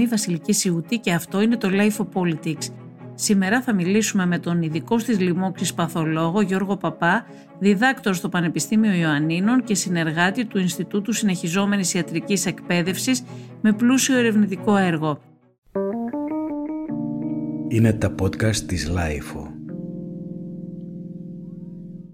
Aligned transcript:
Είμαι 0.00 0.08
η 0.08 0.12
Βασιλική 0.12 0.52
Σιούτη 0.52 0.98
και 0.98 1.12
αυτό 1.12 1.40
είναι 1.40 1.56
το 1.56 1.68
Life 1.72 1.96
of 1.96 2.06
Politics. 2.12 2.72
Σήμερα 3.14 3.62
θα 3.62 3.74
μιλήσουμε 3.74 4.26
με 4.26 4.38
τον 4.38 4.62
ειδικό 4.62 4.96
της 4.96 5.20
λοιμώξης 5.20 5.74
παθολόγο 5.74 6.40
Γιώργο 6.40 6.76
Παπά, 6.76 7.26
διδάκτορ 7.58 8.14
στο 8.14 8.28
Πανεπιστήμιο 8.28 8.92
Ιωαννίνων 8.92 9.64
και 9.64 9.74
συνεργάτη 9.74 10.44
του 10.44 10.58
Ινστιτούτου 10.58 11.12
Συνεχιζόμενης 11.12 11.94
Ιατρικής 11.94 12.46
Εκπαίδευσης 12.46 13.22
με 13.60 13.72
πλούσιο 13.72 14.18
ερευνητικό 14.18 14.76
έργο. 14.76 15.20
Είναι 17.68 17.92
τα 17.92 18.14
podcast 18.22 18.56
της 18.56 18.90
Lifeo. 18.90 19.46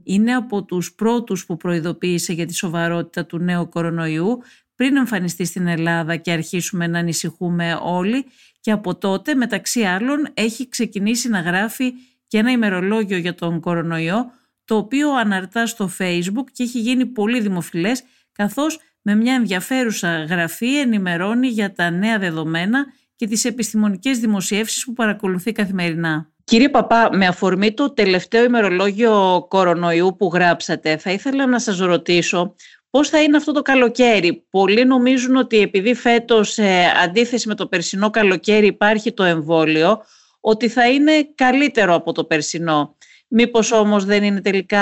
Είναι 0.03 0.35
από 0.35 0.65
τους 0.65 0.95
πρώτους 0.95 1.47
που 1.47 1.57
προειδοποίησε 1.57 2.33
για 2.33 2.47
τη 2.47 2.55
σοβαρότητα 2.55 3.27
του 3.27 3.39
νέου 3.39 3.69
κορονοϊού 3.69 4.39
πριν 4.77 4.97
εμφανιστεί 4.97 5.45
στην 5.45 5.67
Ελλάδα 5.67 6.17
και 6.17 6.33
αρχίσουμε 6.33 6.87
να 6.87 6.99
ανησυχούμε 6.99 7.79
όλοι 7.83 8.25
και 8.61 8.71
από 8.71 8.97
τότε 8.97 9.35
μεταξύ 9.35 9.83
άλλων 9.83 10.29
έχει 10.35 10.69
ξεκινήσει 10.69 11.29
να 11.29 11.41
γράφει 11.41 11.93
και 12.27 12.39
ένα 12.39 12.51
ημερολόγιο 12.51 13.17
για 13.17 13.35
τον 13.35 13.61
κορονοϊό 13.61 14.31
το 14.65 14.77
οποίο 14.77 15.13
αναρτά 15.13 15.67
στο 15.67 15.91
facebook 15.99 16.45
και 16.53 16.63
έχει 16.63 16.81
γίνει 16.81 17.07
πολύ 17.07 17.41
δημοφιλές 17.41 18.03
καθώς 18.33 18.79
με 19.03 19.15
μια 19.15 19.35
ενδιαφέρουσα 19.35 20.25
γραφή 20.25 20.79
ενημερώνει 20.79 21.49
για 21.49 21.73
τα 21.73 21.91
νέα 21.91 22.19
δεδομένα 22.19 22.87
και 23.17 23.27
τις 23.27 23.45
επιστημονικές 23.45 24.19
δημοσιεύσεις 24.19 24.85
που 24.85 24.93
παρακολουθεί 24.93 25.53
καθημερινά. 25.53 26.31
Κύριε 26.45 26.69
Παπά, 26.69 27.09
με 27.13 27.27
αφορμή 27.27 27.75
το 27.75 27.93
τελευταίο 27.93 28.45
ημερολόγιο 28.45 29.47
κορονοϊού 29.49 30.17
που 30.19 30.31
γράψατε, 30.35 30.97
θα 30.97 31.11
ήθελα 31.11 31.47
να 31.47 31.59
σας 31.59 31.79
ρωτήσω 31.79 32.55
πώς 32.97 33.09
θα 33.09 33.23
είναι 33.23 33.37
αυτό 33.37 33.53
το 33.53 33.63
καλοκαίρι; 33.63 34.47
Πολλοί 34.51 34.85
νομίζουν 34.85 35.37
ότι 35.37 35.61
επειδή 35.61 35.95
φέτος, 35.95 36.59
ε, 36.59 36.85
αντίθεση 37.05 37.49
με 37.49 37.55
το 37.55 37.67
περσινό 37.67 38.11
καλοκαίρι, 38.11 38.67
υπάρχει 38.67 39.13
το 39.13 39.23
εμβόλιο, 39.23 40.01
ότι 40.41 40.69
θα 40.69 40.91
είναι 40.91 41.13
καλύτερο 41.35 41.95
από 41.95 42.13
το 42.13 42.25
περσινό. 42.25 42.97
Μήπως 43.29 43.73
όμως 43.73 44.05
δεν 44.05 44.23
είναι 44.23 44.41
τελικά 44.41 44.81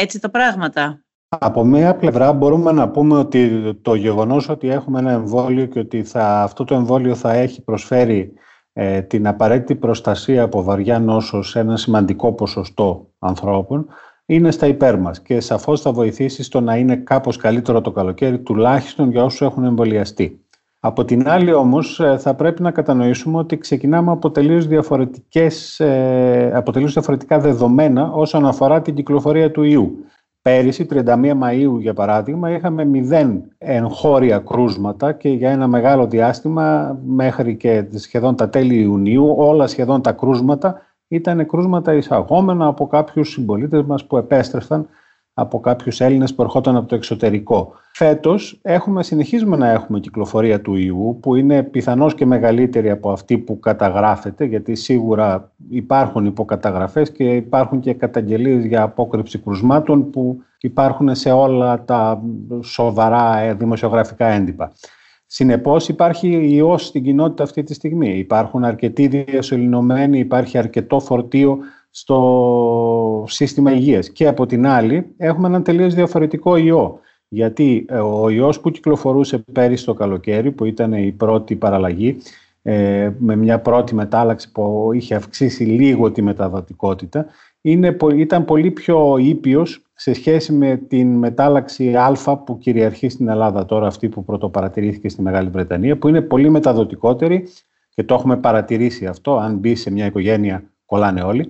έτσι 0.00 0.20
τα 0.20 0.30
πράγματα; 0.30 1.04
Από 1.28 1.64
μία 1.64 1.96
πλευρά 1.96 2.32
μπορούμε 2.32 2.72
να 2.72 2.88
πούμε 2.88 3.18
ότι 3.18 3.74
το 3.82 3.94
γεγονός 3.94 4.48
ότι 4.48 4.68
έχουμε 4.68 4.98
ένα 4.98 5.10
εμβόλιο 5.10 5.66
και 5.66 5.78
ότι 5.78 6.04
θα, 6.04 6.42
αυτό 6.42 6.64
το 6.64 6.74
εμβόλιο 6.74 7.14
θα 7.14 7.32
έχει 7.32 7.62
προσφέρει 7.62 8.32
ε, 8.72 9.02
την 9.02 9.26
απαραίτητη 9.26 9.74
προστασία 9.74 10.42
από 10.42 10.62
βαριά 10.62 10.98
νόσο 10.98 11.42
σε 11.42 11.58
ένα 11.58 11.76
σημαντικό 11.76 12.32
ποσοστό 12.32 13.10
ανθρώπων 13.18 13.86
είναι 14.30 14.50
στα 14.50 14.66
υπέρ 14.66 14.98
μας 14.98 15.20
και 15.20 15.40
σαφώς 15.40 15.80
θα 15.80 15.92
βοηθήσει 15.92 16.42
στο 16.42 16.60
να 16.60 16.76
είναι 16.76 16.96
κάπως 16.96 17.36
καλύτερο 17.36 17.80
το 17.80 17.90
καλοκαίρι 17.90 18.38
τουλάχιστον 18.38 19.10
για 19.10 19.24
όσους 19.24 19.40
έχουν 19.40 19.64
εμβολιαστεί. 19.64 20.40
Από 20.80 21.04
την 21.04 21.28
άλλη 21.28 21.52
όμως 21.52 22.00
ε, 22.00 22.18
θα 22.18 22.34
πρέπει 22.34 22.62
να 22.62 22.70
κατανοήσουμε 22.70 23.38
ότι 23.38 23.58
ξεκινάμε 23.58 24.10
από 24.10 24.30
τελείως, 24.30 24.66
διαφορετικές, 24.66 25.80
ε, 25.80 26.52
από 26.54 26.72
τελείως 26.72 26.92
διαφορετικά 26.92 27.38
δεδομένα 27.38 28.12
όσον 28.12 28.46
αφορά 28.46 28.82
την 28.82 28.94
κυκλοφορία 28.94 29.50
του 29.50 29.62
ιού. 29.62 30.04
Πέρυσι, 30.42 30.86
31 30.90 31.04
Μαΐου 31.14 31.78
για 31.80 31.94
παράδειγμα, 31.94 32.50
είχαμε 32.50 32.84
μηδέν 32.84 33.42
εγχώρια 33.58 34.38
κρούσματα 34.38 35.12
και 35.12 35.28
για 35.28 35.50
ένα 35.50 35.66
μεγάλο 35.66 36.06
διάστημα 36.06 36.98
μέχρι 37.04 37.56
και 37.56 37.84
σχεδόν 37.94 38.36
τα 38.36 38.48
τέλη 38.48 38.80
Ιουνίου 38.80 39.34
όλα 39.36 39.66
σχεδόν 39.66 40.02
τα 40.02 40.12
κρούσματα 40.12 40.80
ήταν 41.10 41.46
κρούσματα 41.46 41.94
εισαγόμενα 41.94 42.66
από 42.66 42.86
κάποιους 42.86 43.30
συμπολίτες 43.30 43.82
μας 43.82 44.04
που 44.06 44.16
επέστρεφαν 44.16 44.88
από 45.34 45.60
κάποιους 45.60 46.00
Έλληνες 46.00 46.34
που 46.34 46.42
ερχόταν 46.42 46.76
από 46.76 46.88
το 46.88 46.94
εξωτερικό. 46.94 47.72
Φέτος 47.92 48.58
έχουμε, 48.62 49.02
συνεχίζουμε 49.02 49.56
να 49.56 49.70
έχουμε 49.70 50.00
κυκλοφορία 50.00 50.60
του 50.60 50.74
ιού 50.74 51.18
που 51.22 51.34
είναι 51.34 51.62
πιθανώς 51.62 52.14
και 52.14 52.26
μεγαλύτερη 52.26 52.90
από 52.90 53.10
αυτή 53.12 53.38
που 53.38 53.58
καταγράφεται 53.60 54.44
γιατί 54.44 54.74
σίγουρα 54.74 55.52
υπάρχουν 55.70 56.24
υποκαταγραφές 56.24 57.12
και 57.12 57.24
υπάρχουν 57.24 57.80
και 57.80 57.94
καταγγελίες 57.94 58.64
για 58.64 58.82
απόκρυψη 58.82 59.38
κρουσμάτων 59.38 60.10
που 60.10 60.42
υπάρχουν 60.60 61.14
σε 61.14 61.30
όλα 61.30 61.84
τα 61.84 62.22
σοβαρά 62.62 63.38
ε, 63.38 63.54
δημοσιογραφικά 63.54 64.26
έντυπα. 64.26 64.72
Συνεπώς 65.32 65.88
υπάρχει 65.88 66.54
ιός 66.54 66.86
στην 66.86 67.02
κοινότητα 67.02 67.42
αυτή 67.42 67.62
τη 67.62 67.74
στιγμή. 67.74 68.18
Υπάρχουν 68.18 68.64
αρκετοί 68.64 69.06
διασωληνωμένοι, 69.06 70.18
υπάρχει 70.18 70.58
αρκετό 70.58 71.00
φορτίο 71.00 71.58
στο 71.90 73.24
σύστημα 73.28 73.72
υγείας. 73.72 74.10
Και 74.10 74.26
από 74.26 74.46
την 74.46 74.66
άλλη 74.66 75.06
έχουμε 75.16 75.46
έναν 75.48 75.62
τελείως 75.62 75.94
διαφορετικό 75.94 76.56
ιό. 76.56 77.00
Γιατί 77.28 77.84
ε, 77.88 77.98
ο 77.98 78.30
ιός 78.30 78.60
που 78.60 78.70
κυκλοφορούσε 78.70 79.38
πέρυσι 79.52 79.84
το 79.84 79.94
καλοκαίρι, 79.94 80.50
που 80.50 80.64
ήταν 80.64 80.92
η 80.92 81.12
πρώτη 81.12 81.56
παραλλαγή, 81.56 82.16
ε, 82.62 83.10
με 83.18 83.36
μια 83.36 83.60
πρώτη 83.60 83.94
μετάλλαξη 83.94 84.52
που 84.52 84.90
είχε 84.92 85.14
αυξήσει 85.14 85.64
λίγο 85.64 86.10
τη 86.10 86.22
μεταδοτικότητα, 86.22 87.26
είναι, 87.60 87.96
ήταν 88.14 88.44
πολύ 88.44 88.70
πιο 88.70 89.16
ήπιος 89.18 89.82
σε 90.00 90.12
σχέση 90.12 90.52
με 90.52 90.76
την 90.76 91.18
μετάλλαξη 91.18 91.94
Α 91.96 92.36
που 92.44 92.58
κυριαρχεί 92.58 93.08
στην 93.08 93.28
Ελλάδα 93.28 93.64
τώρα, 93.64 93.86
αυτή 93.86 94.08
που 94.08 94.24
πρωτοπαρατηρήθηκε 94.24 95.08
στη 95.08 95.22
Μεγάλη 95.22 95.48
Βρετανία, 95.48 95.98
που 95.98 96.08
είναι 96.08 96.20
πολύ 96.20 96.50
μεταδοτικότερη 96.50 97.48
και 97.94 98.04
το 98.04 98.14
έχουμε 98.14 98.36
παρατηρήσει 98.36 99.06
αυτό, 99.06 99.36
αν 99.36 99.56
μπει 99.56 99.74
σε 99.74 99.90
μια 99.90 100.06
οικογένεια 100.06 100.62
κολλάνε 100.86 101.22
όλοι, 101.22 101.48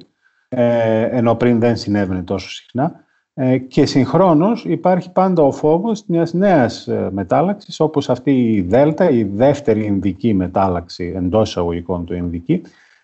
ε, 0.49 1.03
ενώ 1.03 1.34
πριν 1.34 1.61
δεν 1.61 1.77
συνέβαινε 1.77 2.22
τόσο 2.22 2.50
συχνά. 2.50 3.05
Ε, 3.34 3.59
και 3.59 3.87
συγχρόνως 3.87 4.65
υπάρχει 4.65 5.12
πάντα 5.12 5.43
ο 5.43 5.53
φόβος 5.53 6.05
μιας 6.06 6.32
νέας 6.32 6.88
ε, 6.88 7.09
μετάλλαξης, 7.12 7.81
όπως 7.81 8.11
αυτή 8.11 8.53
η 8.53 8.61
Δέλτα, 8.61 9.11
η 9.11 9.22
δεύτερη 9.22 9.84
Ινδική 9.84 10.34
μετάλλαξη 10.34 11.12
εντός 11.17 11.49
εισαγωγικών 11.49 12.05
του 12.05 12.15
Ινδική, 12.15 12.62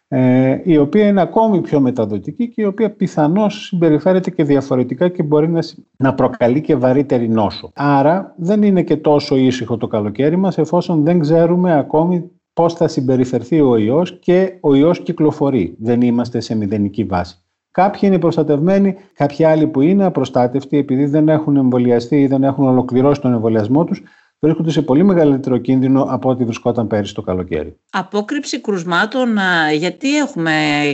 ε, 0.09 0.61
η 0.65 0.77
οποία 0.77 1.07
είναι 1.07 1.21
ακόμη 1.21 1.61
πιο 1.61 1.81
μεταδοτική 1.81 2.49
και 2.49 2.63
η 2.63 2.65
οποία 2.65 2.91
πιθανώς 2.91 3.67
συμπεριφέρεται 3.67 4.31
και 4.31 4.45
διαφορετικά 4.45 5.09
και 5.09 5.23
μπορεί 5.23 5.49
να, 5.49 5.61
να 5.97 6.15
προκαλεί 6.15 6.61
και 6.61 6.77
βαρύτερη 6.77 7.29
νόσο. 7.29 7.71
Άρα 7.75 8.35
δεν 8.37 8.63
είναι 8.63 8.83
και 8.83 8.97
τόσο 8.97 9.37
ήσυχο 9.37 9.77
το 9.77 9.87
καλοκαίρι 9.87 10.37
μας 10.37 10.59
εφόσον 10.59 11.05
δεν 11.05 11.21
ξέρουμε 11.21 11.79
ακόμη 11.79 12.31
πώς 12.53 12.75
θα 12.75 12.89
συμπεριφερθεί 12.89 13.61
ο 13.61 13.77
ιός 13.77 14.19
και 14.19 14.59
ο 14.61 14.75
ιός 14.75 15.03
κυκλοφορεί. 15.03 15.77
Δεν 15.79 16.01
είμαστε 16.01 16.41
σε 16.41 16.57
μηδενική 16.57 17.05
βάση. 17.05 17.37
Κάποιοι 17.71 18.01
είναι 18.03 18.19
προστατευμένοι, 18.19 18.97
κάποιοι 19.13 19.45
άλλοι 19.45 19.67
που 19.67 19.81
είναι 19.81 20.05
απροστάτευτοι 20.05 20.79
επειδή 20.79 21.07
δεν 21.07 21.29
έχουν 21.29 21.57
εμβολιαστεί 21.57 22.21
ή 22.21 22.27
δεν 22.27 22.45
έχουν 22.45 22.69
ολοκληρώσει 22.69 23.21
τον 23.21 23.33
εμβολιασμό 23.33 23.85
τους 23.85 24.03
βρίσκονται 24.41 24.71
σε 24.71 24.83
πολύ 24.83 25.03
μεγαλύτερο 25.03 25.59
κίνδυνο 25.59 26.03
από 26.03 26.29
ό,τι 26.29 26.45
βρισκόταν 26.45 26.87
πέρυσι 26.87 27.15
το 27.15 27.23
καλοκαίρι. 27.23 27.81
Απόκρυψη 27.91 28.61
κρουσμάτων, 28.61 29.37
γιατί 29.79 30.17
έχουμε 30.17 30.53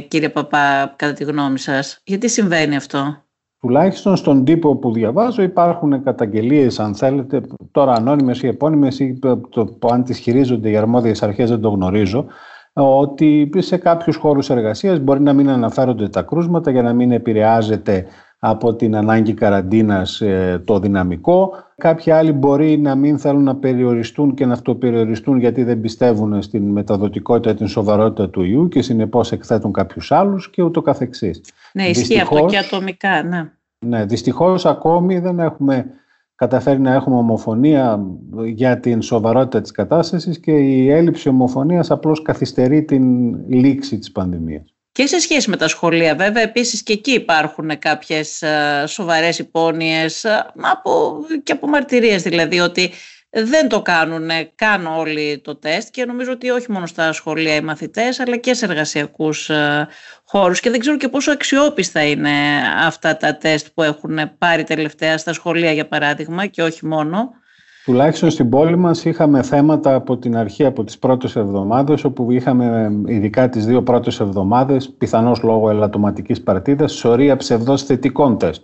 κύριε 0.09 0.29
Παπά 0.29 0.95
κατά 0.97 1.13
τη 1.13 1.25
γνώμη 1.25 1.59
σας, 1.59 2.01
γιατί 2.05 2.29
συμβαίνει 2.29 2.77
αυτό; 2.77 3.23
Τουλάχιστον 3.63 4.17
στον 4.17 4.45
τύπο 4.45 4.77
που 4.77 4.93
διαβάζω 4.93 5.43
υπάρχουν 5.43 6.03
καταγγελίες 6.03 6.79
αν 6.81 6.95
θέλετε, 6.95 7.43
τώρα 7.71 7.93
ανώνυμες 7.93 8.43
ή 8.43 8.47
επώνυμες 8.47 8.99
ή 8.99 9.19
το, 9.51 9.79
αν 9.91 10.05
τις 10.05 10.19
χειρίζονται 10.19 10.71
οι 10.71 10.77
αρμόδιες 10.77 11.23
αρχές 11.23 11.51
δεν 11.51 11.61
το 11.61 11.69
γνωρίζω, 11.69 12.27
ότι 12.73 13.51
σε 13.57 13.77
κάποιους 13.77 14.17
χώρους 14.17 14.51
εργασίας 14.51 14.99
μπορεί 14.99 15.21
να 15.21 15.33
μην 15.33 15.49
αναφέρονται 15.51 16.09
τα 16.09 16.23
κρούσματα 16.23 16.71
για 16.71 16.83
να 16.83 16.93
μην 16.93 17.13
επηρεάζεται 17.13 18.07
από 18.45 18.75
την 18.75 18.97
ανάγκη 18.97 19.35
καραντίνας 19.35 20.21
ε, 20.21 20.63
το 20.65 20.79
δυναμικό. 20.79 21.53
Κάποιοι 21.77 22.13
άλλοι 22.13 22.33
μπορεί 22.33 22.79
να 22.79 22.95
μην 22.95 23.19
θέλουν 23.19 23.43
να 23.43 23.57
περιοριστούν 23.57 24.35
και 24.35 24.47
να 24.47 24.53
αυτοπεριοριστούν 24.53 25.39
γιατί 25.39 25.65
δεν 25.65 25.81
πιστεύουν 25.81 26.43
στην 26.43 26.63
μεταδοτικότητα, 26.63 27.55
την 27.55 27.69
σοβαρότητα 27.69 28.31
του 28.31 28.43
ιού 28.43 28.69
και 28.69 28.83
συνεπώς 28.83 29.33
εκθέτουν 29.33 29.73
κάποιους 29.73 30.13
άλλους 30.13 30.51
και 30.51 30.63
ούτω 30.63 30.83
καθεξής. 30.83 31.41
Ναι, 31.73 31.85
ισχύει 31.89 32.21
αυτό 32.21 32.47
και 32.47 32.59
ατομικά, 32.59 33.23
ναι. 33.23 33.51
Ναι, 33.87 34.05
δυστυχώς 34.05 34.67
ακόμη 34.67 35.19
δεν 35.19 35.39
έχουμε 35.39 35.87
καταφέρει 36.35 36.81
να 36.81 36.93
έχουμε 36.93 37.17
ομοφωνία 37.17 38.07
για 38.45 38.81
την 38.81 39.03
σοβαρότητα 39.03 39.61
της 39.61 39.71
κατάστασης 39.71 40.41
και 40.41 40.53
η 40.53 40.91
έλλειψη 40.91 41.29
ομοφωνίας 41.29 41.91
απλώς 41.91 42.23
καθυστερεί 42.23 42.85
την 42.85 43.35
λήξη 43.49 43.99
της 43.99 44.13
πανδημίας. 44.13 44.72
Και 44.93 45.07
σε 45.07 45.19
σχέση 45.19 45.51
με 45.51 45.57
τα 45.57 45.69
σχολεία 45.69 46.15
βέβαια 46.15 46.43
επίσης 46.43 46.83
και 46.83 46.93
εκεί 46.93 47.13
υπάρχουν 47.13 47.79
κάποιες 47.79 48.43
ε, 48.43 48.85
σοβαρές 48.87 49.39
υπόνοιες 49.39 50.25
ε, 50.25 50.47
από, 50.57 51.17
και 51.43 51.53
από 51.53 51.67
μαρτυρίες 51.67 52.23
δηλαδή 52.23 52.61
ότι 52.61 52.93
δεν 53.31 53.69
το 53.69 53.83
κάνουν 53.83 54.31
καν 54.55 54.87
όλοι 54.87 55.41
το 55.45 55.57
τεστ 55.57 55.91
και 55.91 56.05
νομίζω 56.05 56.33
ότι 56.33 56.51
όχι 56.51 56.73
μόνο 56.73 56.87
στα 56.87 57.13
σχολεία 57.13 57.55
οι 57.55 57.61
μαθητές 57.61 58.21
αλλά 58.21 58.37
και 58.37 58.55
σε 58.55 58.65
εργασιακούς 58.65 59.51
ε, 59.51 59.89
χώρους 60.25 60.61
και 60.61 60.71
δεν 60.71 60.81
ξέρω 60.81 60.97
και 60.97 61.09
πόσο 61.09 61.33
αξιόπιστα 61.33 62.03
είναι 62.05 62.33
αυτά 62.79 63.17
τα 63.17 63.37
τεστ 63.37 63.67
που 63.75 63.83
έχουν 63.83 64.39
πάρει 64.39 64.65
τελευταία 64.65 65.19
στα 65.19 65.33
σχολεία 65.33 65.73
για 65.73 65.89
παράδειγμα 65.89 66.47
και 66.47 66.63
όχι 66.63 66.87
μόνο. 66.87 67.41
Τουλάχιστον 67.85 68.31
στην 68.31 68.49
πόλη 68.49 68.77
μας 68.77 69.05
είχαμε 69.05 69.43
θέματα 69.43 69.95
από 69.95 70.19
την 70.19 70.37
αρχή, 70.37 70.65
από 70.65 70.85
τις 70.85 70.99
πρώτες 70.99 71.37
εβδομάδες, 71.37 72.05
όπου 72.05 72.31
είχαμε 72.31 72.93
ειδικά 73.07 73.49
τις 73.49 73.67
δύο 73.67 73.83
πρώτες 73.83 74.21
εβδομάδες, 74.21 74.91
πιθανώς 74.91 75.43
λόγω 75.43 75.71
ελαττωματικής 75.71 76.43
παρτίδας, 76.43 76.93
σωρία 76.93 77.37
ψευδός 77.37 77.83
θετικών 77.83 78.39
τεστ. 78.39 78.63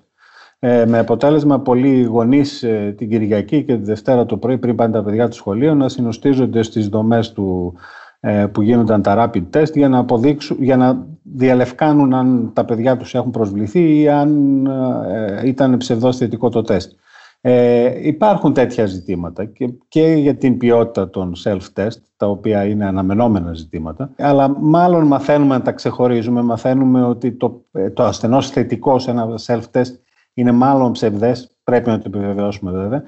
Ε, 0.58 0.86
με 0.86 0.98
αποτέλεσμα 0.98 1.60
πολλοί 1.60 2.02
γονείς 2.02 2.62
ε, 2.62 2.94
την 2.96 3.10
Κυριακή 3.10 3.64
και 3.64 3.76
τη 3.76 3.84
Δευτέρα 3.84 4.26
το 4.26 4.36
πρωί 4.36 4.58
πριν 4.58 4.74
πάνε 4.74 4.92
τα 4.92 5.02
παιδιά 5.02 5.28
του 5.28 5.34
σχολείου 5.36 5.74
να 5.74 5.88
συνοστίζονται 5.88 6.62
στις 6.62 6.88
δομές 6.88 7.32
του 7.32 7.74
ε, 8.20 8.46
που 8.46 8.62
γίνονταν 8.62 9.02
τα 9.02 9.30
rapid 9.32 9.44
test 9.56 9.72
για 9.74 9.88
να, 9.88 9.98
αποδείξουν, 9.98 10.56
για 10.60 10.76
να 10.76 11.06
διαλευκάνουν 11.22 12.14
αν 12.14 12.50
τα 12.52 12.64
παιδιά 12.64 12.96
τους 12.96 13.14
έχουν 13.14 13.30
προσβληθεί 13.30 14.00
ή 14.00 14.08
αν 14.08 14.66
ε, 14.66 15.48
ήταν 15.48 15.76
ψευδός 15.76 16.16
θετικό 16.16 16.48
το 16.48 16.62
τεστ. 16.62 16.92
Ε, 17.40 18.06
υπάρχουν 18.06 18.52
τέτοια 18.52 18.86
ζητήματα 18.86 19.44
και, 19.44 19.72
και 19.88 20.02
για 20.02 20.36
την 20.36 20.56
ποιότητα 20.56 21.10
των 21.10 21.32
self-test, 21.44 22.00
τα 22.16 22.26
οποία 22.26 22.64
είναι 22.64 22.86
αναμενόμενα 22.86 23.54
ζητήματα, 23.54 24.10
αλλά 24.18 24.48
μάλλον 24.58 25.06
μαθαίνουμε 25.06 25.56
να 25.56 25.62
τα 25.62 25.72
ξεχωρίζουμε, 25.72 26.42
μαθαίνουμε 26.42 27.02
ότι 27.02 27.32
το, 27.32 27.64
ε, 27.72 27.90
το 27.90 28.02
ασθενός 28.02 28.50
θετικό 28.50 28.98
σε 28.98 29.10
ένα 29.10 29.28
self-test 29.46 29.92
είναι 30.34 30.52
μάλλον 30.52 30.92
ψευδές, 30.92 31.56
πρέπει 31.64 31.88
να 31.88 31.98
το 31.98 32.04
επιβεβαιώσουμε 32.06 32.70
βέβαια, 32.70 33.02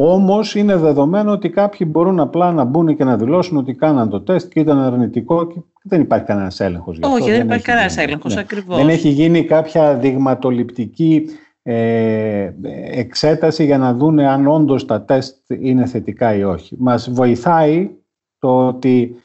Όμως 0.00 0.54
είναι 0.54 0.76
δεδομένο 0.76 1.32
ότι 1.32 1.50
κάποιοι 1.50 1.88
μπορούν 1.90 2.20
απλά 2.20 2.52
να 2.52 2.64
μπουν 2.64 2.96
και 2.96 3.04
να 3.04 3.16
δηλώσουν 3.16 3.56
ότι 3.56 3.74
κάναν 3.74 4.08
το 4.08 4.20
τεστ 4.20 4.48
και 4.52 4.60
ήταν 4.60 4.78
αρνητικό 4.78 5.46
και 5.46 5.60
δεν 5.82 6.00
υπάρχει 6.00 6.24
κανένας 6.24 6.60
έλεγχος. 6.60 6.98
Όχι, 7.02 7.30
δεν, 7.30 7.40
υπάρχει 7.40 7.64
κανένας 7.64 7.96
έλεγχος, 7.96 8.34
ναι. 8.34 8.40
ακριβώς. 8.40 8.76
Δεν 8.76 8.88
έχει 8.88 9.08
γίνει 9.08 9.44
κάποια 9.44 9.94
δειγματοληπτική 9.94 11.28
ε, 11.70 12.54
εξέταση 12.90 13.64
για 13.64 13.78
να 13.78 13.94
δούνε 13.94 14.28
αν 14.28 14.46
όντως 14.46 14.84
τα 14.84 15.02
τεστ 15.02 15.50
είναι 15.50 15.86
θετικά 15.86 16.34
ή 16.34 16.44
όχι. 16.44 16.76
Μας 16.78 17.10
βοηθάει 17.10 17.90
το 18.38 18.66
ότι 18.66 19.16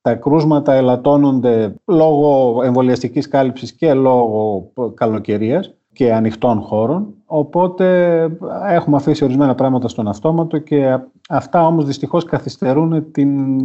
τα 0.00 0.14
κρούσματα 0.14 0.72
ελαττώνονται 0.72 1.74
λόγω 1.84 2.62
εμβολιαστικής 2.62 3.28
κάλυψης 3.28 3.72
και 3.72 3.94
λόγω 3.94 4.70
καλοκαιρίας 4.94 5.74
και 5.92 6.12
ανοιχτών 6.12 6.60
χώρων, 6.60 7.14
οπότε 7.24 8.18
έχουμε 8.66 8.96
αφήσει 8.96 9.24
ορισμένα 9.24 9.54
πράγματα 9.54 9.88
στον 9.88 10.08
αυτόματο 10.08 10.58
και 10.58 10.98
αυτά 11.28 11.66
όμως 11.66 11.84
δυστυχώς 11.84 12.24
καθυστερούν 12.24 13.10
την, 13.12 13.60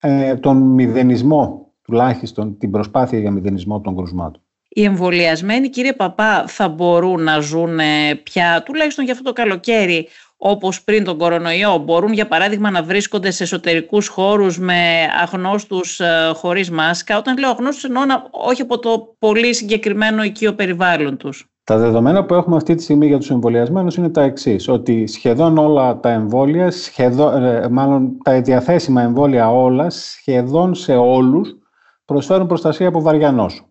ε, 0.00 0.36
τον 0.36 0.56
μηδενισμό, 0.56 1.72
τουλάχιστον 1.82 2.58
την 2.58 2.70
προσπάθεια 2.70 3.18
για 3.18 3.30
μηδενισμό 3.30 3.80
των 3.80 3.96
κρουσμάτων. 3.96 4.42
Οι 4.72 4.84
εμβολιασμένοι, 4.84 5.68
κύριε 5.68 5.92
Παπά, 5.92 6.44
θα 6.46 6.68
μπορούν 6.68 7.22
να 7.22 7.38
ζουν 7.38 7.78
πια, 8.22 8.62
τουλάχιστον 8.64 9.04
για 9.04 9.12
αυτό 9.12 9.24
το 9.24 9.32
καλοκαίρι, 9.32 10.08
όπως 10.36 10.82
πριν 10.82 11.04
τον 11.04 11.18
κορονοϊό. 11.18 11.78
Μπορούν, 11.78 12.12
για 12.12 12.26
παράδειγμα, 12.26 12.70
να 12.70 12.82
βρίσκονται 12.82 13.30
σε 13.30 13.42
εσωτερικούς 13.42 14.08
χώρους 14.08 14.58
με 14.58 15.08
αγνώστους 15.22 16.00
ε, 16.00 16.32
χωρίς 16.34 16.70
μάσκα. 16.70 17.18
Όταν 17.18 17.38
λέω 17.38 17.50
αγνώστους, 17.50 17.84
εννοώ 17.84 18.02
όχι 18.30 18.62
από 18.62 18.78
το 18.78 19.14
πολύ 19.18 19.54
συγκεκριμένο 19.54 20.22
οικείο 20.22 20.54
περιβάλλον 20.54 21.16
τους. 21.16 21.44
Τα 21.64 21.78
δεδομένα 21.78 22.24
που 22.24 22.34
έχουμε 22.34 22.56
αυτή 22.56 22.74
τη 22.74 22.82
στιγμή 22.82 23.06
για 23.06 23.18
τους 23.18 23.30
εμβολιασμένους 23.30 23.96
είναι 23.96 24.08
τα 24.08 24.22
εξής, 24.22 24.68
ότι 24.68 25.06
σχεδόν 25.06 25.58
όλα 25.58 26.00
τα 26.00 26.10
εμβόλια, 26.10 26.70
σχεδόν, 26.70 27.44
ε, 27.44 27.68
μάλλον 27.68 28.18
τα 28.24 28.40
διαθέσιμα 28.40 29.02
εμβόλια 29.02 29.50
όλα, 29.50 29.90
σχεδόν 29.90 30.74
σε 30.74 30.96
όλους, 30.96 31.48
προσφέρουν 32.04 32.46
προστασία 32.46 32.88
από 32.88 33.00
βαριά 33.00 33.32
νόσο 33.32 33.69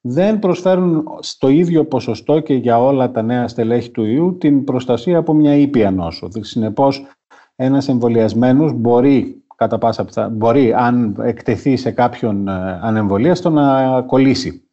δεν 0.00 0.38
προσφέρουν 0.38 1.04
στο 1.20 1.48
ίδιο 1.48 1.84
ποσοστό 1.84 2.40
και 2.40 2.54
για 2.54 2.82
όλα 2.82 3.10
τα 3.10 3.22
νέα 3.22 3.48
στελέχη 3.48 3.90
του 3.90 4.04
ιού 4.04 4.36
την 4.38 4.64
προστασία 4.64 5.18
από 5.18 5.32
μια 5.32 5.54
ήπια 5.54 5.90
νόσο. 5.90 6.28
Συνεπώς, 6.40 7.06
ένας 7.56 7.88
εμβολιασμένος 7.88 8.72
μπορεί, 8.72 9.42
κατά 9.56 9.78
πάσα 9.78 10.28
μπορεί, 10.32 10.72
αν 10.74 11.16
εκτεθεί 11.22 11.76
σε 11.76 11.90
κάποιον 11.90 12.48
ε, 12.48 12.78
ανεμβολίαστο, 12.82 13.50
να 13.50 14.00
κολλήσει. 14.02 14.64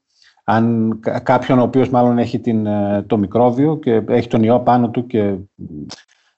Αν 0.44 1.00
κάποιον 1.24 1.60
ο 1.60 1.62
οποίος 1.62 1.90
μάλλον 1.90 2.18
έχει 2.18 2.40
την, 2.40 2.66
ε, 2.66 3.04
το 3.08 3.18
μικρόβιο 3.18 3.78
και 3.78 4.04
έχει 4.08 4.28
τον 4.28 4.44
ιό 4.44 4.60
πάνω 4.60 4.90
του 4.90 5.06
και 5.06 5.36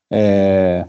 ε, 0.08 0.78
ε, 0.78 0.86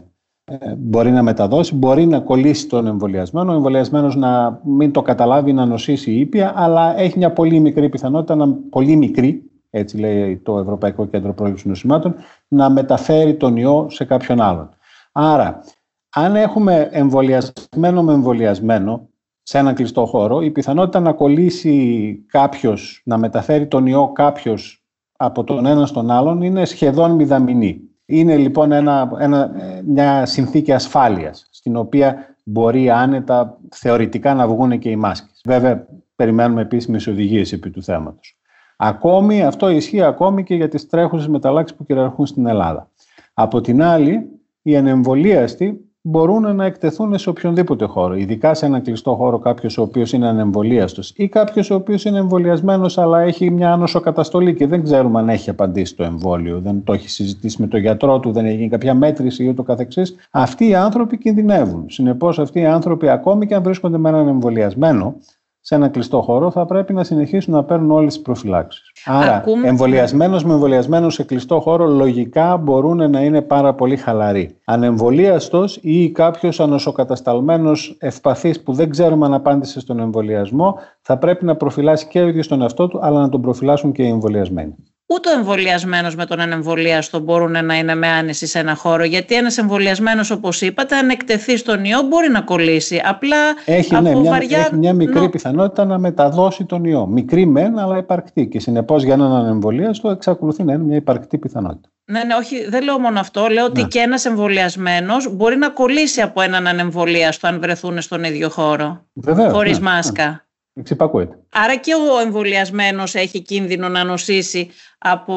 μπορεί 0.77 1.11
να 1.11 1.23
μεταδώσει, 1.23 1.75
μπορεί 1.75 2.05
να 2.05 2.19
κολλήσει 2.19 2.67
τον 2.67 2.87
εμβολιασμένο, 2.87 3.51
ο 3.51 3.55
εμβολιασμένος 3.55 4.15
να 4.15 4.61
μην 4.63 4.91
το 4.91 5.01
καταλάβει, 5.01 5.53
να 5.53 5.65
νοσήσει 5.65 6.11
ήπια, 6.11 6.53
αλλά 6.55 6.99
έχει 6.99 7.17
μια 7.17 7.31
πολύ 7.31 7.59
μικρή 7.59 7.89
πιθανότητα, 7.89 8.35
να, 8.35 8.53
πολύ 8.69 8.95
μικρή, 8.95 9.43
έτσι 9.69 9.97
λέει 9.97 10.37
το 10.37 10.59
Ευρωπαϊκό 10.59 11.05
Κέντρο 11.05 11.33
Πρόληψης 11.33 11.65
Νοσημάτων, 11.65 12.15
να 12.47 12.69
μεταφέρει 12.69 13.35
τον 13.35 13.57
ιό 13.57 13.87
σε 13.89 14.05
κάποιον 14.05 14.41
άλλον. 14.41 14.69
Άρα, 15.11 15.63
αν 16.09 16.35
έχουμε 16.35 16.89
εμβολιασμένο 16.91 18.03
με 18.03 18.13
εμβολιασμένο 18.13 19.09
σε 19.43 19.57
έναν 19.57 19.75
κλειστό 19.75 20.05
χώρο, 20.05 20.41
η 20.41 20.51
πιθανότητα 20.51 20.99
να 20.99 21.13
κολλήσει 21.13 22.25
κάποιος, 22.27 23.01
να 23.05 23.17
μεταφέρει 23.17 23.67
τον 23.67 23.85
ιό 23.85 24.11
κάποιος 24.11 24.83
από 25.17 25.43
τον 25.43 25.65
ένα 25.65 25.85
στον 25.85 26.11
άλλον 26.11 26.41
είναι 26.41 26.65
σχεδόν 26.65 27.11
μηδαμινή. 27.11 27.90
Είναι 28.11 28.37
λοιπόν 28.37 28.71
ένα, 28.71 29.11
ένα, 29.19 29.51
μια 29.85 30.25
συνθήκη 30.25 30.71
ασφάλειας, 30.71 31.47
στην 31.51 31.75
οποία 31.75 32.35
μπορεί 32.43 32.89
άνετα 32.89 33.57
θεωρητικά 33.71 34.33
να 34.33 34.47
βγουν 34.47 34.79
και 34.79 34.89
οι 34.89 34.95
μάσκες. 34.95 35.41
Βέβαια, 35.45 35.87
περιμένουμε 36.15 36.61
επίσημες 36.61 37.07
οδηγίες 37.07 37.51
επί 37.51 37.69
του 37.69 37.83
θέματος. 37.83 38.37
Ακόμη, 38.77 39.43
αυτό 39.43 39.69
ισχύει 39.69 40.01
ακόμη 40.01 40.43
και 40.43 40.55
για 40.55 40.67
τις 40.67 40.87
τρέχουσες 40.87 41.27
μεταλλάξεις 41.27 41.77
που 41.77 41.85
κυριαρχούν 41.85 42.25
στην 42.25 42.45
Ελλάδα. 42.45 42.89
Από 43.33 43.61
την 43.61 43.83
άλλη, 43.83 44.29
οι 44.61 44.75
ανεμβολίαστοι 44.77 45.90
μπορούν 46.01 46.55
να 46.55 46.65
εκτεθούν 46.65 47.17
σε 47.17 47.29
οποιονδήποτε 47.29 47.85
χώρο. 47.85 48.15
Ειδικά 48.15 48.53
σε 48.53 48.65
ένα 48.65 48.79
κλειστό 48.79 49.15
χώρο, 49.15 49.39
κάποιος 49.39 49.77
ο 49.77 49.81
οποίος 49.81 50.13
είναι 50.13 50.27
ανεμβολίαστο 50.27 51.01
ή 51.15 51.27
κάποιος 51.27 51.69
ο 51.69 51.75
οποίος 51.75 52.05
είναι 52.05 52.17
εμβολιασμένος, 52.17 52.97
αλλά 52.97 53.19
έχει 53.19 53.49
μια 53.49 53.73
άνοσο 53.73 53.99
καταστολή 53.99 54.53
και 54.53 54.67
δεν 54.67 54.83
ξέρουμε 54.83 55.19
αν 55.19 55.29
έχει 55.29 55.49
απαντήσει 55.49 55.95
το 55.95 56.03
εμβόλιο, 56.03 56.59
δεν 56.59 56.83
το 56.83 56.93
έχει 56.93 57.09
συζητήσει 57.09 57.61
με 57.61 57.67
τον 57.67 57.79
γιατρό 57.79 58.19
του, 58.19 58.31
δεν 58.31 58.45
έχει 58.45 58.55
γίνει 58.55 58.69
κάποια 58.69 58.93
μέτρηση 58.93 59.43
ή 59.43 59.47
ούτω 59.47 59.63
καθεξής. 59.63 60.15
Αυτοί 60.31 60.67
οι 60.67 60.75
άνθρωποι 60.75 61.17
κινδυνεύουν. 61.17 61.85
Συνεπώς, 61.89 62.39
αυτοί 62.39 62.59
οι 62.59 62.65
άνθρωποι, 62.65 63.09
ακόμη 63.09 63.47
και 63.47 63.55
αν 63.55 63.63
βρίσκονται 63.63 63.97
με 63.97 64.09
έναν 64.09 64.27
εμβολιασμένο, 64.27 65.15
σε 65.61 65.75
ένα 65.75 65.87
κλειστό 65.87 66.21
χώρο, 66.21 66.51
θα 66.51 66.65
πρέπει 66.65 66.93
να 66.93 67.03
συνεχίσουν 67.03 67.53
να 67.53 67.63
παίρνουν 67.63 67.91
όλες 67.91 68.13
τις 68.13 68.21
προφυλάξεις. 68.21 68.91
Άρα, 69.05 69.35
Ακούμε... 69.35 69.67
εμβολιασμένος 69.67 70.43
με 70.43 70.53
εμβολιασμένο 70.53 71.09
σε 71.09 71.23
κλειστό 71.23 71.59
χώρο, 71.59 71.87
λογικά 71.87 72.57
μπορούν 72.57 73.09
να 73.09 73.21
είναι 73.21 73.41
πάρα 73.41 73.73
πολύ 73.73 73.97
χαλαροί. 73.97 74.55
Ανεμβολίαστος 74.65 75.79
ή 75.81 76.11
κάποιος 76.11 76.59
ανοσοκατασταλμένος 76.59 77.95
ευπαθής 77.99 78.63
που 78.63 78.73
δεν 78.73 78.89
ξέρουμε 78.89 79.25
αν 79.25 79.33
απάντησε 79.33 79.79
στον 79.79 79.99
εμβολιασμό, 79.99 80.77
θα 81.01 81.17
πρέπει 81.17 81.45
να 81.45 81.55
προφυλάσει 81.55 82.07
και 82.07 82.21
ο 82.21 82.27
ίδιος 82.27 82.47
τον 82.47 82.61
εαυτό 82.61 82.87
του, 82.87 82.99
αλλά 83.01 83.19
να 83.19 83.29
τον 83.29 83.41
προφυλάσσουν 83.41 83.91
και 83.91 84.03
οι 84.03 84.07
εμβολιασμένοι 84.07 84.75
ούτε 85.13 85.29
ο 85.29 85.33
εμβολιασμένος 85.33 86.15
με 86.15 86.25
τον 86.25 86.39
ανεμβολίαστο 86.39 87.19
μπορούν 87.19 87.65
να 87.65 87.77
είναι 87.77 87.95
με 87.95 88.07
άνεση 88.07 88.47
σε 88.47 88.59
ένα 88.59 88.75
χώρο. 88.75 89.03
Γιατί 89.03 89.35
ένας 89.35 89.57
εμβολιασμένος, 89.57 90.31
όπως 90.31 90.61
είπατε, 90.61 90.95
αν 90.95 91.09
εκτεθεί 91.09 91.57
στον 91.57 91.85
ιό, 91.85 92.01
μπορεί 92.01 92.29
να 92.29 92.41
κολλήσει. 92.41 93.01
Απλά 93.05 93.37
έχει, 93.65 93.95
από 93.95 94.03
ναι, 94.03 94.15
μια, 94.15 94.31
βαριά... 94.31 94.59
έχει 94.59 94.75
μια 94.75 94.93
μικρή 94.93 95.29
πιθανότητα 95.29 95.85
να 95.85 95.97
μεταδώσει 95.97 96.65
τον 96.65 96.83
ιό. 96.85 97.05
Μικρή 97.05 97.45
μεν, 97.45 97.79
αλλά 97.79 97.97
υπαρκτή. 97.97 98.47
Και 98.47 98.59
συνεπώς 98.59 99.03
για 99.03 99.13
έναν 99.13 99.31
ανεμβολίαστο 99.31 100.09
εξακολουθεί 100.09 100.63
να 100.63 100.73
είναι 100.73 100.83
μια 100.83 100.95
υπαρκτή 100.95 101.37
πιθανότητα. 101.37 101.89
Ναι, 102.05 102.23
ναι, 102.23 102.35
όχι, 102.35 102.69
δεν 102.69 102.83
λέω 102.83 102.99
μόνο 102.99 103.19
αυτό. 103.19 103.47
Λέω 103.47 103.65
ότι 103.65 103.81
ναι. 103.81 103.87
και 103.87 103.99
ένας 103.99 104.25
εμβολιασμένος 104.25 105.35
μπορεί 105.35 105.55
να 105.57 105.69
κολλήσει 105.69 106.21
από 106.21 106.41
έναν 106.41 106.67
ανεμβολίαστο 106.67 107.47
αν 107.47 107.59
βρεθούν 107.59 108.01
στον 108.01 108.23
ίδιο 108.23 108.49
χώρο. 108.49 109.05
Χωρίς 109.51 109.79
ναι, 109.79 109.83
μάσκα. 109.83 110.45
Εξυπακούεται. 110.81 111.37
Άρα 111.53 111.75
και 111.75 111.93
ο 111.93 112.19
εμβολιασμένος 112.25 113.15
έχει 113.15 113.41
κίνδυνο 113.41 113.89
να 113.89 114.03
νοσήσει 114.03 114.69
από 114.97 115.33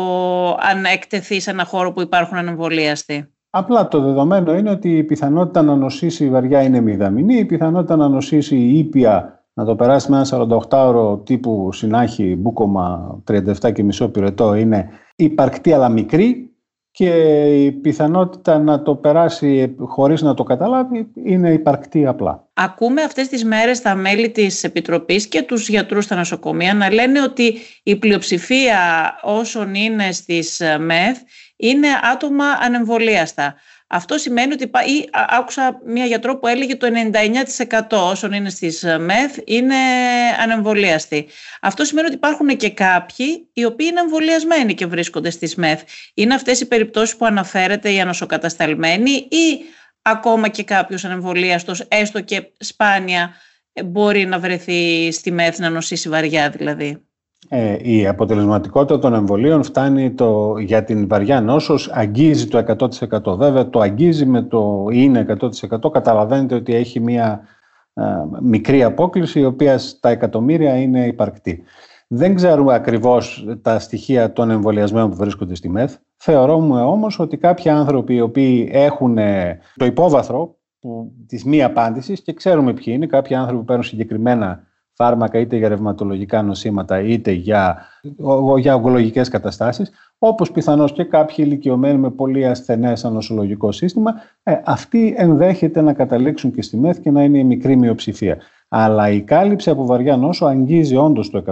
αν 0.61 0.85
εκτεθεί 0.85 1.41
σε 1.41 1.51
ένα 1.51 1.65
χώρο 1.65 1.93
που 1.93 2.01
υπάρχουν 2.01 2.37
ανεμβολίαστοι; 2.37 3.29
Απλά 3.51 3.89
το 3.89 4.01
δεδομένο 4.01 4.57
είναι 4.57 4.71
ότι 4.71 4.97
η 4.97 5.05
πιθανότητα 5.05 5.63
να 5.63 5.77
νοσήσει 5.77 6.31
βαριά 6.31 6.63
είναι 6.63 6.81
μηδαμινή, 6.81 7.35
η 7.35 7.45
πιθανότητα 7.45 7.97
να 7.97 8.09
νοσήσει 8.09 8.57
ήπια, 8.57 9.45
να 9.55 9.65
το 9.65 9.77
περάσει 9.77 10.11
με 10.11 10.17
ένα 10.17 10.59
48ωρο 10.71 11.25
τύπου 11.25 11.73
συνάχη 11.73 12.37
μπούκομα 12.39 13.17
37,5 13.61 14.13
πυρετό 14.13 14.55
είναι 14.55 14.89
υπαρκτή 15.17 15.73
αλλά 15.73 15.89
μικρή 15.89 16.54
και 16.97 17.09
η 17.65 17.73
πιθανότητα 17.73 18.59
να 18.59 18.83
το 18.83 18.95
περάσει 18.95 19.75
χωρίς 19.79 20.23
να 20.23 20.35
το 20.35 20.43
καταλάβει 20.43 21.07
είναι 21.25 21.53
υπαρκτή 21.53 22.07
απλά. 22.07 22.49
Ακούμε 22.55 23.03
αυτές 23.03 23.29
τις 23.29 23.45
μέρες 23.45 23.81
τα 23.81 23.95
μέλη 23.95 24.31
της 24.31 24.65
Επιτροπής 24.65 25.27
και 25.27 25.43
τους 25.43 25.69
γιατρούς 25.69 26.05
στα 26.05 26.17
νοσοκομεία 26.17 26.75
να 26.75 26.93
λένε 26.93 27.23
ότι 27.23 27.57
η 27.83 27.97
πλειοψηφία 27.97 28.79
όσων 29.23 29.75
είναι 29.75 30.13
στις 30.13 30.63
ΜΕΘ 30.79 31.19
είναι 31.57 31.89
άτομα 32.13 32.45
ανεμβολίαστα. 32.63 33.55
Αυτό 33.87 34.19
σημαίνει 34.19 34.53
ότι 34.53 34.65
ή 34.65 35.09
άκουσα 35.13 35.81
μία 35.85 36.05
γιατρό 36.05 36.39
που 36.39 36.47
έλεγε 36.47 36.77
το 36.77 36.87
99% 37.71 37.81
όσων 37.91 38.33
είναι 38.33 38.51
στις 38.51 38.85
ΜΕΘ 38.99 39.37
είναι 39.45 39.77
ανεμβολίαστοι. 40.41 41.29
Αυτό 41.61 41.85
σημαίνει 41.85 42.07
ότι 42.07 42.17
υπάρχουν 42.17 42.57
και 42.57 42.71
κάποιοι 42.71 43.49
οι 43.53 43.65
οποίοι 43.65 43.87
είναι 43.91 44.01
εμβολιασμένοι 44.01 44.75
και 44.75 44.87
βρίσκονται 44.87 45.31
στις 45.31 45.55
ΜΕΘ. 45.55 45.83
Είναι 46.15 46.35
αυτές 46.35 46.61
οι 46.61 46.69
περιπτώσεις 46.69 47.17
που 47.17 47.27
αναφέρεται 47.27 47.93
οι 47.93 48.01
ανοσοκατασταλμένοι 48.01 49.11
ή 49.11 49.61
ακόμα 50.03 50.49
και 50.49 50.65
κάποιος 50.65 51.05
ανεμβολίαστος, 51.05 51.81
έστω 51.89 52.21
και 52.21 52.53
σπάνια, 52.59 53.35
μπορεί 53.85 54.27
να 54.27 54.39
βρεθεί 54.39 55.13
στη 55.13 55.31
ΜΕΘ 55.31 55.59
να 55.59 55.71
νοσήσει 55.71 56.09
βαριά 56.09 56.51
δηλαδή; 56.51 57.07
Ε, 57.49 57.77
η 57.83 58.07
αποτελεσματικότητα 58.07 58.99
των 58.99 59.15
εμβολίων 59.15 59.63
φτάνει 59.63 60.11
το, 60.11 60.59
για 60.59 60.85
την 60.85 61.09
βαριά 61.09 61.41
νόσος, 61.41 61.91
αγγίζει 61.93 62.47
το 62.47 62.65
100%. 63.31 63.37
Βέβαια 63.37 63.71
το 63.71 63.81
αγγίζει 63.81 64.27
με 64.27 64.43
το 64.43 64.87
είναι 64.93 65.27
100% 65.81 65.93
καταλαβαίνετε 65.93 66.55
ότι 66.55 66.75
έχει 66.75 67.01
μια 67.01 67.41
μικρή 68.41 68.83
απόκληση, 68.83 69.41
η 69.41 69.45
οποία 69.45 69.79
στα 69.79 70.09
εκατομμύρια 70.09 70.77
είναι 70.77 71.07
υπαρκτή. 71.07 71.63
Δεν 72.09 72.35
ξέρουμε 72.35 72.75
ακριβώς 72.75 73.47
τα 73.63 73.79
στοιχεία 73.79 74.33
των 74.33 74.51
εμβολιασμένων 74.51 75.11
που 75.11 75.17
βρίσκονται 75.17 75.55
στη 75.55 75.69
ΜΕΘ. 75.69 75.95
Θεωρώ 76.17 76.55
όμως 76.91 77.19
ότι 77.19 77.37
κάποιοι 77.37 77.71
άνθρωποι 77.71 78.15
οι 78.15 78.21
οποίοι 78.21 78.69
έχουν 78.73 79.19
το 79.77 79.85
υπόβαθρο 79.85 80.57
που, 80.81 81.13
της 81.27 81.45
μη 81.45 81.63
απάντησης 81.63 82.23
και 82.23 82.33
ξέρουμε 82.33 82.73
ποιοι 82.73 82.95
είναι, 82.97 83.07
κάποιοι 83.07 83.37
άνθρωποι 83.37 83.59
που 83.59 83.65
παίρνουν 83.65 83.85
συγκεκριμένα 83.85 84.67
φάρμακα 84.95 85.39
είτε 85.39 85.57
για 85.57 85.69
ρευματολογικά 85.69 86.43
νοσήματα 86.43 87.01
είτε 87.01 87.31
για, 87.31 87.87
για 88.59 88.75
ογκολογικές 88.75 89.29
καταστάσεις, 89.29 89.91
όπως 90.19 90.51
πιθανώς 90.51 90.93
και 90.93 91.05
κάποιοι 91.05 91.37
ηλικιωμένοι 91.39 91.99
με 91.99 92.11
πολύ 92.11 92.47
ασθενές 92.47 93.05
ανοσολογικό 93.05 93.73
σύστημα, 93.73 94.15
ε, 94.43 94.61
αυτοί 94.65 95.15
ενδέχεται 95.17 95.81
να 95.81 95.93
καταλήξουν 95.93 96.53
και 96.53 96.63
στη 96.63 96.77
ΜΕΘ 96.77 96.99
και 96.99 97.11
να 97.11 97.23
είναι 97.23 97.39
η 97.39 97.45
μικρή 97.45 97.77
μειοψηφία. 97.77 98.39
Αλλά 98.69 99.11
η 99.11 99.21
κάλυψη 99.21 99.71
από 99.71 99.87
βαριά 99.87 100.17
νόσο 100.17 100.47
αγγίζει 100.47 100.97
όντως 100.97 101.31
το 101.31 101.45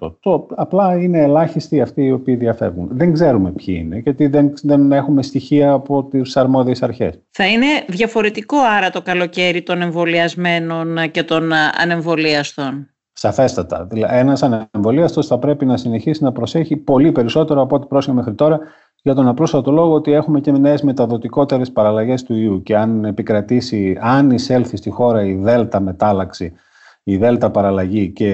100%. 0.00 0.16
Το, 0.20 0.46
απλά 0.54 0.96
είναι 0.96 1.22
ελάχιστοι 1.22 1.80
αυτοί 1.80 2.04
οι 2.04 2.12
οποίοι 2.12 2.34
διαφεύγουν. 2.34 2.88
Δεν 2.90 3.12
ξέρουμε 3.12 3.52
ποιοι 3.52 3.80
είναι, 3.84 3.98
γιατί 3.98 4.26
δεν, 4.26 4.52
δεν 4.62 4.92
έχουμε 4.92 5.22
στοιχεία 5.22 5.72
από 5.72 6.04
τις 6.04 6.36
αρμόδιες 6.36 6.82
αρχές. 6.82 7.20
Θα 7.30 7.46
είναι 7.46 7.66
διαφορετικό 7.88 8.56
άρα 8.76 8.90
το 8.90 9.02
καλοκαίρι 9.02 9.62
των 9.62 9.82
εμβολιασμένων 9.82 11.10
και 11.10 11.22
των 11.22 11.52
ανεμβολίαστων; 11.80 12.88
Σαφέστατα. 13.16 13.86
Δηλαδή, 13.90 14.16
ένας 14.16 14.42
ανεμβολίαστος 14.42 15.26
θα 15.26 15.38
πρέπει 15.38 15.66
να 15.66 15.76
συνεχίσει 15.76 16.22
να 16.22 16.32
προσέχει 16.32 16.76
πολύ 16.76 17.12
περισσότερο 17.12 17.60
από 17.60 17.76
ό,τι 17.76 17.86
πρόσεχε 17.86 18.14
μέχρι 18.14 18.34
τώρα 18.34 18.58
για 19.04 19.14
τον 19.14 19.28
απλούστατο 19.28 19.70
λόγο 19.70 19.94
ότι 19.94 20.12
έχουμε 20.12 20.40
και 20.40 20.52
νέες 20.52 20.82
μεταδοτικότερες 20.82 21.72
παραλλαγές 21.72 22.22
του 22.22 22.34
ιού. 22.34 22.62
Και 22.62 22.76
αν 22.76 23.04
επικρατήσει, 23.04 23.98
αν 24.00 24.30
εισέλθει 24.30 24.76
στη 24.76 24.90
χώρα 24.90 25.24
η 25.24 25.34
δέλτα 25.34 25.80
μετάλλαξη, 25.80 26.52
η 27.02 27.16
δέλτα 27.16 27.50
παραλλαγή 27.50 28.08
και 28.08 28.30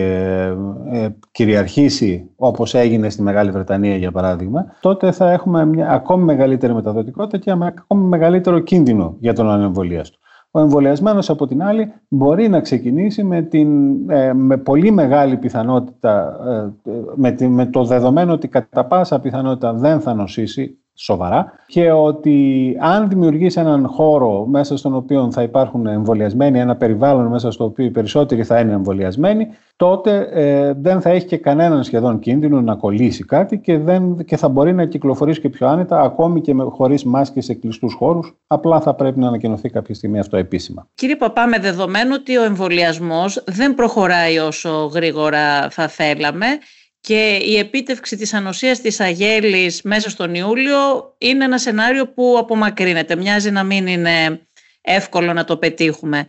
ε, 0.91 1.09
κυριαρχήσει 1.33 2.31
όπως 2.37 2.75
έγινε 2.75 3.11
στη 3.11 3.23
Μεγάλη 3.23 3.51
Βρετανία 3.51 3.97
για 3.97 4.13
παράδειγμα, 4.13 4.67
τότε 4.81 5.13
θα 5.13 5.31
έχουμε 5.31 5.65
μια 5.65 5.91
ακόμη 5.91 6.25
μεγαλύτερη 6.25 6.75
μεταδοτικότητα 6.75 7.39
και 7.39 7.51
ένα 7.51 7.67
ακόμη 7.67 8.05
μεγαλύτερο 8.05 8.59
κίνδυνο 8.59 9.17
για 9.19 9.33
τον 9.33 9.51
ανεμβολίαστο. 9.51 10.19
Ο 10.51 10.61
εμβολιασμένος 10.61 11.31
από 11.31 11.47
την 11.47 11.63
άλλη 11.63 11.93
μπορεί 12.09 12.49
να 12.49 12.61
ξεκινήσει 12.61 13.23
με, 13.23 13.43
την, 13.43 14.11
ε, 14.11 14.33
με 14.33 14.57
πολύ 14.57 14.91
μεγάλη 14.91 15.37
πιθανότητα, 15.37 16.37
ε, 16.85 16.91
με, 17.15 17.37
με 17.49 17.67
το 17.67 17.85
δεδομένο 17.85 18.33
ότι 18.33 18.49
κατά 18.49 18.85
πάσα 18.85 19.21
πιθανότητα 19.21 19.73
δεν 19.73 20.01
θα 20.01 20.15
νοσήσει 20.15 20.79
σοβαρά 21.03 21.53
και 21.67 21.91
ότι 21.91 22.77
αν 22.81 23.09
δημιουργήσει 23.09 23.61
έναν 23.61 23.87
χώρο 23.87 24.47
μέσα 24.47 24.77
στον 24.77 24.95
οποίο 24.95 25.29
θα 25.33 25.43
υπάρχουν 25.43 25.87
εμβολιασμένοι, 25.87 26.59
ένα 26.59 26.77
περιβάλλον 26.77 27.27
μέσα 27.27 27.51
στο 27.51 27.65
οποίο 27.65 27.85
οι 27.85 27.91
περισσότεροι 27.91 28.45
θα 28.45 28.61
είναι 28.61 28.73
εμβολιασμένοι, 28.73 29.49
τότε 29.77 30.29
ε, 30.33 30.73
δεν 30.77 31.01
θα 31.01 31.11
έχει 31.11 31.27
και 31.27 31.37
κανέναν 31.37 31.85
σχεδόν 31.85 32.19
κίνδυνο 32.19 32.61
να 32.61 32.75
κολλήσει 32.75 33.25
κάτι 33.25 33.59
και, 33.59 33.79
δεν, 33.79 34.25
και 34.25 34.37
θα 34.37 34.49
μπορεί 34.49 34.73
να 34.73 34.85
κυκλοφορήσει 34.85 35.41
και 35.41 35.49
πιο 35.49 35.69
άνετα, 35.69 36.01
ακόμη 36.01 36.41
και 36.41 36.55
χωρίς 36.69 37.05
μάσκες 37.05 37.45
σε 37.45 37.55
κλειστούς 37.55 37.95
χώρους. 37.95 38.35
Απλά 38.47 38.81
θα 38.81 38.95
πρέπει 38.95 39.19
να 39.19 39.27
ανακοινωθεί 39.27 39.71
κάποια 39.71 39.95
στιγμή 39.95 40.19
αυτό 40.19 40.37
επίσημα. 40.37 40.89
Κύριε 40.95 41.17
Παπά, 41.17 41.47
με 41.47 41.59
δεδομένο 41.59 42.15
ότι 42.15 42.37
ο 42.37 42.43
εμβολιασμός 42.43 43.45
δεν 43.47 43.75
προχωράει 43.75 44.39
όσο 44.39 44.91
γρήγορα 44.95 45.71
θα 45.71 45.89
θέλαμε, 45.89 46.47
και 47.01 47.41
η 47.45 47.59
επίτευξη 47.59 48.17
της 48.17 48.35
ανοσίας 48.35 48.81
της 48.81 49.01
αγέλης 49.01 49.83
μέσα 49.83 50.11
στον 50.11 50.35
Ιούλιο 50.35 51.15
είναι 51.19 51.45
ένα 51.45 51.59
σενάριο 51.59 52.13
που 52.13 52.37
απομακρύνεται. 52.39 53.17
Μοιάζει 53.17 53.51
να 53.51 53.65
μην 53.65 53.87
είναι 53.87 54.47
εύκολο 54.81 55.33
να 55.33 55.45
το 55.45 55.57
πετύχουμε. 55.57 56.27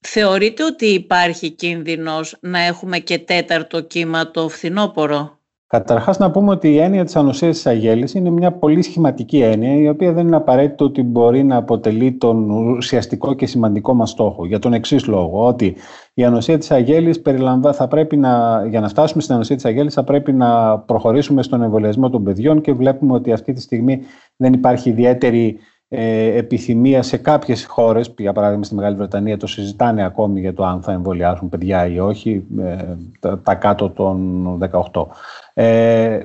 Θεωρείτε 0.00 0.64
ότι 0.64 0.86
υπάρχει 0.86 1.50
κίνδυνος 1.50 2.36
να 2.40 2.58
έχουμε 2.58 2.98
και 2.98 3.18
τέταρτο 3.18 3.80
κύμα 3.80 4.30
το 4.30 4.48
φθινόπωρο; 4.48 5.41
Καταρχάς 5.72 6.18
να 6.18 6.30
πούμε 6.30 6.50
ότι 6.50 6.72
η 6.72 6.78
έννοια 6.78 7.04
της 7.04 7.16
ανοσίας 7.16 7.54
της 7.54 7.66
αγέλης 7.66 8.14
είναι 8.14 8.30
μια 8.30 8.52
πολύ 8.52 8.82
σχηματική 8.82 9.40
έννοια 9.40 9.74
η 9.74 9.88
οποία 9.88 10.12
δεν 10.12 10.26
είναι 10.26 10.36
απαραίτητο 10.36 10.84
ότι 10.84 11.02
μπορεί 11.02 11.42
να 11.42 11.56
αποτελεί 11.56 12.12
τον 12.12 12.50
ουσιαστικό 12.50 13.34
και 13.34 13.46
σημαντικό 13.46 13.94
μας 13.94 14.10
στόχο 14.10 14.46
για 14.46 14.58
τον 14.58 14.72
εξής 14.72 15.06
λόγο 15.06 15.46
ότι 15.46 15.76
η 16.14 16.24
ανοσία 16.24 16.58
της 16.58 16.70
αγέλης 16.70 17.20
περιλαμβά, 17.20 17.72
θα 17.72 17.88
πρέπει 17.88 18.16
να, 18.16 18.64
για 18.66 18.80
να 18.80 18.88
φτάσουμε 18.88 19.22
στην 19.22 19.34
ανοσία 19.34 19.56
της 19.56 19.64
αγέλης 19.64 19.94
θα 19.94 20.04
πρέπει 20.04 20.32
να 20.32 20.78
προχωρήσουμε 20.78 21.42
στον 21.42 21.62
εμβολιασμό 21.62 22.10
των 22.10 22.24
παιδιών 22.24 22.60
και 22.60 22.72
βλέπουμε 22.72 23.12
ότι 23.12 23.32
αυτή 23.32 23.52
τη 23.52 23.60
στιγμή 23.60 24.00
δεν 24.36 24.52
υπάρχει 24.52 24.88
ιδιαίτερη 24.88 25.58
ε, 25.94 26.36
επιθυμία 26.36 27.02
σε 27.02 27.16
κάποιες 27.16 27.64
χώρες, 27.64 28.14
για 28.18 28.32
παράδειγμα 28.32 28.64
στη 28.64 28.74
Μεγάλη 28.74 28.96
Βρετανία 28.96 29.36
το 29.36 29.46
συζητάνε 29.46 30.04
ακόμη 30.04 30.40
για 30.40 30.54
το 30.54 30.64
αν 30.64 30.82
θα 30.82 30.92
εμβολιάσουν 30.92 31.48
παιδιά 31.48 31.86
ή 31.86 31.98
όχι, 31.98 32.44
ε, 32.58 32.76
τα, 33.20 33.38
τα, 33.38 33.54
κάτω 33.54 33.90
των 33.90 34.58
18. 34.92 35.06
Ε, 35.54 36.20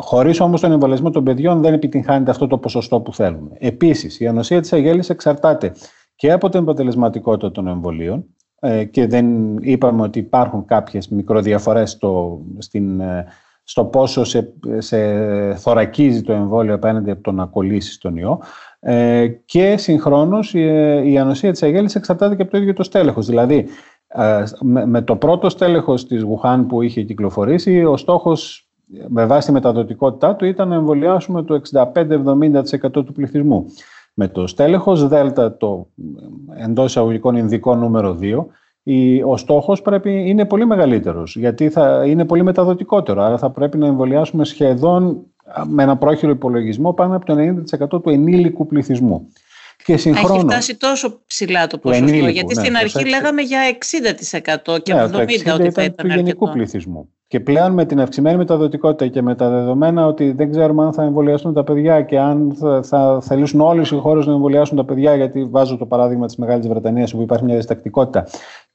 χωρίς 0.00 0.40
όμως 0.40 0.60
τον 0.60 0.72
εμβολιασμό 0.72 1.10
των 1.10 1.24
παιδιών 1.24 1.60
δεν 1.60 1.74
επιτυγχάνεται 1.74 2.30
αυτό 2.30 2.46
το 2.46 2.58
ποσοστό 2.58 3.00
που 3.00 3.14
θέλουμε. 3.14 3.50
Επίσης, 3.58 4.20
η 4.20 4.26
ανοσία 4.26 4.60
της 4.60 4.72
αγέλης 4.72 5.10
εξαρτάται 5.10 5.72
και 6.16 6.32
από 6.32 6.48
την 6.48 6.60
αποτελεσματικότητα 6.60 7.50
των 7.50 7.66
εμβολίων 7.66 8.24
ε, 8.60 8.84
και 8.84 9.06
δεν 9.06 9.56
είπαμε 9.56 10.02
ότι 10.02 10.18
υπάρχουν 10.18 10.64
κάποιες 10.64 11.08
μικροδιαφορές 11.08 11.90
στο, 11.90 12.40
στην, 12.58 13.00
ε, 13.00 13.26
στο 13.64 13.84
πόσο 13.84 14.24
σε, 14.24 14.52
σε 14.78 14.98
θωρακίζει 15.54 16.22
το 16.22 16.32
εμβόλιο 16.32 16.74
απέναντι 16.74 17.10
από 17.10 17.22
το 17.22 17.32
να 17.32 17.46
κολλήσει 17.46 18.00
τον 18.00 18.16
ιό. 18.16 18.40
Ε, 18.80 19.28
και 19.28 19.76
συγχρόνως 19.76 20.54
η, 20.54 20.60
η 21.12 21.18
ανοσία 21.18 21.52
της 21.52 21.62
αγέλης 21.62 21.94
εξαρτάται 21.94 22.36
και 22.36 22.42
από 22.42 22.50
το 22.50 22.58
ίδιο 22.58 22.72
το 22.72 22.82
στέλεχος. 22.82 23.26
Δηλαδή, 23.26 23.66
ε, 24.06 24.42
με, 24.60 25.02
το 25.02 25.16
πρώτο 25.16 25.48
στέλεχος 25.48 26.06
της 26.06 26.22
Γουχάν 26.22 26.66
που 26.66 26.82
είχε 26.82 27.02
κυκλοφορήσει, 27.02 27.84
ο 27.84 27.96
στόχος 27.96 28.70
με 29.08 29.26
βάση 29.26 29.46
τη 29.46 29.52
μεταδοτικότητά 29.52 30.36
του 30.36 30.44
ήταν 30.44 30.68
να 30.68 30.74
εμβολιάσουμε 30.74 31.42
το 31.42 31.60
65-70% 31.72 32.90
του 32.92 33.12
πληθυσμού. 33.14 33.64
Με 34.14 34.28
το 34.28 34.46
στέλεχος 34.46 35.08
Δέλτα, 35.08 35.56
το 35.56 35.88
εντός 36.56 36.86
εισαγωγικών 36.86 37.36
Ινδικό 37.36 37.74
νούμερο 37.74 38.18
2, 38.20 38.44
ο 39.26 39.36
στόχος 39.36 39.82
πρέπει, 39.82 40.28
είναι 40.28 40.44
πολύ 40.44 40.66
μεγαλύτερος, 40.66 41.36
γιατί 41.36 41.68
θα 41.68 42.04
είναι 42.06 42.24
πολύ 42.24 42.42
μεταδοτικότερο. 42.42 43.22
Άρα 43.22 43.38
θα 43.38 43.50
πρέπει 43.50 43.78
να 43.78 43.86
εμβολιάσουμε 43.86 44.44
σχεδόν 44.44 45.26
με 45.66 45.82
ένα 45.82 45.96
πρόχειρο 45.96 46.30
υπολογισμό 46.30 46.92
πάνω 46.92 47.16
από 47.16 47.24
το 47.26 47.34
90% 47.92 48.02
του 48.02 48.10
ενήλικου 48.10 48.66
πληθυσμού. 48.66 49.28
Και 49.84 49.96
συγχρόνως, 49.96 50.36
Έχει 50.36 50.46
φτάσει 50.46 50.76
τόσο 50.76 51.20
ψηλά 51.26 51.66
το 51.66 51.78
ποσοστό, 51.78 52.04
ενήλικου, 52.04 52.28
γιατί 52.28 52.54
στην 52.54 52.72
ναι, 52.72 52.78
αρχή 52.78 53.08
λέγαμε 53.08 53.42
για 53.42 53.60
60% 54.74 54.82
και 54.82 54.94
ναι, 54.94 55.04
70% 55.04 55.54
ότι 55.54 55.70
θα 55.70 55.82
ήταν 55.82 55.94
του 55.96 56.06
γενικού 56.06 56.50
πληθυσμού. 56.50 57.08
Και 57.26 57.40
πλέον 57.40 57.72
με 57.72 57.84
την 57.84 58.00
αυξημένη 58.00 58.36
μεταδοτικότητα 58.36 59.06
και 59.06 59.22
με 59.22 59.34
τα 59.34 59.48
δεδομένα 59.48 60.06
ότι 60.06 60.32
δεν 60.32 60.50
ξέρουμε 60.50 60.84
αν 60.84 60.92
θα 60.92 61.02
εμβολιαστούν 61.02 61.54
τα 61.54 61.64
παιδιά 61.64 62.02
και 62.02 62.18
αν 62.18 62.54
θα, 62.58 62.82
θα 62.82 63.20
θελήσουν 63.22 63.60
όλες 63.60 63.90
οι 63.90 63.96
χώρες 63.96 64.26
να 64.26 64.32
εμβολιάσουν 64.32 64.76
τα 64.76 64.84
παιδιά, 64.84 65.14
γιατί 65.14 65.44
βάζω 65.44 65.76
το 65.76 65.86
παράδειγμα 65.86 66.26
της 66.26 66.36
Μεγάλης 66.36 66.68
Βρετανίας 66.68 67.12
όπου 67.12 67.22
υπάρχει 67.22 67.44
μια 67.44 67.56
διστακτικότητα. 67.56 68.26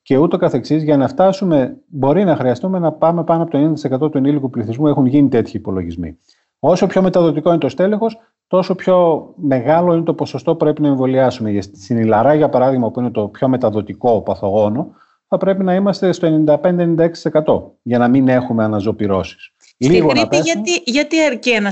Και 0.01 0.17
ούτω 0.17 0.37
καθεξής, 0.37 0.83
για 0.83 0.97
να 0.97 1.07
φτάσουμε, 1.07 1.77
μπορεί 1.87 2.23
να 2.23 2.35
χρειαστούμε 2.35 2.79
να 2.79 2.91
πάμε 2.91 3.23
πάνω 3.23 3.43
από 3.43 3.51
το 3.51 3.73
90% 4.05 4.11
του 4.11 4.17
ενήλικου 4.17 4.49
πληθυσμού, 4.49 4.87
έχουν 4.87 5.05
γίνει 5.05 5.27
τέτοιοι 5.27 5.57
υπολογισμοί. 5.57 6.17
Όσο 6.59 6.87
πιο 6.87 7.01
μεταδοτικό 7.01 7.49
είναι 7.49 7.57
το 7.57 7.69
στέλεχος, 7.69 8.17
τόσο 8.47 8.75
πιο 8.75 9.27
μεγάλο 9.35 9.93
είναι 9.93 10.03
το 10.03 10.13
ποσοστό 10.13 10.51
που 10.51 10.57
πρέπει 10.57 10.81
να 10.81 10.87
εμβολιάσουμε. 10.87 11.61
Στην 11.61 11.97
Ιλαρά, 11.97 12.33
για 12.33 12.49
παράδειγμα, 12.49 12.91
που 12.91 12.99
είναι 12.99 13.09
το 13.11 13.27
πιο 13.27 13.47
μεταδοτικό 13.47 14.21
παθογόνο, 14.21 14.95
θα 15.27 15.37
πρέπει 15.37 15.63
να 15.63 15.75
είμαστε 15.75 16.11
στο 16.11 16.43
95-96% 16.45 17.61
για 17.81 17.97
να 17.97 18.07
μην 18.07 18.27
έχουμε 18.27 18.63
αναζωπυρώσεις. 18.63 19.51
Στη 19.57 19.97
γρήπη 19.97 20.37
γιατί, 20.37 20.71
γιατί 20.85 21.21
αρκεί 21.21 21.49
ένα 21.49 21.71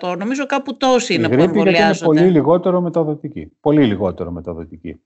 40%, 0.00 0.16
νομίζω 0.18 0.46
κάπου 0.46 0.76
τόσοι 0.76 1.14
είναι 1.14 1.28
που 1.28 1.42
εμβολιάζονται. 1.42 2.10
Είναι 2.10 2.20
πολύ 2.20 2.30
λιγότερο 2.30 2.80
μεταδοτική. 2.80 3.52
Πολύ 3.60 3.84
λιγότερο 3.84 4.30
μεταδοτική. 4.30 5.00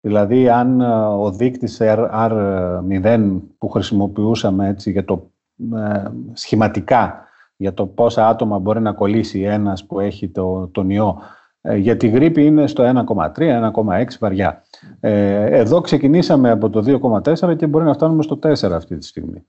Δηλαδή, 0.00 0.48
αν 0.48 0.80
ε, 0.80 0.86
ο 0.94 1.30
δείκτης 1.30 1.78
R0 1.80 3.40
που 3.58 3.68
χρησιμοποιούσαμε 3.68 4.68
έτσι 4.68 4.90
για 4.90 5.04
το 5.04 5.30
ε, 5.76 6.02
σχηματικά 6.32 7.24
για 7.60 7.74
το 7.74 7.86
πόσα 7.86 8.28
άτομα 8.28 8.58
μπορεί 8.58 8.80
να 8.80 8.92
κολλήσει 8.92 9.40
ένας 9.40 9.86
που 9.86 10.00
έχει 10.00 10.28
το, 10.28 10.68
τον 10.68 10.90
ιό 10.90 11.18
ε, 11.60 11.76
για 11.76 11.96
τη 11.96 12.08
γρήπη 12.08 12.46
είναι 12.46 12.66
στο 12.66 13.04
1,3, 13.06 13.72
1,6 13.72 14.04
βαριά. 14.20 14.62
Ε, 15.00 15.58
εδώ 15.58 15.80
ξεκινήσαμε 15.80 16.50
από 16.50 16.70
το 16.70 17.00
2,4 17.22 17.56
και 17.56 17.66
μπορεί 17.66 17.84
να 17.84 17.92
φτάνουμε 17.92 18.22
στο 18.22 18.38
4 18.42 18.52
αυτή 18.72 18.96
τη 18.96 19.06
στιγμή. 19.06 19.46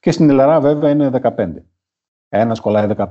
Και 0.00 0.10
στην 0.10 0.30
Ελλάδα 0.30 0.60
βέβαια 0.60 0.90
είναι 0.90 1.10
15. 1.36 1.48
Ένας 2.28 2.60
κολλάει 2.60 2.88
15. 2.96 3.06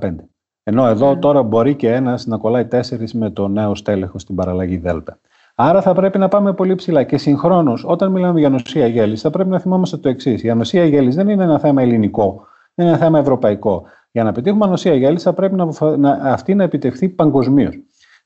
Ενώ 0.62 0.86
εδώ 0.86 1.14
ναι. 1.14 1.18
τώρα 1.18 1.42
μπορεί 1.42 1.74
και 1.74 1.92
ένας 1.92 2.26
να 2.26 2.36
κολλάει 2.36 2.66
4 2.70 2.80
με 3.12 3.30
το 3.30 3.48
νέο 3.48 3.74
στέλεχο 3.74 4.18
στην 4.18 4.34
παραλλαγή 4.34 4.76
Δέλτα. 4.76 5.18
Άρα 5.54 5.82
θα 5.82 5.94
πρέπει 5.94 6.18
να 6.18 6.28
πάμε 6.28 6.52
πολύ 6.52 6.74
ψηλά. 6.74 7.02
Και 7.02 7.18
συγχρόνως, 7.18 7.84
όταν 7.86 8.10
μιλάμε 8.10 8.40
για 8.40 8.48
νοσία 8.48 8.86
γέλης, 8.86 9.20
θα 9.20 9.30
πρέπει 9.30 9.48
να 9.48 9.58
θυμόμαστε 9.58 9.96
το 9.96 10.08
εξής. 10.08 10.42
Η 10.42 10.50
ανοσία 10.50 10.84
γέλης 10.84 11.14
δεν 11.14 11.28
είναι 11.28 11.44
ένα 11.44 11.58
θέμα 11.58 11.82
ελληνικό, 11.82 12.46
είναι 12.74 12.88
ένα 12.88 12.98
θέμα 12.98 13.18
ευρωπαϊκό. 13.18 13.82
Για 14.10 14.24
να 14.24 14.32
πετύχουμε 14.32 14.64
ανοσία 14.64 14.94
γέλη, 14.94 15.18
θα 15.18 15.32
πρέπει 15.32 15.54
να, 15.54 15.68
να, 15.96 16.10
αυτή 16.10 16.54
να 16.54 16.62
επιτευχθεί 16.62 17.08
παγκοσμίως. 17.08 17.78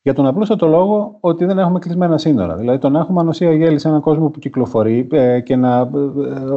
Για 0.03 0.15
τον 0.15 0.27
απλούστατο 0.27 0.67
λόγο 0.67 1.17
ότι 1.21 1.45
δεν 1.45 1.59
έχουμε 1.59 1.79
κλεισμένα 1.79 2.19
σύνορα. 2.19 2.57
Δηλαδή, 2.57 2.79
το 2.79 2.89
να 2.89 2.99
έχουμε 2.99 3.21
ανοσία 3.21 3.53
γέλη 3.53 3.79
σε 3.79 3.89
έναν 3.89 4.01
κόσμο 4.01 4.31
που 4.31 4.39
κυκλοφορεί, 4.39 5.09
ε, 5.13 5.41
και 5.41 5.57
να, 5.57 5.79
ε, 5.79 5.89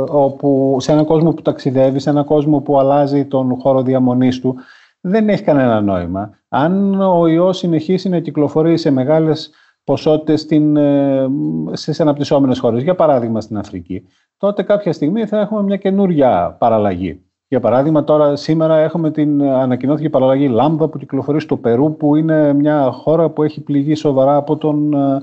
όπου, 0.09 0.77
σε 0.79 0.91
έναν 0.91 1.05
κόσμο 1.05 1.33
που 1.33 1.41
ταξιδεύει, 1.41 1.99
σε 1.99 2.09
έναν 2.09 2.25
κόσμο 2.25 2.59
που 2.59 2.79
αλλάζει 2.79 3.25
τον 3.25 3.55
χώρο 3.59 3.81
διαμονής 3.81 4.39
του, 4.39 4.55
δεν 5.01 5.29
έχει 5.29 5.43
κανένα 5.43 5.81
νόημα. 5.81 6.29
Αν 6.47 7.01
ο 7.01 7.27
ιός 7.27 7.57
συνεχίσει 7.57 8.09
να 8.09 8.19
κυκλοφορεί 8.19 8.77
σε 8.77 8.91
μεγάλες 8.91 9.49
ποσότητες 9.83 10.47
ε, 10.51 11.27
στις 11.71 11.99
αναπτυσσόμενες 11.99 12.59
χώρες, 12.59 12.83
για 12.83 12.95
παράδειγμα 12.95 13.41
στην 13.41 13.57
Αφρική, 13.57 14.03
τότε 14.37 14.63
κάποια 14.63 14.93
στιγμή 14.93 15.25
θα 15.25 15.39
έχουμε 15.39 15.63
μια 15.63 15.77
καινούρια 15.77 16.55
παραλλαγή. 16.59 17.24
Για 17.47 17.59
παράδειγμα, 17.59 18.03
τώρα 18.03 18.35
σήμερα 18.35 18.77
έχουμε 18.77 19.11
την 19.11 19.43
ανακοινώθηκε 19.43 20.09
παραλλαγή 20.09 20.47
Λάμδα 20.47 20.87
που 20.87 20.97
κυκλοφορεί 20.97 21.39
στο 21.41 21.57
Περού, 21.57 21.97
που 21.97 22.15
είναι 22.15 22.53
μια 22.53 22.91
χώρα 22.91 23.29
που 23.29 23.43
έχει 23.43 23.61
πληγεί 23.61 23.95
σοβαρά 23.95 24.35
από 24.35 24.57
τον, 24.57 24.93
ε, 24.93 25.21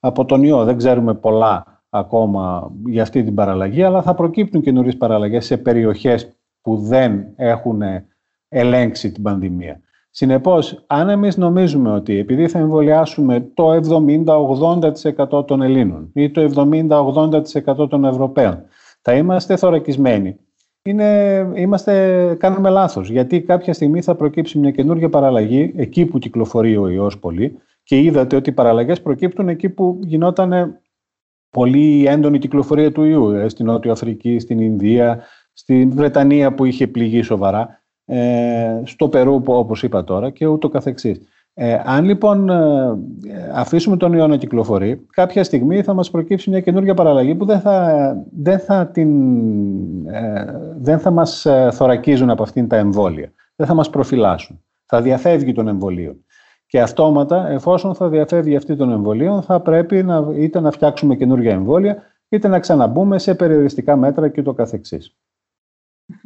από 0.00 0.24
τον 0.24 0.42
ιό. 0.42 0.64
Δεν 0.64 0.76
ξέρουμε 0.76 1.14
πολλά 1.14 1.82
ακόμα 1.90 2.72
για 2.86 3.02
αυτή 3.02 3.22
την 3.22 3.34
παραλλαγή, 3.34 3.82
αλλά 3.82 4.02
θα 4.02 4.14
προκύπτουν 4.14 4.62
καινούριες 4.62 4.96
παραλλαγές 4.96 5.46
σε 5.46 5.56
περιοχές 5.56 6.36
που 6.60 6.76
δεν 6.76 7.26
έχουν 7.36 7.82
ελέγξει 8.48 9.12
την 9.12 9.22
πανδημία. 9.22 9.80
Συνεπώς, 10.10 10.84
αν 10.86 11.08
εμείς 11.08 11.36
νομίζουμε 11.36 11.90
ότι 11.90 12.18
επειδή 12.18 12.48
θα 12.48 12.58
εμβολιάσουμε 12.58 13.50
το 13.54 13.72
70-80% 13.72 15.46
των 15.46 15.62
Ελλήνων 15.62 16.10
ή 16.14 16.30
το 16.30 16.40
70-80% 16.40 17.88
των 17.88 18.04
Ευρωπαίων, 18.04 18.62
θα 19.00 19.12
είμαστε 19.14 19.56
θωρακισμένοι 19.56 20.36
είναι, 20.82 21.50
είμαστε, 21.54 22.34
κάνουμε 22.38 22.70
λάθος. 22.70 23.10
Γιατί 23.10 23.40
κάποια 23.42 23.72
στιγμή 23.72 24.02
θα 24.02 24.14
προκύψει 24.14 24.58
μια 24.58 24.70
καινούργια 24.70 25.08
παραλλαγή 25.08 25.72
εκεί 25.76 26.06
που 26.06 26.18
κυκλοφορεί 26.18 26.76
ο 26.76 26.88
ιός 26.88 27.18
πολύ 27.18 27.58
και 27.82 28.00
είδατε 28.00 28.36
ότι 28.36 28.50
οι 28.50 28.52
παραλλαγές 28.52 29.02
προκύπτουν 29.02 29.48
εκεί 29.48 29.68
που 29.68 30.00
γινόταν 30.02 30.80
πολύ 31.50 32.06
έντονη 32.06 32.38
κυκλοφορία 32.38 32.92
του 32.92 33.02
ιού, 33.02 33.30
ε, 33.30 33.48
στην 33.48 33.66
Νότιο 33.66 33.92
Αφρική, 33.92 34.38
στην 34.38 34.58
Ινδία, 34.58 35.22
στην 35.52 35.90
Βρετανία 35.90 36.54
που 36.54 36.64
είχε 36.64 36.86
πληγεί 36.86 37.22
σοβαρά, 37.22 37.82
ε, 38.04 38.82
στο 38.84 39.08
Περού 39.08 39.42
όπως 39.44 39.82
είπα 39.82 40.04
τώρα 40.04 40.30
και 40.30 40.46
ούτω 40.46 40.68
καθεξής. 40.68 41.20
Ε, 41.54 41.80
αν 41.84 42.04
λοιπόν 42.04 42.48
ε, 42.48 42.98
αφήσουμε 43.54 43.96
τον 43.96 44.12
ιό 44.12 44.26
να 44.26 44.36
κυκλοφορεί, 44.36 45.06
κάποια 45.10 45.44
στιγμή 45.44 45.82
θα 45.82 45.94
μας 45.94 46.10
προκύψει 46.10 46.50
μια 46.50 46.60
καινούργια 46.60 46.94
παραλλαγή 46.94 47.34
που 47.34 47.44
δεν 47.44 47.60
θα, 47.60 48.16
δεν 48.32 48.58
θα, 48.58 48.86
την, 48.86 49.10
ε, 50.06 50.44
δεν 50.76 50.98
θα 50.98 51.10
μας 51.10 51.46
ε, 51.46 51.68
θωρακίζουν 51.72 52.30
από 52.30 52.42
αυτήν 52.42 52.68
τα 52.68 52.76
εμβόλια. 52.76 53.32
Δεν 53.56 53.66
θα 53.66 53.74
μας 53.74 53.90
προφυλάσσουν. 53.90 54.64
Θα 54.84 55.02
διαφεύγει 55.02 55.52
των 55.52 55.68
εμβολίων. 55.68 56.24
Και 56.66 56.80
αυτόματα, 56.80 57.48
εφόσον 57.48 57.94
θα 57.94 58.08
διαφεύγει 58.08 58.56
αυτή 58.56 58.76
των 58.76 58.90
εμβολίων, 58.90 59.42
θα 59.42 59.60
πρέπει 59.60 60.02
να, 60.02 60.28
είτε 60.36 60.60
να 60.60 60.70
φτιάξουμε 60.70 61.16
καινούργια 61.16 61.52
εμβόλια, 61.52 62.02
είτε 62.28 62.48
να 62.48 62.58
ξαναμπούμε 62.58 63.18
σε 63.18 63.34
περιοριστικά 63.34 63.96
μέτρα 63.96 64.28
και 64.28 64.42
το 64.42 64.52
καθεξής. 64.52 65.16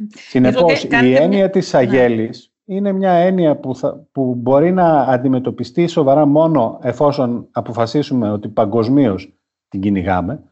Συνεπώς, 0.09 0.83
η 0.83 1.13
έννοια 1.13 1.49
της 1.49 1.73
ναι. 1.73 1.79
αγέλης 1.79 2.51
είναι 2.67 2.91
μια 2.91 3.11
έννοια 3.11 3.55
που, 3.55 3.75
που 4.11 4.35
μπορεί 4.37 4.71
να 4.71 5.01
αντιμετωπιστεί 5.01 5.87
σοβαρά 5.87 6.25
μόνο 6.25 6.79
εφόσον 6.81 7.47
αποφασίσουμε 7.51 8.31
ότι 8.31 8.47
παγκοσμίως 8.47 9.33
την 9.67 9.81
κυνηγάμε 9.81 10.43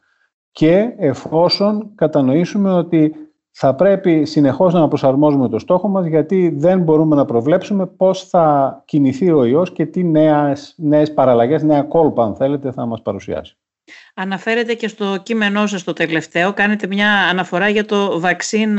και 0.51 0.93
εφόσον 0.97 1.91
κατανοήσουμε 1.95 2.73
ότι 2.73 3.15
θα 3.51 3.75
πρέπει 3.75 4.25
συνεχώς 4.25 4.73
να 4.73 4.87
προσαρμόζουμε 4.87 5.49
το 5.49 5.59
στόχο 5.59 5.87
μας 5.87 6.05
γιατί 6.05 6.53
δεν 6.57 6.79
μπορούμε 6.79 7.15
να 7.15 7.25
προβλέψουμε 7.25 7.85
πώς 7.85 8.23
θα 8.29 8.81
κινηθεί 8.85 9.31
ο 9.31 9.45
ιός 9.45 9.71
και 9.71 9.85
τι 9.85 10.03
νέες, 10.03 10.73
νέες 10.77 11.13
παραλλαγές, 11.13 11.63
νέα 11.63 11.83
κόλπα 11.83 12.23
αν 12.23 12.35
θέλετε 12.35 12.71
θα 12.71 12.85
μας 12.85 13.01
παρουσιάσει. 13.01 13.57
Αναφέρετε 14.15 14.73
και 14.73 14.87
στο 14.87 15.17
κείμενό 15.23 15.67
σας 15.67 15.83
το 15.83 15.93
τελευταίο, 15.93 16.53
κάνετε 16.53 16.87
μια 16.87 17.11
αναφορά 17.11 17.69
για 17.69 17.85
το 17.85 18.21
vaccine 18.23 18.77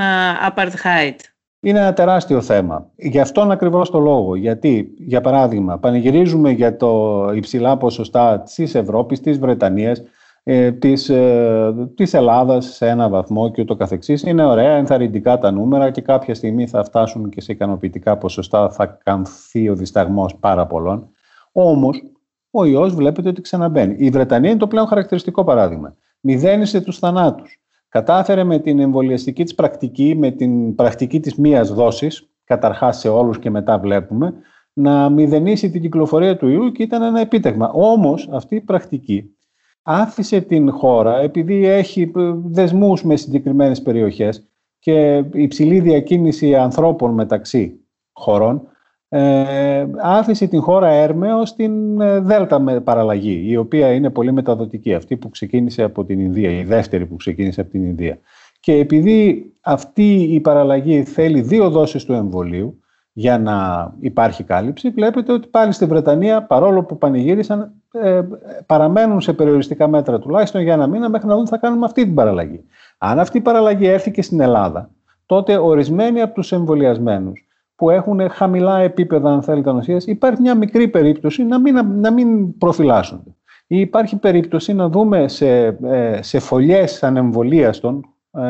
apartheid 0.51 1.16
είναι 1.61 1.79
ένα 1.79 1.92
τεράστιο 1.92 2.40
θέμα. 2.40 2.90
Γι' 2.97 3.21
αυτόν 3.21 3.51
ακριβώς 3.51 3.90
το 3.90 3.99
λόγο. 3.99 4.37
Γιατί, 4.37 4.95
για 4.99 5.21
παράδειγμα, 5.21 5.79
πανηγυρίζουμε 5.79 6.51
για 6.51 6.77
το 6.77 7.23
υψηλά 7.35 7.77
ποσοστά 7.77 8.40
της 8.40 8.75
Ευρώπης, 8.75 9.21
της 9.21 9.38
Βρετανίας, 9.38 10.03
ε, 10.42 10.73
της, 10.73 11.09
ε, 11.09 11.75
της 11.95 12.14
Ελλάδας 12.14 12.66
σε 12.66 12.88
ένα 12.88 13.09
βαθμό 13.09 13.51
και 13.51 13.61
ούτω 13.61 13.77
καθεξής. 13.77 14.23
Είναι 14.23 14.45
ωραία, 14.45 14.77
ενθαρρυντικά 14.77 15.38
τα 15.38 15.51
νούμερα 15.51 15.90
και 15.90 16.01
κάποια 16.01 16.35
στιγμή 16.35 16.66
θα 16.66 16.85
φτάσουν 16.85 17.29
και 17.29 17.40
σε 17.40 17.53
ικανοποιητικά 17.53 18.16
ποσοστά, 18.16 18.71
θα 18.71 18.87
καμφθεί 18.87 19.69
ο 19.69 19.75
δισταγμός 19.75 20.37
πάρα 20.37 20.66
πολλών. 20.66 21.09
Όμως, 21.53 22.03
ο 22.51 22.64
ιός 22.64 22.95
βλέπετε 22.95 23.29
ότι 23.29 23.40
ξαναμπαίνει. 23.40 23.95
Η 23.99 24.11
Βρετανία 24.11 24.51
είναι 24.51 24.59
το 24.59 24.66
πλέον 24.66 24.87
χαρακτηριστικό 24.87 25.45
παράδειγμα. 25.45 25.97
Μηδένισε 26.21 26.81
τους 26.81 26.99
θανάτους 26.99 27.61
κατάφερε 27.88 28.44
με 28.44 28.59
την 28.59 28.79
εμβολιαστική 28.79 29.44
της 29.44 29.55
πρακτική, 29.55 30.16
με 30.18 30.31
την 30.31 30.75
πρακτική 30.75 31.20
της 31.20 31.35
μίας 31.35 31.72
δόσης, 31.72 32.31
καταρχάς 32.44 32.99
σε 32.99 33.09
όλους 33.09 33.38
και 33.38 33.51
μετά 33.51 33.79
βλέπουμε, 33.79 34.35
να 34.72 35.11
μηδενίσει 35.11 35.70
την 35.70 35.81
κυκλοφορία 35.81 36.37
του 36.37 36.49
ιού 36.49 36.72
και 36.72 36.83
ήταν 36.83 37.03
ένα 37.03 37.20
επίτευγμα. 37.20 37.70
Όμως 37.70 38.29
αυτή 38.33 38.55
η 38.55 38.61
πρακτική 38.61 39.37
άφησε 39.83 40.40
την 40.40 40.70
χώρα, 40.72 41.18
επειδή 41.18 41.66
έχει 41.66 42.12
δεσμούς 42.44 43.05
με 43.05 43.16
συγκεκριμένες 43.16 43.83
περιοχές 43.83 44.49
και 44.79 45.25
υψηλή 45.33 45.81
διακίνηση 45.81 46.55
ανθρώπων 46.55 47.14
μεταξύ 47.14 47.81
χωρών, 48.12 48.68
ε, 49.09 49.87
άφησε 50.03 50.47
την 50.47 50.61
χώρα 50.61 50.88
έρμεο 50.88 51.47
στην 51.47 52.01
ε, 52.01 52.21
Δέλτα 52.21 52.59
με 52.59 52.81
παραλλαγή, 52.81 53.45
η 53.47 53.57
οποία 53.57 53.92
είναι 53.92 54.11
πολύ 54.11 54.33
μεταδοτική, 54.33 54.95
αυτή 54.95 55.16
που 55.16 55.29
ξεκίνησε 55.29 55.83
από 55.83 56.05
την 56.05 56.21
Ινδία, 56.21 56.51
η 56.51 56.64
δεύτερη 56.64 57.07
που 57.07 57.16
ξεκίνησε 57.16 57.61
από 57.61 57.71
την 57.71 57.85
Ινδία. 57.85 58.19
Και 58.61 58.73
επειδή 58.73 59.53
αυτή 59.61 60.14
η 60.14 60.40
παραλλαγή 60.40 61.03
θέλει 61.03 61.40
δύο 61.40 61.71
δόσεις 61.71 62.05
του 62.05 62.12
εμβολίου 62.12 62.81
για 63.12 63.38
να 63.38 63.88
υπάρχει 64.01 64.45
κάλυψη, 64.45 64.90
βλέπετε 64.90 65.33
ότι 65.33 65.49
πάλι 65.49 65.73
στη 65.73 65.85
Βρετανία, 65.85 66.42
παρόλο 66.42 66.85
που 66.85 66.99
πανηγύρισαν, 66.99 67.73
ε, 67.92 68.21
παραμένουν 68.66 69.21
σε 69.21 69.33
περιοριστικά 69.33 69.88
μέτρα 69.88 70.19
τουλάχιστον 70.19 70.61
για 70.61 70.73
ένα 70.73 70.87
μήνα 70.87 71.09
μέχρι 71.09 71.27
να 71.27 71.35
δουν 71.37 71.47
θα 71.47 71.59
κάνουμε 71.59 71.85
αυτή 71.85 72.05
την 72.05 72.14
παραλλαγή. 72.14 72.64
Αν 72.99 73.19
αυτή 73.19 73.38
η 73.38 73.40
παραλλαγή 73.40 73.87
έρθει 73.87 74.11
και 74.11 74.23
στην 74.23 74.40
Ελλάδα, 74.40 74.90
τότε 75.27 75.57
ορισμένοι 75.57 76.21
από 76.21 76.35
τους 76.35 76.53
εμβολιασμένους 76.53 77.45
που 77.76 77.90
έχουν 77.90 78.30
χαμηλά 78.30 78.78
επίπεδα, 78.78 79.32
αν 79.32 79.42
θέλετε, 79.42 79.70
ανοσίας, 79.70 80.04
υπάρχει 80.06 80.40
μια 80.40 80.54
μικρή 80.54 80.88
περίπτωση 80.88 81.44
να 81.44 81.60
μην, 81.60 81.74
να 82.00 82.12
μην 82.12 82.58
προφυλάσσονται. 82.58 83.30
Ή 83.66 83.80
υπάρχει 83.80 84.16
περίπτωση 84.16 84.72
να 84.72 84.88
δούμε 84.88 85.28
σε, 85.28 85.66
ε, 85.66 86.22
σε 86.22 86.38
φωλιές 86.38 87.02
ανεμβολίαστων 87.02 88.04
ε, 88.30 88.40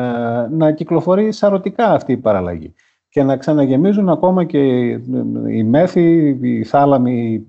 να 0.49 0.71
κυκλοφορεί 0.71 1.31
σαρωτικά 1.31 1.91
αυτή 1.91 2.11
η 2.11 2.17
παραλλαγή 2.17 2.73
και 3.09 3.23
να 3.23 3.37
ξαναγεμίζουν 3.37 4.09
ακόμα 4.09 4.43
και 4.43 4.59
οι 5.47 5.63
μέθη, 5.63 6.37
οι 6.41 6.63
θάλαμοι 6.63 7.45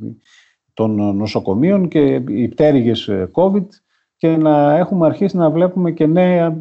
των 0.75 1.17
νοσοκομείων 1.17 1.89
και 1.89 2.23
οι 2.29 2.49
πτέρυγες 2.49 3.09
ε, 3.09 3.31
COVID 3.33 3.67
και 4.17 4.37
να 4.37 4.77
έχουμε 4.77 5.07
αρχίσει 5.07 5.37
να 5.37 5.51
βλέπουμε 5.51 5.91
και 5.91 6.07
νέα, 6.07 6.59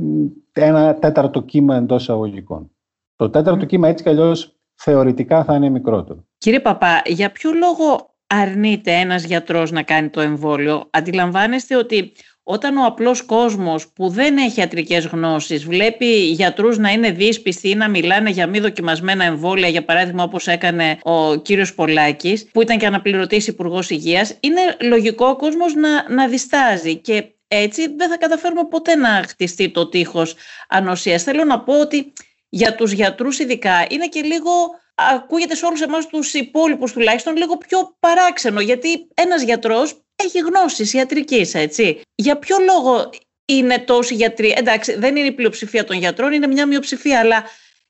ένα 0.54 0.94
τέταρτο 0.94 1.42
κύμα 1.42 1.76
εντός 1.76 2.02
εισαγωγικών. 2.02 2.72
Το 3.16 3.30
τέταρτο 3.30 3.66
κύμα 3.66 3.88
έτσι 3.88 4.04
κι 4.04 4.10
αλλιώς 4.10 4.57
θεωρητικά 4.78 5.44
θα 5.44 5.56
είναι 5.56 5.70
μικρότερο. 5.70 6.26
Κύριε 6.38 6.60
Παπά, 6.60 7.02
για 7.06 7.32
ποιο 7.32 7.52
λόγο 7.52 8.16
αρνείται 8.28 8.92
ένας 8.92 9.24
γιατρός 9.24 9.72
να 9.72 9.84
κάνει 9.84 10.10
το 10.10 10.22
εμβόλιο; 10.22 10.88
Αντιλαμβάνεστε 10.90 11.76
ότι 11.76 12.12
όταν 12.50 12.78
ο 12.78 12.86
απλός 12.86 13.22
κόσμος 13.22 13.88
που 13.94 14.10
δεν 14.10 14.38
έχει 14.38 14.60
ιατρικές 14.60 15.06
γνώσεις 15.06 15.66
βλέπει 15.66 16.06
γιατρούς 16.06 16.78
να 16.78 16.92
είναι 16.92 17.12
δύσπιστοι 17.12 17.70
ή 17.70 17.76
να 17.76 17.90
μιλάνε 17.90 18.30
για 18.30 18.48
μη 18.48 18.60
δοκιμασμένα 18.60 19.24
εμβόλια, 19.24 19.68
για 19.68 19.86
παράδειγμα 19.86 20.24
όπως 20.24 20.48
έκανε 20.48 20.98
ο 21.04 21.36
κύριος 21.36 21.74
Πολάκης, 21.74 22.50
που 22.52 22.62
ήταν 22.62 22.78
και 22.78 22.86
αναπληρωτής 22.86 23.48
υπουργός 23.48 23.90
Υγείας, 23.90 24.38
είναι 24.40 24.62
λογικό 24.82 25.26
ο 25.26 25.36
κόσμος 25.36 25.74
να, 25.74 26.14
να 26.14 26.28
διστάζει 26.28 26.96
και 26.96 27.32
έτσι 27.48 27.96
δεν 27.96 28.10
θα 28.10 28.18
καταφέρουμε 28.18 28.66
ποτέ 28.70 28.96
να 28.96 29.10
χτιστεί 29.28 29.70
το 29.70 29.90
τείχος 29.90 30.36
ανοσίας. 30.70 31.24
Θέλω 31.24 31.44
να 31.44 31.60
πω 31.60 31.80
ότι 31.80 32.14
για 32.58 32.76
τους 32.76 32.92
γιατρούς 32.92 33.40
ειδικά 33.40 33.86
είναι 33.90 34.08
και 34.08 34.22
λίγο, 34.22 34.52
ακούγεται 34.96 35.56
σε 35.56 35.66
όλους 35.66 35.82
εμάς 35.82 36.08
τους 36.08 36.34
υπόλοιπους 36.34 36.92
τουλάχιστον, 36.92 37.36
λίγο 37.36 37.58
πιο 37.58 37.96
παράξενο, 38.00 38.62
γιατί 38.62 39.08
ένας 39.14 39.42
γιατρός 39.42 40.02
έχει 40.16 40.40
γνώσεις 40.40 40.94
ιατρικής, 40.94 41.54
έτσι. 41.54 42.02
Για 42.16 42.38
ποιο 42.38 42.58
λόγο 42.60 43.10
είναι 43.46 43.80
τόσοι 43.80 44.14
γιατροί, 44.16 44.54
εντάξει 44.58 45.00
δεν 45.00 45.16
είναι 45.16 45.28
η 45.28 45.32
πλειοψηφία 45.32 45.84
των 45.84 45.98
γιατρών, 45.98 46.32
είναι 46.32 46.48
μια 46.48 46.66
μειοψηφία, 46.66 47.20
αλλά 47.20 47.44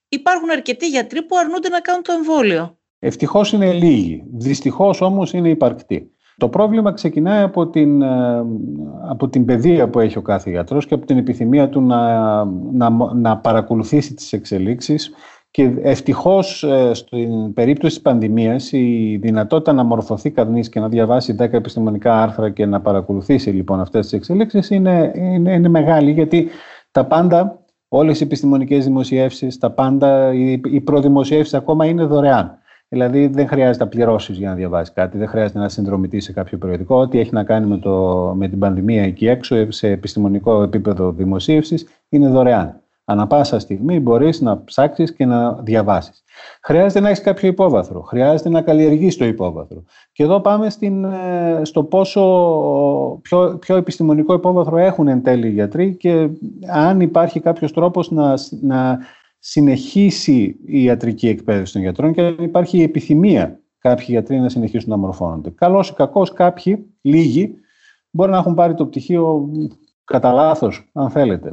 υπάρχουν 0.10 0.50
αρκετοί 0.50 0.88
γιατροί 0.88 1.22
που 1.24 1.38
αρνούνται 1.38 1.70
να 1.70 1.80
κάνουν 1.80 2.04
το 2.04 2.12
εμβόλιο. 2.12 2.78
Ευτυχώς 3.00 3.52
είναι 3.52 3.74
λίγοι, 3.74 4.24
δυστυχώς 4.34 5.02
όμως 5.02 5.34
είναι 5.34 5.50
υπαρκτοί. 5.50 6.12
Το 6.38 6.50
πρόβλημα 6.50 6.94
ξεκινάει 6.94 7.42
από 7.44 7.68
την, 7.68 8.02
ε, 8.02 8.46
από 9.10 9.30
την 9.30 9.46
παιδεία 9.46 9.90
που 9.90 10.00
έχει 10.00 10.18
ο 10.18 10.22
κάθε 10.22 10.50
γιατρός 10.50 10.86
και 10.86 10.94
από 10.94 11.06
την 11.06 11.18
επιθυμία 11.18 11.70
του 11.70 11.82
να, 11.82 12.46
να, 12.72 12.90
να 13.14 13.38
παρακολουθήσει 13.38 14.14
τις 14.14 14.34
εξελίξεις 14.34 15.12
Και 15.52 15.74
ευτυχώς 15.82 16.64
ε, 16.64 16.94
στην 16.94 17.54
περίπτωση 17.54 17.94
της 17.94 18.04
πανδημίας 18.04 18.72
η 18.72 19.18
δυνατότητα 19.22 19.74
να 19.74 19.84
μορφωθεί 19.84 20.32
κανείς 20.32 20.70
και 20.70 20.80
να 20.80 20.90
διαβάσει 20.90 21.36
10 21.40 21.54
επιστημονικά 21.54 22.22
άρθρα 22.22 22.50
και 22.50 22.66
να 22.66 22.82
παρακολουθήσει 22.82 23.50
λοιπόν 23.50 23.80
αυτές 23.80 24.04
τις 24.04 24.14
εξελίξεις 24.14 24.70
είναι, 24.70 25.12
είναι, 25.16 25.54
είναι 25.54 25.70
μεγάλη 25.70 26.12
γιατί 26.12 26.50
τα 26.92 27.06
πάντα, 27.06 27.66
όλες 27.88 28.20
οι 28.20 28.24
επιστημονικές 28.24 28.86
δημοσιεύσεις, 28.86 29.58
τα 29.58 29.72
πάντα, 29.72 30.34
οι, 30.34 30.52
οι 30.52 30.82
προδημοσιεύσεις 30.82 31.54
ακόμα 31.54 31.86
είναι 31.86 32.04
δωρεάν. 32.06 32.58
Δηλαδή 32.90 33.28
δεν 33.28 33.48
χρειάζεται 33.48 33.84
να 33.84 33.90
πληρώσει 33.90 34.34
για 34.34 34.50
να 34.50 34.56
διαβάσεις 34.56 34.94
κάτι, 34.94 35.18
δεν 35.18 35.28
χρειάζεται 35.28 35.60
να 35.60 35.70
συνδρομητεί 35.70 36.20
σε 36.20 36.34
κάποιο 36.34 36.58
περιοδικό. 36.58 36.96
Ό,τι 37.00 37.20
έχει 37.20 37.34
να 37.34 37.44
κάνει 37.44 37.68
με, 37.68 37.78
το, 37.78 38.34
με 38.36 38.48
την 38.48 38.60
πανδημία 38.60 39.04
εκεί 39.04 39.28
έξω, 39.28 39.72
σε 39.72 39.88
επιστημονικό 39.88 40.62
επίπεδο 40.62 41.12
δημοσίευσης, 41.12 41.88
είναι 42.10 42.28
δωρεάν. 42.28 42.82
Ανά 43.10 43.28
πάσα 43.28 43.60
στιγμή 43.60 44.00
μπορείς 44.00 44.42
να 44.42 44.64
ψάξεις 44.64 45.14
και 45.14 45.26
να 45.26 45.54
διαβάσεις. 45.54 46.24
Χρειάζεται 46.62 47.00
να 47.00 47.10
έχεις 47.10 47.22
κάποιο 47.22 47.48
υπόβαθρο. 47.48 48.02
Χρειάζεται 48.02 48.50
να 48.50 48.62
καλλιεργείς 48.62 49.18
το 49.18 49.26
υπόβαθρο. 49.26 49.84
Και 50.12 50.24
εδώ 50.24 50.40
πάμε 50.40 50.70
στην, 50.70 51.04
ε, 51.04 51.62
στο 51.62 51.84
πόσο 51.84 52.22
πιο, 53.22 53.58
πιο 53.60 53.76
επιστημονικό 53.76 54.34
υπόβαθρο 54.34 54.78
έχουν 54.78 55.08
εν 55.08 55.24
τέλει 55.24 55.48
οι 55.48 55.52
γιατροί 55.52 55.96
και 55.96 56.30
αν 56.68 57.02
υπάρχει 57.02 57.40
κάποιος 57.40 57.74
τρόπος 57.74 58.12
να, 58.12 58.34
να 58.62 59.00
συνεχίσει 59.50 60.58
η 60.66 60.84
ιατρική 60.84 61.28
εκπαίδευση 61.28 61.74
των 61.74 61.82
γιατρών 61.82 62.14
και 62.14 62.22
αν 62.22 62.36
υπάρχει 62.40 62.78
η 62.78 62.82
επιθυμία 62.82 63.60
κάποιοι 63.80 64.06
γιατροί 64.10 64.40
να 64.40 64.50
συνεχίσουν 64.50 64.90
να 64.90 64.98
μορφώνονται. 64.98 65.50
Καλό 65.50 65.86
ή 65.90 65.94
κακό, 65.96 66.24
κάποιοι, 66.24 66.86
λίγοι, 67.02 67.54
μπορεί 68.10 68.32
να 68.32 68.38
έχουν 68.38 68.54
πάρει 68.54 68.74
το 68.74 68.86
πτυχίο 68.86 69.50
κατά 70.04 70.32
λάθος, 70.32 70.90
αν 70.94 71.10
θέλετε. 71.10 71.52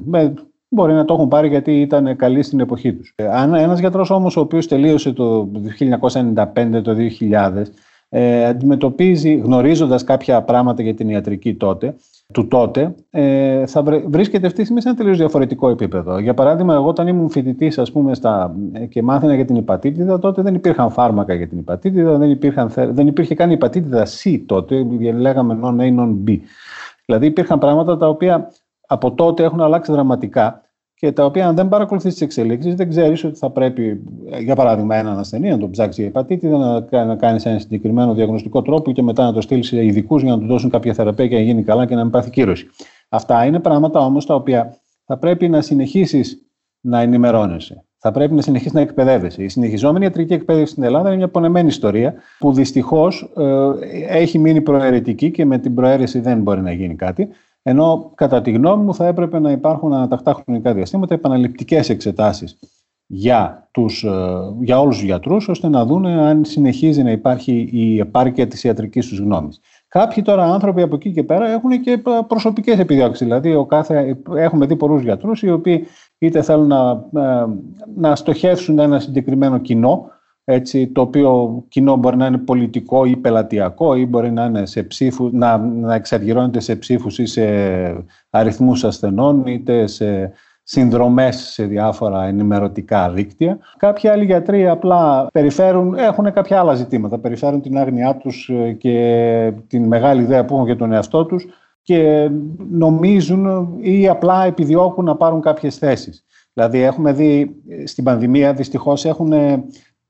Μπορεί 0.69 0.93
να 0.93 1.05
το 1.05 1.15
έχουν 1.15 1.29
πάρει 1.29 1.49
γιατί 1.49 1.81
ήταν 1.81 2.17
καλοί 2.17 2.43
στην 2.43 2.61
εποχή 2.61 2.95
τους. 2.95 3.13
Ε, 3.17 3.27
αν 3.27 3.55
ένας 3.55 3.79
γιατρός 3.81 4.11
όμως 4.11 4.37
ο 4.37 4.41
οποίος 4.41 4.69
τελείωσε 4.69 5.13
το 5.13 5.51
1995, 5.79 6.83
το 6.83 6.95
2000, 6.95 7.73
ε, 8.09 8.45
αντιμετωπίζει, 8.45 9.35
γνωρίζοντας 9.35 10.05
κάποια 10.05 10.43
πράγματα 10.43 10.83
για 10.83 10.95
την 10.95 11.09
ιατρική 11.09 11.55
τότε, 11.55 11.95
του 12.35 12.49
τότε, 12.49 12.95
ε, 13.11 13.67
θα 13.67 13.83
βρίσκεται 14.07 14.47
αυτή 14.47 14.59
τη 14.59 14.65
στιγμή 14.65 14.81
σε 14.81 14.89
ένα 14.89 14.97
τελείως 14.97 15.17
διαφορετικό 15.17 15.69
επίπεδο. 15.69 16.19
Για 16.19 16.35
παράδειγμα, 16.35 16.75
εγώ 16.75 16.89
όταν 16.89 17.07
ήμουν 17.07 17.31
φοιτητής 17.31 17.79
ε, 17.79 18.87
και 18.87 19.03
μάθαινα 19.03 19.35
για 19.35 19.45
την 19.45 19.57
υπατήτηδα, 19.57 20.19
τότε 20.19 20.43
δεν 20.43 20.55
υπήρχαν 20.55 20.91
φάρμακα 20.91 21.35
για 21.35 21.49
την 21.49 21.59
υπατήτηδα, 21.59 22.17
δεν, 22.17 22.31
υπήρχαν, 22.31 22.71
δεν 22.75 23.07
υπήρχε 23.07 23.35
καν 23.35 23.51
υπατήτηδα 23.51 24.07
C 24.07 24.43
τότε, 24.47 24.87
λέγαμε 25.19 25.59
non-A, 25.63 26.01
non-B. 26.01 26.39
Δηλαδή 27.05 27.27
υπήρχαν 27.27 27.59
πράγματα 27.59 27.97
τα 27.97 28.09
οποία 28.09 28.51
από 28.87 29.13
τότε 29.13 29.43
έχουν 29.43 29.61
αλλάξει 29.61 29.93
δραματικά 29.93 30.63
και 30.95 31.13
τα 31.13 31.25
οποία 31.25 31.49
αν 31.49 31.55
δεν 31.55 31.69
παρακολουθείς 31.69 32.13
τις 32.13 32.23
εξελίξεις, 32.23 32.75
δεν 32.75 32.89
ξέρεις 32.89 33.25
ότι 33.25 33.39
θα 33.39 33.51
πρέπει, 33.51 34.03
για 34.41 34.55
παράδειγμα, 34.55 34.97
έναν 34.97 35.19
ασθενή 35.19 35.51
να 35.51 35.59
τον 35.59 35.71
ψάξεις 35.71 35.97
για 35.97 36.07
υπατήτηδα, 36.07 36.87
να, 36.91 37.05
να 37.05 37.17
κάνεις 37.17 37.47
ένα 37.47 37.59
συγκεκριμένο 37.59 38.15
διαγνωστικό 38.15 38.63
τρόπο 38.63 38.93
και 38.93 39.03
μετά 39.03 39.25
να 39.25 39.33
το 39.33 39.41
στείλεις 39.41 39.67
σε 39.67 39.85
ειδικούς 39.85 40.23
για 40.23 40.31
να 40.31 40.39
του 40.39 40.47
δώσουν 40.47 40.71
κάποια 40.71 40.95
θεραπεία 40.95 41.29
και 41.29 41.35
να 41.35 41.41
γίνει 41.41 41.63
καλά 41.63 41.87
και 41.87 41.95
να 41.95 42.03
μην 42.03 42.11
πάθει 42.11 42.31
κύρωση. 42.31 42.67
Αυτά 43.09 43.45
είναι 43.45 43.61
πράγματα 43.61 44.01
όμως 44.01 44.27
τα 44.27 44.35
οποία 44.35 44.77
θα 45.05 45.19
πρέπει 45.19 45.49
να 45.49 45.61
συνεχίσεις 45.61 46.47
να 46.81 47.01
ενημερώνεσαι. 47.01 47.85
Θα 47.99 48.11
πρέπει 48.11 48.35
να 48.35 48.43
συνεχίσεις 48.43 48.73
να 48.73 48.81
εκπαιδεύεσαι. 48.81 49.43
Η 49.43 49.49
συνεχιζόμενη 49.49 50.05
ιατρική 50.05 50.33
εκπαίδευση 50.33 50.73
στην 50.73 50.83
Ελλάδα 50.83 51.09
είναι 51.09 51.17
μια 51.17 51.29
πονεμένη 51.29 51.69
ιστορία 51.69 52.15
που 52.39 52.53
δυστυχώς 52.53 53.33
ε, 53.37 53.71
έχει 54.09 54.39
μείνει 54.39 54.61
προαιρετική 54.61 55.31
και 55.31 55.45
με 55.45 55.59
την 55.59 55.75
προαίρεση 55.75 56.21
δεν 56.21 56.41
μπορεί 56.41 56.61
να 56.61 56.73
γίνει 56.73 56.95
κάτι. 56.95 57.29
Ενώ 57.67 58.13
κατά 58.15 58.41
τη 58.41 58.51
γνώμη 58.51 58.85
μου 58.85 58.95
θα 58.95 59.07
έπρεπε 59.07 59.39
να 59.39 59.51
υπάρχουν 59.51 59.93
ανατακτά 59.93 60.33
χρονικά 60.33 60.75
διαστήματα 60.75 61.15
επαναληπτικές 61.15 61.89
εξετάσεις 61.89 62.59
για, 63.07 63.69
τους, 63.71 64.05
ε, 64.05 64.11
για 64.61 64.81
όλους 64.81 64.97
τους 64.97 65.05
γιατρούς, 65.05 65.49
ώστε 65.49 65.69
να 65.69 65.85
δουν 65.85 66.07
αν 66.07 66.45
συνεχίζει 66.45 67.03
να 67.03 67.11
υπάρχει 67.11 67.69
η 67.73 67.99
επάρκεια 67.99 68.47
της 68.47 68.65
ιατρικής 68.65 69.09
τους 69.09 69.19
γνώμης. 69.19 69.61
Κάποιοι 69.89 70.23
τώρα 70.23 70.53
άνθρωποι 70.53 70.83
από 70.83 70.95
εκεί 70.95 71.13
και 71.13 71.23
πέρα 71.23 71.49
έχουν 71.49 71.81
και 71.81 72.03
προσωπικές 72.27 72.79
επιδιώξεις. 72.79 73.27
Δηλαδή, 73.27 73.55
ο 73.55 73.65
κάθε, 73.65 74.19
έχουμε 74.35 74.67
δει 74.67 74.77
πολλούς 74.77 75.03
γιατρούς 75.03 75.43
οι 75.43 75.51
οποίοι 75.51 75.87
είτε 76.19 76.43
θέλουν 76.43 76.67
να, 76.67 76.91
ε, 77.15 77.47
να 77.97 78.17
στοχεύσουν 78.17 78.79
ένα 78.79 79.01
συγκεκριμένο 79.01 79.59
κοινό, 79.59 80.11
έτσι, 80.45 80.89
το 80.89 81.01
οποίο 81.01 81.65
κοινό 81.69 81.97
μπορεί 81.97 82.17
να 82.17 82.27
είναι 82.27 82.39
πολιτικό 82.39 83.05
ή 83.05 83.17
πελατειακό 83.17 83.95
ή 83.95 84.07
μπορεί 84.07 84.33
να, 84.33 84.45
είναι 84.45 84.67
σε 84.67 84.83
ψήφου, 84.83 85.31
να, 85.33 85.59
να 85.59 85.95
εξαργυρώνεται 85.95 86.61
σε 86.61 86.77
ψήφους 86.77 87.19
ή 87.19 87.27
σε 87.27 87.45
αριθμούς 88.31 88.85
ασθενών 88.85 89.47
είτε 89.47 89.87
σε 89.87 90.33
συνδρομές 90.63 91.37
σε 91.37 91.65
διάφορα 91.65 92.25
ενημερωτικά 92.25 93.11
δίκτυα. 93.11 93.59
Κάποιοι 93.77 94.09
άλλοι 94.09 94.25
γιατροί 94.25 94.69
απλά 94.69 95.27
περιφέρουν, 95.33 95.95
έχουν 95.95 96.33
κάποια 96.33 96.59
άλλα 96.59 96.75
ζητήματα, 96.75 97.19
περιφέρουν 97.19 97.61
την 97.61 97.79
άγνοιά 97.79 98.17
τους 98.17 98.51
και 98.79 99.53
την 99.67 99.87
μεγάλη 99.87 100.23
ιδέα 100.23 100.45
που 100.45 100.55
έχουν 100.55 100.67
για 100.67 100.77
τον 100.77 100.93
εαυτό 100.93 101.25
τους 101.25 101.47
και 101.83 102.31
νομίζουν 102.71 103.75
ή 103.81 104.09
απλά 104.09 104.45
επιδιώκουν 104.45 105.05
να 105.05 105.17
πάρουν 105.17 105.41
κάποιες 105.41 105.77
θέσεις. 105.77 106.25
Δηλαδή 106.53 106.81
έχουμε 106.81 107.13
δει 107.13 107.55
στην 107.85 108.05
πανδημία 108.05 108.53
δυστυχώς 108.53 109.05
έχουν 109.05 109.33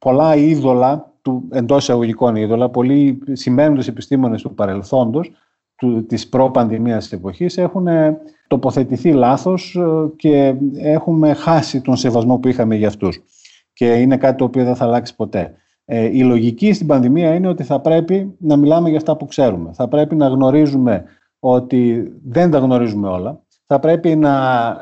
πολλά 0.04 0.36
είδωλα, 0.36 1.12
του, 1.22 1.48
εντός 1.50 1.82
εισαγωγικών 1.82 2.36
είδωλα, 2.36 2.68
πολλοί 2.68 3.18
σημαίνοντες 3.32 3.88
επιστήμονες 3.88 4.42
του 4.42 4.54
παρελθόντος, 4.54 5.30
του, 5.76 6.06
της 6.06 6.28
προ-πανδημίας 6.28 7.12
εποχής, 7.12 7.58
έχουν 7.58 7.86
ε, 7.86 8.18
τοποθετηθεί 8.46 9.12
λάθος 9.12 9.74
ε, 9.74 10.10
και 10.16 10.54
έχουμε 10.76 11.32
χάσει 11.32 11.80
τον 11.80 11.96
σεβασμό 11.96 12.38
που 12.38 12.48
είχαμε 12.48 12.74
για 12.74 12.88
αυτούς. 12.88 13.22
Και 13.72 13.92
είναι 13.92 14.16
κάτι 14.16 14.36
το 14.36 14.44
οποίο 14.44 14.64
δεν 14.64 14.76
θα 14.76 14.84
αλλάξει 14.84 15.16
ποτέ. 15.16 15.54
Ε, 15.84 16.04
η 16.04 16.22
λογική 16.22 16.72
στην 16.72 16.86
πανδημία 16.86 17.34
είναι 17.34 17.48
ότι 17.48 17.62
θα 17.62 17.80
πρέπει 17.80 18.34
να 18.38 18.56
μιλάμε 18.56 18.88
για 18.88 18.98
αυτά 18.98 19.16
που 19.16 19.26
ξέρουμε. 19.26 19.70
Θα 19.72 19.88
πρέπει 19.88 20.14
να 20.14 20.28
γνωρίζουμε 20.28 21.04
ότι 21.38 22.12
δεν 22.24 22.50
τα 22.50 22.58
γνωρίζουμε 22.58 23.08
όλα. 23.08 23.42
Θα 23.66 23.78
πρέπει 23.78 24.16
να 24.16 24.32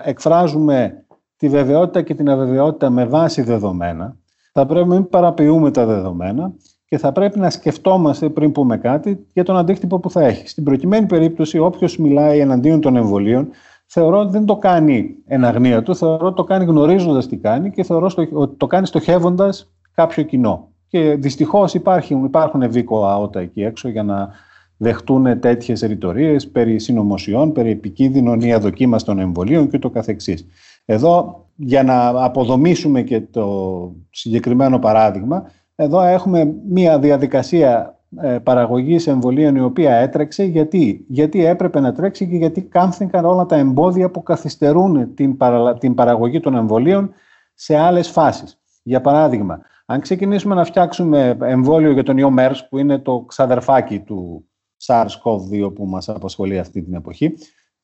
εκφράζουμε 0.04 1.04
τη 1.36 1.48
βεβαιότητα 1.48 2.02
και 2.02 2.14
την 2.14 2.30
αβεβαιότητα 2.30 2.90
με 2.90 3.04
βάση 3.04 3.42
δεδομένα 3.42 4.16
θα 4.52 4.66
πρέπει 4.66 4.88
να 4.88 4.94
μην 4.94 5.08
παραποιούμε 5.08 5.70
τα 5.70 5.86
δεδομένα 5.86 6.52
και 6.84 6.98
θα 6.98 7.12
πρέπει 7.12 7.38
να 7.38 7.50
σκεφτόμαστε 7.50 8.28
πριν 8.28 8.52
πούμε 8.52 8.76
κάτι 8.76 9.26
για 9.32 9.44
τον 9.44 9.56
αντίκτυπο 9.56 9.98
που 9.98 10.10
θα 10.10 10.24
έχει. 10.24 10.48
Στην 10.48 10.64
προκειμένη 10.64 11.06
περίπτωση, 11.06 11.58
όποιος 11.58 11.96
μιλάει 11.98 12.38
εναντίον 12.38 12.80
των 12.80 12.96
εμβολίων, 12.96 13.48
θεωρώ 13.86 14.18
ότι 14.18 14.30
δεν 14.30 14.44
το 14.44 14.56
κάνει 14.56 15.14
εν 15.26 15.44
αγνία 15.44 15.82
του, 15.82 15.96
θεωρώ 15.96 16.26
ότι 16.26 16.36
το 16.36 16.44
κάνει 16.44 16.64
γνωρίζοντας 16.64 17.26
τι 17.26 17.36
κάνει 17.36 17.70
και 17.70 17.82
θεωρώ 17.82 18.10
ότι 18.32 18.56
το 18.56 18.66
κάνει 18.66 18.86
στοχεύοντας 18.86 19.72
κάποιο 19.94 20.22
κοινό. 20.22 20.68
Και 20.88 21.14
δυστυχώς 21.14 21.74
υπάρχουν, 21.74 22.24
υπάρχουν 22.24 22.62
ευήκοα 22.62 23.12
αότα 23.12 23.40
εκεί 23.40 23.62
έξω 23.62 23.88
για 23.88 24.02
να 24.02 24.30
δεχτούν 24.76 25.40
τέτοιες 25.40 25.80
ρητορίες 25.80 26.48
περί 26.48 26.78
συνωμοσιών, 26.78 27.52
περί 27.52 27.70
επικίνδυνων 27.70 28.40
ή 28.40 28.52
αδοκίμαστων 28.52 29.18
εμβολίων 29.18 29.68
και 29.70 29.78
το 29.78 29.90
καθεξής. 29.90 30.46
Εδώ 30.84 31.44
για 31.64 31.82
να 31.82 32.24
αποδομήσουμε 32.24 33.02
και 33.02 33.20
το 33.20 33.94
συγκεκριμένο 34.10 34.78
παράδειγμα, 34.78 35.50
εδώ 35.74 36.00
έχουμε 36.00 36.54
μία 36.68 36.98
διαδικασία 36.98 37.98
ε, 38.20 38.38
παραγωγής 38.38 39.06
εμβολίων 39.06 39.56
η 39.56 39.60
οποία 39.60 39.94
έτρεξε. 39.94 40.44
Γιατί; 40.44 41.04
γιατί 41.08 41.44
έπρεπε 41.44 41.80
να 41.80 41.92
τρέξει 41.92 42.28
και 42.28 42.36
γιατί 42.36 42.62
κάμφθηκαν 42.62 43.24
όλα 43.24 43.46
τα 43.46 43.56
εμπόδια 43.56 44.10
που 44.10 44.22
καθυστερούν 44.22 45.14
την, 45.14 45.36
την 45.78 45.94
παραγωγή 45.94 46.40
των 46.40 46.54
εμβολίων 46.54 47.10
σε 47.54 47.76
άλλες 47.76 48.08
φάσεις. 48.08 48.60
Για 48.82 49.00
παράδειγμα, 49.00 49.60
αν 49.86 50.00
ξεκινήσουμε 50.00 50.54
να 50.54 50.64
φτιάξουμε 50.64 51.36
εμβόλιο 51.40 51.90
για 51.90 52.02
τον 52.02 52.18
ιό 52.18 52.34
MERS, 52.38 52.58
που 52.70 52.78
είναι 52.78 52.98
το 52.98 53.20
ξαδερφάκι 53.20 53.98
του 53.98 54.44
SARS-CoV-2 54.86 55.74
που 55.74 55.86
μας 55.86 56.08
απασχολεί 56.08 56.58
αυτή 56.58 56.82
την 56.82 56.94
εποχή, 56.94 57.34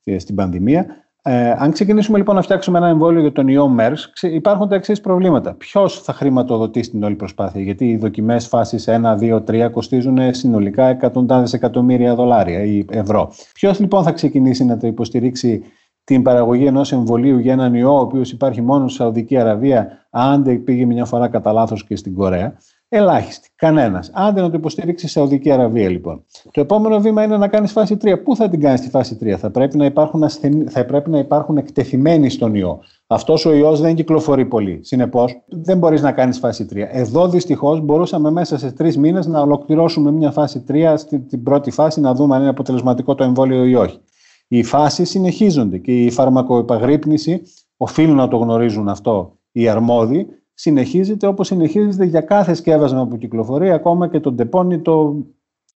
ε, 0.03 0.19
στην 0.19 0.35
πανδημία, 0.35 0.85
ε, 1.21 1.51
αν 1.57 1.71
ξεκινήσουμε 1.71 2.17
λοιπόν 2.17 2.35
να 2.35 2.41
φτιάξουμε 2.41 2.77
ένα 2.77 2.87
εμβόλιο 2.87 3.21
για 3.21 3.31
τον 3.31 3.47
ιό 3.47 3.75
MERS, 3.79 3.97
υπάρχουν 4.21 4.69
τα 4.69 4.75
εξής 4.75 5.01
προβλήματα. 5.01 5.53
Ποιος 5.53 6.01
θα 6.01 6.13
χρηματοδοτήσει 6.13 6.89
την 6.89 7.03
όλη 7.03 7.15
προσπάθεια, 7.15 7.61
Γιατί 7.61 7.89
οι 7.89 7.97
δοκιμές 7.97 8.47
φάσης 8.47 8.87
1, 8.87 9.17
2, 9.19 9.43
3 9.43 9.69
κοστίζουν 9.71 10.33
συνολικά 10.33 10.87
εκατοντάδες 10.87 11.53
εκατομμύρια 11.53 12.15
δολάρια 12.15 12.63
ή 12.63 12.85
ευρώ. 12.89 13.31
Ποιος 13.53 13.79
λοιπόν 13.79 14.03
θα 14.03 14.11
ξεκινήσει 14.11 14.65
να 14.65 14.77
το 14.77 14.87
υποστηρίξει 14.87 15.63
την 16.03 16.21
παραγωγή 16.21 16.65
ενός 16.65 16.91
εμβολίου 16.91 17.37
για 17.37 17.53
έναν 17.53 17.73
ιό, 17.73 17.95
ο 17.95 17.99
οποίος 17.99 18.31
υπάρχει 18.31 18.61
μόνο 18.61 18.87
στη 18.87 18.97
Σαουδική 18.97 19.37
Αραβία, 19.37 20.07
αν 20.09 20.63
πήγε 20.63 20.85
μια 20.85 21.05
φορά 21.05 21.27
κατά 21.27 21.51
λάθος 21.51 21.85
και 21.85 21.95
στην 21.95 22.13
Κορέα. 22.13 22.57
Ελάχιστη. 22.91 23.49
Κανένας. 23.55 24.11
Άντε 24.13 24.41
να 24.41 24.49
το 24.49 24.57
υποστηρίξει 24.57 25.05
η 25.05 25.09
Σαουδική 25.09 25.51
Αραβία, 25.51 25.89
λοιπόν. 25.89 26.25
Το 26.51 26.61
επόμενο 26.61 26.99
βήμα 26.99 27.23
είναι 27.23 27.37
να 27.37 27.47
κάνεις 27.47 27.71
φάση 27.71 27.97
3. 28.01 28.21
Πού 28.23 28.35
θα 28.35 28.49
την 28.49 28.59
κάνεις 28.59 28.79
στη 28.79 28.89
φάση 28.89 29.17
3, 29.21 29.37
θα 29.37 29.49
πρέπει 29.49 29.77
να 29.77 29.85
υπάρχουν, 29.85 30.23
ασθενεί, 30.23 30.65
θα 30.69 30.85
πρέπει 30.85 31.09
να 31.09 31.17
υπάρχουν 31.17 31.57
εκτεθειμένοι 31.57 32.29
στον 32.29 32.55
ιό. 32.55 32.79
Αυτός 33.07 33.45
ο 33.45 33.53
ιός 33.53 33.81
δεν 33.81 33.95
κυκλοφορεί 33.95 34.45
πολύ. 34.45 34.79
Συνεπώς, 34.83 35.41
δεν 35.47 35.77
μπορείς 35.77 36.01
να 36.01 36.11
κάνεις 36.11 36.39
φάση 36.39 36.65
3. 36.65 36.87
Εδώ 36.91 37.27
δυστυχώς 37.27 37.81
μπορούσαμε 37.81 38.31
μέσα 38.31 38.57
σε 38.57 38.71
τρεις 38.71 38.97
μήνες 38.97 39.27
να 39.27 39.41
ολοκληρώσουμε 39.41 40.11
μια 40.11 40.31
φάση 40.31 40.63
3, 40.67 40.97
στην 40.97 41.43
πρώτη 41.43 41.71
φάση, 41.71 42.01
να 42.01 42.13
δούμε 42.13 42.35
αν 42.35 42.41
είναι 42.41 42.49
αποτελεσματικό 42.49 43.15
το 43.15 43.23
εμβόλιο 43.23 43.65
ή 43.65 43.75
όχι. 43.75 43.99
Οι 44.47 44.63
φάσεις 44.63 45.09
συνεχίζονται 45.09 45.77
και 45.77 46.03
η 46.03 46.11
φαρμακοεπαγρύπνηση 46.11 47.41
οφείλουν 47.77 48.15
να 48.15 48.27
το 48.27 48.37
γνωρίζουν 48.37 48.89
αυτό 48.89 49.37
οι 49.51 49.67
αρμόδιοι 49.67 50.27
συνεχίζεται 50.59 51.27
όπως 51.27 51.47
συνεχίζεται 51.47 52.05
για 52.05 52.21
κάθε 52.21 52.53
σκεύασμα 52.53 53.07
που 53.07 53.17
κυκλοφορεί, 53.17 53.71
ακόμα 53.71 54.07
και 54.07 54.19
τον 54.19 54.35
τεπώνει, 54.35 54.79
το, 54.79 55.25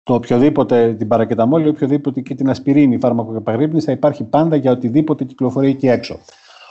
το 0.04 0.14
οποιοδήποτε, 0.14 0.94
την 0.94 1.08
παρακεταμόλη, 1.08 1.68
οποιοδήποτε 1.68 2.22
και 2.22 2.36
την 2.36 2.50
ασπιρίνη, 2.50 3.00
φάρμακο 3.00 3.42
θα 3.80 3.92
υπάρχει 3.92 4.24
πάντα 4.24 4.56
για 4.56 4.72
οτιδήποτε 4.72 5.24
κυκλοφορεί 5.24 5.68
εκεί 5.68 5.88
έξω. 5.88 6.20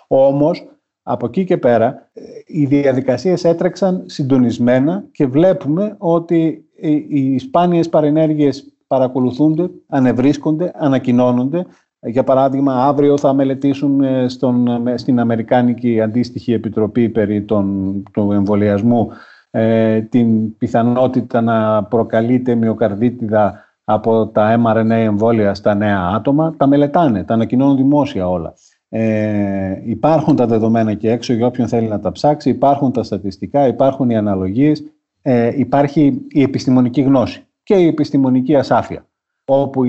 Όμως, 0.09 0.65
από 1.03 1.27
εκεί 1.27 1.45
και 1.45 1.57
πέρα, 1.57 2.11
οι 2.47 2.65
διαδικασίες 2.65 3.45
έτρεξαν 3.45 4.03
συντονισμένα 4.07 5.05
και 5.13 5.27
βλέπουμε 5.27 5.95
ότι 5.99 6.65
οι 7.09 7.39
σπάνιες 7.39 7.89
παρενέργειες 7.89 8.75
παρακολουθούνται, 8.87 9.71
ανεβρίσκονται, 9.87 10.73
ανακοινώνονται. 10.75 11.67
Για 12.07 12.25
παράδειγμα, 12.25 12.85
αύριο 12.87 13.19
θα 13.19 13.33
μελετήσουν 13.33 14.03
ε, 14.03 14.29
στον, 14.29 14.69
στην 14.95 15.21
Αμερικάνικη 15.21 16.01
Αντίστοιχη 16.01 16.53
Επιτροπή 16.53 17.09
περί 17.09 17.43
των, 17.43 18.03
του 18.13 18.33
εμβολιασμού 18.33 19.11
ε, 19.51 20.01
την 20.01 20.57
πιθανότητα 20.57 21.41
να 21.41 21.85
προκαλείται 21.85 22.55
μυοκαρδίτιδα 22.55 23.65
από 23.85 24.27
τα 24.27 24.63
mRNA 24.65 24.91
εμβόλια 24.91 25.55
στα 25.55 25.75
νέα 25.75 26.11
άτομα. 26.15 26.55
Τα 26.57 26.67
μελετάνε, 26.67 27.25
τα 27.25 27.35
ανακοινώνουν 27.35 27.77
δημόσια 27.77 28.29
όλα. 28.29 28.55
Ε, 28.89 29.83
υπάρχουν 29.85 30.37
τα 30.37 30.47
δεδομένα 30.47 30.95
και 30.95 31.11
έξω 31.11 31.33
για 31.33 31.47
όποιον 31.47 31.69
θέλει 31.69 31.89
να 31.89 32.01
τα 32.01 32.13
ψάξει, 32.13 32.49
υπάρχουν 32.49 32.93
τα 32.93 33.03
στατιστικά, 33.03 33.67
υπάρχουν 33.67 34.11
οι 34.11 34.17
αναλογίες, 34.17 34.85
ε, 35.23 35.53
υπάρχει 35.57 36.27
η 36.29 36.43
επιστημονική 36.43 37.01
γνώση 37.01 37.47
και 37.63 37.75
η 37.75 37.87
επιστημονική 37.87 38.57
ασάφεια, 38.57 39.07
όπου 39.45 39.83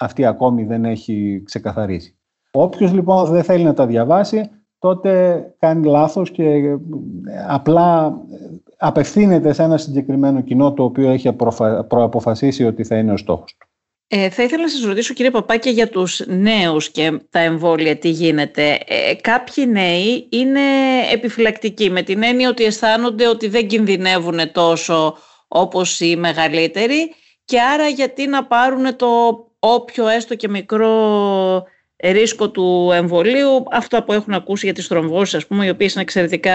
αυτή 0.00 0.24
ακόμη 0.24 0.64
δεν 0.64 0.84
έχει 0.84 1.42
ξεκαθαρίσει. 1.44 2.14
Όποιος 2.50 2.92
λοιπόν 2.92 3.30
δεν 3.30 3.42
θέλει 3.44 3.64
να 3.64 3.74
τα 3.74 3.86
διαβάσει, 3.86 4.50
τότε 4.78 5.42
κάνει 5.58 5.86
λάθος 5.86 6.30
και 6.30 6.44
ε, 6.44 6.76
απλά 7.48 8.18
απευθύνεται 8.78 9.52
σε 9.52 9.62
ένα 9.62 9.76
συγκεκριμένο 9.76 10.40
κοινό 10.40 10.72
το 10.72 10.84
οποίο 10.84 11.10
έχει 11.10 11.32
προαποφασίσει 11.88 12.64
ότι 12.64 12.84
θα 12.84 12.96
είναι 12.96 13.12
ο 13.12 13.16
στόχος 13.16 13.56
του. 13.58 13.66
Ε, 14.12 14.30
θα 14.30 14.42
ήθελα 14.42 14.62
να 14.62 14.68
σας 14.68 14.84
ρωτήσω 14.84 15.14
κύριε 15.14 15.30
Παπάκια 15.30 15.70
για 15.70 15.88
τους 15.88 16.22
νέους 16.26 16.90
και 16.90 17.20
τα 17.30 17.38
εμβόλια 17.38 17.96
τι 17.96 18.08
γίνεται. 18.08 18.78
Ε, 18.86 19.14
κάποιοι 19.14 19.64
νέοι 19.68 20.28
είναι 20.30 20.60
επιφυλακτικοί 21.12 21.90
με 21.90 22.02
την 22.02 22.22
έννοια 22.22 22.48
ότι 22.48 22.64
αισθάνονται 22.64 23.28
ότι 23.28 23.48
δεν 23.48 23.66
κινδυνεύουν 23.66 24.52
τόσο 24.52 25.16
όπως 25.48 26.00
οι 26.00 26.16
μεγαλύτεροι 26.16 27.14
και 27.44 27.60
άρα 27.60 27.88
γιατί 27.88 28.26
να 28.26 28.44
πάρουν 28.44 28.96
το 28.96 29.06
όποιο 29.60 30.08
έστω 30.08 30.34
και 30.34 30.48
μικρό 30.48 31.66
ρίσκο 32.02 32.50
του 32.50 32.90
εμβολίου, 32.94 33.64
αυτό 33.70 34.02
που 34.02 34.12
έχουν 34.12 34.34
ακούσει 34.34 34.64
για 34.66 34.74
τις 34.74 34.86
θρομβώσεις, 34.86 35.34
ας 35.34 35.46
πούμε, 35.46 35.66
οι 35.66 35.68
οποίες 35.68 35.92
είναι 35.92 36.02
εξαιρετικά 36.02 36.52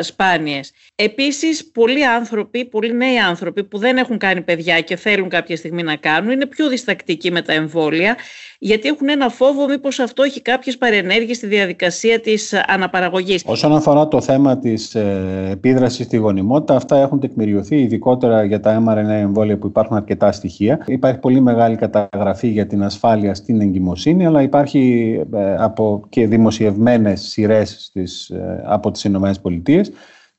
σπάνιες. 0.00 0.72
Επίσης, 0.94 1.70
πολλοί 1.70 2.06
άνθρωποι, 2.06 2.64
πολλοί 2.64 2.94
νέοι 2.94 3.18
άνθρωποι 3.18 3.64
που 3.64 3.78
δεν 3.78 3.96
έχουν 3.96 4.18
κάνει 4.18 4.40
παιδιά 4.40 4.80
και 4.80 4.96
θέλουν 4.96 5.28
κάποια 5.28 5.56
στιγμή 5.56 5.82
να 5.82 5.96
κάνουν, 5.96 6.30
είναι 6.30 6.46
πιο 6.46 6.68
διστακτικοί 6.68 7.30
με 7.30 7.42
τα 7.42 7.52
εμβόλια, 7.52 8.16
γιατί 8.58 8.88
έχουν 8.88 9.08
ένα 9.08 9.28
φόβο 9.28 9.68
μήπως 9.68 9.98
αυτό 9.98 10.22
έχει 10.22 10.40
κάποιες 10.42 10.78
παρενέργειες 10.78 11.36
στη 11.36 11.46
διαδικασία 11.46 12.20
της 12.20 12.54
αναπαραγωγής. 12.66 13.42
Όσον 13.46 13.72
αφορά 13.72 14.08
το 14.08 14.20
θέμα 14.20 14.58
της 14.58 14.94
ε, 14.94 15.48
επίδρασης 15.50 16.06
στη 16.06 16.16
γονιμότητα, 16.16 16.76
αυτά 16.76 16.96
έχουν 16.96 17.20
τεκμηριωθεί, 17.20 17.76
ειδικότερα 17.76 18.44
για 18.44 18.60
τα 18.60 18.82
mRNA 18.86 19.08
εμβόλια 19.08 19.56
που 19.56 19.66
υπάρχουν 19.66 19.96
αρκετά 19.96 20.32
στοιχεία. 20.32 20.84
Υπάρχει 20.86 21.18
πολύ 21.18 21.40
μεγάλη 21.40 21.76
καταγραφή 21.76 22.48
για 22.48 22.66
την 22.66 22.82
ασφάλεια 22.82 23.34
στην 23.34 23.60
εγκυμοσύνη, 23.60 24.26
αλλά 24.26 24.42
υπάρχει 24.42 24.65
ε, 24.74 25.56
από 25.58 26.02
και 26.08 26.26
δημοσιευμένες 26.26 27.20
σειρές 27.20 27.92
ε, 27.94 28.62
από 28.64 28.90
τις 28.90 29.04
ΗΠΑ 29.04 29.32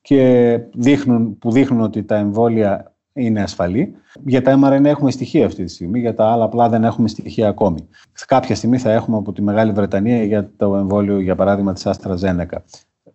και 0.02 0.60
δείχνουν, 0.74 1.38
που 1.38 1.52
δείχνουν 1.52 1.82
ότι 1.82 2.04
τα 2.04 2.16
εμβόλια 2.16 2.96
είναι 3.13 3.42
ασφαλή. 3.42 3.96
Για 4.26 4.42
τα 4.42 4.60
mRNA 4.63 4.84
έχουμε 4.84 5.12
στοιχεία 5.12 5.46
αυτή 5.46 5.63
τη 5.63 5.72
στιγμή, 5.72 6.00
για 6.00 6.13
τα 6.13 6.32
άλλα 6.32 6.44
απλά 6.44 6.70
δεν 6.70 6.84
έχουμε 6.84 7.08
στοιχεία 7.08 7.48
ακόμη. 7.48 7.88
Κάποια 8.28 8.56
στιγμή 8.56 8.78
θα 8.78 8.92
έχουμε 8.92 9.18
από 9.18 9.34
τη 9.34 9.42
Μεγάλη 9.42 9.72
Βρετανία 9.72 10.24
για 10.24 10.52
το 10.58 10.76
εμβόλιο, 10.76 11.20
για 11.20 11.36
παράδειγμα, 11.36 11.74
της 11.74 11.88
AstraZeneca. 11.88 12.58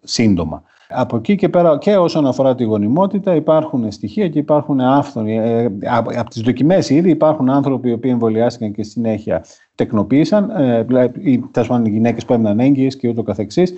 Σύντομα. 0.00 0.62
Από 0.88 1.16
εκεί 1.16 1.34
και 1.34 1.48
πέρα 1.48 1.78
και 1.78 1.96
όσον 1.96 2.26
αφορά 2.26 2.54
τη 2.54 2.64
γονιμότητα 2.64 3.34
υπάρχουν 3.34 3.90
στοιχεία 3.90 4.28
και 4.28 4.38
υπάρχουν 4.38 4.80
άφθονοι. 4.80 5.36
Ε, 5.38 5.68
από 6.16 6.30
τις 6.30 6.42
δοκιμές 6.42 6.90
ήδη 6.90 7.10
υπάρχουν 7.10 7.50
άνθρωποι 7.50 7.88
οι 7.88 7.92
οποίοι 7.92 8.10
εμβολιάστηκαν 8.14 8.72
και 8.72 8.82
συνέχεια 8.82 9.44
τεκνοποίησαν, 9.74 10.50
ε, 10.50 10.86
οι, 11.18 11.32
οι 11.32 11.90
γυναίκες 11.90 12.24
που 12.24 12.32
έμειναν 12.32 12.60
έγκυες 12.60 12.96
και 12.96 13.08
ούτω 13.08 13.22
καθεξής 13.22 13.74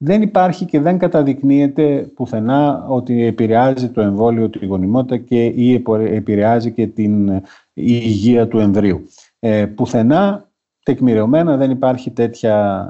δεν 0.00 0.22
υπάρχει 0.22 0.64
και 0.64 0.80
δεν 0.80 0.98
καταδεικνύεται 0.98 2.10
πουθενά 2.14 2.86
ότι 2.88 3.24
επηρεάζει 3.24 3.88
το 3.88 4.00
εμβόλιο 4.00 4.50
τη 4.50 4.66
γονιμότητα 4.66 5.16
και 5.16 5.44
ή 5.44 5.84
επηρεάζει 6.10 6.70
και 6.70 6.86
την 6.86 7.42
υγεία 7.72 8.48
του 8.48 8.58
εμβρίου. 8.58 9.08
Ε, 9.38 9.66
πουθενά 9.66 10.48
τεκμηριωμένα 10.82 11.56
δεν 11.56 11.70
υπάρχει 11.70 12.10
τέτοια 12.10 12.86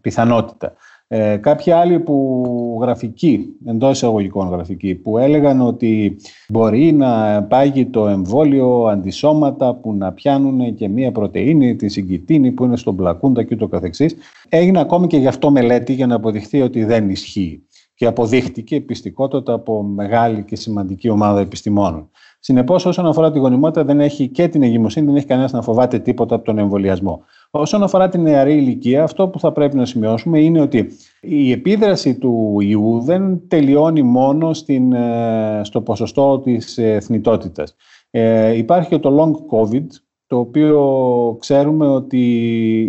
πιθανότητα. 0.00 0.72
Ε, 1.10 1.36
κάποιοι 1.36 1.72
άλλοι 1.72 2.00
που 2.00 2.78
γραφικοί, 2.80 3.46
εντός 3.64 3.96
εισαγωγικών 3.96 4.48
γραφικοί, 4.48 4.94
που 4.94 5.18
έλεγαν 5.18 5.60
ότι 5.60 6.16
μπορεί 6.48 6.92
να 6.92 7.42
πάγει 7.42 7.86
το 7.86 8.08
εμβόλιο 8.08 8.86
αντισώματα 8.86 9.74
που 9.74 9.94
να 9.94 10.12
πιάνουν 10.12 10.74
και 10.74 10.88
μία 10.88 11.12
πρωτεΐνη, 11.12 11.76
τη 11.76 11.88
συγκητίνη 11.88 12.52
που 12.52 12.64
είναι 12.64 12.76
στον 12.76 12.96
πλακούντα 12.96 13.42
και 13.42 13.54
ούτω 13.54 13.68
καθεξής. 13.68 14.16
Έγινε 14.48 14.80
ακόμη 14.80 15.06
και 15.06 15.16
γι' 15.16 15.26
αυτό 15.26 15.50
μελέτη 15.50 15.92
για 15.92 16.06
να 16.06 16.14
αποδειχθεί 16.14 16.60
ότι 16.60 16.84
δεν 16.84 17.10
ισχύει 17.10 17.62
και 17.94 18.06
αποδείχτηκε 18.06 18.80
πιστικότατα 18.80 19.52
από 19.52 19.82
μεγάλη 19.82 20.42
και 20.42 20.56
σημαντική 20.56 21.08
ομάδα 21.08 21.40
επιστημόνων. 21.40 22.10
Συνεπώς, 22.40 22.86
όσον 22.86 23.06
αφορά 23.06 23.30
τη 23.30 23.38
γονιμότητα, 23.38 23.84
δεν 23.84 24.00
έχει 24.00 24.28
και 24.28 24.48
την 24.48 24.62
εγκυμοσύνη, 24.62 25.06
δεν 25.06 25.16
έχει 25.16 25.26
κανένας 25.26 25.52
να 25.52 25.62
φοβάται 25.62 25.98
τίποτα 25.98 26.34
από 26.34 26.44
τον 26.44 26.58
εμβολιασμό. 26.58 27.24
Όσον 27.50 27.82
αφορά 27.82 28.08
την 28.08 28.22
νεαρή 28.22 28.56
ηλικία, 28.56 29.02
αυτό 29.02 29.28
που 29.28 29.40
θα 29.40 29.52
πρέπει 29.52 29.76
να 29.76 29.84
σημειώσουμε 29.84 30.40
είναι 30.40 30.60
ότι 30.60 30.88
η 31.20 31.52
επίδραση 31.52 32.18
του 32.18 32.60
ιού 32.60 33.00
δεν 33.00 33.48
τελειώνει 33.48 34.02
μόνο 34.02 34.52
στην, 34.52 34.92
ε, 34.92 35.60
στο 35.64 35.80
ποσοστό 35.80 36.38
της 36.38 36.78
θνητότητας. 37.00 37.74
Ε, 38.10 38.56
υπάρχει 38.56 38.88
και 38.88 38.98
το 38.98 39.16
long 39.20 39.58
covid, 39.58 39.86
το 40.26 40.38
οποίο 40.38 41.36
ξέρουμε 41.40 41.86
ότι 41.86 42.20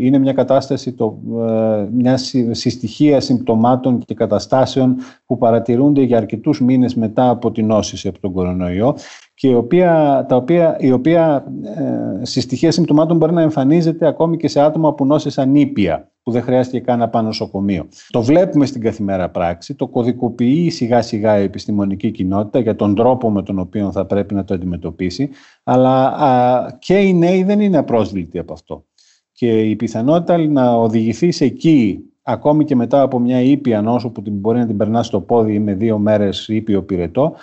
είναι 0.02 0.18
μια 0.18 0.34
κατάσταση, 0.34 0.94
το, 0.94 1.20
ε, 1.50 1.88
μια 1.92 2.18
συστοιχία 2.52 3.20
συμπτωμάτων 3.20 4.00
και 4.06 4.14
καταστάσεων 4.14 4.96
που 5.26 5.38
παρατηρούνται 5.38 6.02
για 6.02 6.18
αρκετούς 6.18 6.62
μήνες 6.62 6.96
μετά 6.96 7.30
από 7.30 7.52
την 7.52 7.66
νόσηση 7.66 8.08
από 8.08 8.20
τον 8.20 8.32
κορονοϊό 8.32 8.96
και 9.40 9.48
η 9.48 9.54
οποία, 9.54 10.26
τα 10.28 10.36
οποία, 10.36 10.76
η 10.80 10.92
οποία 10.92 11.46
ε, 11.64 12.26
συστοιχεία 12.26 12.72
συμπτωμάτων 12.72 13.18
μπορεί 13.18 13.34
να 13.34 13.42
εμφανίζεται 13.42 14.08
ακόμη 14.08 14.38
και 14.38 14.48
σε 14.48 14.62
άτομα 14.62 14.94
που 14.94 15.06
νόσησαν 15.06 15.56
ήπια, 15.56 16.12
που 16.24 16.32
δεν 16.32 16.42
χρειάστηκε 16.42 16.80
καν 16.80 17.00
να 17.00 17.10
πάνε 17.10 17.28
νοσοκομείο. 17.28 17.88
Το 18.10 18.22
βλέπουμε 18.22 18.66
στην 18.66 18.82
καθημερινή 18.82 19.30
πράξη, 19.30 19.76
το 19.76 19.88
κωδικοποιεί 19.88 20.70
σιγά 20.70 21.02
σιγά 21.02 21.40
η 21.40 21.44
επιστημονική 21.44 22.12
κοινότητα 22.12 22.60
για 22.60 22.76
τον 22.76 22.96
τρόπο 22.96 23.32
με 23.32 23.44
τον 23.44 23.60
οποίο 23.60 23.92
θα 23.92 24.06
πρέπει 24.06 24.34
να 24.34 24.44
το 24.44 24.54
αντιμετωπίσει, 24.54 25.30
αλλά 25.64 26.08
α, 26.08 26.72
και 26.80 26.98
οι 26.98 27.14
νέοι 27.14 27.44
δεν 27.44 27.60
είναι 27.60 27.78
απρόσβλητοι 27.78 28.40
από 28.40 28.54
αυτό. 28.54 28.86
Και 29.32 29.62
η 29.62 29.76
πιθανότητα 29.76 30.38
να 30.38 30.74
οδηγηθεί 30.74 31.46
εκεί 31.46 32.00
ακόμη 32.22 32.66
και 32.66 32.76
μετά 32.76 33.02
από 33.02 33.20
μια 33.20 33.42
ήπια 33.42 33.82
νόσο 33.82 34.10
που 34.10 34.24
μπορεί 34.26 34.60
να 34.60 34.66
την 34.66 34.78
περνά 34.78 35.04
στο 35.04 35.22
πόδι 35.22 35.54
ή 35.54 35.60
με 35.60 35.74
δύο 35.74 35.98
μέρες 35.98 36.48
ήπιο 36.48 36.84
πυρετό, 36.84 37.34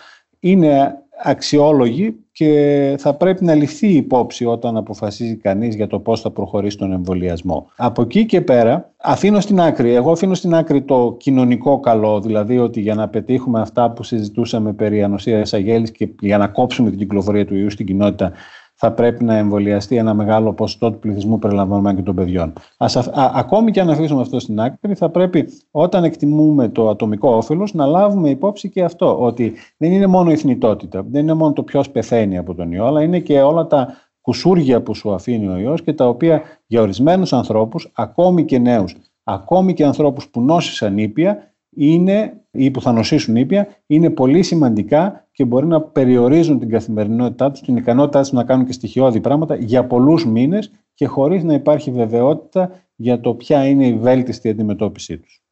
είναι 0.41 1.01
αξιόλογη 1.23 2.17
και 2.33 2.95
θα 2.99 3.15
πρέπει 3.15 3.45
να 3.45 3.55
ληφθεί 3.55 3.89
υπόψη 3.89 4.45
όταν 4.45 4.77
αποφασίζει 4.77 5.37
κανείς 5.37 5.75
για 5.75 5.87
το 5.87 5.99
πώς 5.99 6.21
θα 6.21 6.31
προχωρήσει 6.31 6.77
τον 6.77 6.93
εμβολιασμό. 6.93 7.71
Από 7.77 8.03
εκεί 8.03 8.27
και 8.27 8.41
πέρα 8.41 8.91
αφήνω 8.97 9.41
στην 9.41 9.61
άκρη, 9.61 9.95
εγώ 9.95 10.11
αφήνω 10.11 10.35
στην 10.35 10.55
άκρη 10.55 10.83
το 10.83 11.17
κοινωνικό 11.19 11.81
καλό, 11.81 12.21
δηλαδή 12.21 12.59
ότι 12.59 12.81
για 12.81 12.95
να 12.95 13.09
πετύχουμε 13.09 13.61
αυτά 13.61 13.91
που 13.91 14.03
συζητούσαμε 14.03 14.73
περί 14.73 15.03
ανοσίας 15.03 15.55
αγέλης 15.55 15.91
και 15.91 16.09
για 16.21 16.39
να 16.39 16.49
κόψουμε 16.49 16.91
την 16.91 16.99
κυκλοφορία 16.99 17.47
του 17.47 17.57
ιού 17.57 17.71
στην 17.71 17.87
κοινότητα 17.87 18.33
θα 18.79 18.93
πρέπει 18.93 19.25
να 19.25 19.37
εμβολιαστεί 19.37 19.97
ένα 19.97 20.15
μεγάλο 20.15 20.53
ποσοστό 20.53 20.93
του 20.93 20.99
πληθυσμού 20.99 21.39
περιλαμβανομένου 21.39 21.97
και 21.97 22.03
των 22.03 22.15
παιδιών. 22.15 22.53
Ας, 22.77 22.97
α, 22.97 23.33
ακόμη 23.35 23.71
και 23.71 23.81
αν 23.81 23.91
αφήσουμε 23.91 24.21
αυτό 24.21 24.41
στην 24.41 24.61
άκρη, 24.61 24.95
θα 24.95 25.09
πρέπει 25.09 25.49
όταν 25.71 26.05
εκτιμούμε 26.05 26.69
το 26.69 26.89
ατομικό 26.89 27.29
όφελος 27.29 27.75
να 27.75 27.87
λάβουμε 27.87 28.31
υπόψη 28.31 28.69
και 28.69 28.83
αυτό, 28.83 29.19
ότι 29.21 29.53
δεν 29.77 29.93
είναι 29.93 30.07
μόνο 30.07 30.31
η 30.31 30.37
θνητότητα, 30.37 31.03
δεν 31.09 31.23
είναι 31.23 31.35
μόνο 31.35 31.53
το 31.53 31.63
ποιος 31.63 31.91
πεθαίνει 31.91 32.39
από 32.39 32.55
τον 32.55 32.73
ιό, 32.73 32.87
αλλά 32.87 33.03
είναι 33.03 33.19
και 33.19 33.43
όλα 33.43 33.67
τα 33.67 33.97
κουσούρια 34.21 34.83
που 34.83 34.95
σου 34.95 35.13
αφήνει 35.13 35.49
ο 35.49 35.57
ιός 35.57 35.83
και 35.83 35.93
τα 35.93 36.09
οποία 36.09 36.43
για 36.67 36.81
ορισμένους 36.81 37.33
ανθρώπους, 37.33 37.91
ακόμη 37.95 38.45
και 38.45 38.59
νέους, 38.59 38.97
ακόμη 39.25 39.75
και 39.75 39.85
ανθρώπους 39.85 40.29
που 40.29 40.41
νόσησαν 40.41 40.99
ήπια, 40.99 41.55
είναι, 41.77 42.41
ή 42.51 42.71
που 42.71 42.81
θα 42.81 42.93
νοσήσουν 42.93 43.37
ήπια, 43.37 43.67
είναι 43.87 44.11
πολύ 44.11 44.43
σημαντικά 44.43 45.26
και 45.37 45.45
μπορεί 45.45 45.67
να 45.67 45.81
περιορίζουν 45.81 46.59
την 46.59 46.71
καθημερινότητά 46.71 47.51
τους, 47.51 47.61
την 47.61 47.77
ικανότητά 47.77 48.21
τους 48.21 48.33
να 48.33 48.45
κάνουν 48.45 48.67
και 48.67 48.73
στοιχειώδη 48.73 49.21
πράγματα 49.21 49.57
για 49.57 49.87
πολλούς 49.87 50.27
μήνες 50.27 50.71
και 50.95 51.07
χωρίς 51.07 51.43
να 51.43 51.55
υπάρχει 51.55 51.91
βεβαιότητα 51.91 52.71
για 52.95 53.21
το 53.21 53.35
ποια 53.35 53.67
είναι 53.67 53.87
η 53.87 53.95
βέλτιστη 53.95 54.49
αντιμετώπιση 54.49 55.19
τους. 55.19 55.43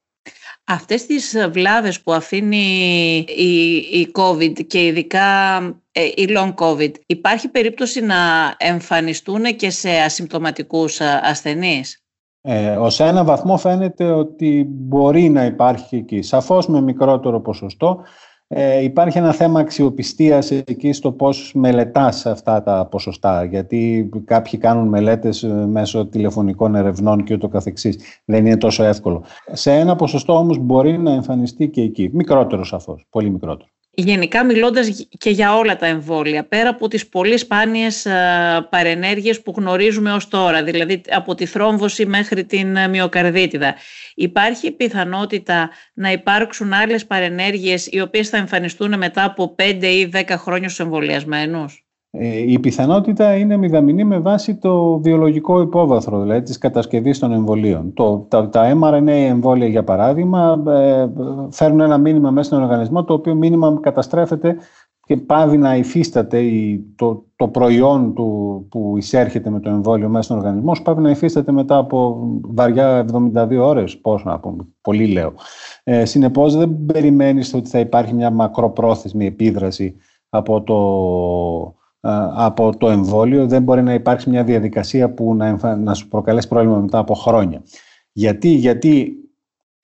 Αυτές 0.67 1.07
τις 1.07 1.49
βλάβες 1.51 2.01
που 2.01 2.13
αφήνει 2.13 2.57
η, 3.37 3.75
η 3.77 4.11
COVID 4.15 4.67
και 4.67 4.87
ειδικά 4.87 5.57
ε, 5.93 6.05
η 6.05 6.29
long 6.29 6.55
COVID, 6.55 6.93
υπάρχει 7.07 7.49
περίπτωση 7.49 8.01
να 8.01 8.17
εμφανιστούν 8.57 9.57
και 9.57 9.71
σε 9.71 9.91
ασυμπτωματικούς 9.91 11.01
ασθενείς; 11.01 12.05
Ε, 12.41 12.77
ως 12.77 13.01
ένα 13.01 13.25
βαθμό 13.25 13.57
φαίνεται 13.57 14.11
ότι 14.11 14.67
μπορεί 14.69 15.29
να 15.29 15.45
υπάρχει 15.45 15.97
εκεί, 15.97 16.23
σαφώς 16.23 16.67
με 16.69 16.81
μικρότερο 16.81 17.41
ποσοστό. 17.41 18.03
Ε, 18.49 18.83
υπάρχει 18.83 19.19
ένα 19.19 19.33
θέμα 19.33 19.61
αξιοπιστίας 19.61 20.51
εκεί 20.51 20.93
στο 20.93 21.13
πώς 21.13 21.53
μελετάς 21.55 22.27
αυτά 22.27 22.63
τα 22.63 22.87
ποσοστά, 22.91 23.45
γιατί 23.45 24.09
κάποιοι 24.25 24.59
κάνουν 24.59 24.89
μελέτες 24.89 25.43
ε, 25.43 25.49
μέσω 25.49 26.07
τηλεφωνικών 26.07 26.75
ερευνών 26.75 27.25
και 27.25 27.35
ούτω 27.35 27.49
καθεξής. 27.49 27.99
Δεν 28.25 28.47
είναι 28.47 28.57
τόσο 28.57 28.85
εύκολο. 28.85 29.23
Σε 29.53 29.73
ένα 29.73 29.97
ποσοστό 29.97 30.37
όμως 30.37 30.59
μπορεί 30.59 30.99
να 30.99 31.13
εμφανιστεί 31.13 31.69
και 31.69 31.83
εκεί. 31.83 32.11
Μικρότερο 32.13 32.65
σαφώς, 32.65 33.07
πολύ 33.11 33.31
μικρότερο. 33.31 33.69
Γενικά 33.97 34.45
μιλώντας 34.45 35.07
και 35.19 35.31
για 35.31 35.57
όλα 35.57 35.77
τα 35.77 35.87
εμβόλια, 35.87 36.45
πέρα 36.45 36.69
από 36.69 36.89
τις 36.89 37.09
πολύ 37.09 37.39
σπάνιες 37.39 38.07
ε, 38.07 38.67
παρενέργειες 38.71 39.43
που 39.43 39.55
γνωρίζουμε 39.57 40.13
ως 40.13 40.29
τώρα, 40.29 40.63
δηλαδή 40.63 41.01
από 41.09 41.35
τη 41.35 41.47
θρόμβωση 41.47 42.07
μέχρι 42.07 42.45
την 42.45 42.77
ε, 42.77 42.89
μυοκαρδίτιδα, 42.89 43.75
υπάρχει 44.15 44.71
πιθανότητα 44.71 45.71
να 45.95 46.13
υπάρξουν 46.13 46.73
άλλες 46.73 47.07
παρενέργειες 47.07 47.87
οι 47.87 48.01
οποίες 48.01 48.29
θα 48.29 48.37
εμφανιστούν 48.37 48.99
μετά 48.99 49.25
από 49.25 49.55
5 49.59 49.83
ή 49.83 50.11
10 50.13 50.25
χρόνια 50.29 50.69
στους 50.69 50.85
εμβολιασμένους; 50.85 51.84
Ε, 52.17 52.51
η 52.51 52.59
πιθανότητα 52.59 53.37
είναι 53.37 53.57
μηδαμινή 53.57 54.05
με 54.05 54.19
βάση 54.19 54.55
το 54.55 54.99
βιολογικό 54.99 55.61
υπόβαθρο, 55.61 56.21
δηλαδή 56.21 56.43
της 56.43 56.59
κατασκευής 56.59 57.19
των 57.19 57.33
εμβολίων. 57.33 57.93
Το, 57.95 58.27
τα, 58.29 58.49
τα 58.49 58.79
mRNA 58.83 59.09
εμβόλια, 59.09 59.67
για 59.67 59.85
παράδειγμα, 59.85 60.63
ε, 60.67 61.07
φέρνουν 61.51 61.81
ένα 61.81 61.99
μήνυμα 61.99 62.31
μέσα 62.31 62.47
στον 62.47 62.63
οργανισμό, 62.63 63.05
το 63.05 63.15
οποίο 63.15 63.35
μήνυμα 63.35 63.79
καταστρέφεται 63.81 64.57
και 65.07 65.17
πάβει 65.17 65.57
να 65.57 65.77
υφίσταται 65.77 66.43
το, 66.97 67.25
το 67.37 67.49
προϊόν 67.49 68.15
του, 68.15 68.67
που 68.71 68.95
εισέρχεται 68.97 69.51
με 69.51 69.61
το 69.61 69.71
εμβόλιο 69.71 70.09
μέσα 70.09 70.23
στον 70.23 70.39
οργανισμό, 70.39 70.73
πάβει 70.83 71.03
να 71.03 71.11
υφίσταται 71.11 71.53
μετά 71.53 71.77
από 71.77 72.19
βαριά 72.41 73.05
72 73.35 73.57
ώρες, 73.61 73.99
πώς 73.99 74.25
να 74.25 74.41
πούμε, 74.41 74.67
πολύ 74.81 75.07
λέω. 75.07 75.33
Ε, 75.85 76.05
συνεπώς 76.05 76.57
δεν 76.57 76.85
περιμένεις 76.93 77.55
ότι 77.55 77.69
θα 77.69 77.79
υπάρχει 77.79 78.15
μια 78.15 78.31
μακροπρόθεσμη 78.31 79.27
επίδραση 79.27 79.97
από 80.29 80.63
το 80.63 80.75
από 82.35 82.77
το 82.77 82.89
εμβόλιο, 82.89 83.47
δεν 83.47 83.63
μπορεί 83.63 83.83
να 83.83 83.95
υπάρξει 83.95 84.31
μια 84.31 84.45
διαδικασία 84.45 85.11
που 85.11 85.35
να, 85.35 85.77
να 85.77 85.95
σου 85.95 86.09
προκαλέσει 86.09 86.49
πρόβλημα 86.49 86.79
μετά 86.79 86.99
από 86.99 87.15
χρόνια. 87.15 87.63
Γιατί, 88.13 88.49
γιατί 88.49 89.25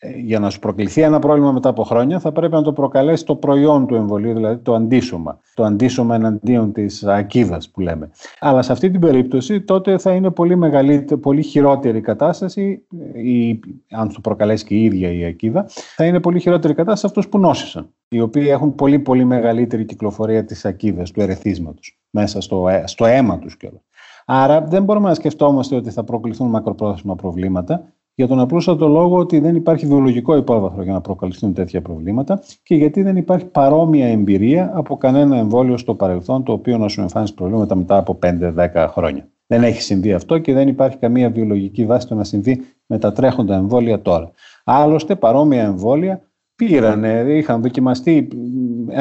ε, 0.02 0.11
για 0.16 0.38
να 0.38 0.50
σου 0.50 0.59
προκληθεί 0.59 1.00
ένα 1.00 1.18
πρόβλημα 1.18 1.52
μετά 1.52 1.68
από 1.68 1.83
χρόνια 1.83 2.18
θα 2.20 2.33
πρέπει 2.33 2.52
να 2.52 2.62
το 2.62 2.72
προκαλέσει 2.72 3.24
το 3.24 3.37
προϊόν 3.37 3.87
του 3.87 3.94
εμβολίου, 3.94 4.35
δηλαδή 4.35 4.62
το 4.62 4.74
αντίσωμα. 4.74 5.38
Το 5.54 5.64
αντίσωμα 5.64 6.14
εναντίον 6.14 6.72
της 6.72 7.04
ακίδας 7.04 7.70
που 7.70 7.80
λέμε. 7.80 8.11
Αλλά 8.38 8.62
σε 8.62 8.72
αυτή 8.72 8.90
την 8.90 9.00
περίπτωση 9.00 9.61
τότε 9.61 9.98
θα 9.98 10.12
είναι 10.12 10.30
πολύ, 10.30 10.56
μεγαλύτερη, 10.56 11.20
πολύ 11.20 11.42
χειρότερη 11.42 11.98
η 11.98 12.00
κατάσταση, 12.00 12.87
ή, 13.14 13.61
αν 13.90 14.12
το 14.12 14.20
προκαλέσει 14.20 14.64
και 14.64 14.74
η 14.74 14.85
ίδια 14.85 15.12
η 15.12 15.24
ακίδα, 15.24 15.66
θα 15.96 16.04
είναι 16.04 16.20
πολύ 16.20 16.40
χειρότερη 16.40 16.72
η 16.72 16.76
κατάσταση 16.76 17.06
αυτούς 17.06 17.28
που 17.28 17.38
νόσησαν, 17.38 17.94
οι 18.09 18.20
οποίοι 18.20 18.46
έχουν 18.48 18.74
πολύ 18.74 18.98
πολύ 18.98 19.24
μεγαλύτερη 19.24 19.85
κυκλοφορία 19.85 20.44
της 20.44 20.64
ακίδας, 20.64 21.11
του 21.11 21.20
ερεθίσματος 21.20 22.00
μέσα 22.11 22.40
στο, 22.40 22.68
στο 22.85 23.07
αίμα 23.07 23.38
τους 23.38 23.57
κιόλας. 23.57 23.83
Άρα 24.27 24.61
δεν 24.61 24.85
μπορούμε 24.85 25.09
να 25.09 25.14
σκεφτόμαστε 25.14 25.77
ότι 25.77 25.90
θα 25.90 26.05
προκληθούν 26.05 26.49
μακροπρόθεσμα 26.49 27.14
προβλήματα 27.14 27.92
για 28.14 28.29
τον 28.29 28.40
απλούστατο 28.40 28.88
λόγο 28.88 29.16
ότι 29.16 29.38
δεν 29.38 29.55
υπάρχει 29.55 29.87
βιολογικό 29.87 30.37
υπόβαθρο 30.37 30.83
για 30.83 30.92
να 30.92 31.01
προκαλυφθούν 31.01 31.55
τέτοια 31.55 31.83
προβλήματα 31.83 32.42
και 32.62 32.75
γιατί 32.75 33.03
δεν 33.03 33.16
υπάρχει 33.16 33.44
παρόμοια 33.44 34.07
εμπειρία 34.07 34.70
από 34.75 34.96
κανένα 34.96 35.37
εμβόλιο 35.37 35.77
στο 35.77 35.94
παρελθόν 35.94 36.42
το 36.42 36.53
οποίο 36.53 36.79
να 36.79 36.88
σου 36.88 37.01
εμφάνισε 37.01 37.33
προβλήματα 37.35 37.75
μετά 37.75 37.96
από 37.96 38.18
5-10 38.23 38.87
χρόνια. 38.88 39.29
Δεν 39.46 39.62
έχει 39.62 39.83
συμβεί 39.83 40.12
αυτό 40.12 40.38
και 40.38 40.53
δεν 40.53 40.68
υπάρχει 40.68 40.96
καμία 40.96 41.31
βιολογική 41.31 41.87
βάση 41.87 42.07
το 42.07 42.14
να 42.14 42.25
συμβεί 42.25 42.61
με 42.87 42.99
τα 42.99 43.12
τρέχοντα 43.12 43.57
εμβόλια 43.57 44.03
τώρα. 44.03 44.31
Άλλωστε, 44.64 45.16
παρόμοια 45.16 45.62
εμβόλια 45.62 46.30
πήραν, 46.66 47.29
είχαν 47.29 47.62
δοκιμαστεί, 47.62 48.29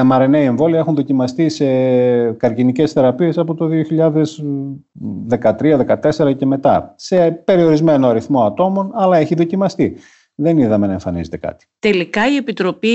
mRNA 0.09 0.33
εμβόλια 0.33 0.79
έχουν 0.79 0.95
δοκιμαστεί 0.95 1.49
σε 1.49 1.65
καρκινικές 2.31 2.91
θεραπείες 2.91 3.37
από 3.37 3.55
το 3.55 3.69
2013-2014 6.19 6.35
και 6.37 6.45
μετά. 6.45 6.93
Σε 6.97 7.31
περιορισμένο 7.31 8.07
αριθμό 8.07 8.43
ατόμων, 8.43 8.91
αλλά 8.93 9.17
έχει 9.17 9.35
δοκιμαστεί. 9.35 9.97
Δεν 10.35 10.57
είδαμε 10.57 10.87
να 10.87 10.93
εμφανίζεται 10.93 11.37
κάτι. 11.37 11.65
Τελικά 11.79 12.31
η 12.31 12.35
Επιτροπή 12.35 12.89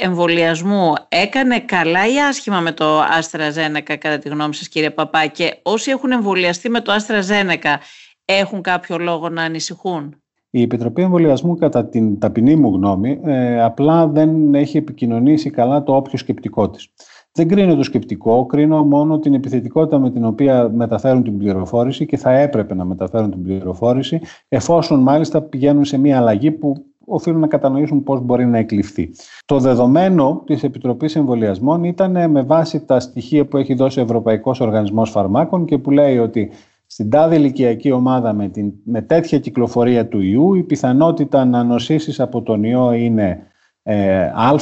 Εμβολιασμού 0.00 0.92
έκανε 1.08 1.60
καλά 1.60 2.06
ή 2.06 2.20
άσχημα 2.28 2.60
με 2.60 2.72
το 2.72 3.00
AstraZeneca 3.00 3.96
κατά 3.98 4.18
τη 4.18 4.28
γνώμη 4.28 4.54
σας 4.54 4.68
κύριε 4.68 4.90
Παπά 4.90 5.26
και 5.26 5.58
όσοι 5.62 5.90
έχουν 5.90 6.10
εμβολιαστεί 6.10 6.68
με 6.68 6.80
το 6.80 6.92
AstraZeneca 6.92 7.76
έχουν 8.24 8.62
κάποιο 8.62 8.98
λόγο 8.98 9.28
να 9.28 9.42
ανησυχούν; 9.42 10.21
Η 10.54 10.62
Επιτροπή 10.62 11.02
Εμβολιασμού, 11.02 11.54
κατά 11.56 11.86
την 11.86 12.18
ταπεινή 12.18 12.56
μου 12.56 12.74
γνώμη, 12.74 13.20
ε, 13.24 13.62
απλά 13.62 14.08
δεν 14.08 14.54
έχει 14.54 14.76
επικοινωνήσει 14.76 15.50
καλά 15.50 15.82
το 15.82 15.96
όποιο 15.96 16.18
σκεπτικό 16.18 16.70
της. 16.70 16.88
Δεν 17.32 17.48
κρίνω 17.48 17.74
το 17.74 17.82
σκεπτικό, 17.82 18.46
κρίνω 18.46 18.84
μόνο 18.84 19.18
την 19.18 19.34
επιθετικότητα 19.34 19.98
με 19.98 20.10
την 20.10 20.24
οποία 20.24 20.70
μεταφέρουν 20.74 21.22
την 21.22 21.38
πληροφόρηση 21.38 22.06
και 22.06 22.16
θα 22.16 22.32
έπρεπε 22.32 22.74
να 22.74 22.84
μεταφέρουν 22.84 23.30
την 23.30 23.42
πληροφόρηση, 23.42 24.20
εφόσον 24.48 25.00
μάλιστα 25.00 25.42
πηγαίνουν 25.42 25.84
σε 25.84 25.98
μια 25.98 26.18
αλλαγή 26.18 26.50
που 26.50 26.84
οφείλουν 27.04 27.40
να 27.40 27.46
κατανοήσουν 27.46 28.02
πώς 28.02 28.20
μπορεί 28.20 28.46
να 28.46 28.58
εκλειφθεί. 28.58 29.10
Το 29.44 29.58
δεδομένο 29.58 30.42
της 30.46 30.62
Επιτροπής 30.62 31.16
Εμβολιασμών 31.16 31.84
ήταν 31.84 32.30
με 32.30 32.42
βάση 32.42 32.84
τα 32.84 33.00
στοιχεία 33.00 33.46
που 33.46 33.56
έχει 33.56 33.74
δώσει 33.74 33.98
ο 33.98 34.02
Ευρωπαϊκός 34.02 34.60
Οργανισμός 34.60 35.10
Φαρμάκων 35.10 35.64
και 35.64 35.78
που 35.78 35.90
λέει 35.90 36.18
ότι 36.18 36.50
στην 36.92 37.10
τάδε 37.10 37.34
ηλικιακή 37.34 37.90
ομάδα 37.90 38.32
με, 38.32 38.48
την, 38.48 38.72
με 38.84 39.02
τέτοια 39.02 39.38
κυκλοφορία 39.38 40.08
του 40.08 40.20
ιού 40.20 40.54
η 40.54 40.62
πιθανότητα 40.62 41.44
να 41.44 41.64
νοσήσεις 41.64 42.20
από 42.20 42.42
τον 42.42 42.62
ιό 42.64 42.92
είναι 42.92 43.46
ε, 43.82 44.22
α 44.24 44.54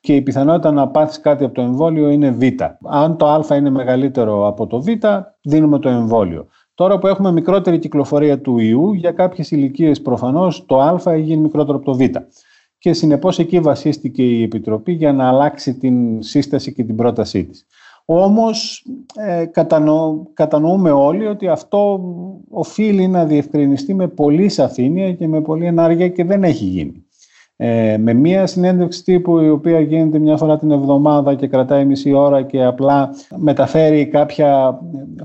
και 0.00 0.14
η 0.14 0.22
πιθανότητα 0.22 0.72
να 0.72 0.88
πάθεις 0.88 1.20
κάτι 1.20 1.44
από 1.44 1.54
το 1.54 1.60
εμβόλιο 1.60 2.08
είναι 2.08 2.30
β. 2.30 2.42
Αν 2.82 3.16
το 3.16 3.26
α 3.26 3.56
είναι 3.56 3.70
μεγαλύτερο 3.70 4.46
από 4.46 4.66
το 4.66 4.82
β, 4.82 4.86
δίνουμε 5.42 5.78
το 5.78 5.88
εμβόλιο. 5.88 6.46
Τώρα 6.74 6.98
που 6.98 7.06
έχουμε 7.06 7.32
μικρότερη 7.32 7.78
κυκλοφορία 7.78 8.40
του 8.40 8.58
ιού, 8.58 8.92
για 8.92 9.12
κάποιες 9.12 9.50
ηλικίες 9.50 10.02
προφανώς 10.02 10.66
το 10.66 10.80
α 10.80 11.12
έχει 11.12 11.22
γίνει 11.22 11.42
μικρότερο 11.42 11.76
από 11.76 11.84
το 11.84 11.94
β. 11.94 12.00
Και 12.78 12.92
συνεπώς 12.92 13.38
εκεί 13.38 13.60
βασίστηκε 13.60 14.22
η 14.22 14.42
Επιτροπή 14.42 14.92
για 14.92 15.12
να 15.12 15.28
αλλάξει 15.28 15.74
την 15.74 16.22
σύσταση 16.22 16.72
και 16.72 16.84
την 16.84 16.96
πρότασή 16.96 17.44
της. 17.44 17.66
Όμως 18.08 18.86
ε, 19.14 19.44
κατανοούμε 20.34 20.90
όλοι 20.90 21.26
ότι 21.26 21.48
αυτό 21.48 22.00
οφείλει 22.50 23.08
να 23.08 23.24
διευκρινιστεί 23.24 23.94
με 23.94 24.08
πολύ 24.08 24.48
σαφήνεια 24.48 25.12
και 25.12 25.28
με 25.28 25.40
πολύ 25.40 25.66
ενάργεια 25.66 26.08
και 26.08 26.24
δεν 26.24 26.44
έχει 26.44 26.64
γίνει. 26.64 27.04
Ε, 27.56 27.96
με 27.98 28.12
μία 28.12 28.46
συνέντευξη 28.46 29.04
τύπου 29.04 29.38
η 29.38 29.48
οποία 29.48 29.80
γίνεται 29.80 30.18
μια 30.18 30.36
φορά 30.36 30.58
την 30.58 30.70
εβδομάδα 30.70 31.34
και 31.34 31.46
κρατάει 31.46 31.84
μισή 31.84 32.12
ώρα 32.12 32.42
και 32.42 32.64
απλά 32.64 33.10
μεταφέρει 33.36 34.06
κάποια 34.06 34.80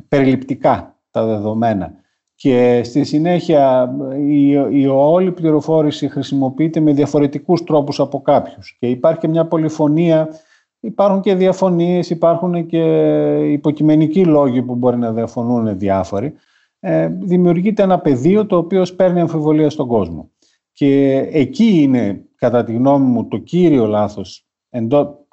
περιληπτικά 0.07 0.95
τα 1.11 1.25
δεδομένα 1.25 1.93
και 2.35 2.81
στη 2.83 3.03
συνέχεια 3.03 3.93
η, 4.17 4.49
η 4.71 4.87
όλη 4.87 5.31
πληροφόρηση 5.31 6.09
χρησιμοποιείται 6.09 6.79
με 6.79 6.93
διαφορετικούς 6.93 7.63
τρόπους 7.63 7.99
από 7.99 8.21
κάποιους 8.21 8.77
και 8.79 8.87
υπάρχει 8.87 9.19
και 9.19 9.27
μια 9.27 9.45
πολυφωνία 9.45 10.29
Υπάρχουν 10.83 11.21
και 11.21 11.35
διαφωνίες, 11.35 12.09
υπάρχουν 12.09 12.65
και 12.65 12.83
υποκειμενικοί 13.51 14.25
λόγοι 14.25 14.61
που 14.61 14.75
μπορεί 14.75 14.97
να 14.97 15.11
διαφωνούν 15.11 15.77
διάφοροι. 15.77 16.33
Ε, 16.79 17.07
δημιουργείται 17.07 17.83
ένα 17.83 17.99
πεδίο 17.99 18.45
το 18.45 18.57
οποίο 18.57 18.85
παίρνει 18.95 19.19
αμφιβολία 19.19 19.69
στον 19.69 19.87
κόσμο. 19.87 20.29
Και 20.71 21.15
εκεί 21.31 21.81
είναι, 21.81 22.25
κατά 22.35 22.63
τη 22.63 22.73
γνώμη 22.73 23.05
μου, 23.05 23.27
το 23.27 23.37
κύριο 23.37 23.85
λάθος, 23.85 24.47
εντό, 24.69 25.25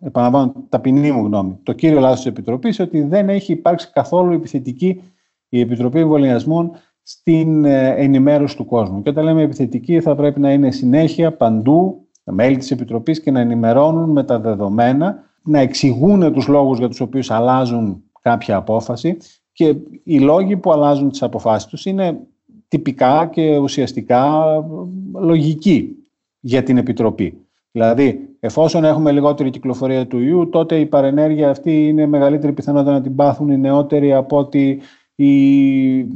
επαναλαμβάνω 0.00 0.54
ταπεινή 0.68 1.10
μου 1.10 1.24
γνώμη, 1.24 1.58
το 1.62 1.72
κύριο 1.72 2.00
λάθος 2.00 2.16
της 2.16 2.26
Επιτροπής, 2.26 2.80
ότι 2.80 3.02
δεν 3.02 3.28
έχει 3.28 3.52
υπάρξει 3.52 3.90
καθόλου 3.92 4.32
επιθετική 4.32 5.02
η 5.48 5.60
Επιτροπή 5.60 5.98
Εμβολιασμών 5.98 6.70
στην 7.02 7.64
ε, 7.64 7.94
ενημέρωση 7.96 8.56
του 8.56 8.64
κόσμου. 8.64 9.02
Και 9.02 9.08
όταν 9.08 9.24
λέμε 9.24 9.42
επιθετική 9.42 10.00
θα 10.00 10.14
πρέπει 10.14 10.40
να 10.40 10.52
είναι 10.52 10.70
συνέχεια, 10.70 11.36
παντού, 11.36 12.08
τα 12.30 12.36
μέλη 12.36 12.56
της 12.56 12.70
Επιτροπής 12.70 13.20
και 13.20 13.30
να 13.30 13.40
ενημερώνουν 13.40 14.10
με 14.10 14.24
τα 14.24 14.40
δεδομένα, 14.40 15.22
να 15.42 15.58
εξηγούν 15.58 16.32
τους 16.32 16.46
λόγους 16.46 16.78
για 16.78 16.88
τους 16.88 17.00
οποίους 17.00 17.30
αλλάζουν 17.30 18.02
κάποια 18.22 18.56
απόφαση 18.56 19.16
και 19.52 19.74
οι 20.04 20.18
λόγοι 20.18 20.56
που 20.56 20.72
αλλάζουν 20.72 21.10
τις 21.10 21.22
αποφάσεις 21.22 21.68
τους 21.68 21.86
είναι 21.86 22.18
τυπικά 22.68 23.26
και 23.32 23.56
ουσιαστικά 23.56 24.44
λογικοί 25.14 25.96
για 26.40 26.62
την 26.62 26.76
Επιτροπή. 26.76 27.38
Δηλαδή, 27.70 28.28
εφόσον 28.40 28.84
έχουμε 28.84 29.12
λιγότερη 29.12 29.50
κυκλοφορία 29.50 30.06
του 30.06 30.18
ιού, 30.18 30.48
τότε 30.48 30.76
η 30.76 30.86
παρενέργεια 30.86 31.50
αυτή 31.50 31.88
είναι 31.88 32.06
μεγαλύτερη 32.06 32.52
πιθανότητα 32.52 32.92
να 32.92 33.00
την 33.00 33.14
πάθουν 33.14 33.50
οι 33.50 33.58
νεότεροι 33.58 34.14
από 34.14 34.36
ότι, 34.38 34.80
η, 35.14 35.98
ε, 35.98 36.06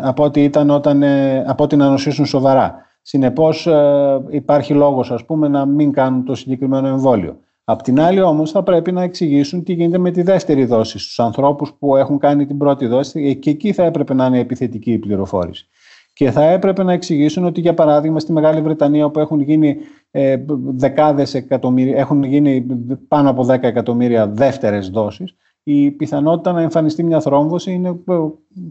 από 0.00 0.24
ότι 0.24 0.44
ήταν 0.44 0.70
όταν, 0.70 1.02
ε, 1.02 1.44
από 1.46 1.64
ότι 1.64 1.76
να 1.76 1.88
νοσήσουν 1.88 2.26
σοβαρά. 2.26 2.90
Συνεπώς 3.02 3.66
ε, 3.66 4.20
υπάρχει 4.30 4.74
λόγος 4.74 5.10
ας 5.10 5.24
πούμε 5.24 5.48
να 5.48 5.66
μην 5.66 5.92
κάνουν 5.92 6.24
το 6.24 6.34
συγκεκριμένο 6.34 6.86
εμβόλιο. 6.86 7.38
Απ' 7.64 7.82
την 7.82 8.00
άλλη 8.00 8.20
όμως 8.20 8.50
θα 8.50 8.62
πρέπει 8.62 8.92
να 8.92 9.02
εξηγήσουν 9.02 9.64
τι 9.64 9.72
γίνεται 9.72 9.98
με 9.98 10.10
τη 10.10 10.22
δεύτερη 10.22 10.64
δόση 10.64 10.98
στους 10.98 11.20
ανθρώπους 11.20 11.72
που 11.78 11.96
έχουν 11.96 12.18
κάνει 12.18 12.46
την 12.46 12.58
πρώτη 12.58 12.86
δόση 12.86 13.36
και 13.36 13.50
εκεί 13.50 13.72
θα 13.72 13.84
έπρεπε 13.84 14.14
να 14.14 14.26
είναι 14.26 14.38
επιθετική 14.38 14.92
η 14.92 14.98
πληροφόρηση. 14.98 15.68
Και 16.14 16.30
θα 16.30 16.42
έπρεπε 16.42 16.82
να 16.82 16.92
εξηγήσουν 16.92 17.44
ότι 17.44 17.60
για 17.60 17.74
παράδειγμα 17.74 18.20
στη 18.20 18.32
Μεγάλη 18.32 18.60
Βρετανία 18.60 19.04
όπου 19.04 19.20
έχουν 19.20 19.40
γίνει 19.40 19.76
ε, 20.10 20.36
δεκάδες 20.74 21.34
εκατομμύρια, 21.34 21.96
έχουν 21.96 22.22
γίνει 22.22 22.66
πάνω 23.08 23.30
από 23.30 23.46
10 23.48 23.62
εκατομμύρια 23.62 24.28
δεύτερες 24.28 24.88
δόσεις 24.90 25.36
η 25.62 25.90
πιθανότητα 25.90 26.52
να 26.52 26.60
εμφανιστεί 26.60 27.02
μια 27.02 27.20
θρόμβωση 27.20 27.72
είναι 27.72 27.88
ε, 27.88 28.14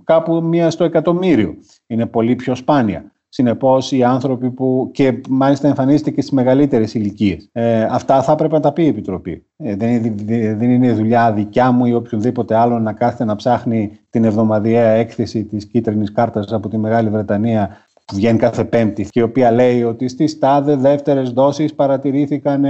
κάπου 0.04 0.42
μία 0.44 0.70
στο 0.70 0.84
εκατομμύριο. 0.84 1.56
Είναι 1.88 2.06
πολύ 2.06 2.36
πιο 2.36 2.56
σπάνια. 2.56 3.12
Συνεπώς, 3.34 3.92
οι 3.92 4.04
άνθρωποι 4.04 4.52
που. 4.52 4.90
και 4.94 5.22
μάλιστα 5.30 5.68
εμφανίζεται 5.68 6.12
και 6.12 6.22
στις 6.22 6.34
μεγαλύτερες 6.34 6.94
ηλικίες. 6.94 7.50
Ε, 7.52 7.84
αυτά 7.84 8.22
θα 8.24 8.32
έπρεπε 8.32 8.54
να 8.54 8.60
τα 8.60 8.72
πει 8.74 8.84
η 8.84 8.88
Επιτροπή. 8.88 9.46
Ε, 9.58 9.76
δεν, 9.76 9.90
είναι, 9.90 10.56
δεν 10.56 10.72
είναι 10.72 10.94
δουλειά 10.94 11.34
δικιά 11.34 11.72
μου 11.72 11.86
ή 11.86 11.94
οποιοδήποτε 11.94 12.56
άλλο 12.56 12.80
να 12.80 12.94
κάθεται 12.94 13.26
να 13.26 13.36
ψάχνει 13.36 14.00
την 14.10 14.24
εβδομαδιαία 14.24 14.90
έκθεση 14.90 15.44
της 15.44 15.66
κίτρινης 15.66 16.12
κάρτας 16.12 16.52
από 16.52 16.70
τη 16.70 16.78
Μεγάλη 16.78 17.10
Βρετανία 17.10 17.78
που 18.06 18.16
βγαίνει 18.16 18.38
κάθε 18.38 18.64
Πέμπτη 18.64 19.08
και 19.10 19.20
η 19.20 19.24
οποία 19.24 19.52
λέει 19.52 19.84
ότι 19.84 20.08
στις 20.08 20.40
τάδε 20.40 20.76
δεύτερες 20.76 21.30
δόσεις 21.30 21.74
παρατηρήθηκαν 21.76 22.66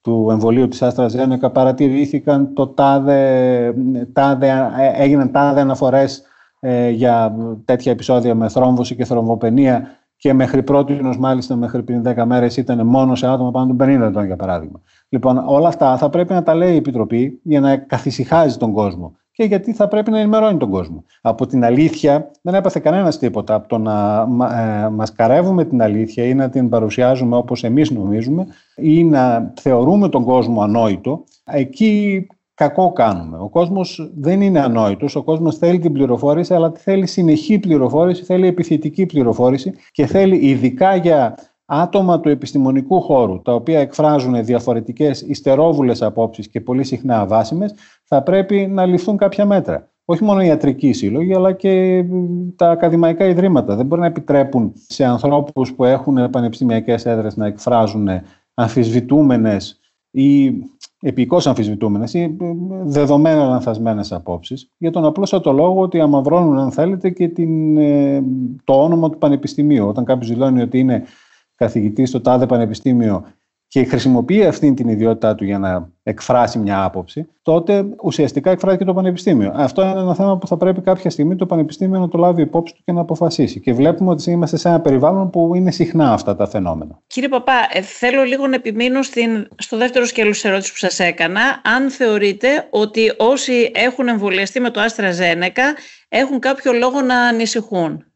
του 0.00 0.28
εμβολίου 0.30 0.68
της 0.68 0.82
Άστρα 0.82 1.08
Ζένεκα 1.08 1.50
παρατηρήθηκαν 1.50 2.54
το 2.54 2.66
τάδε, 2.66 3.74
τάδε, 4.12 4.70
έγιναν 4.96 5.30
τάδε 5.30 5.60
αναφορές 5.60 6.22
ε, 6.60 6.88
για 6.88 7.36
τέτοια 7.64 7.92
επεισόδια 7.92 8.34
με 8.34 8.48
θρόμβωση 8.48 8.96
και 8.96 9.04
θρομβοπενία 9.04 10.00
και 10.22 10.32
μέχρι 10.32 10.62
πρώτη 10.62 11.00
μάλιστα 11.18 11.56
μέχρι 11.56 11.82
πριν 11.82 12.02
10 12.06 12.24
μέρες 12.26 12.56
ήταν 12.56 12.86
μόνο 12.86 13.14
σε 13.14 13.26
άτομα 13.26 13.50
πάνω 13.50 13.74
των 13.74 13.88
50 13.88 14.00
ετών 14.00 14.24
για 14.24 14.36
παράδειγμα. 14.36 14.80
Λοιπόν 15.08 15.42
όλα 15.46 15.68
αυτά 15.68 15.96
θα 15.96 16.10
πρέπει 16.10 16.32
να 16.32 16.42
τα 16.42 16.54
λέει 16.54 16.72
η 16.72 16.76
Επιτροπή 16.76 17.40
για 17.42 17.60
να 17.60 17.76
καθησυχάζει 17.76 18.56
τον 18.56 18.72
κόσμο 18.72 19.16
και 19.32 19.44
γιατί 19.44 19.72
θα 19.72 19.88
πρέπει 19.88 20.10
να 20.10 20.18
ενημερώνει 20.18 20.56
τον 20.58 20.70
κόσμο. 20.70 21.04
Από 21.20 21.46
την 21.46 21.64
αλήθεια 21.64 22.30
δεν 22.42 22.54
έπαθε 22.54 22.80
κανένας 22.80 23.18
τίποτα. 23.18 23.54
Από 23.54 23.68
το 23.68 23.78
να 23.78 24.26
ε, 24.84 24.88
μας 24.88 25.12
καρεύουμε 25.12 25.64
την 25.64 25.82
αλήθεια 25.82 26.24
ή 26.24 26.34
να 26.34 26.48
την 26.48 26.68
παρουσιάζουμε 26.68 27.36
όπως 27.36 27.64
εμείς 27.64 27.90
νομίζουμε 27.90 28.46
ή 28.76 29.04
να 29.04 29.52
θεωρούμε 29.60 30.08
τον 30.08 30.24
κόσμο 30.24 30.62
ανόητο, 30.62 31.24
εκεί 31.44 32.26
κακό 32.54 32.92
κάνουμε. 32.92 33.38
Ο 33.38 33.48
κόσμος 33.48 34.10
δεν 34.16 34.40
είναι 34.40 34.60
ανόητος, 34.60 35.16
ο 35.16 35.22
κόσμος 35.22 35.56
θέλει 35.56 35.78
την 35.78 35.92
πληροφόρηση, 35.92 36.54
αλλά 36.54 36.72
θέλει 36.76 37.06
συνεχή 37.06 37.58
πληροφόρηση, 37.58 38.22
θέλει 38.22 38.46
επιθετική 38.46 39.06
πληροφόρηση 39.06 39.72
και 39.90 40.06
θέλει 40.06 40.48
ειδικά 40.48 40.96
για 40.96 41.34
άτομα 41.64 42.20
του 42.20 42.28
επιστημονικού 42.28 43.00
χώρου, 43.00 43.42
τα 43.42 43.54
οποία 43.54 43.80
εκφράζουν 43.80 44.44
διαφορετικές 44.44 45.20
ιστερόβουλες 45.20 46.02
απόψεις 46.02 46.48
και 46.48 46.60
πολύ 46.60 46.84
συχνά 46.84 47.20
αβάσιμες, 47.20 47.74
θα 48.04 48.22
πρέπει 48.22 48.66
να 48.66 48.86
ληφθούν 48.86 49.16
κάποια 49.16 49.46
μέτρα. 49.46 49.90
Όχι 50.04 50.24
μόνο 50.24 50.42
οι 50.42 50.46
ιατρικοί 50.46 50.92
σύλλογοι, 50.92 51.34
αλλά 51.34 51.52
και 51.52 52.04
τα 52.56 52.70
ακαδημαϊκά 52.70 53.26
ιδρύματα. 53.26 53.76
Δεν 53.76 53.86
μπορεί 53.86 54.00
να 54.00 54.06
επιτρέπουν 54.06 54.72
σε 54.74 55.04
ανθρώπους 55.04 55.74
που 55.74 55.84
έχουν 55.84 56.30
πανεπιστημιακές 56.30 57.06
έδρες 57.06 57.36
να 57.36 57.46
εκφράζουν 57.46 58.08
αμφισβητούμενες 58.54 59.80
ή 60.10 60.52
επικώς 61.04 61.46
αμφισβητούμενες 61.46 62.14
ή 62.14 62.36
δεδομένα 62.84 63.46
λανθασμένες 63.46 64.12
απόψεις 64.12 64.70
για 64.78 64.90
τον 64.90 65.04
απλό 65.04 65.42
λόγο 65.44 65.80
ότι 65.80 66.00
αμαυρώνουν 66.00 66.58
αν 66.58 66.70
θέλετε 66.70 67.10
και 67.10 67.28
την, 67.28 67.76
ε, 67.76 68.22
το 68.64 68.82
όνομα 68.82 69.10
του 69.10 69.18
πανεπιστημίου. 69.18 69.86
Όταν 69.86 70.04
κάποιος 70.04 70.28
δηλώνει 70.28 70.60
ότι 70.62 70.78
είναι 70.78 71.02
καθηγητής 71.54 72.08
στο 72.08 72.20
τάδε 72.20 72.46
πανεπιστήμιο 72.46 73.24
και 73.72 73.84
χρησιμοποιεί 73.84 74.44
αυτή 74.44 74.74
την 74.74 74.88
ιδιότητά 74.88 75.34
του 75.34 75.44
για 75.44 75.58
να 75.58 75.88
εκφράσει 76.02 76.58
μια 76.58 76.84
άποψη, 76.84 77.28
τότε 77.42 77.84
ουσιαστικά 78.02 78.50
εκφράζει 78.50 78.78
και 78.78 78.84
το 78.84 78.94
Πανεπιστήμιο. 78.94 79.52
Αυτό 79.54 79.82
είναι 79.82 80.00
ένα 80.00 80.14
θέμα 80.14 80.38
που 80.38 80.46
θα 80.46 80.56
πρέπει 80.56 80.80
κάποια 80.80 81.10
στιγμή 81.10 81.36
το 81.36 81.46
Πανεπιστήμιο 81.46 82.00
να 82.00 82.08
το 82.08 82.18
λάβει 82.18 82.42
υπόψη 82.42 82.74
του 82.74 82.80
και 82.84 82.92
να 82.92 83.00
αποφασίσει. 83.00 83.60
Και 83.60 83.72
βλέπουμε 83.72 84.10
ότι 84.10 84.30
είμαστε 84.30 84.56
σε 84.56 84.68
ένα 84.68 84.80
περιβάλλον 84.80 85.30
που 85.30 85.54
είναι 85.54 85.70
συχνά 85.70 86.12
αυτά 86.12 86.36
τα 86.36 86.46
φαινόμενα. 86.46 86.98
Κύριε 87.06 87.28
Παπά, 87.28 87.52
ε, 87.72 87.80
θέλω 87.80 88.22
λίγο 88.22 88.46
να 88.46 88.54
επιμείνω 88.54 89.02
στην, 89.02 89.48
στο 89.56 89.76
δεύτερο 89.76 90.04
σκέλος 90.04 90.44
ερώτησης 90.44 90.72
που 90.72 90.78
σας 90.78 90.98
έκανα. 90.98 91.40
Αν 91.76 91.90
θεωρείτε 91.90 92.66
ότι 92.70 93.12
όσοι 93.18 93.70
έχουν 93.74 94.08
εμβολιαστεί 94.08 94.60
με 94.60 94.70
το 94.70 94.80
Άστρα 94.80 95.10
έχουν 96.08 96.38
κάποιο 96.38 96.72
λόγο 96.72 97.00
να 97.00 97.20
ανησυχούν; 97.20 98.11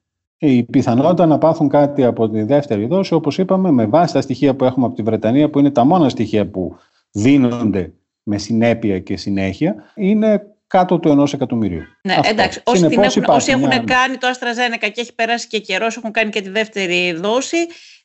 Η 0.47 0.63
πιθανότητα 0.63 1.27
να 1.27 1.39
πάθουν 1.39 1.69
κάτι 1.69 2.05
από 2.05 2.31
τη 2.31 2.43
δεύτερη 2.43 2.87
δόση, 2.87 3.15
όπως 3.15 3.39
είπαμε, 3.39 3.71
με 3.71 3.87
βάση 3.87 4.13
τα 4.13 4.21
στοιχεία 4.21 4.57
που 4.57 4.65
έχουμε 4.65 4.87
από 4.87 4.95
τη 4.95 5.03
Βρετανία, 5.03 5.51
που 5.51 5.59
είναι 5.59 5.71
τα 5.71 5.85
μόνα 5.85 6.09
στοιχεία 6.09 6.51
που 6.51 6.77
δίνονται 7.11 7.93
με 8.23 8.39
συνέπεια 8.39 8.99
και 8.99 9.17
συνέχεια, 9.17 9.75
είναι 9.95 10.47
κάτω 10.67 10.99
του 10.99 11.09
ενός 11.09 11.33
εκατομμυρίου. 11.33 11.83
Ναι, 12.03 12.13
Αυτό. 12.13 12.31
εντάξει. 12.31 12.61
Όσοι, 12.65 12.85
έχουν, 12.85 13.25
όσοι 13.27 13.51
έχουν 13.51 13.85
κάνει 13.85 14.17
το 14.17 14.29
AstraZeneca 14.29 14.91
και 14.93 15.01
έχει 15.01 15.15
περάσει 15.15 15.47
και 15.47 15.59
καιρός, 15.59 15.97
έχουν 15.97 16.11
κάνει 16.11 16.31
και 16.31 16.41
τη 16.41 16.49
δεύτερη 16.49 17.13
δόση, 17.13 17.57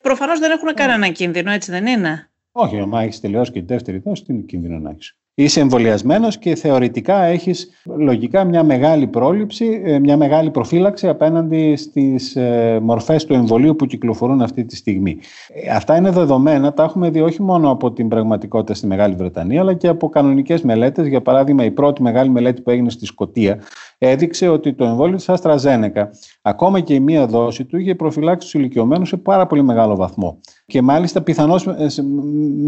προφανώς 0.02 0.38
δεν 0.38 0.50
έχουν 0.50 0.74
κανένα 0.74 1.08
κίνδυνο, 1.08 1.50
έτσι 1.50 1.70
δεν 1.70 1.86
είναι; 1.86 2.30
Όχι, 2.52 2.78
αν 2.78 2.92
έχει 2.92 3.20
τελειώσει 3.20 3.52
και 3.52 3.60
τη 3.60 3.66
δεύτερη 3.66 3.98
δόση, 3.98 4.24
τι 4.24 4.32
είναι 4.32 4.42
κίνδυνο 4.42 4.78
να 4.78 4.90
έχεις; 4.90 5.16
Είσαι 5.34 5.60
εμβολιασμένος 5.60 6.38
και 6.38 6.54
θεωρητικά 6.54 7.22
έχεις 7.22 7.68
λογικά 7.84 8.44
μια 8.44 8.62
μεγάλη 8.62 9.06
πρόληψη, 9.06 9.82
ε, 9.84 9.98
μια 9.98 10.16
μεγάλη 10.16 10.50
προφύλαξη 10.50 11.08
απέναντι 11.08 11.76
στις 11.76 12.36
ε, 12.36 12.78
μορφές 12.82 13.24
του 13.24 13.34
εμβολίου 13.34 13.76
που 13.76 13.86
κυκλοφορούν 13.86 14.42
αυτή 14.42 14.64
τη 14.64 14.76
στιγμή. 14.76 15.18
Ε, 15.64 15.70
αυτά 15.70 15.96
είναι 15.96 16.10
δεδομένα, 16.10 16.72
τα 16.72 16.82
έχουμε 16.82 17.10
δει 17.10 17.20
όχι 17.20 17.42
μόνο 17.42 17.70
από 17.70 17.92
την 17.92 18.08
πραγματικότητα 18.08 18.74
στη 18.74 18.86
Μεγάλη 18.86 19.14
Βρετανία, 19.14 19.60
αλλά 19.60 19.74
και 19.74 19.88
από 19.88 20.08
κανονικές 20.08 20.62
μελέτες. 20.62 21.06
Για 21.06 21.22
παράδειγμα, 21.22 21.64
η 21.64 21.70
πρώτη 21.70 22.02
μεγάλη 22.02 22.30
μελέτη 22.30 22.62
που 22.62 22.70
έγινε 22.70 22.90
στη 22.90 23.06
Σκωτία 23.06 23.58
έδειξε 24.04 24.48
ότι 24.48 24.74
το 24.74 24.84
εμβόλιο 24.84 25.16
της 25.16 25.26
AstraZeneca, 25.28 26.04
ακόμα 26.42 26.80
και 26.80 26.94
η 26.94 27.00
μία 27.00 27.26
δόση 27.26 27.64
του, 27.64 27.78
είχε 27.78 27.94
προφυλάξει 27.94 28.38
τους 28.38 28.54
ηλικιωμένους 28.54 29.08
σε 29.08 29.16
πάρα 29.16 29.46
πολύ 29.46 29.62
μεγάλο 29.62 29.96
βαθμό. 29.96 30.40
Και 30.66 30.82
μάλιστα 30.82 31.22
πιθανώς 31.22 31.66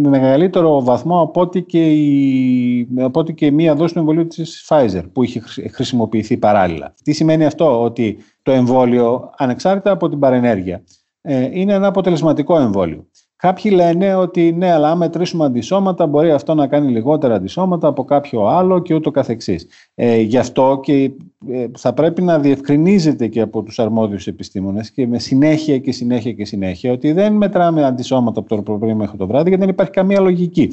με 0.02 0.08
μεγαλύτερο 0.08 0.82
βαθμό 0.82 1.20
από 1.20 1.40
ό,τι 1.40 1.62
και 1.62 1.92
η, 1.92 2.88
από 2.98 3.20
ό,τι 3.20 3.34
και 3.34 3.46
η 3.46 3.50
μία 3.50 3.74
δόση 3.74 3.92
του 3.92 3.98
εμβολίου 3.98 4.26
της 4.26 4.66
Pfizer 4.68 5.02
που 5.12 5.22
είχε 5.22 5.42
χρησιμοποιηθεί 5.72 6.36
παράλληλα. 6.36 6.94
Τι 7.02 7.12
σημαίνει 7.12 7.44
αυτό, 7.44 7.82
ότι 7.82 8.16
το 8.42 8.52
εμβόλιο, 8.52 9.30
ανεξάρτητα 9.36 9.90
από 9.90 10.08
την 10.08 10.18
παρενέργεια, 10.18 10.84
ε, 11.20 11.48
είναι 11.52 11.72
ένα 11.72 11.86
αποτελεσματικό 11.86 12.58
εμβόλιο. 12.58 13.06
Κάποιοι 13.44 13.72
λένε 13.74 14.14
ότι 14.14 14.52
ναι, 14.52 14.72
αλλά 14.72 14.90
αν 14.90 14.98
μετρήσουμε 14.98 15.44
αντισώματα, 15.44 16.06
μπορεί 16.06 16.30
αυτό 16.30 16.54
να 16.54 16.66
κάνει 16.66 16.90
λιγότερα 16.90 17.34
αντισώματα 17.34 17.88
από 17.88 18.04
κάποιο 18.04 18.46
άλλο 18.46 18.78
και 18.78 18.94
ούτω 18.94 19.10
καθεξής. 19.10 19.66
Ε, 19.94 20.20
γι' 20.20 20.38
αυτό 20.38 20.80
και 20.82 21.10
ε, 21.48 21.66
θα 21.78 21.92
πρέπει 21.92 22.22
να 22.22 22.38
διευκρινίζεται 22.38 23.26
και 23.26 23.40
από 23.40 23.62
τους 23.62 23.78
αρμόδιους 23.78 24.26
επιστήμονες 24.26 24.90
και 24.90 25.06
με 25.06 25.18
συνέχεια 25.18 25.78
και 25.78 25.92
συνέχεια 25.92 26.32
και 26.32 26.44
συνέχεια 26.44 26.92
ότι 26.92 27.12
δεν 27.12 27.32
μετράμε 27.32 27.84
αντισώματα 27.84 28.40
από 28.40 28.62
το 28.62 28.78
πρωί 28.78 28.94
μέχρι 28.94 29.16
το 29.16 29.26
βράδυ 29.26 29.48
γιατί 29.48 29.64
δεν 29.64 29.72
υπάρχει 29.72 29.92
καμία 29.92 30.20
λογική. 30.20 30.68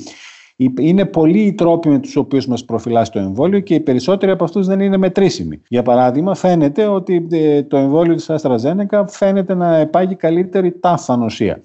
Είναι 0.80 1.06
πολλοί 1.06 1.40
οι 1.40 1.54
τρόποι 1.54 1.90
με 1.90 2.00
τους 2.00 2.16
οποίους 2.16 2.48
μας 2.48 2.66
προφυλάσσει 2.66 3.12
το 3.12 3.20
εμβόλιο 3.20 3.60
και 3.60 3.74
οι 3.74 3.80
περισσότεροι 3.80 4.32
από 4.32 4.44
αυτούς 4.44 4.68
δεν 4.68 4.80
είναι 4.80 4.98
μετρήσιμοι. 4.98 5.62
Για 5.68 5.84
παράδειγμα, 5.84 6.36
φαίνεται 6.36 6.86
ότι 6.86 7.28
ε, 7.32 7.64
το 7.64 7.78
εμβόλιο 7.78 8.16
της 8.16 8.30
AstraZeneca 8.30 9.04
φαίνεται 9.08 9.56
να 9.56 9.78
επάγει 9.78 10.16
καλύτερη 10.16 10.72
ταφανοσία. 10.72 11.62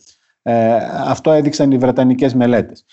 Ε, 0.48 0.76
αυτό 1.06 1.30
έδειξαν 1.30 1.70
οι 1.70 1.78
βρετανικές 1.78 2.34
μελέτες. 2.34 2.84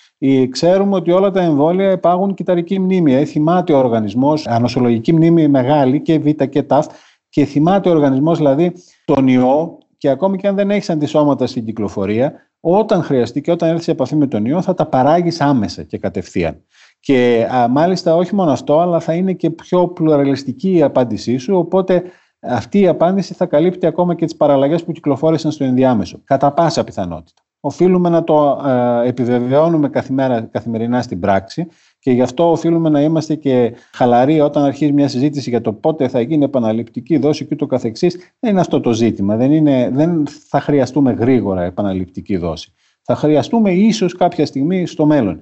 Ξέρουμε 0.49 0.95
ότι 0.95 1.11
όλα 1.11 1.31
τα 1.31 1.41
εμβόλια 1.41 1.89
επάγουν 1.89 2.33
κυταρική 2.33 2.79
μνήμη. 2.79 3.13
Ε, 3.13 3.25
θυμάται 3.25 3.73
ο 3.73 3.77
οργανισμός, 3.77 4.47
ανοσολογική 4.47 5.13
μνήμη 5.13 5.47
μεγάλη 5.47 6.01
και 6.01 6.19
β 6.19 6.29
και 6.29 6.63
ταφ 6.63 6.87
και 7.29 7.45
θυμάται 7.45 7.89
ο 7.89 7.91
οργανισμός 7.91 8.37
δηλαδή 8.37 8.73
τον 9.05 9.27
ιό 9.27 9.77
και 9.97 10.09
ακόμη 10.09 10.37
και 10.37 10.47
αν 10.47 10.55
δεν 10.55 10.71
έχεις 10.71 10.89
αντισώματα 10.89 11.47
στην 11.47 11.65
κυκλοφορία, 11.65 12.33
όταν 12.59 13.03
χρειαστεί 13.03 13.41
και 13.41 13.51
όταν 13.51 13.69
έρθεις 13.69 13.83
σε 13.83 13.91
επαφή 13.91 14.15
με 14.15 14.27
τον 14.27 14.45
ιό 14.45 14.61
θα 14.61 14.73
τα 14.73 14.85
παράγεις 14.85 15.41
άμεσα 15.41 15.83
και 15.83 15.97
κατευθείαν. 15.97 16.63
Και 16.99 17.47
α, 17.55 17.67
μάλιστα 17.67 18.15
όχι 18.15 18.35
μόνο 18.35 18.51
αυτό, 18.51 18.79
αλλά 18.79 18.99
θα 18.99 19.13
είναι 19.13 19.33
και 19.33 19.49
πιο 19.49 19.87
πλουραλιστική 19.87 20.71
η 20.71 20.81
απάντησή 20.81 21.37
σου, 21.37 21.57
οπότε 21.57 22.03
αυτή 22.43 22.79
η 22.79 22.87
απάντηση 22.87 23.33
θα 23.33 23.45
καλύπτει 23.45 23.85
ακόμα 23.85 24.15
και 24.15 24.25
τις 24.25 24.35
παραλλαγές 24.35 24.83
που 24.83 24.91
κυκλοφόρησαν 24.91 25.51
στο 25.51 25.63
ενδιάμεσο, 25.63 26.19
κατά 26.23 26.51
πάσα 26.51 26.83
πιθανότητα 26.83 27.41
οφείλουμε 27.65 28.09
να 28.09 28.23
το 28.23 28.61
ε, 28.65 29.07
επιβεβαιώνουμε 29.07 29.89
καθημερινά, 29.89 30.41
καθημερινά 30.41 31.01
στην 31.01 31.19
πράξη 31.19 31.67
και 31.99 32.11
γι' 32.11 32.21
αυτό 32.21 32.51
οφείλουμε 32.51 32.89
να 32.89 33.01
είμαστε 33.01 33.35
και 33.35 33.73
χαλαροί 33.93 34.41
όταν 34.41 34.63
αρχίζει 34.63 34.91
μια 34.91 35.07
συζήτηση 35.07 35.49
για 35.49 35.61
το 35.61 35.73
πότε 35.73 36.07
θα 36.07 36.21
γίνει 36.21 36.43
επαναληπτική 36.43 37.17
δόση 37.17 37.45
και 37.45 37.55
το 37.55 37.65
καθεξής. 37.65 38.17
Δεν 38.39 38.51
είναι 38.51 38.59
αυτό 38.59 38.79
το 38.79 38.93
ζήτημα. 38.93 39.35
Δεν, 39.35 39.51
είναι, 39.51 39.89
δεν 39.93 40.27
θα 40.47 40.59
χρειαστούμε 40.59 41.11
γρήγορα 41.11 41.63
επαναληπτική 41.63 42.37
δόση. 42.37 42.73
Θα 43.01 43.15
χρειαστούμε 43.15 43.71
ίσως 43.71 44.15
κάποια 44.15 44.45
στιγμή 44.45 44.85
στο 44.85 45.05
μέλλον. 45.05 45.39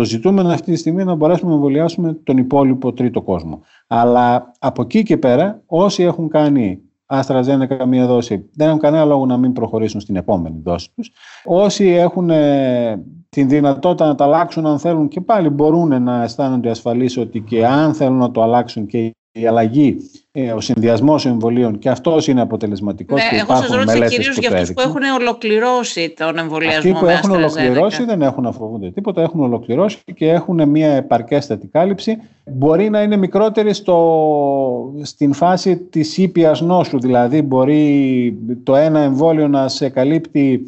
Το 0.00 0.06
ζητούμενο 0.06 0.48
αυτή 0.48 0.72
τη 0.72 0.78
στιγμή 0.78 1.02
είναι 1.02 1.10
να 1.10 1.16
μπορέσουμε 1.16 1.50
να 1.50 1.56
εμβολιάσουμε 1.56 2.12
τον 2.12 2.36
υπόλοιπο 2.36 2.92
τρίτο 2.92 3.22
κόσμο. 3.22 3.60
Αλλά 3.86 4.52
από 4.58 4.82
εκεί 4.82 5.02
και 5.02 5.16
πέρα, 5.16 5.62
όσοι 5.66 6.02
έχουν 6.02 6.28
κάνει 6.28 6.80
AstraZeneca 7.06 7.84
μία 7.86 8.06
δόση, 8.06 8.48
δεν 8.54 8.68
έχουν 8.68 8.80
κανένα 8.80 9.04
λόγο 9.04 9.26
να 9.26 9.36
μην 9.36 9.52
προχωρήσουν 9.52 10.00
στην 10.00 10.16
επόμενη 10.16 10.60
δόση 10.64 10.90
τους. 10.94 11.10
Όσοι 11.44 11.86
έχουν 11.86 12.30
ε, 12.30 13.04
την 13.28 13.48
δυνατότητα 13.48 14.06
να 14.06 14.14
τα 14.14 14.24
αλλάξουν 14.24 14.66
αν 14.66 14.78
θέλουν 14.78 15.08
και 15.08 15.20
πάλι 15.20 15.48
μπορούν 15.48 16.02
να 16.02 16.22
αισθάνονται 16.22 16.70
ασφαλείς 16.70 17.16
ότι 17.16 17.40
και 17.40 17.66
αν 17.66 17.94
θέλουν 17.94 18.18
να 18.18 18.30
το 18.30 18.42
αλλάξουν 18.42 18.86
και 18.86 19.14
η 19.32 19.46
αλλαγή, 19.46 19.96
ε, 19.98 20.19
ο 20.32 20.60
συνδυασμός 20.60 21.26
εμβολίων 21.26 21.78
και 21.78 21.88
αυτός 21.88 22.26
είναι 22.26 22.40
αποτελεσματικός. 22.40 23.20
Ναι, 23.32 23.38
εγώ 23.38 23.54
σας 23.56 23.68
ρώτησα 23.68 24.06
κυρίως 24.06 24.38
για 24.38 24.50
αυτούς 24.52 24.72
που 24.72 24.80
έχουν 24.80 25.02
ολοκληρώσει 25.02 26.14
τον 26.16 26.38
εμβολιασμό. 26.38 26.78
Αυτοί 26.78 27.04
που 27.04 27.10
έχουν 27.10 27.30
ολοκληρώσει 27.30 28.04
δεν 28.04 28.22
έχουν 28.22 28.42
να 28.42 28.52
φοβούνται 28.52 28.90
τίποτα, 28.90 29.22
έχουν 29.22 29.40
ολοκληρώσει 29.40 29.98
και 30.14 30.28
έχουν 30.28 30.68
μια 30.68 30.92
επαρκέστατη 30.92 31.66
κάλυψη. 31.66 32.18
Μπορεί 32.44 32.90
να 32.90 33.02
είναι 33.02 33.16
μικρότερη 33.16 33.72
στο, 33.74 34.94
στην 35.02 35.32
φάση 35.32 35.76
της 35.76 36.18
ήπιας 36.18 36.60
νόσου, 36.60 37.00
δηλαδή 37.00 37.42
μπορεί 37.42 38.38
το 38.62 38.76
ένα 38.76 39.00
εμβόλιο 39.00 39.48
να 39.48 39.68
σε 39.68 39.88
καλύπτει 39.88 40.62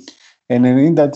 90% 0.47 1.07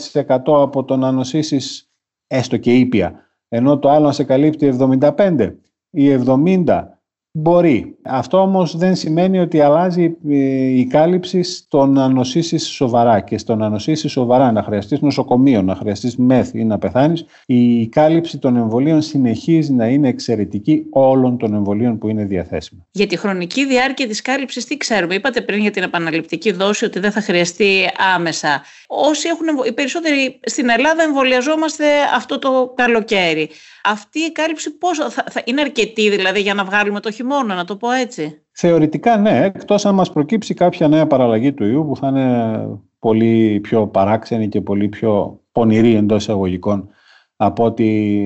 από 0.46 0.84
το 0.84 0.96
να 0.96 1.12
νοσήσεις 1.12 1.90
έστω 2.26 2.56
και 2.56 2.72
ήπια, 2.72 3.14
ενώ 3.48 3.78
το 3.78 3.90
άλλο 3.90 4.06
να 4.06 4.12
σε 4.12 4.24
καλύπτει 4.24 4.76
75% 5.00 5.54
ή 5.90 6.20
70% 6.26 6.95
Μπορεί. 7.38 7.96
Αυτό 8.02 8.40
όμως 8.40 8.76
δεν 8.76 8.94
σημαίνει 8.94 9.38
ότι 9.38 9.60
αλλάζει 9.60 10.16
ε, 10.28 10.34
η 10.78 10.86
κάλυψη 10.86 11.42
στο 11.42 11.86
να 11.86 12.08
νοσήσεις 12.08 12.66
σοβαρά 12.66 13.20
και 13.20 13.38
στο 13.38 13.54
να 13.54 13.68
νοσήσεις 13.68 14.12
σοβαρά, 14.12 14.52
να 14.52 14.62
χρειαστείς 14.62 15.00
νοσοκομείο, 15.00 15.62
να 15.62 15.74
χρειαστείς 15.74 16.16
μεθ 16.16 16.54
ή 16.54 16.64
να 16.64 16.78
πεθάνεις. 16.78 17.24
Η 17.46 17.86
κάλυψη 17.86 18.38
των 18.38 18.56
εμβολίων 18.56 19.02
συνεχίζει 19.02 19.72
να 19.72 19.86
είναι 19.86 20.08
εξαιρετική 20.08 20.86
όλων 20.90 21.38
των 21.38 21.54
εμβολίων 21.54 21.98
που 21.98 22.08
είναι 22.08 22.24
διαθέσιμα. 22.24 22.86
Για 22.90 23.06
τη 23.06 23.16
χρονική 23.16 23.66
διάρκεια 23.66 24.06
της 24.08 24.22
κάλυψης 24.22 24.64
τι 24.64 24.76
ξέρουμε. 24.76 25.14
Είπατε 25.14 25.40
πριν 25.40 25.60
για 25.60 25.70
την 25.70 25.82
επαναληπτική 25.82 26.52
δόση 26.52 26.84
ότι 26.84 26.98
δεν 26.98 27.12
θα 27.12 27.20
χρειαστεί 27.20 27.90
άμεσα. 28.14 28.62
Όσοι 28.86 29.28
έχουν, 29.28 29.46
οι 29.66 29.72
περισσότεροι 29.72 30.40
στην 30.42 30.68
Ελλάδα 30.68 31.02
εμβολιαζόμαστε 31.02 31.84
αυτό 32.14 32.38
το 32.38 32.72
καλοκαίρι 32.76 33.50
αυτή 33.86 34.18
η 34.18 34.32
κάλυψη 34.32 34.78
πόσο 34.78 35.10
θα, 35.10 35.24
θα 35.30 35.42
είναι 35.44 35.60
αρκετή 35.60 36.10
δηλαδή 36.10 36.40
για 36.40 36.54
να 36.54 36.64
βγάλουμε 36.64 37.00
το 37.00 37.10
χειμώνα, 37.10 37.54
να 37.54 37.64
το 37.64 37.76
πω 37.76 37.90
έτσι; 37.90 38.40
Θεωρητικά 38.52 39.16
ναι, 39.16 39.44
εκτός 39.44 39.86
αν 39.86 39.94
μας 39.94 40.12
προκύψει 40.12 40.54
κάποια 40.54 40.88
νέα 40.88 41.06
παραλλαγή 41.06 41.52
του 41.52 41.64
ιού 41.64 41.86
που 41.86 41.96
θα 41.96 42.08
είναι 42.08 42.68
πολύ 42.98 43.60
πιο 43.60 43.86
παράξενη 43.86 44.48
και 44.48 44.60
πολύ 44.60 44.88
πιο 44.88 45.40
πονηρή 45.52 45.94
εντός 45.94 46.22
εισαγωγικών 46.22 46.88
από 47.36 47.64
ό,τι 47.64 48.20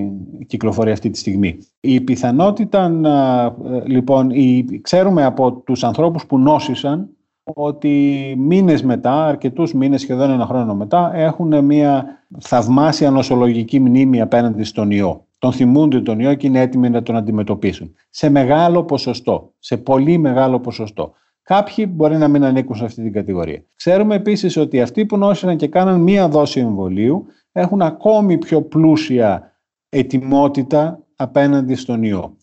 κυκλοφορεί 0.47 0.91
αυτή 0.91 1.11
τη 1.11 1.19
στιγμή. 1.19 1.59
Η 1.81 2.01
πιθανότητα 2.01 2.89
να, 2.89 3.43
ε, 3.45 3.83
λοιπόν, 3.85 4.31
η, 4.31 4.81
ξέρουμε 4.83 5.25
από 5.25 5.53
τους 5.53 5.85
ανθρώπους 5.85 6.27
που 6.27 6.39
νόσησαν 6.39 7.09
ότι 7.43 8.35
μήνες 8.39 8.83
μετά, 8.83 9.27
αρκετούς 9.27 9.73
μήνες, 9.73 10.01
σχεδόν 10.01 10.31
ένα 10.31 10.47
χρόνο 10.47 10.75
μετά, 10.75 11.11
έχουν 11.15 11.65
μια 11.65 12.25
θαυμάσια 12.41 13.11
νοσολογική 13.11 13.81
μνήμη 13.81 14.21
απέναντι 14.21 14.65
στον 14.65 14.91
ιό 14.91 15.25
τον 15.41 15.53
θυμούνται 15.53 16.01
τον 16.01 16.21
ιό 16.21 16.35
και 16.35 16.47
είναι 16.47 16.61
έτοιμοι 16.61 16.91
να 16.91 17.03
τον 17.03 17.17
αντιμετωπίσουν. 17.17 17.95
Σε 18.11 18.29
μεγάλο 18.29 18.85
ποσοστό, 18.85 19.55
σε 19.59 19.77
πολύ 19.77 20.19
μεγάλο 20.19 20.61
ποσοστό. 20.61 21.13
Κάποιοι 21.43 21.87
μπορεί 21.91 22.17
να 22.17 22.29
μην 22.29 22.45
ανήκουν 22.45 22.77
σε 22.77 22.85
αυτή 22.85 23.03
την 23.03 23.13
κατηγορία. 23.13 23.65
Ξέρουμε 23.77 24.15
επίσης 24.15 24.57
ότι 24.57 24.81
αυτοί 24.81 25.07
που 25.07 25.17
νόσησαν 25.17 25.57
και 25.57 25.69
κάναν 25.69 26.01
μία 26.01 26.29
δόση 26.29 26.61
εμβολίου 26.61 27.27
έχουν 27.53 27.83
ακόμη 27.83 28.39
πιο 28.39 28.63
πλούσια 28.63 29.53
ετοιμότητα 29.89 31.07
απέναντι 31.17 31.75
στον 31.75 32.03
ιό 32.03 32.37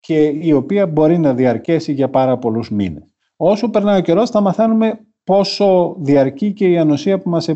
και 0.00 0.26
η 0.26 0.52
οποία 0.52 0.86
μπορεί 0.86 1.18
να 1.18 1.34
διαρκέσει 1.34 1.92
για 1.92 2.10
πάρα 2.10 2.38
πολλούς 2.38 2.70
μήνες. 2.70 3.14
Όσο 3.36 3.70
περνάει 3.70 3.98
ο 3.98 4.02
καιρός 4.02 4.30
θα 4.30 4.40
μαθαίνουμε 4.40 5.00
πόσο 5.24 5.96
διαρκεί 5.98 6.52
και 6.52 6.68
η 6.68 6.78
ανοσία 6.78 7.18
που 7.18 7.30
μας 7.30 7.48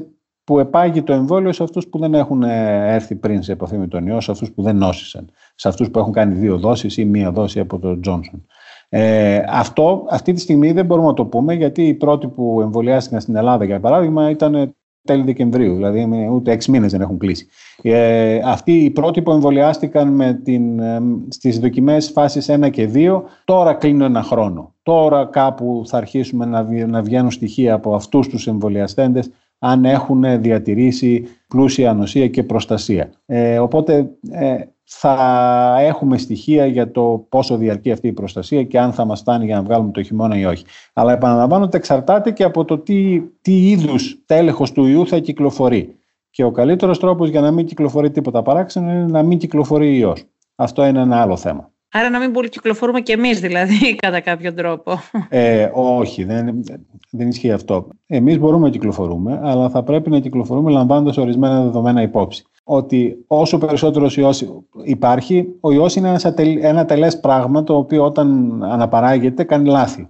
που 0.50 0.58
επάγει 0.58 1.02
το 1.02 1.12
εμβόλιο 1.12 1.52
σε 1.52 1.62
αυτούς 1.62 1.86
που 1.86 1.98
δεν 1.98 2.14
έχουν 2.14 2.42
ε, 2.42 2.94
έρθει 2.94 3.14
πριν 3.14 3.42
σε 3.42 3.52
επαφή 3.52 3.76
με 3.76 3.86
τον 3.86 4.06
ιό, 4.06 4.20
σε 4.20 4.30
αυτούς 4.30 4.52
που 4.52 4.62
δεν 4.62 4.76
νόσησαν, 4.76 5.30
σε 5.54 5.68
αυτούς 5.68 5.90
που 5.90 5.98
έχουν 5.98 6.12
κάνει 6.12 6.34
δύο 6.34 6.58
δόσεις 6.58 6.96
ή 6.96 7.04
μία 7.04 7.30
δόση 7.32 7.60
από 7.60 7.78
τον 7.78 8.00
Τζόνσον. 8.00 8.46
Ε, 8.88 9.42
αυτό 9.48 10.06
αυτή 10.10 10.32
τη 10.32 10.40
στιγμή 10.40 10.72
δεν 10.72 10.86
μπορούμε 10.86 11.06
να 11.06 11.14
το 11.14 11.24
πούμε 11.24 11.54
γιατί 11.54 11.82
οι 11.86 11.94
πρώτοι 11.94 12.28
που 12.28 12.60
εμβολιάστηκαν 12.60 13.20
στην 13.20 13.36
Ελλάδα 13.36 13.64
για 13.64 13.80
παράδειγμα 13.80 14.30
ήταν 14.30 14.74
τέλη 15.04 15.22
Δεκεμβρίου, 15.22 15.74
δηλαδή 15.74 16.28
ούτε 16.32 16.52
έξι 16.52 16.70
μήνες 16.70 16.92
δεν 16.92 17.00
έχουν 17.00 17.18
κλείσει. 17.18 17.46
Ε, 17.82 18.40
αυτοί 18.44 18.72
οι 18.72 18.90
πρώτοι 18.90 19.22
που 19.22 19.30
εμβολιάστηκαν 19.30 20.08
με 20.08 20.40
την, 20.44 20.80
ε, 20.80 21.00
στις 21.28 21.58
δοκιμές 21.58 22.10
φάσεις 22.10 22.48
1 22.48 22.70
και 22.70 22.86
2 22.94 23.22
τώρα 23.44 23.74
κλείνουν 23.74 24.02
ένα 24.02 24.22
χρόνο. 24.22 24.74
Τώρα 24.82 25.24
κάπου 25.26 25.82
θα 25.86 25.96
αρχίσουμε 25.96 26.44
να, 26.44 26.86
να 26.86 27.02
βγαίνουν 27.02 27.30
στοιχεία 27.30 27.74
από 27.74 27.94
αυτούς 27.94 28.28
τους 28.28 28.46
εμβολιαστέντες 28.46 29.30
αν 29.62 29.84
έχουν 29.84 30.40
διατηρήσει 30.40 31.28
πλούσια 31.48 31.90
ανοσία 31.90 32.28
και 32.28 32.42
προστασία. 32.42 33.10
Ε, 33.26 33.58
οπότε 33.58 34.10
ε, 34.30 34.56
θα 34.84 35.76
έχουμε 35.80 36.18
στοιχεία 36.18 36.66
για 36.66 36.90
το 36.90 37.26
πόσο 37.28 37.56
διαρκεί 37.56 37.90
αυτή 37.90 38.06
η 38.06 38.12
προστασία 38.12 38.64
και 38.64 38.78
αν 38.78 38.92
θα 38.92 39.04
μας 39.04 39.20
φτάνει 39.20 39.44
για 39.44 39.56
να 39.56 39.62
βγάλουμε 39.62 39.90
το 39.90 40.02
χειμώνα 40.02 40.38
ή 40.38 40.44
όχι. 40.44 40.64
Αλλά 40.92 41.12
επαναλαμβάνω 41.12 41.64
ότι 41.64 41.76
εξαρτάται 41.76 42.30
και 42.30 42.44
από 42.44 42.64
το 42.64 42.78
τι, 42.78 43.22
τι 43.40 43.70
είδους 43.70 44.22
τέλεχος 44.26 44.72
του 44.72 44.86
ιού 44.86 45.06
θα 45.06 45.18
κυκλοφορεί. 45.18 45.94
Και 46.30 46.44
ο 46.44 46.50
καλύτερος 46.50 46.98
τρόπος 46.98 47.28
για 47.28 47.40
να 47.40 47.50
μην 47.50 47.66
κυκλοφορεί 47.66 48.10
τίποτα 48.10 48.42
παράξενο 48.42 48.90
είναι 48.90 49.06
να 49.06 49.22
μην 49.22 49.38
κυκλοφορεί 49.38 49.98
ιός. 49.98 50.24
Αυτό 50.54 50.86
είναι 50.86 51.00
ένα 51.00 51.20
άλλο 51.20 51.36
θέμα. 51.36 51.70
Άρα 51.92 52.10
να 52.10 52.18
μην 52.18 52.48
κυκλοφορούμε 52.48 53.00
κι 53.00 53.12
εμείς 53.12 53.40
δηλαδή 53.40 53.94
κατά 54.02 54.20
κάποιο 54.20 54.54
τρόπο. 54.54 55.00
Ε, 55.28 55.70
όχι, 55.74 56.24
δεν, 56.24 56.64
δεν 57.10 57.28
ισχύει 57.28 57.52
αυτό. 57.52 57.88
Εμείς 58.06 58.38
μπορούμε 58.38 58.66
να 58.66 58.72
κυκλοφορούμε, 58.72 59.40
αλλά 59.42 59.68
θα 59.68 59.82
πρέπει 59.82 60.10
να 60.10 60.20
κυκλοφορούμε 60.20 60.70
λαμβάνοντας 60.70 61.16
ορισμένα 61.16 61.62
δεδομένα 61.62 62.02
υπόψη. 62.02 62.44
Ότι 62.64 63.24
όσο 63.26 63.58
περισσότερος 63.58 64.16
ιός 64.16 64.44
υπάρχει, 64.82 65.56
ο 65.60 65.72
ιός 65.72 65.96
είναι 65.96 66.08
ένας 66.08 66.86
τελές 66.86 67.20
πράγμα 67.20 67.64
το 67.64 67.76
οποίο 67.76 68.04
όταν 68.04 68.58
αναπαράγεται 68.64 69.44
κάνει 69.44 69.68
λάθη. 69.68 70.08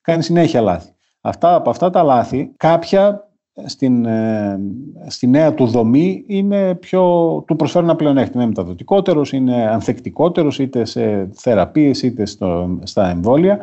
Κάνει 0.00 0.22
συνέχεια 0.22 0.60
λάθη. 0.60 0.90
Αυτά, 1.20 1.54
από 1.54 1.70
αυτά 1.70 1.90
τα 1.90 2.02
λάθη, 2.02 2.52
κάποια 2.56 3.31
στην, 3.66 4.04
ε, 4.04 4.60
στη 5.06 5.26
νέα 5.26 5.54
του 5.54 5.66
δομή 5.66 6.24
είναι 6.26 6.74
πιο, 6.74 7.00
του 7.46 7.56
προσφέρουν 7.56 7.88
ένα 7.88 7.96
πλεονέκτημα. 7.96 8.42
Είναι 8.42 8.52
μεταδοτικότερος, 8.56 9.32
είναι 9.32 9.68
ανθεκτικότερος 9.68 10.58
είτε 10.58 10.84
σε 10.84 11.30
θεραπείες 11.34 12.02
είτε 12.02 12.26
στο, 12.26 12.78
στα 12.82 13.10
εμβόλια 13.10 13.58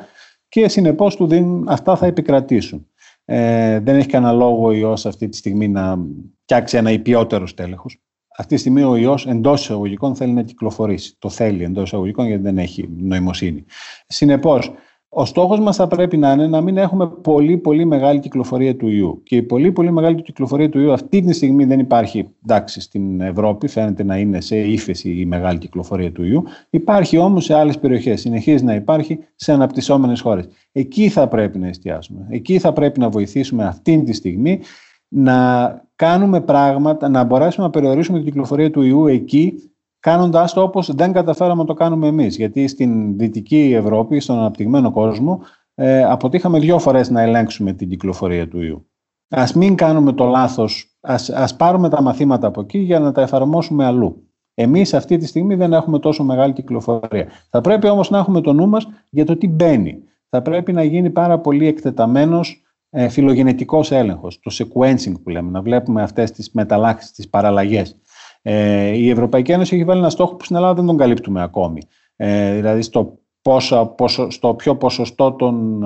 και 0.50 0.68
συνεπώς 0.68 1.16
του 1.16 1.28
δίνουν, 1.28 1.68
αυτά 1.70 1.96
θα 1.96 2.06
επικρατήσουν. 2.06 2.88
Ε, 3.26 3.80
δεν 3.80 3.96
έχει 3.96 4.08
κανένα 4.08 4.32
λόγο 4.32 4.66
ο 4.66 4.72
ιός 4.72 5.06
αυτή 5.06 5.30
τη 5.30 5.38
στιγμή 5.38 5.68
να 5.68 5.98
φτιάξει 6.44 6.78
ένα 6.78 6.92
υπιότερο 6.92 7.48
τέλεχος. 7.56 8.02
Αυτή 8.38 8.54
τη 8.54 8.60
στιγμή 8.60 8.84
ο 8.84 8.96
ιός 8.96 9.28
εντός 9.28 9.62
εισαγωγικών 9.62 10.16
θέλει 10.16 10.32
να 10.32 10.44
κυκλοφορήσει. 10.44 11.16
Το 11.20 11.30
θέλει 11.30 11.64
εντός 11.64 11.84
εισαγωγικών 11.84 12.26
γιατί 12.26 12.42
δεν 12.42 12.58
έχει 12.58 12.90
νοημοσύνη. 12.98 13.66
Συνεπώς, 14.08 14.72
ο 15.12 15.26
στόχος 15.26 15.60
μας 15.60 15.76
θα 15.76 15.88
πρέπει 15.88 16.18
να 16.18 16.32
είναι 16.32 16.48
να 16.48 16.62
μην 16.62 16.78
έχουμε 16.78 17.08
πολύ 17.08 17.58
πολύ 17.58 17.86
μεγάλη 17.86 18.20
κυκλοφορία 18.20 18.76
του 18.76 18.88
ιού. 18.88 19.22
Και 19.24 19.36
η 19.36 19.44
πολύ 19.44 19.72
πολύ 19.72 19.92
μεγάλη 19.92 20.22
κυκλοφορία 20.22 20.70
του 20.70 20.80
ιού 20.80 20.92
αυτή 20.92 21.22
τη 21.22 21.34
στιγμή 21.34 21.66
δεν 21.66 21.80
υπάρχει. 21.80 22.28
Εντάξει, 22.44 22.82
στην 22.82 23.22
Ευρώπη 23.22 23.68
φαίνεται 23.68 24.04
να 24.04 24.18
είναι 24.18 24.42
σε 24.42 24.58
ύφεση 24.58 25.10
η 25.10 25.26
μεγάλη 25.26 25.58
κυκλοφορία 25.58 26.12
του 26.12 26.24
ιού. 26.24 26.44
Υπάρχει 26.70 27.18
όμως 27.18 27.44
σε 27.44 27.54
άλλες 27.54 27.80
περιοχές. 27.80 28.22
Συνεχίζει 28.22 28.64
να 28.64 28.76
υπάρχει 28.76 29.20
σε 29.36 29.52
αναπτυσσόμενες 29.52 30.22
χώρες. 30.22 30.48
Εκεί 30.72 31.10
θα 31.10 31.28
πρέπει 31.28 31.58
να 31.58 31.68
εστιάσουμε. 31.68 32.28
Εκεί 32.30 32.60
θα 32.60 32.74
πρέπει 32.74 33.00
να 33.00 33.10
βοηθήσουμε 33.10 33.66
αυτή 33.66 34.04
τη 34.04 34.14
στιγμή 34.14 34.60
να 35.08 35.70
κάνουμε 35.96 36.42
πράγματα, 36.42 37.10
να 37.10 37.24
μπορέσουμε 37.24 37.66
να 37.66 37.72
περιορίσουμε 37.72 38.18
την 38.18 38.28
κυκλοφορία 38.28 38.72
του 38.72 38.82
ιού 38.82 39.08
εκεί 39.08 39.69
κάνοντα 40.00 40.50
το 40.54 40.62
όπως 40.62 40.96
δεν 40.96 41.12
καταφέραμε 41.12 41.62
να 41.62 41.68
το 41.68 41.74
κάνουμε 41.74 42.08
εμείς. 42.08 42.36
Γιατί 42.36 42.68
στην 42.68 43.18
Δυτική 43.18 43.74
Ευρώπη, 43.76 44.20
στον 44.20 44.38
αναπτυγμένο 44.38 44.92
κόσμο, 44.92 45.42
ε, 45.76 46.04
αποτύχαμε 46.04 46.60
δύο 46.60 46.80
φορές 46.80 47.10
να 47.10 47.22
ελέγξουμε 47.22 47.74
την 47.74 47.90
κυκλοφορία 47.90 48.48
του 48.48 48.62
ιού. 48.62 48.88
Α 49.30 49.44
μην 49.56 49.76
κάνουμε 49.76 50.14
το 50.14 50.26
λάθος, 50.26 50.98
ας 51.34 51.56
πάρουμε 51.56 51.90
τα 51.90 52.02
μαθήματα 52.02 52.48
από 52.48 52.62
εκεί 52.62 52.78
για 52.78 53.00
να 53.00 53.12
τα 53.12 53.22
εφαρμόσουμε 53.22 53.86
αλλού. 53.86 54.24
Εμείς 54.54 54.94
αυτή 54.94 55.18
τη 55.18 55.26
στιγμή 55.26 55.56
δεν 55.56 55.74
έχουμε 55.74 56.00
τόσο 56.00 56.24
μεγάλη 56.24 56.54
κυκλοφορία. 56.54 57.28
Θα 57.50 57.62
πρέπει 57.62 57.88
όμως 57.88 58.10
να 58.10 58.18
έχουμε 58.18 58.42
το 58.42 58.54
νου 58.54 58.68
μας 58.68 58.88
για 59.10 59.26
το 59.26 59.38
τι 59.38 59.48
μπαίνει. 59.48 60.04
Θα 60.30 60.42
πρέπει 60.42 60.74
να 60.74 60.84
γίνει 60.84 61.10
πάρα 61.10 61.40
πολύ 61.40 61.68
εκτεταμένος 61.68 62.64
ε, 62.90 63.10
φιλογενετικός 63.10 63.92
έλεγχος, 63.92 64.40
το 64.40 64.52
sequencing 64.54 65.14
που 65.24 65.30
λέμε, 65.30 65.50
να 65.52 65.62
βλέπουμε 65.62 66.02
αυτές 66.02 66.32
τις 66.32 66.52
μεταλλάξεις, 66.52 67.12
τις 67.12 67.30
παραλλαγές. 67.30 67.96
Ε, 68.42 68.88
η 68.88 69.10
Ευρωπαϊκή 69.10 69.52
Ένωση 69.52 69.76
έχει 69.76 69.84
βάλει 69.84 70.00
ένα 70.00 70.10
στόχο 70.10 70.36
που 70.36 70.44
στην 70.44 70.56
Ελλάδα 70.56 70.74
δεν 70.74 70.86
τον 70.86 70.98
καλύπτουμε 70.98 71.42
ακόμη. 71.42 71.82
Ε, 72.16 72.56
δηλαδή 72.56 72.82
στο, 72.82 73.20
πόσο, 73.42 73.94
πόσο, 73.98 74.30
στο 74.30 74.54
ποιο 74.54 74.76
ποσοστό 74.76 75.32
των 75.32 75.84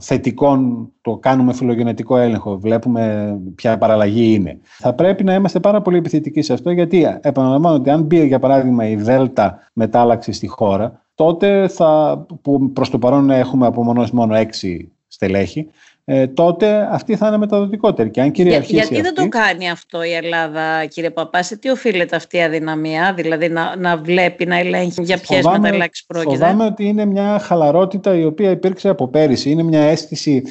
θετικών 0.00 0.88
το 1.00 1.16
κάνουμε 1.16 1.52
φιλογενετικό 1.52 2.16
έλεγχο, 2.16 2.58
βλέπουμε 2.58 3.34
ποια 3.54 3.78
παραλλαγή 3.78 4.34
είναι. 4.34 4.58
Θα 4.78 4.94
πρέπει 4.94 5.24
να 5.24 5.34
είμαστε 5.34 5.60
πάρα 5.60 5.82
πολύ 5.82 5.96
επιθετικοί 5.96 6.42
σε 6.42 6.52
αυτό, 6.52 6.70
γιατί 6.70 7.18
επαναλαμβάνω 7.20 7.74
ότι 7.74 7.90
αν 7.90 8.02
μπει 8.02 8.26
για 8.26 8.38
παράδειγμα 8.38 8.88
η 8.88 8.96
Δέλτα 8.96 9.58
μετάλλαξη 9.72 10.32
στη 10.32 10.46
χώρα, 10.46 11.04
τότε 11.14 11.68
θα, 11.68 12.24
που 12.42 12.72
προς 12.72 12.90
το 12.90 12.98
παρόν 12.98 13.30
έχουμε 13.30 13.66
απομονώσεις 13.66 14.12
μόνο 14.12 14.34
έξι 14.34 14.92
στελέχη, 15.06 15.66
ε, 16.04 16.26
τότε 16.26 16.88
αυτή 16.90 17.16
θα 17.16 17.26
είναι 17.28 17.36
μεταδοτικότερη. 17.36 18.10
Και 18.10 18.20
αν 18.20 18.30
κυριαρχήσει 18.30 18.74
γιατί 18.74 19.00
δεν 19.00 19.14
το 19.14 19.28
κάνει 19.28 19.70
αυτό 19.70 20.02
η 20.02 20.12
Ελλάδα, 20.12 20.84
κύριε 20.84 21.10
Παπά, 21.10 21.42
σε 21.42 21.56
τι 21.56 21.68
οφείλεται 21.68 22.16
αυτή 22.16 22.36
η 22.36 22.42
αδυναμία, 22.42 23.12
δηλαδή 23.16 23.48
να, 23.48 23.76
να 23.76 23.96
βλέπει, 23.96 24.46
να 24.46 24.58
ελέγχει 24.58 25.02
για 25.02 25.18
ποιες 25.18 25.46
μεταλλάξεις 25.46 26.06
πρόκειται; 26.06 26.36
Φοβάμαι 26.36 26.64
ότι 26.64 26.84
είναι 26.84 27.04
μια 27.04 27.38
χαλαρότητα 27.38 28.14
η 28.14 28.24
οποία 28.24 28.50
υπήρξε 28.50 28.88
από 28.88 29.08
πέρυσι. 29.08 29.50
Είναι 29.50 29.62
μια 29.62 29.80
αίσθηση 29.80 30.42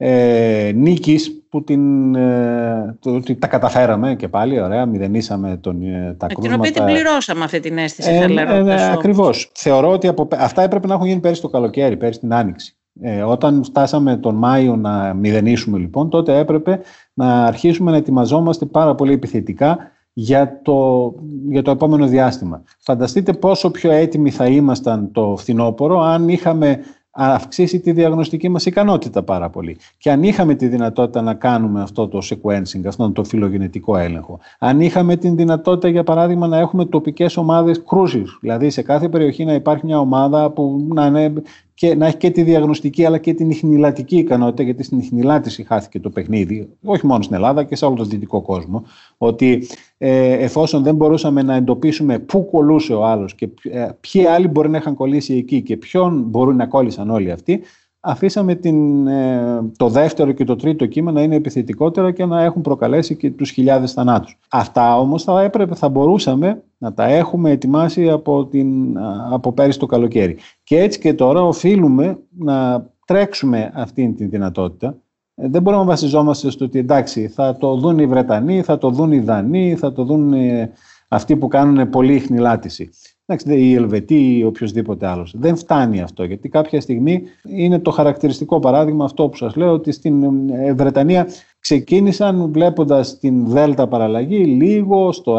ε, 0.00 0.70
νίκης 0.74 1.42
που 1.48 1.64
την, 1.64 2.14
ε, 2.14 2.96
το, 3.00 3.22
τα 3.38 3.46
καταφέραμε 3.46 4.14
και 4.14 4.28
πάλι, 4.28 4.60
ωραία, 4.60 4.86
μηδενίσαμε 4.86 5.56
τον, 5.56 5.82
ε, 5.82 6.14
τα 6.18 6.26
κρούσματα. 6.26 6.54
Την 6.54 6.60
οποία 6.60 6.72
την 6.72 6.84
πληρώσαμε 6.84 7.44
αυτή 7.44 7.60
την 7.60 7.78
αίσθηση 7.78 8.10
ε, 8.10 8.24
ε, 8.24 8.74
ε, 8.74 8.90
Ακριβώς. 8.90 9.50
Θεωρώ 9.54 9.90
ότι 9.90 10.08
από, 10.08 10.28
αυτά 10.32 10.62
έπρεπε 10.62 10.86
να 10.86 10.94
έχουν 10.94 11.06
γίνει 11.06 11.20
πέρυσι 11.20 11.40
το 11.40 11.48
καλοκαίρι, 11.48 11.96
πέρυσι 11.96 12.20
την 12.20 12.34
Άνοιξη. 12.34 12.77
Ε, 13.00 13.22
όταν 13.22 13.64
φτάσαμε 13.64 14.16
τον 14.16 14.34
Μάιο 14.34 14.76
να 14.76 15.14
μηδενίσουμε 15.14 15.78
λοιπόν, 15.78 16.08
τότε 16.08 16.38
έπρεπε 16.38 16.80
να 17.14 17.44
αρχίσουμε 17.44 17.90
να 17.90 17.96
ετοιμαζόμαστε 17.96 18.66
πάρα 18.66 18.94
πολύ 18.94 19.12
επιθετικά 19.12 19.78
για 20.12 20.60
το, 20.62 21.14
για 21.48 21.62
το 21.62 21.70
επόμενο 21.70 22.06
διάστημα. 22.06 22.62
Φανταστείτε 22.78 23.32
πόσο 23.32 23.70
πιο 23.70 23.90
έτοιμοι 23.90 24.30
θα 24.30 24.46
ήμασταν 24.46 25.12
το 25.12 25.34
φθινόπωρο 25.36 26.00
αν 26.00 26.28
είχαμε 26.28 26.78
αυξήσει 27.10 27.80
τη 27.80 27.92
διαγνωστική 27.92 28.48
μας 28.48 28.66
ικανότητα 28.66 29.22
πάρα 29.22 29.50
πολύ. 29.50 29.76
Και 29.98 30.10
αν 30.10 30.22
είχαμε 30.22 30.54
τη 30.54 30.66
δυνατότητα 30.66 31.22
να 31.22 31.34
κάνουμε 31.34 31.82
αυτό 31.82 32.08
το 32.08 32.18
sequencing, 32.22 32.80
αυτό 32.86 33.10
το 33.10 33.24
φιλογενετικό 33.24 33.96
έλεγχο, 33.96 34.38
αν 34.58 34.80
είχαμε 34.80 35.16
την 35.16 35.36
δυνατότητα 35.36 35.88
για 35.88 36.04
παράδειγμα 36.04 36.46
να 36.46 36.58
έχουμε 36.58 36.84
τοπικές 36.84 37.36
ομάδες 37.36 37.82
κρούσης, 37.82 38.38
δηλαδή 38.40 38.70
σε 38.70 38.82
κάθε 38.82 39.08
περιοχή 39.08 39.44
να 39.44 39.54
υπάρχει 39.54 39.86
μια 39.86 39.98
ομάδα 39.98 40.50
που 40.50 40.86
να 40.94 41.06
είναι 41.06 41.32
και 41.78 41.94
να 41.94 42.06
έχει 42.06 42.16
και 42.16 42.30
τη 42.30 42.42
διαγνωστική 42.42 43.04
αλλά 43.04 43.18
και 43.18 43.34
την 43.34 43.50
ιχνηλατική 43.50 44.16
ικανότητα, 44.16 44.62
γιατί 44.62 44.82
στην 44.82 44.98
ιχνηλάτηση 44.98 45.62
χάθηκε 45.62 46.00
το 46.00 46.10
παιχνίδι, 46.10 46.68
όχι 46.84 47.06
μόνο 47.06 47.22
στην 47.22 47.34
Ελλάδα 47.34 47.64
και 47.64 47.76
σε 47.76 47.84
όλο 47.84 47.94
τον 47.94 48.08
δυτικό 48.08 48.42
κόσμο, 48.42 48.84
ότι 49.18 49.66
ε, 49.98 50.32
εφόσον 50.32 50.82
δεν 50.82 50.94
μπορούσαμε 50.94 51.42
να 51.42 51.54
εντοπίσουμε 51.54 52.18
πού 52.18 52.46
κολούσε 52.50 52.94
ο 52.94 53.04
άλλος 53.04 53.34
και 53.34 53.48
ε, 53.62 53.88
ποιοι 54.00 54.24
άλλοι 54.26 54.48
μπορεί 54.48 54.68
να 54.68 54.76
είχαν 54.76 54.94
κολλήσει 54.94 55.34
εκεί 55.34 55.62
και 55.62 55.76
ποιον 55.76 56.22
μπορούν 56.26 56.56
να 56.56 56.66
κόλλησαν 56.66 57.10
όλοι 57.10 57.30
αυτοί, 57.30 57.60
αφήσαμε 58.00 58.54
την, 58.54 59.06
ε, 59.06 59.62
το 59.76 59.88
δεύτερο 59.88 60.32
και 60.32 60.44
το 60.44 60.56
τρίτο 60.56 60.86
κύμα 60.86 61.12
να 61.12 61.22
είναι 61.22 61.34
επιθετικότερα 61.34 62.10
και 62.10 62.24
να 62.24 62.42
έχουν 62.42 62.62
προκαλέσει 62.62 63.16
και 63.16 63.30
τους 63.30 63.50
χιλιάδες 63.50 63.92
θανάτους. 63.92 64.38
Αυτά 64.50 64.98
όμως 64.98 65.22
θα, 65.22 65.42
έπρεπε, 65.42 65.74
θα 65.74 65.88
μπορούσαμε 65.88 66.62
να 66.78 66.92
τα 66.92 67.04
έχουμε 67.04 67.50
ετοιμάσει 67.50 68.10
από, 68.10 68.46
την, 68.46 68.98
από 69.30 69.52
πέρυσι 69.52 69.78
το 69.78 69.86
καλοκαίρι. 69.86 70.36
Και 70.62 70.78
έτσι 70.78 70.98
και 70.98 71.14
τώρα 71.14 71.42
οφείλουμε 71.42 72.18
να 72.38 72.86
τρέξουμε 73.04 73.70
αυτή 73.74 74.12
τη 74.12 74.24
δυνατότητα. 74.24 74.96
Ε, 75.34 75.48
δεν 75.48 75.62
μπορούμε 75.62 75.82
να 75.82 75.88
βασιζόμαστε 75.88 76.50
στο 76.50 76.64
ότι 76.64 76.78
εντάξει 76.78 77.28
θα 77.28 77.56
το 77.56 77.76
δουν 77.76 77.98
οι 77.98 78.06
Βρετανοί, 78.06 78.62
θα 78.62 78.78
το 78.78 78.90
δουν 78.90 79.12
οι 79.12 79.20
Δανείοι, 79.20 79.74
θα 79.74 79.92
το 79.92 80.04
δουν 80.04 80.32
ε, 80.32 80.72
αυτοί 81.08 81.36
που 81.36 81.48
κάνουν 81.48 81.90
πολύ 81.90 82.18
χνηλάτιση. 82.18 82.90
Εντάξει, 83.30 83.58
η 83.58 83.74
Ελβετή 83.74 84.38
ή 84.38 84.44
οποιοδήποτε 84.44 85.06
άλλος. 85.06 85.34
Δεν 85.36 85.56
φτάνει 85.56 86.00
αυτό, 86.00 86.24
γιατί 86.24 86.48
κάποια 86.48 86.80
στιγμή 86.80 87.22
είναι 87.42 87.78
το 87.78 87.90
χαρακτηριστικό 87.90 88.58
παράδειγμα 88.58 89.04
αυτό 89.04 89.28
που 89.28 89.36
σας 89.36 89.56
λέω, 89.56 89.72
ότι 89.72 89.92
στην 89.92 90.22
ε, 90.50 90.72
Βρετανία 90.72 91.26
ξεκίνησαν 91.58 92.52
βλέποντας 92.52 93.18
την 93.18 93.46
Δέλτα 93.46 93.86
παραλλαγή 93.86 94.44
λίγο 94.44 95.12
στο 95.12 95.36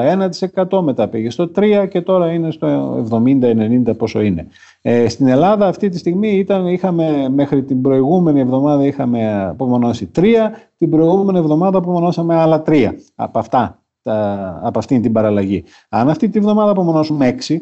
1%, 0.69 0.81
μετά 0.81 1.07
πήγε 1.07 1.29
στο 1.29 1.51
3% 1.55 1.87
και 1.89 2.01
τώρα 2.01 2.31
είναι 2.31 2.51
στο 2.51 3.05
70-90% 3.09 3.97
πόσο 3.97 4.21
είναι. 4.21 4.47
Ε, 4.81 5.09
στην 5.09 5.27
Ελλάδα 5.27 5.67
αυτή 5.67 5.89
τη 5.89 5.97
στιγμή 5.97 6.29
ήταν, 6.29 6.67
είχαμε, 6.67 7.29
μέχρι 7.29 7.63
την 7.63 7.81
προηγούμενη 7.81 8.39
εβδομάδα 8.39 8.85
είχαμε 8.85 9.47
απομονώσει 9.47 10.11
3, 10.15 10.23
την 10.77 10.89
προηγούμενη 10.89 11.37
εβδομάδα 11.37 11.77
απομονώσαμε 11.77 12.35
άλλα 12.35 12.63
3 12.65 12.89
από 13.15 13.39
αυτά 13.39 13.79
από 14.61 14.79
αυτήν 14.79 15.01
την 15.01 15.11
παραλλαγή. 15.11 15.63
Αν 15.89 16.09
αυτή 16.09 16.29
τη 16.29 16.39
βδομάδα 16.39 16.71
απομονώσουμε 16.71 17.35
6, 17.47 17.55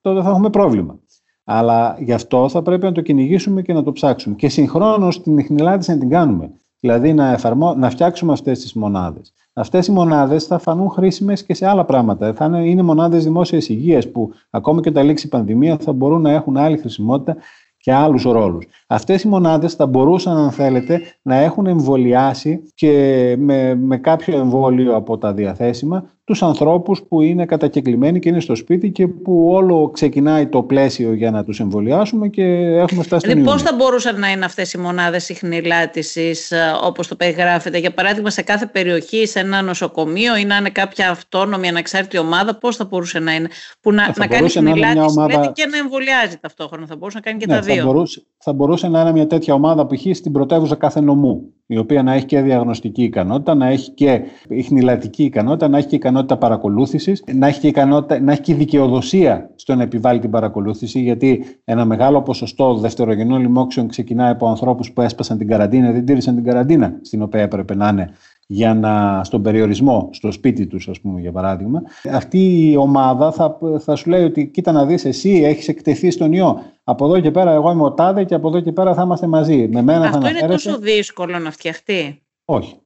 τότε 0.00 0.22
θα 0.22 0.28
έχουμε 0.30 0.50
πρόβλημα. 0.50 0.98
Αλλά 1.44 1.96
γι' 2.00 2.12
αυτό 2.12 2.48
θα 2.48 2.62
πρέπει 2.62 2.84
να 2.84 2.92
το 2.92 3.00
κυνηγήσουμε 3.00 3.62
και 3.62 3.72
να 3.72 3.82
το 3.82 3.92
ψάξουμε. 3.92 4.34
Και 4.34 4.48
συγχρόνως 4.48 5.22
την 5.22 5.38
ιχνηλάτηση 5.38 5.90
να 5.90 5.98
την 5.98 6.08
κάνουμε. 6.08 6.50
Δηλαδή 6.80 7.12
να, 7.12 7.32
εφαρμο... 7.32 7.74
να 7.74 7.90
φτιάξουμε 7.90 8.32
αυτές 8.32 8.58
τις 8.58 8.74
μονάδες. 8.74 9.32
Αυτές 9.52 9.86
οι 9.86 9.92
μονάδες 9.92 10.44
θα 10.44 10.58
φανούν 10.58 10.90
χρήσιμες 10.90 11.44
και 11.44 11.54
σε 11.54 11.66
άλλα 11.66 11.84
πράγματα. 11.84 12.34
Θα 12.34 12.44
είναι, 12.44 12.68
είναι 12.68 12.82
μονάδες 12.82 13.24
δημόσιας 13.24 13.68
υγείας 13.68 14.10
που 14.10 14.30
ακόμη 14.50 14.80
και 14.80 14.88
όταν 14.88 15.06
λήξει 15.06 15.26
η 15.26 15.28
πανδημία 15.28 15.76
θα 15.76 15.92
μπορούν 15.92 16.20
να 16.20 16.30
έχουν 16.30 16.56
άλλη 16.56 16.76
χρησιμότητα 16.76 17.36
και 17.76 17.92
άλλους 17.92 18.22
ρόλους. 18.22 18.66
Αυτές 18.86 19.22
οι 19.22 19.28
μονάδες 19.28 19.74
θα 19.74 19.86
μπορούσαν, 19.86 20.36
αν 20.36 20.50
θέλετε, 20.50 21.00
να 21.22 21.34
έχουν 21.34 21.66
εμβολιάσει 21.66 22.62
και 22.74 23.34
με, 23.38 23.74
με 23.74 23.96
κάποιο 23.98 24.38
εμβόλιο 24.38 24.96
από 24.96 25.18
τα 25.18 25.32
διαθέσιμα 25.32 26.04
τους 26.30 26.42
ανθρώπους 26.42 27.02
που 27.08 27.20
είναι 27.20 27.44
κατακεκλημένοι 27.44 28.18
και 28.18 28.28
είναι 28.28 28.40
στο 28.40 28.54
σπίτι 28.54 28.90
και 28.90 29.08
που 29.08 29.48
όλο 29.50 29.90
ξεκινάει 29.90 30.46
το 30.46 30.62
πλαίσιο 30.62 31.12
για 31.12 31.30
να 31.30 31.44
τους 31.44 31.60
εμβολιάσουμε 31.60 32.28
και 32.28 32.42
έχουμε 32.42 33.02
φτάσει 33.02 33.26
στην 33.26 33.38
Δηλαδή 33.38 33.52
πώς 33.52 33.62
θα 33.62 33.74
μπορούσαν 33.76 34.18
να 34.18 34.30
είναι 34.30 34.44
αυτές 34.44 34.72
οι 34.72 34.78
μονάδες 34.78 35.24
συχνηλάτησης 35.24 36.50
ε, 36.50 36.58
όπως 36.82 37.08
το 37.08 37.16
περιγράφεται 37.16 37.78
για 37.78 37.94
παράδειγμα 37.94 38.30
σε 38.30 38.42
κάθε 38.42 38.66
περιοχή, 38.66 39.26
σε 39.26 39.40
ένα 39.40 39.62
νοσοκομείο 39.62 40.36
ή 40.36 40.44
να 40.44 40.56
είναι 40.56 40.70
κάποια 40.70 41.10
αυτόνομη 41.10 41.68
αναξάρτητη 41.68 42.18
ομάδα 42.18 42.58
πώς 42.58 42.76
θα 42.76 42.84
μπορούσε 42.84 43.18
να 43.18 43.34
είναι 43.34 43.48
που 43.80 43.92
να, 43.92 44.14
να 44.16 44.26
κάνει 44.26 44.48
συχνηλάτηση 44.48 45.04
ομάδα... 45.08 45.52
και 45.54 45.66
να 45.66 45.78
εμβολιάζει 45.78 46.36
ταυτόχρονα. 46.40 46.86
Θα 46.86 46.96
μπορούσε 46.96 47.16
να 47.16 47.22
κάνει 47.22 47.38
και 47.38 47.46
ναι, 47.46 47.54
τα 47.54 47.60
δύο. 47.60 47.76
Θα 47.76 47.84
μπορούσε, 47.84 48.22
θα 48.38 48.52
μπορούσε 48.52 48.88
να 48.88 49.00
είναι 49.00 49.12
μια 49.12 49.26
τέτοια 49.26 49.54
ομάδα 49.54 49.86
που 49.86 49.94
έχει 49.94 50.14
στην 50.14 50.32
πρωτεύουσα 50.32 50.74
κάθε 50.74 51.00
νομού 51.00 51.54
η 51.72 51.78
οποία 51.78 52.02
να 52.02 52.12
έχει 52.12 52.24
και 52.24 52.40
διαγνωστική 52.40 53.02
ικανότητα, 53.02 53.54
να 53.54 53.66
έχει 53.66 53.90
και 53.90 54.22
ιχνηλατική 54.48 55.24
ικανότητα, 55.24 55.68
να 55.68 55.78
έχει 55.78 55.86
και 55.86 55.96
ικανότητα 55.96 56.36
παρακολούθησης, 56.36 57.24
να 57.34 57.46
έχει 57.46 57.60
και, 57.60 57.68
ικανότητα, 57.68 58.20
να 58.20 58.32
έχει 58.32 58.40
και 58.40 58.54
δικαιοδοσία 58.54 59.50
στο 59.54 59.74
να 59.74 59.82
επιβάλλει 59.82 60.18
την 60.18 60.30
παρακολούθηση, 60.30 61.00
γιατί 61.00 61.44
ένα 61.64 61.84
μεγάλο 61.84 62.22
ποσοστό 62.22 62.74
δευτερογενών 62.74 63.40
λοιμόξεων 63.40 63.88
ξεκινάει 63.88 64.30
από 64.30 64.48
ανθρώπους 64.48 64.92
που 64.92 65.00
έσπασαν 65.00 65.38
την 65.38 65.48
καραντίνα, 65.48 65.92
δεν 65.92 66.04
τήρησαν 66.04 66.34
την 66.34 66.44
καραντίνα 66.44 66.98
στην 67.02 67.22
οποία 67.22 67.40
έπρεπε 67.40 67.74
να 67.74 67.88
είναι 67.88 68.10
για 68.52 68.74
να, 68.74 69.24
στον 69.24 69.42
περιορισμό, 69.42 70.08
στο 70.12 70.32
σπίτι 70.32 70.66
τους 70.66 70.88
ας 70.88 71.00
πούμε 71.00 71.20
για 71.20 71.32
παράδειγμα, 71.32 71.82
αυτή 72.12 72.70
η 72.70 72.76
ομάδα 72.76 73.32
θα, 73.32 73.58
θα 73.78 73.96
σου 73.96 74.10
λέει 74.10 74.24
ότι 74.24 74.46
κοίτα 74.46 74.72
να 74.72 74.86
δεις 74.86 75.04
εσύ 75.04 75.30
έχεις 75.30 75.68
εκτεθεί 75.68 76.10
στον 76.10 76.32
ιό. 76.32 76.62
Από 76.84 77.04
εδώ 77.04 77.20
και 77.20 77.30
πέρα 77.30 77.52
εγώ 77.52 77.70
είμαι 77.70 77.82
ο 77.82 77.92
Τάδε 77.92 78.24
και 78.24 78.34
από 78.34 78.48
εδώ 78.48 78.60
και 78.60 78.72
πέρα 78.72 78.94
θα 78.94 79.02
είμαστε 79.02 79.26
μαζί. 79.26 79.68
Με 79.68 79.82
μένα 79.82 80.04
Αυτό 80.04 80.20
θα 80.20 80.28
είναι 80.28 80.46
τόσο 80.46 80.78
δύσκολο 80.78 81.38
να 81.38 81.50
φτιαχτεί. 81.50 82.22
Όχι. 82.44 82.76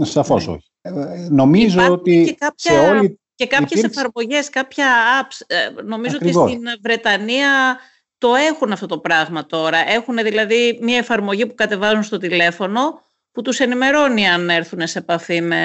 Σαφώς 0.00 0.46
ναι. 0.46 0.52
όχι. 0.52 0.70
Ε, 0.80 0.90
νομίζω 1.30 1.88
ότι 1.90 2.24
και 2.24 2.34
κάποια... 2.34 2.72
σε 2.72 2.78
όλη... 2.78 3.20
Και 3.34 3.46
κάποιες 3.46 3.78
υπήρξε... 3.78 4.00
εφαρμογές, 4.00 4.50
κάποια 4.50 4.86
apps, 5.22 5.44
ε, 5.46 5.82
νομίζω 5.82 6.16
ότι 6.20 6.32
στην 6.32 6.62
Βρετανία 6.82 7.78
το 8.18 8.34
έχουν 8.34 8.72
αυτό 8.72 8.86
το 8.86 8.98
πράγμα 8.98 9.46
τώρα. 9.46 9.78
Έχουν 9.88 10.16
δηλαδή 10.16 10.78
μια 10.82 10.96
εφαρμογή 10.96 11.46
που 11.46 11.54
κατεβάζουν 11.54 12.02
στο 12.02 12.18
τηλέφωνο 12.18 13.03
που 13.34 13.42
τους 13.42 13.60
ενημερώνει 13.60 14.26
αν 14.26 14.48
έρθουν 14.48 14.86
σε 14.86 14.98
επαφή 14.98 15.40
με, 15.40 15.64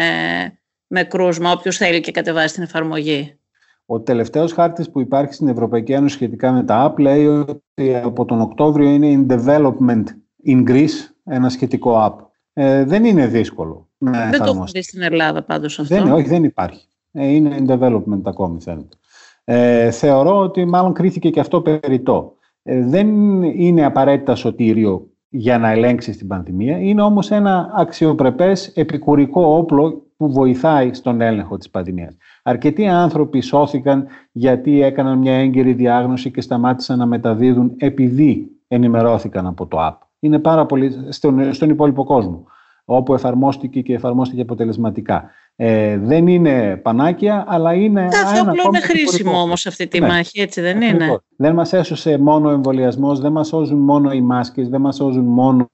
με 0.87 1.03
κρούσμα, 1.03 1.51
όποιος 1.51 1.77
θέλει 1.77 1.99
και 1.99 2.11
κατεβάζει 2.11 2.53
την 2.53 2.63
εφαρμογή. 2.63 3.39
Ο 3.85 3.99
τελευταίος 3.99 4.53
χάρτης 4.53 4.89
που 4.89 4.99
υπάρχει 4.99 5.33
στην 5.33 5.47
Ευρωπαϊκή 5.47 5.91
Ένωση 5.91 6.15
σχετικά 6.15 6.51
με 6.51 6.63
τα 6.63 6.91
app 6.93 6.99
λέει 6.99 7.25
ότι 7.25 7.95
από 8.03 8.25
τον 8.25 8.41
Οκτώβριο 8.41 8.89
είναι 8.89 9.25
in 9.27 9.33
development 9.33 10.03
in 10.45 10.69
Greece 10.69 11.11
ένα 11.23 11.49
σχετικό 11.49 12.05
app. 12.05 12.25
Ε, 12.53 12.83
δεν 12.83 13.05
είναι 13.05 13.27
δύσκολο 13.27 13.89
να 13.97 14.29
Δεν 14.29 14.39
το 14.39 14.51
έχω 14.55 14.65
δει 14.65 14.83
στην 14.83 15.01
Ελλάδα 15.01 15.43
πάντως 15.43 15.79
αυτό. 15.79 15.95
Δεν, 15.95 16.11
όχι, 16.11 16.27
δεν 16.27 16.43
υπάρχει. 16.43 16.87
Ε, 17.11 17.25
είναι 17.27 17.57
in 17.59 17.71
development 17.71 18.21
ακόμη 18.23 18.61
φαίνεται. 18.61 18.97
Ε, 19.43 19.91
θεωρώ 19.91 20.37
ότι 20.37 20.65
μάλλον 20.65 20.93
κρίθηκε 20.93 21.29
και 21.29 21.39
αυτό 21.39 21.61
περιττό. 21.61 22.33
Ε, 22.63 22.83
δεν 22.83 23.07
είναι 23.43 23.85
απαραίτητα 23.85 24.35
σωτήριο 24.35 25.09
για 25.29 25.57
να 25.57 25.69
ελέγξει 25.69 26.11
την 26.17 26.27
πανδημία. 26.27 26.79
Είναι 26.79 27.01
όμως 27.01 27.31
ένα 27.31 27.71
αξιοπρεπές 27.75 28.67
επικουρικό 28.67 29.41
όπλο 29.41 30.03
που 30.17 30.31
βοηθάει 30.31 30.93
στον 30.93 31.21
έλεγχο 31.21 31.57
της 31.57 31.69
πανδημίας. 31.69 32.17
Αρκετοί 32.43 32.87
άνθρωποι 32.87 33.41
σώθηκαν 33.41 34.07
γιατί 34.31 34.81
έκαναν 34.81 35.17
μια 35.17 35.33
έγκαιρη 35.33 35.73
διάγνωση 35.73 36.31
και 36.31 36.41
σταμάτησαν 36.41 36.97
να 36.97 37.05
μεταδίδουν 37.05 37.73
επειδή 37.77 38.51
ενημερώθηκαν 38.67 39.45
από 39.45 39.67
το 39.67 39.77
app. 39.87 39.97
Είναι 40.19 40.39
πάρα 40.39 40.65
πολύ 40.65 41.05
στον, 41.09 41.53
στον 41.53 41.69
υπόλοιπο 41.69 42.03
κόσμο 42.03 42.43
όπου 42.85 43.13
εφαρμόστηκε 43.13 43.81
και 43.81 43.93
εφαρμόστηκε 43.93 44.41
αποτελεσματικά. 44.41 45.29
Ε, 45.61 45.97
δεν 45.97 46.27
είναι 46.27 46.79
πανάκια, 46.83 47.45
αλλά 47.47 47.73
είναι. 47.73 48.05
Αυτό 48.05 48.39
ένα 48.39 48.53
είναι 48.65 48.79
χρήσιμο 48.79 49.41
όμως 49.41 49.65
αυτή 49.65 49.87
τη 49.87 49.99
ναι. 49.99 50.07
μάχη, 50.07 50.41
έτσι 50.41 50.61
δεν 50.61 50.81
είναι; 50.81 51.19
Δεν 51.35 51.53
μας 51.53 51.73
έσωσε 51.73 52.17
μόνο 52.17 52.49
ο 52.49 52.51
εμβολιασμός, 52.51 53.19
δεν 53.19 53.31
μας 53.31 53.47
σώζουν 53.47 53.77
μόνο 53.77 54.11
οι 54.11 54.21
μάσκες, 54.21 54.69
δεν 54.69 54.81
μας 54.81 54.95
σώζουν 54.95 55.25
μόνο 55.25 55.69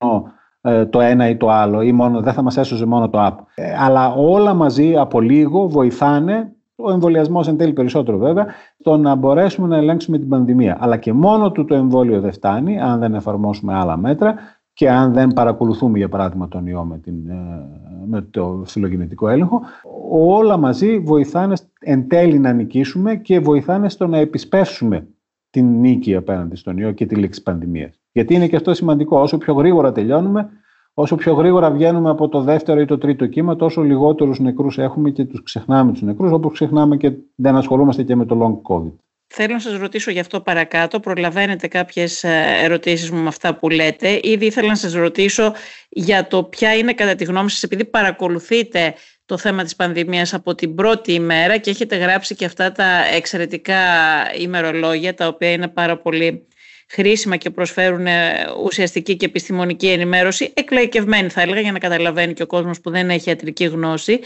ε, 0.62 0.86
το 0.86 1.00
ένα 1.00 1.30
ή 1.30 1.36
το 1.36 1.50
άλλο, 1.50 1.82
ή 1.82 1.92
μόνο, 1.92 2.22
δεν 2.22 2.34
θα 2.34 2.42
μας 2.42 2.58
έσωσε 2.58 2.86
μόνο 2.86 3.10
το 3.10 3.26
app. 3.28 3.36
Ε, 3.56 3.64
αλλά 3.80 4.14
όλα 4.14 4.54
μαζί 4.54 4.96
από 4.96 5.20
λίγο 5.20 5.68
βοηθάνε 5.68 6.52
ο 6.76 6.92
εμβολιασμός 6.92 7.48
εν 7.48 7.58
τέλει 7.58 7.74
περισσότερο 7.74 8.18
βέβαια, 8.18 8.46
στο 8.80 8.98
να 8.98 9.16
μπορέσουμε 9.16 9.68
να 9.68 9.78
ελέγξουμε 9.78 10.18
την 10.18 10.30
πανδημία. 10.30 10.78
Αλλά 10.80 10.98
και 10.98 11.14
μόνο 11.14 11.52
του 11.52 11.66
το 11.66 11.76
εμβόλιο 11.76 12.20
δεν 12.20 12.32
φτάνει, 12.32 12.82
αν 12.82 13.00
δεν 13.00 13.14
εφαρμόσουμε 13.14 13.74
άλλα 13.74 13.98
μέτρα 13.98 14.36
και 14.76 14.90
αν 14.90 15.14
δεν 15.14 15.34
παρακολουθούμε 15.34 15.98
για 15.98 16.10
παράδειγμα 16.10 16.48
τον 16.48 16.68
ιό 16.68 16.84
με, 16.84 16.98
την, 16.98 17.30
ε, 17.30 17.36
με 18.06 18.22
το 18.22 18.64
φιλογενετικό 18.66 19.28
έλεγχο, 19.28 19.62
όλα 20.12 20.58
μαζί 20.58 21.00
βοηθάνε 21.00 21.56
εν 21.80 22.08
τέλει 22.08 22.40
να 22.40 22.52
νικήσουμε 22.54 23.16
και 23.16 23.40
βοηθάνε 23.40 23.90
στο 23.90 24.08
να 24.08 24.18
επισπεύσουμε 24.18 25.08
την 25.50 25.80
νίκη 25.80 26.16
απέναντι 26.16 26.56
στον 26.56 26.78
ιό 26.78 26.92
και 26.92 27.06
τη 27.06 27.16
λήξη 27.16 27.44
πανδημίας. 27.44 28.02
Γιατί 28.12 28.34
είναι 28.34 28.48
και 28.48 28.56
αυτό 28.56 28.74
σημαντικό. 28.74 29.20
Όσο 29.20 29.38
πιο 29.38 29.54
γρήγορα 29.54 29.92
τελειώνουμε, 29.92 30.50
όσο 30.94 31.16
πιο 31.16 31.34
γρήγορα 31.34 31.72
βγαίνουμε 31.72 32.10
από 32.10 32.30
το 32.30 32.42
δεύτερο 32.42 32.80
ή 32.80 32.86
το 32.86 32.98
τρίτο 32.98 33.26
κύμα, 33.26 33.56
τόσο 33.56 33.82
λιγότερους 33.82 34.40
νεκρούς 34.40 34.78
έχουμε 34.78 35.10
και 35.10 35.26
τους 35.26 35.44
ξεχνάμε 35.44 35.92
τους 35.92 36.02
νεκρούς, 36.02 36.32
όπως 36.32 36.54
ξεχνάμε 36.54 36.98
και 36.98 37.12
δεν 37.36 37.56
ασχολούμαστε 37.56 38.04
και 38.04 38.16
με 38.16 38.26
το 38.26 38.40
long 38.42 38.76
COVID. 38.76 38.94
Θέλω 39.28 39.54
να 39.54 39.60
σας 39.60 39.78
ρωτήσω 39.78 40.12
γι' 40.12 40.20
αυτό 40.20 40.42
παρακάτω. 40.42 41.00
Προλαβαίνετε 41.00 41.68
κάποιες 41.68 42.24
ε, 42.24 42.60
ερωτήσεις 42.64 43.12
μου 43.12 43.22
με 43.22 43.28
αυτά 43.28 43.56
που 43.56 43.70
λέτε. 43.70 44.20
Ήδη 44.24 44.46
ήθελα 44.46 44.68
να 44.68 44.76
σας 44.76 44.94
ρωτήσω 44.94 45.54
για 45.90 46.28
το 46.28 46.44
ποια 46.44 46.76
είναι 46.76 46.94
κατά 46.94 47.16
τη 47.16 47.24
γνώμη 47.24 47.50
σας, 47.50 47.64
επειδή 47.64 47.86
παρακολουθείτε 47.86 48.94
το 49.26 49.38
θέμα 49.38 49.64
της 49.64 49.76
πανδημίας 49.76 50.34
από 50.34 50.56
την 50.56 50.76
πρώτη 50.76 51.14
ημέρα 51.14 51.58
και 51.58 51.70
έχετε 51.70 51.96
γράψει 51.96 52.36
και 52.36 52.46
αυτά 52.46 52.72
τα 52.72 53.06
εξαιρετικά 53.16 53.78
ημερολόγια, 54.38 55.14
τα 55.14 55.28
οποία 55.28 55.52
είναι 55.52 55.68
πάρα 55.68 55.98
πολύ 55.98 56.48
χρήσιμα 56.90 57.36
και 57.36 57.50
προσφέρουν 57.50 58.08
ε, 58.08 58.46
ουσιαστική 58.64 59.16
και 59.16 59.26
επιστημονική 59.26 59.88
ενημέρωση, 59.88 60.54
εκλαϊκευμένη 60.56 61.30
θα 61.30 61.42
έλεγα 61.42 61.60
για 61.60 61.72
να 61.72 61.80
καταλαβαίνει 61.80 62.34
και 62.34 62.44
ο 62.44 62.48
κόσμος 62.48 62.82
που 62.82 62.90
δεν 62.90 63.10
έχει 63.10 63.30
ιατρική 63.30 63.66
γνώση. 63.66 64.20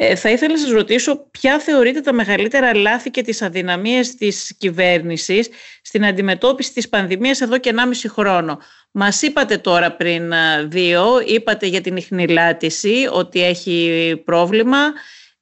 Ε, 0.00 0.14
θα 0.14 0.30
ήθελα 0.30 0.52
να 0.52 0.58
σας 0.58 0.70
ρωτήσω 0.70 1.28
ποια 1.30 1.58
θεωρείτε 1.58 2.00
τα 2.00 2.12
μεγαλύτερα 2.12 2.74
λάθη 2.74 3.10
και 3.10 3.22
τις 3.22 3.42
αδυναμίες 3.42 4.14
της 4.14 4.54
κυβέρνησης 4.58 5.48
στην 5.82 6.04
αντιμετώπιση 6.04 6.72
της 6.72 6.88
πανδημίας 6.88 7.40
εδώ 7.40 7.58
και 7.58 7.72
1,5 7.76 8.08
χρόνο. 8.08 8.58
Μας 8.90 9.22
είπατε 9.22 9.58
τώρα 9.58 9.92
πριν 9.92 10.32
ε, 10.32 10.62
δύο, 10.64 11.06
είπατε 11.26 11.66
για 11.66 11.80
την 11.80 11.96
ιχνηλάτηση 11.96 13.08
ότι 13.12 13.44
έχει 13.44 14.22
πρόβλημα, 14.24 14.78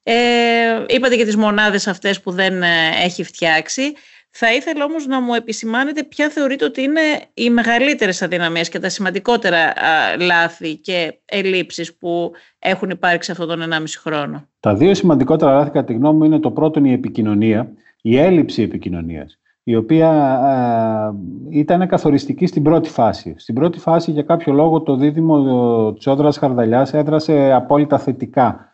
ε, 0.03 0.15
είπατε 0.87 1.15
για 1.15 1.25
τις 1.25 1.35
μονάδες 1.35 1.87
αυτές 1.87 2.21
που 2.21 2.31
δεν 2.31 2.63
ε, 2.63 2.89
έχει 3.03 3.23
φτιάξει. 3.23 3.93
Θα 4.29 4.53
ήθελα 4.53 4.85
όμως 4.85 5.07
να 5.07 5.21
μου 5.21 5.33
επισημάνετε 5.33 6.03
ποια 6.03 6.29
θεωρείτε 6.29 6.65
ότι 6.65 6.81
είναι 6.81 7.01
οι 7.33 7.49
μεγαλύτερες 7.49 8.21
αδυναμίες 8.21 8.69
και 8.69 8.79
τα 8.79 8.89
σημαντικότερα 8.89 9.73
λάθη 10.19 10.75
και 10.75 11.19
ελλείψεις 11.25 11.97
που 11.97 12.31
έχουν 12.59 12.89
υπάρξει 12.89 13.31
αυτόν 13.31 13.47
τον 13.47 13.61
1,5 13.71 13.83
χρόνο. 13.97 14.47
Τα 14.59 14.75
δύο 14.75 14.93
σημαντικότερα 14.93 15.53
λάθη 15.53 15.69
κατά 15.69 15.85
τη 15.85 15.93
γνώμη 15.93 16.17
μου 16.17 16.23
είναι 16.23 16.39
το 16.39 16.51
πρώτο 16.51 16.79
η 16.83 16.91
επικοινωνία, 16.91 17.71
η 18.01 18.17
έλλειψη 18.17 18.61
επικοινωνίας 18.61 19.39
η 19.67 19.75
οποία 19.75 20.11
ήταν 21.49 21.87
καθοριστική 21.87 22.45
στην 22.45 22.63
πρώτη 22.63 22.89
φάση. 22.89 23.35
Στην 23.37 23.55
πρώτη 23.55 23.79
φάση, 23.79 24.11
για 24.11 24.23
κάποιο 24.23 24.53
λόγο, 24.53 24.81
το 24.81 24.95
δίδυμο 24.95 25.93
Τσόδρας 25.93 26.37
Χαρδαλιάς 26.37 26.93
έδρασε 26.93 27.51
απόλυτα 27.51 27.97
θετικά 27.97 28.66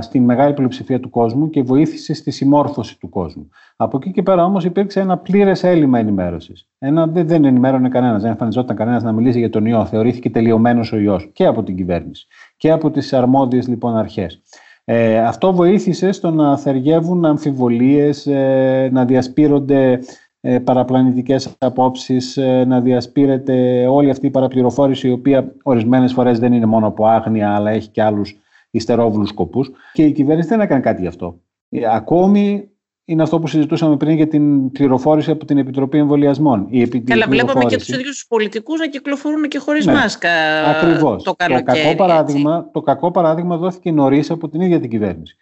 στη 0.00 0.20
μεγάλη 0.20 0.54
πλειοψηφία 0.54 1.00
του 1.00 1.10
κόσμου 1.10 1.50
και 1.50 1.62
βοήθησε 1.62 2.14
στη 2.14 2.30
συμμόρφωση 2.30 2.98
του 2.98 3.08
κόσμου. 3.08 3.48
Από 3.76 3.96
εκεί 3.96 4.10
και 4.10 4.22
πέρα 4.22 4.44
όμως 4.44 4.64
υπήρξε 4.64 5.00
ένα 5.00 5.18
πλήρες 5.18 5.64
έλλειμμα 5.64 5.98
ενημέρωσης. 5.98 6.68
Ένα, 6.78 7.06
δεν, 7.06 7.26
δεν 7.26 7.44
ενημέρωνε 7.44 7.88
κανένας, 7.88 8.22
δεν 8.22 8.30
εμφανιζόταν 8.30 8.76
κανένας 8.76 9.02
να 9.02 9.12
μιλήσει 9.12 9.38
για 9.38 9.50
τον 9.50 9.66
ιό. 9.66 9.84
Θεωρήθηκε 9.84 10.30
τελειωμένος 10.30 10.92
ο 10.92 10.96
ιός 10.96 11.30
και 11.32 11.46
από 11.46 11.62
την 11.62 11.76
κυβέρνηση 11.76 12.26
και 12.56 12.70
από 12.70 12.90
τις 12.90 13.12
αρμόδιες 13.12 13.68
λοιπόν 13.68 13.96
αρχές. 13.96 14.42
Ε, 14.84 15.18
αυτό 15.18 15.52
βοήθησε 15.52 16.12
στο 16.12 16.30
να 16.30 16.58
θεργεύουν 16.58 17.24
αμφιβολίες, 17.24 18.26
ε, 18.26 18.88
να 18.92 19.04
διασπείρονται 19.04 19.98
ε, 20.40 20.58
παραπλανητικές 20.58 21.54
απόψεις, 21.58 22.36
ε, 22.36 22.64
να 22.64 22.80
διασπείρεται 22.80 23.86
όλη 23.86 24.10
αυτή 24.10 24.26
η 24.26 24.30
παραπληροφόρηση 24.30 25.08
η 25.08 25.10
οποία 25.10 25.54
ορισμένες 25.62 26.12
φορές 26.12 26.38
δεν 26.38 26.52
είναι 26.52 26.66
μόνο 26.66 26.86
από 26.86 27.06
άγνοια 27.06 27.54
αλλά 27.54 27.70
έχει 27.70 27.88
και 27.88 28.02
άλλους 28.02 28.38
ιστερόβουλους 28.74 29.28
σκοπούς 29.28 29.70
και 29.92 30.04
η 30.04 30.12
κυβέρνηση 30.12 30.48
δεν 30.48 30.60
έκανε 30.60 30.80
κάτι 30.80 31.00
γι' 31.00 31.06
αυτό. 31.06 31.40
Ε, 31.68 31.80
ακόμη 31.90 32.68
είναι 33.04 33.22
αυτό 33.22 33.38
που 33.38 33.46
συζητούσαμε 33.46 33.96
πριν 33.96 34.16
για 34.16 34.28
την 34.28 34.70
πληροφόρηση 34.70 35.30
από 35.30 35.44
την 35.44 35.58
Επιτροπή 35.58 35.98
Εμβολιασμών. 35.98 36.66
Η 36.70 36.88
Καλά, 36.88 37.26
βλέπαμε 37.28 37.64
και 37.64 37.76
τους 37.76 37.88
ίδιους 37.88 38.08
τους 38.08 38.26
πολιτικούς 38.26 38.80
να 38.80 38.86
κυκλοφορούν 38.86 39.48
και 39.48 39.58
χωρίς 39.58 39.86
ναι, 39.86 39.92
μάσκα 39.92 40.30
ακριβώς. 40.64 41.22
το 41.22 41.34
καλοκαίρι. 41.34 41.78
Το 41.78 41.84
κακό, 41.84 41.96
παράδειγμα, 41.96 42.70
το 42.72 42.80
κακό 42.80 43.10
παράδειγμα 43.10 43.56
δόθηκε 43.56 43.90
νωρίς 43.90 44.30
από 44.30 44.48
την 44.48 44.60
ίδια 44.60 44.80
την 44.80 44.90
κυβέρνηση. 44.90 45.36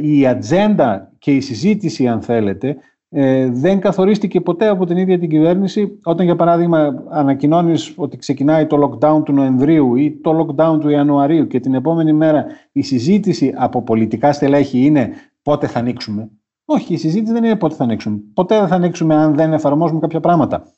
η 0.00 0.26
ατζέντα 0.26 1.12
και 1.18 1.30
η 1.30 1.40
συζήτηση, 1.40 2.08
αν 2.08 2.22
θέλετε, 2.22 2.76
ε, 3.18 3.50
δεν 3.50 3.80
καθορίστηκε 3.80 4.40
ποτέ 4.40 4.68
από 4.68 4.86
την 4.86 4.96
ίδια 4.96 5.18
την 5.18 5.28
κυβέρνηση 5.28 5.98
όταν 6.04 6.24
για 6.24 6.36
παράδειγμα 6.36 7.04
ανακοινώνεις 7.08 7.92
ότι 7.96 8.16
ξεκινάει 8.16 8.66
το 8.66 8.76
lockdown 9.00 9.24
του 9.24 9.32
Νοεμβρίου 9.32 9.96
ή 9.96 10.20
το 10.22 10.46
lockdown 10.46 10.80
του 10.80 10.88
Ιανουαρίου 10.88 11.46
και 11.46 11.60
την 11.60 11.74
επόμενη 11.74 12.12
μέρα 12.12 12.46
η 12.72 12.82
συζήτηση 12.82 13.52
από 13.56 13.82
πολιτικά 13.82 14.32
στελέχη 14.32 14.84
είναι 14.84 15.10
πότε 15.42 15.66
θα 15.66 15.78
ανοίξουμε. 15.78 16.30
Όχι, 16.64 16.94
η 16.94 16.96
συζήτηση 16.96 17.32
δεν 17.32 17.44
είναι 17.44 17.56
πότε 17.56 17.74
θα 17.74 17.84
ανοίξουμε. 17.84 18.20
Ποτέ 18.34 18.58
δεν 18.58 18.68
θα 18.68 18.74
ανοίξουμε 18.74 19.14
αν 19.14 19.34
δεν 19.34 19.52
εφαρμόζουμε 19.52 20.00
κάποια 20.00 20.20
πράγματα. 20.20 20.72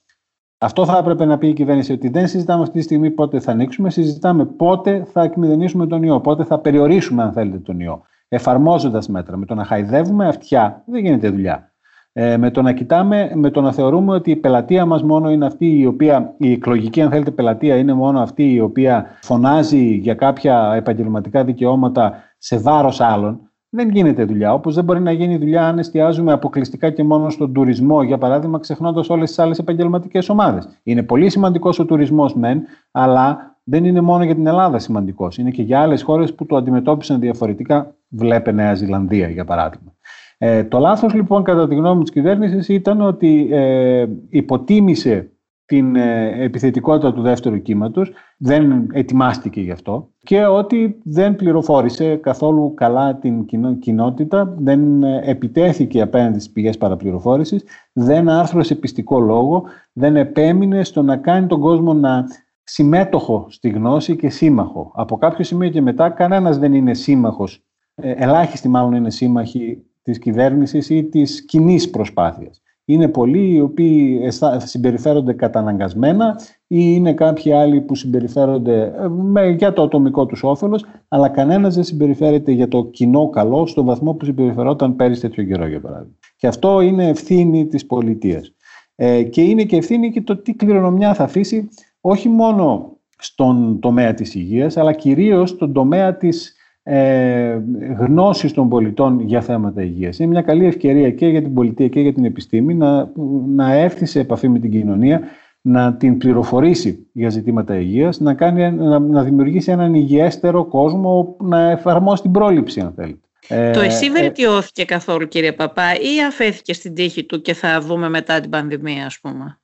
Αυτό 0.59 0.85
θα 0.85 0.99
έπρεπε 0.99 1.25
να 1.25 1.39
πει 1.39 1.49
η 1.49 1.53
κυβέρνηση 1.53 1.93
ότι 1.93 2.09
δεν 2.09 2.29
συζητάμε 2.29 2.63
αυτή 2.63 2.79
τη 2.79 2.85
στιγμή 2.85 3.11
πότε 3.11 3.41
θα 3.41 3.53
ανοίξουμε, 3.53 3.91
συζητάμε 3.91 4.47
πότε 4.47 5.05
θα 5.13 5.23
εκμηδενήσουμε 5.23 5.87
τον 5.87 6.03
ιό, 6.03 6.21
πότε 6.21 6.45
θα 6.45 6.59
περιορίσουμε 6.59 7.23
αν 7.23 7.33
θέλετε 7.33 7.59
τον 7.59 7.81
ιό. 7.81 8.03
Εφαρμόζοντας 8.29 9.09
μέτρα. 9.09 9.37
Με 9.37 9.47
το 9.47 9.55
να 9.55 9.65
χαϊδεύουμε 9.65 10.29
αυτιά 10.29 10.83
δεν 10.87 11.05
γίνεται 11.05 11.31
δουλειά. 11.31 11.73
Ε, 12.13 12.37
με 12.37 12.51
το 12.51 12.63
να 12.63 12.73
κοιτάμε, 12.73 13.31
με 13.35 13.51
το 13.51 13.61
να 13.61 13.73
θεωρούμε 13.73 14.15
ότι 14.15 14.31
η 14.31 14.37
πελατεία 14.37 14.87
μας 14.87 15.03
μόνο 15.03 15.31
είναι 15.31 15.47
αυτή 15.47 15.79
η 15.79 15.87
οποία, 15.87 16.35
η 16.39 16.53
εκλογική 16.53 17.03
αν 17.03 17.11
θέλετε 17.11 17.31
πελατεία 17.31 17.77
είναι 17.77 17.93
μόνο 17.93 18.21
αυτή 18.21 18.53
η 18.53 18.61
οποία 18.61 19.07
φωνάζει 19.21 19.95
για 19.95 20.15
κάποια 20.15 20.73
επαγγελματικά 20.77 21.45
δικαιώματα 21.45 22.15
σε 22.39 22.59
βάρος 22.59 23.01
άλλων, 23.01 23.41
δεν 23.71 23.91
γίνεται 23.91 24.25
δουλειά. 24.25 24.53
Όπως 24.53 24.75
δεν 24.75 24.85
μπορεί 24.85 25.01
να 25.01 25.13
γίνει 25.13 25.37
δουλειά 25.39 25.67
αν 25.67 25.79
εστιάζουμε 25.79 26.33
αποκλειστικά 26.33 26.91
και 26.91 27.05
μόνο 27.05 27.31
στον 27.31 27.53
τουρισμό, 27.53 28.03
για 28.03 28.19
παράδειγμα, 28.19 28.59
ξεχνώντας 28.59 29.09
όλες 29.09 29.29
τις 29.29 29.39
άλλες 29.39 29.59
επαγγελματικές 29.59 30.29
ομάδες. 30.29 30.69
Είναι 30.83 31.03
πολύ 31.03 31.31
σημαντικός 31.31 31.79
ο 31.79 31.85
τουρισμός, 31.85 32.35
μεν, 32.35 32.63
αλλά 32.91 33.57
δεν 33.65 33.85
είναι 33.85 34.01
μόνο 34.01 34.25
για 34.25 34.35
την 34.35 34.47
Ελλάδα 34.47 34.79
σημαντικός. 34.79 35.39
Είναι 35.39 35.51
και 35.51 35.63
για 35.63 35.81
άλλες 35.81 36.03
χώρες 36.03 36.35
που 36.35 36.47
το 36.47 36.57
αντιμετώπισαν 36.57 37.21
διαφορετικά. 37.21 37.95
Βλέπε 38.09 38.53
Νέα 38.53 38.75
Ζηλανδία, 38.75 39.29
για 39.29 39.45
παράδειγμα. 39.45 39.93
Ε, 40.39 40.65
το 40.65 40.79
λάθος 40.79 41.15
λοιπόν 41.15 41.43
κατά 41.43 41.69
τη 41.69 41.75
γνώμη 41.75 42.03
της 42.03 42.13
κυβέρνησης 42.13 42.69
ήταν 42.69 43.01
ότι 43.01 43.49
ε, 43.51 44.07
υποτίμησε 44.29 45.31
την 45.65 45.97
ε, 45.97 46.43
επιθετικότητα 46.45 47.13
του 47.13 47.23
δεύτερου 47.23 47.63
κύματος, 47.63 48.13
δεν 48.39 48.89
ετοιμάστηκε 48.93 49.61
γι' 49.61 49.71
αυτό. 49.71 50.09
Και 50.19 50.47
ότι 50.47 50.99
δεν 51.05 51.37
πληροφόρησε 51.37 52.17
καθόλου 52.17 52.75
καλά 52.75 53.17
την 53.17 53.45
κοινότητα, 53.79 54.55
δεν 54.59 55.03
ε, 55.03 55.21
επιτέθηκε 55.25 56.01
απέναντι 56.01 56.39
στις 56.39 56.53
πηγές 56.53 56.79
παραπληροφόρησης, 56.79 57.65
δεν 57.93 58.29
άρθρωσε 58.29 58.75
πιστικό 58.75 59.21
λόγο, 59.21 59.63
δεν 59.93 60.17
επέμεινε 60.17 60.85
στο 60.85 61.03
να 61.03 61.17
κάνει 61.17 61.47
τον 61.47 61.61
κόσμο 61.61 61.95
να 61.95 62.25
συμμέτοχο 62.63 63.47
στη 63.49 63.69
γνώση 63.69 64.17
και 64.17 64.29
σύμμαχο. 64.29 64.93
Από 64.95 65.17
κάποιο 65.17 65.45
σημείο 65.45 65.69
και 65.69 65.81
μετά 65.81 66.11
κανένας 66.11 66.59
δεν 66.59 66.75
είναι 66.75 66.95
σύμμαχος, 66.95 67.63
ελάχιστοι 67.95 68.69
μάλλον 68.69 68.93
είναι 68.95 69.11
σύμμαχοι 69.11 69.88
της 70.09 70.19
κυβέρνησης 70.19 70.91
ή 70.91 71.05
της 71.05 71.45
κοινής 71.45 71.91
προσπάθειας. 71.91 72.63
Είναι 72.85 73.09
πολλοί 73.09 73.55
οι 73.55 73.61
οποίοι 73.61 74.21
συμπεριφέρονται 74.59 75.33
καταναγκασμένα 75.33 76.41
ή 76.67 76.79
είναι 76.81 77.13
κάποιοι 77.13 77.53
άλλοι 77.53 77.81
που 77.81 77.95
συμπεριφέρονται 77.95 78.93
ε, 79.35 79.51
για 79.51 79.73
το 79.73 79.83
ατομικό 79.83 80.27
τους 80.27 80.43
όφελος, 80.43 80.85
αλλά 81.09 81.29
κανένας 81.29 81.75
δεν 81.75 81.85
συμπεριφέρεται 81.85 82.53
για 82.53 82.69
το 82.69 82.85
κοινό 82.85 83.29
καλό 83.29 83.67
στον 83.67 83.85
βαθμό 83.85 84.15
που 84.15 84.25
συμπεριφερόταν 84.25 84.97
πέρυσι 84.97 85.21
τέτοιο 85.21 85.45
καιρό, 85.45 85.67
για 85.67 85.81
παράδειγμα. 85.81 86.15
Και 86.37 86.47
αυτό 86.47 86.81
είναι 86.81 87.09
ευθύνη 87.09 87.67
της 87.67 87.87
πολιτείας. 87.87 88.55
Ε, 88.95 89.23
και 89.23 89.43
είναι 89.43 89.65
και 89.65 89.77
ευθύνη 89.77 90.11
και 90.11 90.21
το 90.21 90.37
τι 90.37 90.55
κληρονομιά 90.55 91.15
θα 91.15 91.25
αφήσει 91.25 91.69
όχι 92.01 92.29
μόνο 92.29 92.97
στον 93.19 93.79
τομέα 93.81 94.15
της 94.15 94.35
υγείας, 94.35 94.77
αλλά 94.77 94.93
κυρίως 94.93 95.51
στον 95.51 95.73
τομέα 95.73 96.17
της 96.17 96.58
ε, 96.91 97.63
γνώσης 97.99 98.53
των 98.53 98.69
πολιτών 98.69 99.21
για 99.21 99.41
θέματα 99.41 99.83
υγείας. 99.83 100.19
Είναι 100.19 100.29
μια 100.29 100.43
καλή 100.43 100.67
ευκαιρία 100.67 101.11
και 101.11 101.27
για 101.27 101.43
την 101.43 101.55
πολιτεία 101.55 101.89
και 101.89 102.01
για 102.01 102.13
την 102.13 102.25
επιστήμη 102.25 102.75
να, 102.75 103.13
να 103.47 103.73
έρθει 103.73 104.07
σε 104.07 104.21
επαφή 104.21 104.49
με 104.49 104.59
την 104.59 104.71
κοινωνία, 104.71 105.21
να 105.61 105.95
την 105.95 106.19
πληροφορήσει 106.19 107.07
για 107.13 107.31
ζητήματα 107.31 107.77
υγείας, 107.77 108.21
να, 108.21 108.35
κάνει, 108.35 108.73
να, 108.73 108.99
να 108.99 109.23
δημιουργήσει 109.23 109.71
έναν 109.71 109.95
υγιέστερο 109.95 110.65
κόσμο, 110.65 111.37
να 111.41 111.71
εφαρμόσει 111.71 112.23
την 112.23 112.31
πρόληψη 112.31 112.81
αν 112.81 112.93
θέλετε. 112.97 113.29
Ε, 113.49 113.71
το 113.71 113.81
εσύ 113.81 114.11
βελτιώθηκε 114.11 114.85
καθόλου 114.85 115.29
κύριε 115.29 115.53
Παπά 115.53 115.95
ή 115.95 116.25
αφέθηκε 116.27 116.73
στην 116.73 116.95
τύχη 116.95 117.25
του 117.25 117.41
και 117.41 117.55
θα 117.55 117.81
δούμε 117.81 118.09
μετά 118.09 118.41
την 118.41 118.51
πανδημία 118.51 119.07
ας 119.07 119.19
πούμε; 119.21 119.61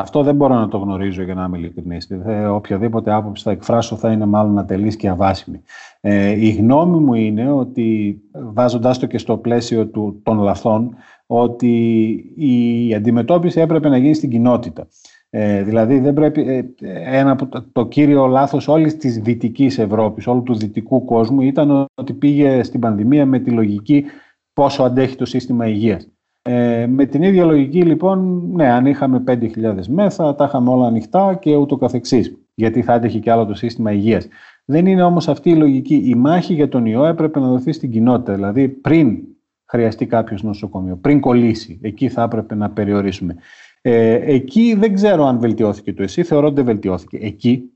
Αυτό 0.00 0.22
δεν 0.22 0.34
μπορώ 0.34 0.54
να 0.54 0.68
το 0.68 0.78
γνωρίζω 0.78 1.22
για 1.22 1.34
να 1.34 1.44
είμαι 1.44 1.58
ειλικρινής. 1.58 2.08
Οποιαδήποτε 2.50 3.12
άποψη 3.12 3.42
θα 3.42 3.50
εκφράσω 3.50 3.96
θα 3.96 4.12
είναι 4.12 4.26
μάλλον 4.26 4.58
ατελής 4.58 4.96
και 4.96 5.08
αβάσιμη. 5.08 5.62
Ε, 6.00 6.30
η 6.30 6.50
γνώμη 6.50 6.98
μου 6.98 7.14
είναι 7.14 7.50
ότι, 7.50 8.20
βάζοντάς 8.32 8.98
το 8.98 9.06
και 9.06 9.18
στο 9.18 9.36
πλαίσιο 9.36 9.86
του, 9.86 10.20
των 10.22 10.38
λαθών, 10.38 10.94
ότι 11.26 12.08
η 12.36 12.94
αντιμετώπιση 12.94 13.60
έπρεπε 13.60 13.88
να 13.88 13.96
γίνει 13.96 14.14
στην 14.14 14.30
κοινότητα. 14.30 14.88
Ε, 15.30 15.62
δηλαδή 15.62 15.98
δεν 15.98 16.14
πρέπει, 16.14 16.40
ε, 16.80 17.18
ένα 17.18 17.30
από 17.30 17.46
το, 17.46 17.64
το, 17.72 17.86
κύριο 17.86 18.26
λάθος 18.26 18.68
όλης 18.68 18.96
της 18.96 19.18
δυτικής 19.18 19.78
Ευρώπης, 19.78 20.26
όλου 20.26 20.42
του 20.42 20.54
δυτικού 20.54 21.04
κόσμου 21.04 21.40
ήταν 21.40 21.86
ότι 21.94 22.12
πήγε 22.12 22.62
στην 22.62 22.80
πανδημία 22.80 23.26
με 23.26 23.38
τη 23.38 23.50
λογική 23.50 24.04
πόσο 24.52 24.82
αντέχει 24.82 25.16
το 25.16 25.24
σύστημα 25.24 25.66
υγείας. 25.66 26.08
Ε, 26.42 26.86
με 26.86 27.06
την 27.06 27.22
ίδια 27.22 27.44
λογική 27.44 27.82
λοιπόν, 27.82 28.48
ναι, 28.54 28.68
αν 28.70 28.86
είχαμε 28.86 29.22
5.000 29.26 29.86
μέσα, 29.86 30.34
τα 30.34 30.44
είχαμε 30.44 30.70
όλα 30.70 30.86
ανοιχτά 30.86 31.34
και 31.34 31.56
ούτω 31.56 31.76
καθεξής, 31.76 32.38
γιατί 32.54 32.82
θα 32.82 32.92
άντεχε 32.92 33.18
και 33.18 33.30
άλλο 33.30 33.46
το 33.46 33.54
σύστημα 33.54 33.92
υγείας. 33.92 34.28
Δεν 34.64 34.86
είναι 34.86 35.02
όμως 35.02 35.28
αυτή 35.28 35.50
η 35.50 35.56
λογική. 35.56 35.94
Η 36.04 36.14
μάχη 36.14 36.54
για 36.54 36.68
τον 36.68 36.86
ιό 36.86 37.04
έπρεπε 37.04 37.40
να 37.40 37.48
δοθεί 37.48 37.72
στην 37.72 37.90
κοινότητα, 37.90 38.34
δηλαδή 38.34 38.68
πριν 38.68 39.18
χρειαστεί 39.64 40.06
κάποιος 40.06 40.42
νοσοκομείο, 40.42 40.96
πριν 40.96 41.20
κολλήσει, 41.20 41.80
εκεί 41.82 42.08
θα 42.08 42.22
έπρεπε 42.22 42.54
να 42.54 42.70
περιορίσουμε. 42.70 43.36
Ε, 43.80 44.34
εκεί 44.34 44.74
δεν 44.74 44.94
ξέρω 44.94 45.26
αν 45.26 45.38
βελτιώθηκε 45.38 45.92
το 45.92 46.02
εσύ, 46.02 46.22
θεωρώ 46.22 46.46
ότι 46.46 46.54
δεν 46.54 46.64
βελτιώθηκε. 46.64 47.18
Εκεί, 47.20 47.72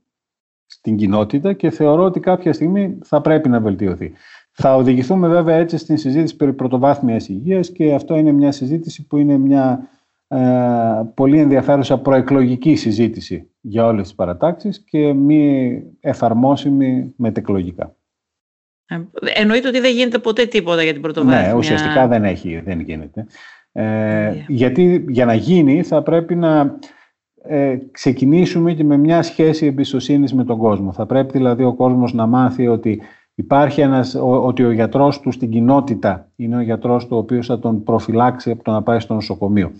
στην 0.65 0.95
κοινότητα 0.95 1.53
και 1.53 1.69
θεωρώ 1.69 2.03
ότι 2.03 2.19
κάποια 2.19 2.53
στιγμή 2.53 2.97
θα 3.03 3.21
πρέπει 3.21 3.49
να 3.49 3.59
βελτιωθεί. 3.59 4.11
Θα 4.55 4.75
οδηγηθούμε 4.75 5.27
βέβαια 5.27 5.55
έτσι 5.55 5.77
στην 5.77 5.97
συζήτηση 5.97 6.35
περί 6.35 6.53
πρωτοβάθμιας 6.53 7.29
υγείας 7.29 7.71
και 7.71 7.93
αυτό 7.93 8.15
είναι 8.15 8.31
μια 8.31 8.51
συζήτηση 8.51 9.07
που 9.07 9.17
είναι 9.17 9.37
μια 9.37 9.89
ε, 10.27 10.39
πολύ 11.13 11.39
ενδιαφέρουσα 11.39 11.97
προεκλογική 11.97 12.75
συζήτηση 12.75 13.49
για 13.61 13.85
όλες 13.85 14.03
τις 14.03 14.15
παρατάξεις 14.15 14.83
και 14.83 15.13
μη 15.13 15.83
εφαρμόσιμη 15.99 17.13
μετεκλογικά. 17.17 17.95
Ε, 18.85 19.01
εννοείται 19.33 19.67
ότι 19.67 19.79
δεν 19.79 19.93
γίνεται 19.93 20.17
ποτέ 20.17 20.45
τίποτα 20.45 20.83
για 20.83 20.93
την 20.93 21.01
πρωτοβάθμια. 21.01 21.47
Ναι, 21.47 21.53
ουσιαστικά 21.53 22.07
δεν, 22.07 22.23
έχει, 22.23 22.61
δεν 22.65 22.79
γίνεται. 22.79 23.25
Ε, 23.71 24.33
Γιατί 24.47 25.05
για 25.07 25.25
να 25.25 25.33
γίνει 25.33 25.83
θα 25.83 26.01
πρέπει 26.03 26.35
να 26.35 26.77
ε, 27.43 27.77
ξεκινήσουμε 27.91 28.73
και 28.73 28.83
με 28.83 28.97
μια 28.97 29.21
σχέση 29.21 29.65
εμπιστοσύνης 29.65 30.33
με 30.33 30.43
τον 30.43 30.57
κόσμο. 30.57 30.93
Θα 30.93 31.05
πρέπει 31.05 31.37
δηλαδή 31.37 31.63
ο 31.63 31.73
κόσμος 31.73 32.13
να 32.13 32.25
μάθει 32.25 32.67
ότι 32.67 33.01
υπάρχει 33.35 33.81
ένας, 33.81 34.15
ότι 34.21 34.63
ο 34.63 34.71
γιατρός 34.71 35.19
του 35.19 35.31
στην 35.31 35.49
κοινότητα 35.49 36.27
είναι 36.35 36.55
ο 36.55 36.61
γιατρός 36.61 37.07
του 37.07 37.15
ο 37.15 37.19
οποίος 37.19 37.45
θα 37.45 37.59
τον 37.59 37.83
προφυλάξει 37.83 38.51
από 38.51 38.63
το 38.63 38.71
να 38.71 38.81
πάει 38.81 38.99
στο 38.99 39.13
νοσοκομείο. 39.13 39.71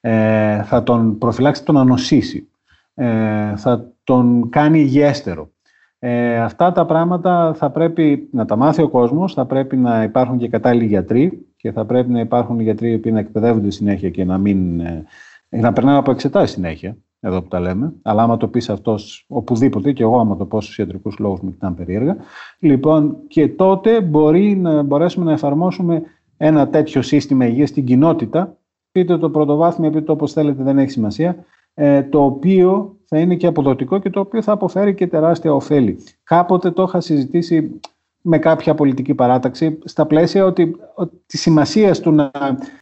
Ε, 0.00 0.62
θα 0.62 0.82
τον 0.82 1.18
προφυλάξει, 1.18 1.64
τον 1.64 1.76
ανοσήσει. 1.76 2.48
Ε, 2.94 3.56
θα 3.56 3.92
τον 4.04 4.48
κάνει 4.48 4.80
υγιέστερο. 4.80 5.50
Ε, 5.98 6.40
αυτά 6.40 6.72
τα 6.72 6.86
πράγματα 6.86 7.54
θα 7.54 7.70
πρέπει 7.70 8.28
να 8.32 8.44
τα 8.44 8.56
μάθει 8.56 8.82
ο 8.82 8.88
κόσμος, 8.88 9.34
θα 9.34 9.46
πρέπει 9.46 9.76
να 9.76 10.02
υπάρχουν 10.02 10.38
και 10.38 10.48
κατάλληλοι 10.48 10.86
γιατροί 10.86 11.46
και 11.56 11.72
θα 11.72 11.84
πρέπει 11.84 12.10
να 12.10 12.20
υπάρχουν 12.20 12.60
γιατροί 12.60 12.90
οι 12.90 12.94
οποίοι 12.94 13.12
να 13.14 13.20
εκπαιδεύονται 13.20 13.70
συνέχεια 13.70 14.10
και 14.10 14.24
να, 14.24 14.38
μην, 14.38 14.80
ε, 14.80 15.04
να 15.48 15.72
περνάνε 15.72 15.98
από 15.98 16.10
εξετάσεις 16.10 16.50
συνέχεια, 16.50 16.96
εδώ 17.24 17.42
που 17.42 17.48
τα 17.48 17.60
λέμε. 17.60 17.92
Αλλά 18.02 18.22
άμα 18.22 18.36
το 18.36 18.48
πεις 18.48 18.70
αυτός 18.70 19.24
οπουδήποτε, 19.28 19.92
και 19.92 20.02
εγώ 20.02 20.18
άμα 20.18 20.36
το 20.36 20.44
πω 20.44 20.60
στους 20.60 20.78
ιατρικούς 20.78 21.18
λόγους 21.18 21.40
μου 21.40 21.50
κοιτάνε 21.50 21.74
περίεργα. 21.76 22.16
Λοιπόν, 22.58 23.16
και 23.28 23.48
τότε 23.48 24.00
μπορεί 24.00 24.56
να 24.56 24.82
μπορέσουμε 24.82 25.24
να 25.24 25.32
εφαρμόσουμε 25.32 26.02
ένα 26.36 26.68
τέτοιο 26.68 27.02
σύστημα 27.02 27.46
υγείας 27.46 27.68
στην 27.68 27.84
κοινότητα. 27.84 28.56
Πείτε 28.92 29.18
το 29.18 29.30
πρωτοβάθμιο, 29.30 29.90
πείτε 29.90 30.04
το 30.04 30.12
όπως 30.12 30.32
θέλετε, 30.32 30.62
δεν 30.62 30.78
έχει 30.78 30.90
σημασία. 30.90 31.36
Ε, 31.74 32.02
το 32.02 32.24
οποίο 32.24 32.96
θα 33.04 33.18
είναι 33.18 33.36
και 33.36 33.46
αποδοτικό 33.46 33.98
και 33.98 34.10
το 34.10 34.20
οποίο 34.20 34.42
θα 34.42 34.52
αποφέρει 34.52 34.94
και 34.94 35.06
τεράστια 35.06 35.54
ωφέλη. 35.54 35.98
Κάποτε 36.22 36.70
το 36.70 36.82
είχα 36.82 37.00
συζητήσει 37.00 37.80
με 38.22 38.38
κάποια 38.38 38.74
πολιτική 38.74 39.14
παράταξη 39.14 39.78
στα 39.84 40.06
πλαίσια 40.06 40.44
ότι, 40.44 40.76
ότι 40.94 41.22
της 41.26 41.40
σημασίας 41.40 42.00
του 42.00 42.10
να 42.12 42.30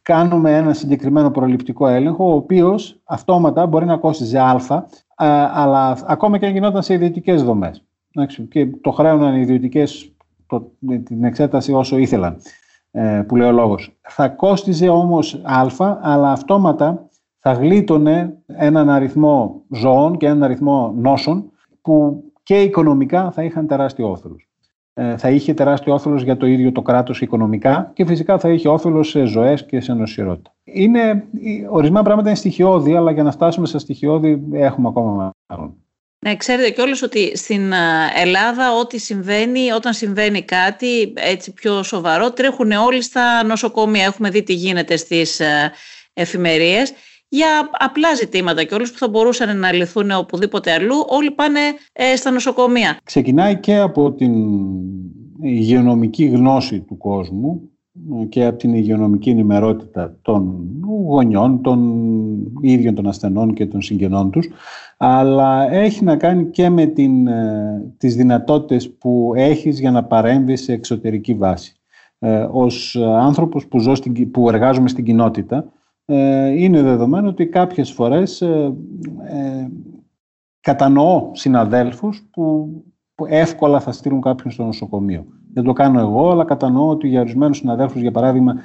κάνουμε 0.01 0.57
ένα 0.57 0.73
συγκεκριμένο 0.73 1.31
προληπτικό 1.31 1.87
έλεγχο 1.87 2.31
ο 2.31 2.35
οποίος 2.35 2.99
αυτόματα 3.03 3.65
μπορεί 3.65 3.85
να 3.85 3.97
κόστιζε 3.97 4.39
α 4.39 4.85
αλλά 5.53 5.97
ακόμα 6.05 6.37
και 6.37 6.45
αν 6.45 6.51
γινόταν 6.51 6.83
σε 6.83 6.93
ιδιωτικές 6.93 7.43
δομές 7.43 7.83
και 8.49 8.67
το 8.81 8.91
χρέωναν 8.91 9.35
οι 9.35 9.41
ιδιωτικές 9.41 10.11
την 11.03 11.23
εξέταση 11.23 11.73
όσο 11.73 11.97
ήθελαν 11.97 12.37
ε, 12.91 13.23
που 13.27 13.35
λέει 13.35 13.47
ο 13.47 13.51
λόγος. 13.51 13.99
Θα 14.01 14.27
κόστιζε 14.29 14.89
όμως 14.89 15.41
α 15.43 15.97
αλλά 16.01 16.31
αυτόματα 16.31 17.07
θα 17.39 17.53
γλίτωνε 17.53 18.37
έναν 18.45 18.89
αριθμό 18.89 19.61
ζώων 19.69 20.17
και 20.17 20.25
έναν 20.25 20.43
αριθμό 20.43 20.93
νόσων 20.97 21.51
που 21.81 22.23
και 22.43 22.61
οικονομικά 22.61 23.31
θα 23.31 23.43
είχαν 23.43 23.67
τεράστιο 23.67 24.11
όφελος. 24.11 24.50
Ε, 24.93 25.17
θα 25.17 25.29
είχε 25.29 25.53
τεράστιο 25.53 25.93
όφελος 25.93 26.23
για 26.23 26.37
το 26.37 26.45
ίδιο 26.45 26.71
το 26.71 26.81
κράτος 26.81 27.21
οικονομικά 27.21 27.91
και 27.93 28.05
φυσικά 28.05 28.39
θα 28.39 28.49
είχε 28.49 28.67
όφελος 28.67 29.09
σε 29.09 29.25
ζωές 29.25 29.65
και 29.65 29.81
σε 29.81 29.93
νοσηρότητα. 29.93 30.53
Είναι, 30.63 31.23
ορισμένα 31.69 32.03
πράγματα 32.03 32.27
είναι 32.27 32.37
στοιχειώδη, 32.37 32.95
αλλά 32.95 33.11
για 33.11 33.23
να 33.23 33.31
φτάσουμε 33.31 33.67
στα 33.67 33.79
στοιχειώδη 33.79 34.41
έχουμε 34.53 34.87
ακόμα 34.87 35.33
μάλλον. 35.47 35.75
Ναι, 36.25 36.35
ξέρετε 36.35 36.69
κιόλας 36.69 37.01
ότι 37.01 37.37
στην 37.37 37.73
Ελλάδα 38.21 38.75
ό,τι 38.79 38.97
συμβαίνει, 38.97 39.71
όταν 39.71 39.93
συμβαίνει 39.93 40.41
κάτι 40.41 41.13
έτσι 41.15 41.53
πιο 41.53 41.83
σοβαρό, 41.83 42.31
τρέχουν 42.31 42.71
όλοι 42.71 43.01
στα 43.01 43.43
νοσοκομεία. 43.43 44.05
Έχουμε 44.05 44.29
δει 44.29 44.43
τι 44.43 44.53
γίνεται 44.53 44.97
στις 44.97 45.41
εφημερίες 46.13 46.93
για 47.33 47.69
απλά 47.71 48.13
ζητήματα 48.15 48.63
και 48.63 48.73
όλους 48.73 48.91
που 48.91 48.97
θα 48.97 49.09
μπορούσαν 49.09 49.59
να 49.59 49.71
λυθούν 49.71 50.11
οπουδήποτε 50.11 50.71
αλλού, 50.71 51.05
όλοι 51.07 51.31
πάνε 51.31 51.59
ε, 51.93 52.15
στα 52.15 52.31
νοσοκομεία. 52.31 52.97
Ξεκινάει 53.03 53.59
και 53.59 53.77
από 53.77 54.11
την 54.11 54.33
υγειονομική 55.41 56.25
γνώση 56.25 56.79
του 56.79 56.97
κόσμου 56.97 57.69
και 58.29 58.45
από 58.45 58.57
την 58.57 58.73
υγειονομική 58.73 59.29
ενημερότητα 59.29 60.17
των 60.21 60.67
γονιών, 61.07 61.61
των 61.61 61.79
ίδιων 62.61 62.95
των 62.95 63.07
ασθενών 63.07 63.53
και 63.53 63.65
των 63.65 63.81
συγγενών 63.81 64.31
τους, 64.31 64.47
αλλά 64.97 65.71
έχει 65.71 66.03
να 66.03 66.15
κάνει 66.15 66.45
και 66.45 66.69
με 66.69 66.85
την, 66.85 67.27
ε, 67.27 67.93
τις 67.97 68.15
δυνατότητες 68.15 68.89
που 68.89 69.33
έχεις 69.35 69.79
για 69.79 69.91
να 69.91 70.03
παρέμβεις 70.03 70.63
σε 70.63 70.73
εξωτερική 70.73 71.33
βάση. 71.33 71.75
Ε, 72.19 72.47
ως 72.51 72.95
άνθρωπος 73.19 73.67
που, 73.67 73.79
ζω 73.79 73.95
στην, 73.95 74.31
που 74.31 74.49
εργάζομαι 74.49 74.89
στην 74.89 75.05
κοινότητα, 75.05 75.57
ε, 75.57 75.63
είναι 76.55 76.81
δεδομένο 76.81 77.27
ότι 77.27 77.45
κάποιες 77.45 77.91
φορές 77.91 78.41
ε, 78.41 78.73
ε, 79.27 79.67
κατανοώ 80.59 81.29
συναδέλφους 81.33 82.27
που, 82.31 82.69
που 83.15 83.25
εύκολα 83.29 83.79
θα 83.79 83.91
στείλουν 83.91 84.21
κάποιον 84.21 84.51
στο 84.51 84.63
νοσοκομείο. 84.63 85.25
Δεν 85.53 85.63
το 85.63 85.73
κάνω 85.73 85.99
εγώ, 85.99 86.31
αλλά 86.31 86.45
κατανοώ 86.45 86.89
ότι 86.89 87.07
για 87.07 87.19
ορισμένους 87.19 87.57
συναδέλφους, 87.57 88.01
για 88.01 88.11
παράδειγμα, 88.11 88.55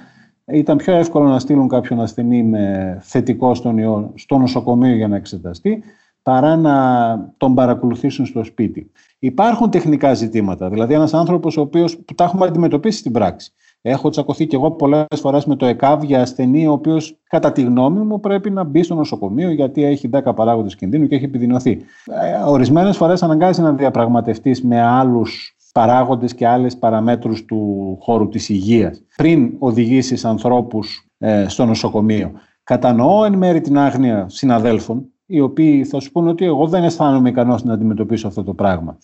ήταν 0.45 0.77
πιο 0.77 0.95
εύκολο 0.95 1.29
να 1.29 1.39
στείλουν 1.39 1.69
κάποιον 1.69 2.01
ασθενή 2.01 2.43
με 2.43 2.97
θετικό 3.01 3.55
στον 3.55 3.79
ιό 3.79 4.13
στο 4.15 4.39
νοσοκομείο 4.39 4.95
για 4.95 5.09
να 5.09 5.17
εξεταστεί, 5.17 5.83
παρά 6.23 6.57
να 6.57 7.35
τον 7.37 7.55
παρακολουθήσουν 7.55 8.27
στο 8.27 8.45
σπίτι. 8.45 8.91
Υπάρχουν 9.19 9.71
τεχνικά 9.71 10.15
ζητήματα, 10.15 10.69
δηλαδή 10.69 10.95
ένας 10.95 11.15
άνθρωπος 11.15 11.57
ο 11.57 11.61
οποίος, 11.61 11.97
που 11.99 12.15
τα 12.15 12.25
έχουμε 12.25 12.47
αντιμετωπίσει 12.47 12.99
στην 12.99 13.13
πράξη. 13.13 13.53
Έχω 13.89 14.09
τσακωθεί 14.09 14.47
και 14.47 14.57
εγώ 14.57 14.71
πολλές 14.71 15.07
φορές 15.15 15.45
με 15.45 15.57
το 15.57 15.67
ΕΚΑΒ 15.67 16.03
για 16.03 16.21
ασθενή, 16.21 16.67
ο 16.67 16.73
οποίος 16.73 17.19
κατά 17.29 17.53
τη 17.53 17.63
γνώμη 17.63 17.99
μου 17.99 18.21
πρέπει 18.21 18.51
να 18.51 18.65
μπει 18.65 18.83
στο 18.83 18.95
νοσοκομείο 18.95 19.51
γιατί 19.51 19.85
έχει 19.85 20.11
10 20.13 20.33
παράγοντες 20.35 20.75
κινδύνου 20.75 21.07
και 21.07 21.15
έχει 21.15 21.25
επιδεινωθεί. 21.25 21.79
Ε, 22.05 22.43
Ορισμένες 22.47 22.97
φορές 22.97 23.23
αναγκάζει 23.23 23.61
να 23.63 23.73
διαπραγματευτείς 23.73 24.63
με 24.63 24.83
άλλους 24.83 25.57
παράγοντες 25.73 26.35
και 26.35 26.47
άλλες 26.47 26.77
παραμέτρους 26.77 27.45
του 27.45 27.97
χώρου 28.01 28.29
της 28.29 28.49
υγείας 28.49 29.03
πριν 29.17 29.53
οδηγήσεις 29.59 30.25
ανθρώπους 30.25 31.09
ε, 31.19 31.45
στο 31.49 31.65
νοσοκομείο. 31.65 32.33
Κατανοώ 32.65 33.25
εν 33.25 33.35
μέρη 33.35 33.61
την 33.61 33.79
άγνοια 33.79 34.27
συναδέλφων 34.29 35.05
οι 35.27 35.41
οποίοι 35.41 35.85
θα 35.85 36.01
σου 36.01 36.13
πούνε 36.13 36.29
ότι 36.29 36.45
εγώ 36.45 36.67
δεν 36.67 36.85
αισθάνομαι 36.85 37.29
ικανός 37.29 37.65
να 37.65 37.73
αντιμετωπίσω 37.73 38.29
αυτό 38.29 38.45
το 38.45 38.55
πράγμα. 38.55 38.99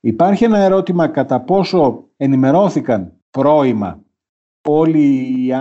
Υπάρχει 0.00 0.44
ένα 0.44 0.58
ερώτημα 0.58 1.06
κατά 1.06 1.40
πόσο 1.40 2.04
ενημερώθηκαν 2.16 3.12
πρώιμα 3.30 4.04
όλοι 4.66 5.00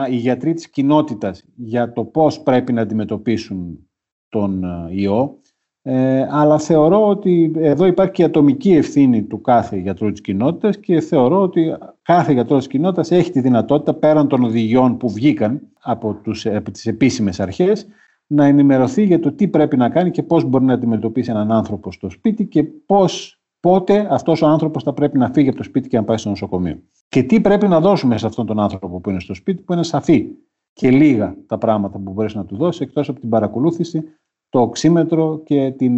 οι 0.09 0.15
γιατροί 0.15 0.53
της 0.53 0.69
κοινότητας 0.69 1.43
για 1.55 1.93
το 1.93 2.03
πώς 2.03 2.41
πρέπει 2.41 2.73
να 2.73 2.81
αντιμετωπίσουν 2.81 3.89
τον 4.29 4.63
ε, 4.63 4.87
ιό, 4.89 5.39
ε, 5.81 6.27
αλλά 6.29 6.59
θεωρώ 6.59 7.07
ότι 7.07 7.51
εδώ 7.55 7.85
υπάρχει 7.85 8.11
και 8.11 8.21
η 8.21 8.25
ατομική 8.25 8.71
ευθύνη 8.71 9.23
του 9.23 9.41
κάθε 9.41 9.77
γιατρού 9.77 10.11
της 10.11 10.21
κοινότητας 10.21 10.77
και 10.77 10.99
θεωρώ 10.99 11.41
ότι 11.41 11.75
κάθε 12.01 12.33
γιατρός 12.33 12.57
της 12.57 12.67
κοινότητας 12.67 13.11
έχει 13.11 13.31
τη 13.31 13.41
δυνατότητα 13.41 13.93
πέραν 13.93 14.27
των 14.27 14.43
οδηγιών 14.43 14.97
που 14.97 15.09
βγήκαν 15.09 15.61
από, 15.81 16.13
τους, 16.13 16.45
από 16.45 16.71
τις 16.71 16.85
επίσημες 16.85 17.39
αρχές 17.39 17.87
να 18.27 18.45
ενημερωθεί 18.45 19.03
για 19.03 19.19
το 19.19 19.31
τι 19.31 19.47
πρέπει 19.47 19.77
να 19.77 19.89
κάνει 19.89 20.11
και 20.11 20.23
πώς 20.23 20.43
μπορεί 20.43 20.65
να 20.65 20.73
αντιμετωπίσει 20.73 21.29
έναν 21.29 21.51
άνθρωπο 21.51 21.91
στο 21.91 22.09
σπίτι 22.09 22.45
και 22.45 22.63
πώς 22.63 23.41
πότε 23.59 24.07
αυτός 24.09 24.41
ο 24.41 24.47
άνθρωπος 24.47 24.83
θα 24.83 24.93
πρέπει 24.93 25.17
να 25.17 25.29
φύγει 25.29 25.47
από 25.47 25.57
το 25.57 25.63
σπίτι 25.63 25.87
και 25.87 25.97
να 25.97 26.03
πάει 26.03 26.17
στο 26.17 26.29
νοσοκομείο. 26.29 26.79
Και 27.07 27.23
τι 27.23 27.41
πρέπει 27.41 27.67
να 27.67 27.79
δώσουμε 27.79 28.17
σε 28.17 28.25
αυτόν 28.25 28.45
τον 28.45 28.59
άνθρωπο 28.59 28.99
που 28.99 29.09
είναι 29.09 29.19
στο 29.19 29.33
σπίτι, 29.33 29.61
που 29.61 29.73
είναι 29.73 29.83
σαφή 29.83 30.27
και 30.73 30.91
λίγα 30.91 31.35
τα 31.47 31.57
πράγματα 31.57 31.99
που 31.99 32.11
μπορείς 32.11 32.33
να 32.33 32.45
του 32.45 32.57
δώσεις, 32.57 32.81
εκτός 32.81 33.09
από 33.09 33.19
την 33.19 33.29
παρακολούθηση, 33.29 34.03
το 34.49 34.61
οξύμετρο 34.61 35.41
και 35.45 35.71
την 35.71 35.93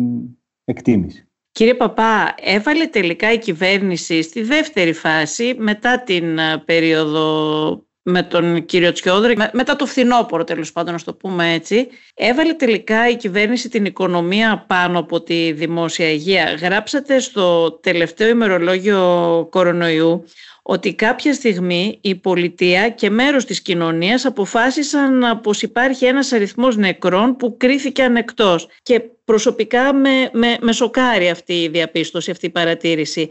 εκτίμηση. 0.63 1.27
Κύριε 1.51 1.73
Παπά, 1.73 2.35
έβαλε 2.41 2.85
τελικά 2.85 3.31
η 3.31 3.37
κυβέρνηση 3.37 4.21
στη 4.21 4.41
δεύτερη 4.41 4.93
φάση, 4.93 5.55
μετά 5.57 6.03
την 6.03 6.37
ε, 6.37 6.57
περίοδο 6.65 7.86
με 8.09 8.23
τον 8.23 8.65
κύριο 8.65 8.91
Τσιόδρη, 8.91 9.37
μετά 9.51 9.75
το 9.75 9.85
φθινόπωρο 9.85 10.43
τέλος 10.43 10.71
πάντων 10.71 10.93
να 10.93 10.99
το 10.99 11.13
πούμε 11.13 11.53
έτσι, 11.53 11.87
έβαλε 12.13 12.53
τελικά 12.53 13.09
η 13.09 13.15
κυβέρνηση 13.15 13.69
την 13.69 13.85
οικονομία 13.85 14.65
πάνω 14.67 14.99
από 14.99 15.21
τη 15.21 15.51
δημόσια 15.51 16.11
υγεία. 16.11 16.53
Γράψατε 16.61 17.19
στο 17.19 17.71
τελευταίο 17.71 18.29
ημερολόγιο 18.29 19.47
κορονοϊού 19.51 20.23
ότι 20.61 20.93
κάποια 20.93 21.33
στιγμή 21.33 21.97
η 22.01 22.15
πολιτεία 22.15 22.89
και 22.89 23.09
μέρος 23.09 23.45
της 23.45 23.61
κοινωνίας 23.61 24.25
αποφάσισαν 24.25 25.39
πως 25.43 25.61
υπάρχει 25.61 26.05
ένας 26.05 26.31
αριθμός 26.31 26.77
νεκρών 26.77 27.35
που 27.35 27.57
κρίθηκε 27.57 28.03
ανεκτός 28.03 28.67
και 28.83 29.01
προσωπικά 29.25 29.93
με, 29.93 30.29
με, 30.33 30.57
με 30.61 30.71
σοκάρει 30.71 31.29
αυτή 31.29 31.53
η 31.53 31.67
διαπίστωση, 31.67 32.31
αυτή 32.31 32.45
η 32.45 32.49
παρατήρηση. 32.49 33.29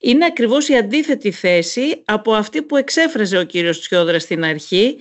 Είναι 0.00 0.24
ακριβώς 0.24 0.68
η 0.68 0.76
αντίθετη 0.76 1.30
θέση 1.30 2.02
από 2.04 2.32
αυτή 2.32 2.62
που 2.62 2.76
εξέφραζε 2.76 3.38
ο 3.38 3.44
κύριος 3.44 3.80
Τσιόδρας 3.80 4.22
στην 4.22 4.44
αρχή 4.44 4.98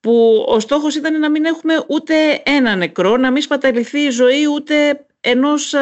που 0.00 0.44
ο 0.48 0.60
στόχος 0.60 0.96
ήταν 0.96 1.18
να 1.18 1.30
μην 1.30 1.44
έχουμε 1.44 1.74
ούτε 1.88 2.14
ένα 2.44 2.76
νεκρό, 2.76 3.16
να 3.16 3.30
μην 3.30 3.42
σπαταληθεί 3.42 3.98
η 4.00 4.10
ζωή 4.10 4.46
ούτε 4.54 5.06
ενός 5.20 5.74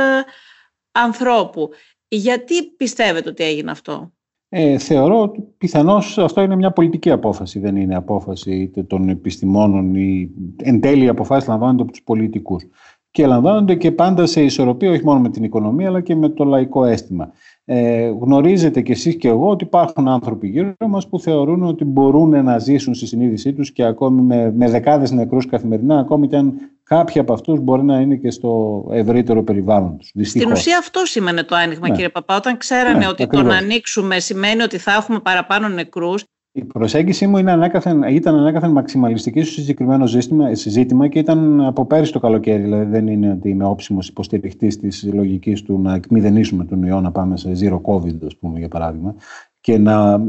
ανθρώπου. 0.93 1.71
Γιατί 2.09 2.63
πιστεύετε 2.63 3.29
ότι 3.29 3.45
έγινε 3.45 3.71
αυτό; 3.71 4.13
Ε, 4.49 4.79
θεωρώ 4.79 5.23
ότι 5.23 5.43
πιθανώς 5.59 6.19
αυτό 6.19 6.41
είναι 6.41 6.57
μια 6.57 6.71
πολιτική 6.71 7.11
απόφαση, 7.11 7.59
δεν 7.59 7.77
είναι 7.77 7.95
απόφαση 7.97 8.55
είτε 8.55 8.83
των 8.83 9.09
επιστημόνων 9.09 9.95
ή 9.95 10.31
εν 10.57 10.81
τέλει 10.81 11.05
οι 11.05 11.09
αποφάσεις 11.09 11.49
λαμβάνονται 11.49 11.83
από 11.83 11.91
τους 11.91 12.03
πολιτικούς. 12.03 12.65
Και 13.11 13.27
λαμβάνονται 13.27 13.75
και 13.75 13.93
πάντα 13.93 14.27
σε 14.27 14.43
ισορροπία 14.43 14.91
όχι 14.91 15.05
μόνο 15.05 15.21
με 15.21 15.31
την 15.31 15.45
οικονομία 15.45 15.89
αλλά 15.89 16.01
και 16.01 16.15
με 16.15 16.29
το 16.29 16.45
λαϊκό 16.45 16.85
αίσθημα. 16.85 17.33
Ε, 17.65 18.09
γνωρίζετε 18.21 18.81
κι 18.81 18.93
εσείς 18.93 19.17
και 19.17 19.29
εγώ 19.29 19.49
ότι 19.49 19.65
υπάρχουν 19.65 20.09
άνθρωποι 20.09 20.49
γύρω 20.49 20.75
μας 20.89 21.09
που 21.09 21.21
θεωρούν 21.21 21.63
ότι 21.63 21.85
μπορούν 21.85 22.45
να 22.45 22.59
ζήσουν 22.59 22.95
στη 22.95 23.07
συνείδησή 23.07 23.53
τους 23.53 23.73
και 23.73 23.85
ακόμη 23.85 24.23
με, 24.23 24.53
με 24.53 24.71
δεκάδες 24.71 25.11
νεκρούς 25.11 25.47
καθημερινά, 25.47 25.99
ακόμη 25.99 26.29
και 26.29 26.37
αν 26.37 26.55
κάποιοι 26.83 27.21
από 27.21 27.33
αυτούς 27.33 27.61
μπορεί 27.61 27.83
να 27.83 28.01
είναι 28.01 28.17
και 28.17 28.31
στο 28.31 28.85
ευρύτερο 28.91 29.43
περιβάλλον 29.43 29.99
τους. 29.99 30.11
Δυστυχώς. 30.15 30.49
Στην 30.49 30.61
ουσία 30.61 30.79
αυτό 30.79 31.05
σημαίνει 31.05 31.45
το 31.45 31.57
άνοιγμα 31.57 31.89
ναι. 31.89 31.95
κύριε 31.95 32.09
Παπά. 32.09 32.37
Όταν 32.37 32.57
ξέρανε 32.57 32.99
ναι, 32.99 33.07
ότι 33.07 33.23
ακριβώς. 33.23 33.47
το 33.47 33.53
να 33.53 33.59
ανοίξουμε 33.59 34.19
σημαίνει 34.19 34.63
ότι 34.63 34.79
θα 34.79 34.93
έχουμε 34.93 35.21
παραπάνω 35.21 35.69
νεκρούς 35.69 36.25
η 36.53 36.65
προσέγγιση 36.65 37.27
μου 37.27 37.37
είναι 37.37 37.51
ανέκαθεν, 37.51 38.03
ήταν 38.03 38.35
ανέκαθεν 38.35 38.71
μαξιμαλιστική 38.71 39.43
στο 39.43 39.61
συγκεκριμένο 39.61 40.07
συζήτημα 40.53 41.09
και 41.09 41.19
ήταν 41.19 41.61
από 41.61 41.87
πέρυσι 41.87 42.13
το 42.13 42.19
καλοκαίρι. 42.19 42.63
Δηλαδή 42.63 42.85
δεν 42.85 43.07
είναι 43.07 43.31
ότι 43.31 43.49
είμαι 43.49 43.65
όψιμος 43.65 44.09
υποστηριχτής 44.09 44.79
της 44.79 45.11
λογικής 45.13 45.63
του 45.63 45.79
να 45.81 45.95
εκμηδενήσουμε 45.95 46.65
τον 46.65 46.83
ιό, 46.83 47.01
να 47.01 47.11
πάμε 47.11 47.37
σε 47.37 47.53
zero 47.61 47.81
COVID, 47.81 48.25
ας 48.27 48.37
πούμε, 48.37 48.59
για 48.59 48.69
παράδειγμα. 48.69 49.15
Και 49.61 49.79
να, 49.79 50.25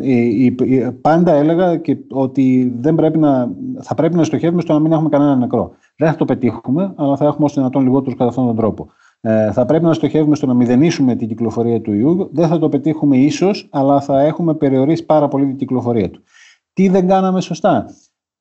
πάντα 1.02 1.34
έλεγα 1.34 1.78
και 1.78 1.98
ότι 2.10 2.74
δεν 2.80 2.96
πρέπει 2.96 3.18
να, 3.18 3.52
θα 3.82 3.96
πρέπει 3.96 4.16
να 4.16 4.24
στοχεύουμε 4.24 4.62
στο 4.62 4.74
να 4.74 4.80
μην 4.80 4.92
έχουμε 4.92 5.10
κανένα 5.10 5.36
νεκρό. 5.36 5.72
Δεν 5.98 6.10
θα 6.10 6.16
το 6.16 6.26
πετύχουμε, 6.26 6.94
αλλά 6.96 7.18
θα 7.18 7.26
έχουμε 7.26 7.46
όσο 7.46 7.56
δυνατόν 7.56 7.84
λιγότερους 7.84 8.18
κατά 8.18 8.30
αυτόν 8.30 8.46
τον 8.46 8.56
τρόπο. 8.56 8.90
Ε, 9.22 9.52
θα 9.52 9.66
πρέπει 9.66 9.84
να 9.84 9.94
στοχεύουμε 9.94 10.36
στο 10.36 10.46
να 10.46 10.54
μηδενίσουμε 10.54 11.16
την 11.16 11.28
κυκλοφορία 11.28 11.82
του 11.82 11.94
ιού. 11.94 12.30
Δεν 12.34 12.48
θα 12.48 12.60
το 12.60 12.70
πετύχουμε 12.70 13.18
ίσως, 13.18 13.68
αλλά 13.72 14.02
θα 14.02 14.22
έχουμε 14.22 14.54
περιορίσει 14.54 15.06
πάρα 15.06 15.28
πολύ 15.28 15.46
την 15.46 15.58
κυκλοφορία 15.58 16.10
του. 16.10 16.24
Τι 16.74 16.88
δεν 16.90 17.08
κάναμε 17.08 17.42
σωστά; 17.42 17.86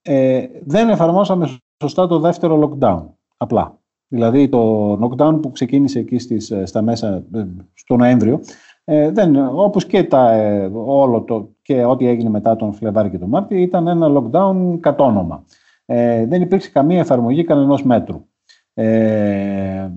Ε, 0.03 0.47
δεν 0.65 0.89
εφαρμόσαμε 0.89 1.57
σωστά 1.83 2.07
το 2.07 2.19
δεύτερο 2.19 2.61
lockdown. 2.79 3.03
Απλά. 3.37 3.79
Δηλαδή 4.09 4.49
το 4.49 4.93
lockdown 4.93 5.39
που 5.43 5.51
ξεκίνησε 5.51 5.99
εκεί 5.99 6.19
στις, 6.19 6.51
ε, 6.51 6.65
στα 6.65 6.83
μέσα, 6.83 7.25
ε, 7.35 7.47
στο 7.75 7.97
Νοέμβριο, 7.97 8.41
ε, 8.85 9.11
δεν, 9.11 9.37
όπως 9.55 9.87
και, 9.87 10.05
τα, 10.05 10.33
ε, 10.33 10.71
όλο 10.75 11.23
το, 11.23 11.51
και 11.63 11.85
ό,τι 11.85 12.07
έγινε 12.07 12.31
μετά 12.31 12.57
τον 12.57 12.73
Φλεβάρη 12.73 13.11
και 13.11 13.19
τον 13.19 13.29
Μάρτιο, 13.29 13.59
ήταν 13.59 13.87
ένα 13.87 14.07
lockdown 14.11 14.77
κατόνομα. 14.81 15.45
Ε, 15.85 16.27
δεν 16.27 16.43
υπήρξε 16.43 16.71
καμία 16.71 16.99
εφαρμογή 16.99 17.45
κανενός 17.45 17.83
μέτρου. 17.83 18.25
Ε, 18.75 19.91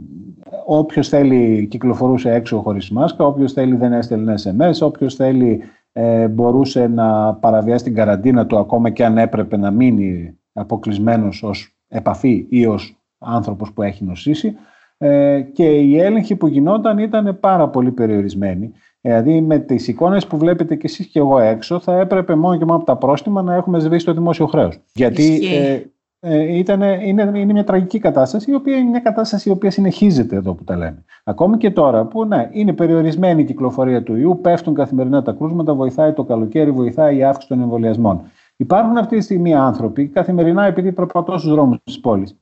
Όποιος 0.65 1.09
θέλει 1.09 1.67
κυκλοφορούσε 1.67 2.33
έξω 2.33 2.59
χωρίς 2.59 2.89
μάσκα, 2.89 3.25
όποιος 3.25 3.53
θέλει 3.53 3.75
δεν 3.75 3.93
έστελνε 3.93 4.33
SMS, 4.43 4.79
όποιος 4.81 5.15
θέλει 5.15 5.61
ε, 5.91 6.27
μπορούσε 6.27 6.87
να 6.87 7.33
παραβιάσει 7.33 7.83
την 7.83 7.95
καραντίνα 7.95 8.45
του 8.45 8.57
ακόμα 8.57 8.89
και 8.89 9.05
αν 9.05 9.17
έπρεπε 9.17 9.57
να 9.57 9.71
μείνει 9.71 10.37
αποκλεισμένος 10.53 11.43
ως 11.43 11.75
επαφή 11.87 12.45
ή 12.49 12.65
ως 12.65 12.97
άνθρωπος 13.17 13.73
που 13.73 13.81
έχει 13.81 14.03
νοσήσει. 14.03 14.55
Ε, 14.97 15.41
και 15.41 15.65
οι 15.65 15.99
έλεγχοι 15.99 16.35
που 16.35 16.47
γινόταν 16.47 16.97
ήταν 16.97 17.37
πάρα 17.39 17.69
πολύ 17.69 17.91
περιορισμένοι. 17.91 18.71
Δηλαδή 19.01 19.41
με 19.41 19.59
τις 19.59 19.87
εικόνες 19.87 20.27
που 20.27 20.37
βλέπετε 20.37 20.75
και 20.75 20.87
εσείς 20.87 21.05
και 21.07 21.19
εγώ 21.19 21.39
έξω 21.39 21.79
θα 21.79 21.99
έπρεπε 21.99 22.35
μόνο 22.35 22.57
και 22.57 22.65
μόνο 22.65 22.77
από 22.77 22.85
τα 22.85 22.95
πρόστιμα 22.95 23.41
να 23.41 23.55
έχουμε 23.55 23.79
σβήσει 23.79 24.05
το 24.05 24.13
δημόσιο 24.13 24.45
χρέος. 24.45 24.79
Γιατί 24.93 25.39
ε, 25.45 25.81
ε, 26.25 26.57
ήταν, 26.57 26.81
είναι, 26.81 27.31
είναι 27.33 27.53
μια 27.53 27.63
τραγική 27.63 27.99
κατάσταση, 27.99 28.51
η 28.51 28.53
οποία 28.53 28.77
είναι 28.77 28.89
μια 28.89 28.99
κατάσταση 28.99 29.49
η 29.49 29.51
οποία 29.51 29.71
συνεχίζεται 29.71 30.35
εδώ 30.35 30.53
που 30.53 30.63
τα 30.63 30.77
λέμε. 30.77 31.05
Ακόμη 31.23 31.57
και 31.57 31.71
τώρα 31.71 32.05
που 32.05 32.25
ναι, 32.25 32.49
είναι 32.51 32.73
περιορισμένη 32.73 33.41
η 33.41 33.45
κυκλοφορία 33.45 34.03
του 34.03 34.15
ιού, 34.15 34.39
πέφτουν 34.41 34.73
καθημερινά 34.73 35.21
τα 35.21 35.31
κρούσματα, 35.31 35.73
βοηθάει 35.73 36.13
το 36.13 36.23
καλοκαίρι, 36.23 36.71
βοηθάει 36.71 37.17
η 37.17 37.23
αύξηση 37.23 37.47
των 37.47 37.61
εμβολιασμών. 37.61 38.21
Υπάρχουν 38.55 38.97
αυτή 38.97 39.17
τη 39.17 39.23
στιγμή 39.23 39.53
άνθρωποι, 39.53 40.07
καθημερινά 40.07 40.65
επειδή 40.65 40.91
προπατώ 40.91 41.37
στους 41.37 41.51
δρόμους 41.51 41.77
της 41.83 41.99
πόλης, 41.99 42.35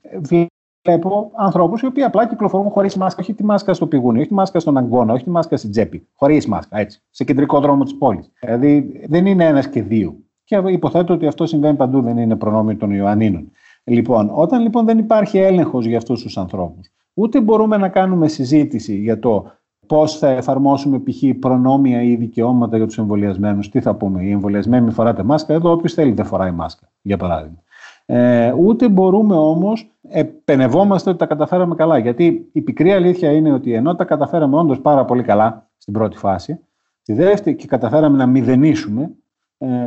βλέπω 0.84 1.30
ανθρώπους 1.34 1.82
οι 1.82 1.86
οποίοι 1.86 2.02
απλά 2.02 2.26
κυκλοφορούν 2.26 2.70
χωρίς 2.70 2.96
μάσκα, 2.96 3.20
όχι 3.20 3.34
τη 3.34 3.44
μάσκα 3.44 3.74
στο 3.74 3.86
πηγούνι, 3.86 4.18
όχι 4.18 4.28
τη 4.28 4.34
μάσκα 4.34 4.60
στον 4.60 4.76
αγκώνα, 4.76 5.12
όχι 5.12 5.24
τη 5.24 5.30
μάσκα 5.30 5.56
στην 5.56 5.70
τσέπη. 5.70 6.06
Χωρίς 6.14 6.46
μάσκα, 6.46 6.78
έτσι, 6.78 7.02
σε 7.10 7.24
κεντρικό 7.24 7.60
δρόμο 7.60 7.84
της 7.84 7.96
πόλης. 7.96 8.30
Δηλαδή 8.40 9.00
δεν 9.08 9.26
είναι 9.26 9.44
ένας 9.44 9.68
και 9.68 9.82
δύο. 9.82 10.16
Και 10.44 10.62
υποθέτω 10.66 11.14
ότι 11.14 11.26
αυτό 11.26 11.46
συμβαίνει 11.46 11.76
παντού, 11.76 12.00
δεν 12.00 12.18
είναι 12.18 12.36
προνόμιο 12.36 12.76
των 12.76 12.90
Ιωαννίνων. 12.90 13.50
Λοιπόν, 13.84 14.30
όταν 14.34 14.62
λοιπόν 14.62 14.84
δεν 14.84 14.98
υπάρχει 14.98 15.38
έλεγχος 15.38 15.86
για 15.86 15.96
αυτούς 15.96 16.22
τους 16.22 16.38
ανθρώπους, 16.38 16.92
ούτε 17.14 17.40
μπορούμε 17.40 17.76
να 17.76 17.88
κάνουμε 17.88 18.28
συζήτηση 18.28 18.94
για 18.94 19.18
το 19.18 19.44
πώς 19.86 20.18
θα 20.18 20.28
εφαρμόσουμε 20.28 20.98
π.χ. 20.98 21.22
προνόμια 21.38 22.02
ή 22.02 22.16
δικαιώματα 22.16 22.76
για 22.76 22.86
τους 22.86 22.98
εμβολιασμένους. 22.98 23.68
Τι 23.68 23.80
θα 23.80 23.94
πούμε, 23.94 24.22
οι 24.22 24.30
εμβολιασμένοι 24.30 24.90
φοράτε 24.90 25.22
μάσκα, 25.22 25.54
εδώ 25.54 25.70
όποιος 25.72 25.94
θέλει 25.94 26.12
δεν 26.12 26.24
φοράει 26.24 26.50
μάσκα, 26.50 26.90
για 27.02 27.16
παράδειγμα. 27.16 27.62
Ε, 28.06 28.52
ούτε 28.52 28.88
μπορούμε 28.88 29.36
όμως, 29.36 29.90
επενευόμαστε 30.08 31.10
ότι 31.10 31.18
τα 31.18 31.26
καταφέραμε 31.26 31.74
καλά. 31.74 31.98
Γιατί 31.98 32.48
η 32.52 32.60
πικρή 32.60 32.92
αλήθεια 32.92 33.32
είναι 33.32 33.52
ότι 33.52 33.72
ενώ 33.72 33.94
τα 33.94 34.04
καταφέραμε 34.04 34.56
όντως 34.56 34.80
πάρα 34.80 35.04
πολύ 35.04 35.22
καλά 35.22 35.70
στην 35.76 35.92
πρώτη 35.92 36.16
φάση, 36.16 36.58
τη 37.02 37.12
δεύτερη 37.12 37.56
και 37.56 37.66
καταφέραμε 37.66 38.16
να 38.16 38.26
μηδενίσουμε, 38.26 39.02
ε, 39.02 39.08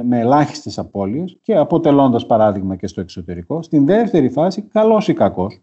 με 0.03 0.19
ελάχιστες 0.19 0.77
απώλειες 0.77 1.37
και 1.41 1.55
αποτελώντας 1.55 2.25
παράδειγμα 2.25 2.75
και 2.75 2.87
στο 2.87 3.01
εξωτερικό. 3.01 3.61
Στην 3.61 3.85
δεύτερη 3.85 4.29
φάση, 4.29 4.61
καλός 4.61 5.07
ή 5.07 5.13
κακός. 5.13 5.59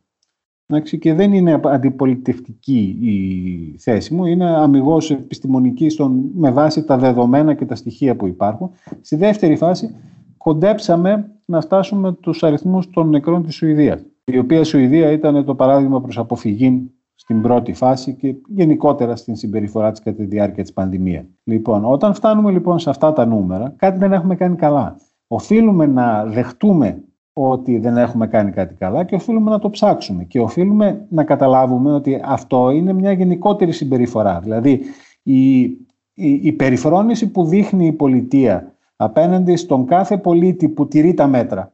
Και 0.98 1.14
δεν 1.14 1.32
είναι 1.32 1.60
αντιπολιτευτική 1.64 2.98
η 3.00 3.78
θέση 3.78 4.14
μου, 4.14 4.26
είναι 4.26 4.56
αμυγός 4.56 5.10
επιστημονική 5.10 5.88
στον, 5.88 6.30
με 6.34 6.50
βάση 6.50 6.84
τα 6.84 6.98
δεδομένα 6.98 7.54
και 7.54 7.64
τα 7.64 7.74
στοιχεία 7.74 8.16
που 8.16 8.26
υπάρχουν. 8.26 8.70
Στη 9.00 9.16
δεύτερη 9.16 9.56
φάση, 9.56 9.94
κοντέψαμε 10.36 11.30
να 11.44 11.60
φτάσουμε 11.60 12.12
τους 12.12 12.42
αριθμούς 12.42 12.90
των 12.90 13.08
νεκρών 13.08 13.42
της 13.42 13.54
Σουηδίας, 13.54 14.04
η 14.24 14.38
οποία 14.38 14.64
Σουηδία 14.64 15.10
ήταν 15.10 15.44
το 15.44 15.54
παράδειγμα 15.54 16.00
προς 16.00 16.18
αποφυγή 16.18 16.90
στην 17.22 17.42
πρώτη 17.42 17.72
φάση 17.72 18.14
και 18.14 18.34
γενικότερα 18.48 19.16
στην 19.16 19.36
συμπεριφορά 19.36 19.90
της 19.90 20.00
κατά 20.00 20.16
τη 20.16 20.24
διάρκεια 20.24 20.62
της 20.62 20.72
πανδημίας. 20.72 21.24
Λοιπόν, 21.44 21.84
όταν 21.84 22.14
φτάνουμε 22.14 22.50
λοιπόν 22.50 22.78
σε 22.78 22.90
αυτά 22.90 23.12
τα 23.12 23.26
νούμερα, 23.26 23.74
κάτι 23.76 23.98
δεν 23.98 24.12
έχουμε 24.12 24.34
κάνει 24.34 24.56
καλά. 24.56 24.96
Οφείλουμε 25.26 25.86
να 25.86 26.24
δεχτούμε 26.24 27.04
ότι 27.32 27.78
δεν 27.78 27.96
έχουμε 27.96 28.26
κάνει 28.26 28.50
κάτι 28.50 28.74
καλά 28.74 29.04
και 29.04 29.14
οφείλουμε 29.14 29.50
να 29.50 29.58
το 29.58 29.70
ψάξουμε 29.70 30.24
και 30.24 30.40
οφείλουμε 30.40 31.06
να 31.08 31.24
καταλάβουμε 31.24 31.92
ότι 31.92 32.20
αυτό 32.24 32.70
είναι 32.70 32.92
μια 32.92 33.12
γενικότερη 33.12 33.72
συμπεριφορά. 33.72 34.40
Δηλαδή 34.40 34.80
η, 35.22 35.60
η, 35.62 35.76
η 36.42 36.52
περιφρόνηση 36.52 37.30
που 37.30 37.44
δείχνει 37.44 37.86
η 37.86 37.92
πολιτεία 37.92 38.74
απέναντι 38.96 39.56
στον 39.56 39.86
κάθε 39.86 40.18
πολίτη 40.18 40.68
που 40.68 40.88
τηρεί 40.88 41.14
τα 41.14 41.26
μέτρα 41.26 41.72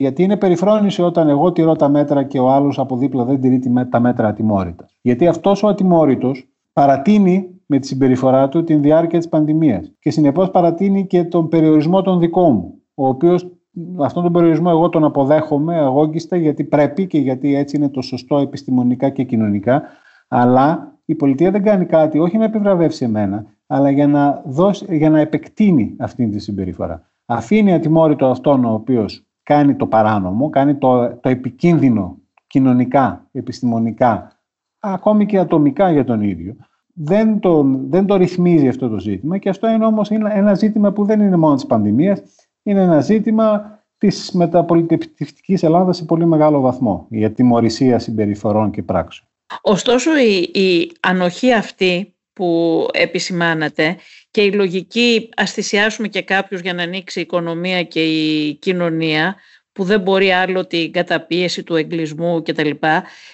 γιατί 0.00 0.22
είναι 0.22 0.36
περιφρόνηση 0.36 1.02
όταν 1.02 1.28
εγώ 1.28 1.52
τηρώ 1.52 1.76
τα 1.76 1.88
μέτρα 1.88 2.22
και 2.22 2.38
ο 2.38 2.50
άλλος 2.50 2.78
από 2.78 2.96
δίπλα 2.96 3.24
δεν 3.24 3.40
τηρεί 3.40 3.62
τα 3.90 4.00
μέτρα 4.00 4.28
ατιμόρυτας. 4.28 4.98
Γιατί 5.02 5.26
αυτός 5.26 5.62
ο 5.62 5.68
ατιμόρυτος 5.68 6.48
παρατείνει 6.72 7.48
με 7.66 7.78
τη 7.78 7.86
συμπεριφορά 7.86 8.48
του 8.48 8.64
την 8.64 8.82
διάρκεια 8.82 9.18
της 9.18 9.28
πανδημίας. 9.28 9.92
Και 9.98 10.10
συνεπώς 10.10 10.50
παρατείνει 10.50 11.06
και 11.06 11.24
τον 11.24 11.48
περιορισμό 11.48 12.02
των 12.02 12.18
δικών 12.18 12.52
μου. 12.52 12.74
Ο 12.94 13.08
οποίος 13.08 13.50
αυτόν 13.98 14.22
τον 14.22 14.32
περιορισμό 14.32 14.68
εγώ 14.70 14.88
τον 14.88 15.04
αποδέχομαι 15.04 15.78
αγώγιστα 15.78 16.36
γιατί 16.36 16.64
πρέπει 16.64 17.06
και 17.06 17.18
γιατί 17.18 17.54
έτσι 17.54 17.76
είναι 17.76 17.88
το 17.88 18.02
σωστό 18.02 18.38
επιστημονικά 18.38 19.08
και 19.08 19.22
κοινωνικά. 19.22 19.82
Αλλά 20.28 20.96
η 21.04 21.14
πολιτεία 21.14 21.50
δεν 21.50 21.62
κάνει 21.62 21.84
κάτι, 21.84 22.18
όχι 22.18 22.38
να 22.38 22.44
επιβραβεύσει 22.44 23.04
εμένα, 23.04 23.44
αλλά 23.66 23.90
για 23.90 24.06
να, 24.06 24.42
δώσει, 24.46 24.96
για 24.96 25.10
να 25.10 25.20
επεκτείνει 25.20 25.96
αυτή 25.98 26.28
τη 26.28 26.38
συμπεριφορά. 26.38 27.10
Αφήνει 27.26 27.72
ατιμόρυτο 27.72 28.26
αυτόν 28.26 28.64
ο 28.64 28.72
οποίος 28.72 29.27
κάνει 29.48 29.74
το 29.74 29.86
παράνομο, 29.86 30.50
κάνει 30.50 30.74
το, 30.74 31.16
το 31.20 31.28
επικίνδυνο 31.28 32.18
κοινωνικά, 32.46 33.28
επιστημονικά, 33.32 34.32
ακόμη 34.78 35.26
και 35.26 35.38
ατομικά 35.38 35.90
για 35.90 36.04
τον 36.04 36.22
ίδιο. 36.22 36.56
Δεν 36.94 37.40
το, 37.40 37.64
δεν 37.88 38.06
το 38.06 38.16
ρυθμίζει 38.16 38.68
αυτό 38.68 38.88
το 38.88 38.98
ζήτημα 38.98 39.38
και 39.38 39.48
αυτό 39.48 39.68
είναι 39.68 39.84
όμως 39.84 40.10
ένα 40.10 40.54
ζήτημα 40.54 40.92
που 40.92 41.04
δεν 41.04 41.20
είναι 41.20 41.36
μόνο 41.36 41.54
της 41.54 41.66
πανδημίας, 41.66 42.22
είναι 42.62 42.82
ένα 42.82 43.00
ζήτημα 43.00 43.78
της 43.98 44.32
μεταπολιτευτικής 44.32 45.62
Ελλάδας 45.62 45.96
σε 45.96 46.04
πολύ 46.04 46.26
μεγάλο 46.26 46.60
βαθμό 46.60 47.06
για 47.10 47.32
τιμωρησία 47.32 47.98
συμπεριφορών 47.98 48.70
και 48.70 48.82
πράξεων. 48.82 49.28
Ωστόσο 49.62 50.10
η, 50.18 50.60
η 50.60 50.92
ανοχή 51.00 51.52
αυτή 51.52 52.14
που 52.38 52.86
επισημάνατε 52.92 53.96
και 54.30 54.42
η 54.42 54.52
λογική 54.52 55.28
ας 55.36 55.52
θυσιάσουμε 55.52 56.08
και 56.08 56.22
κάποιους 56.22 56.60
για 56.60 56.74
να 56.74 56.82
ανοίξει 56.82 57.18
η 57.18 57.22
οικονομία 57.22 57.82
και 57.82 58.04
η 58.04 58.54
κοινωνία 58.54 59.36
που 59.72 59.84
δεν 59.84 60.00
μπορεί 60.00 60.30
άλλο 60.30 60.66
την 60.66 60.92
καταπίεση 60.92 61.62
του 61.62 61.76
εγκλισμού 61.76 62.42
κτλ. 62.42 62.70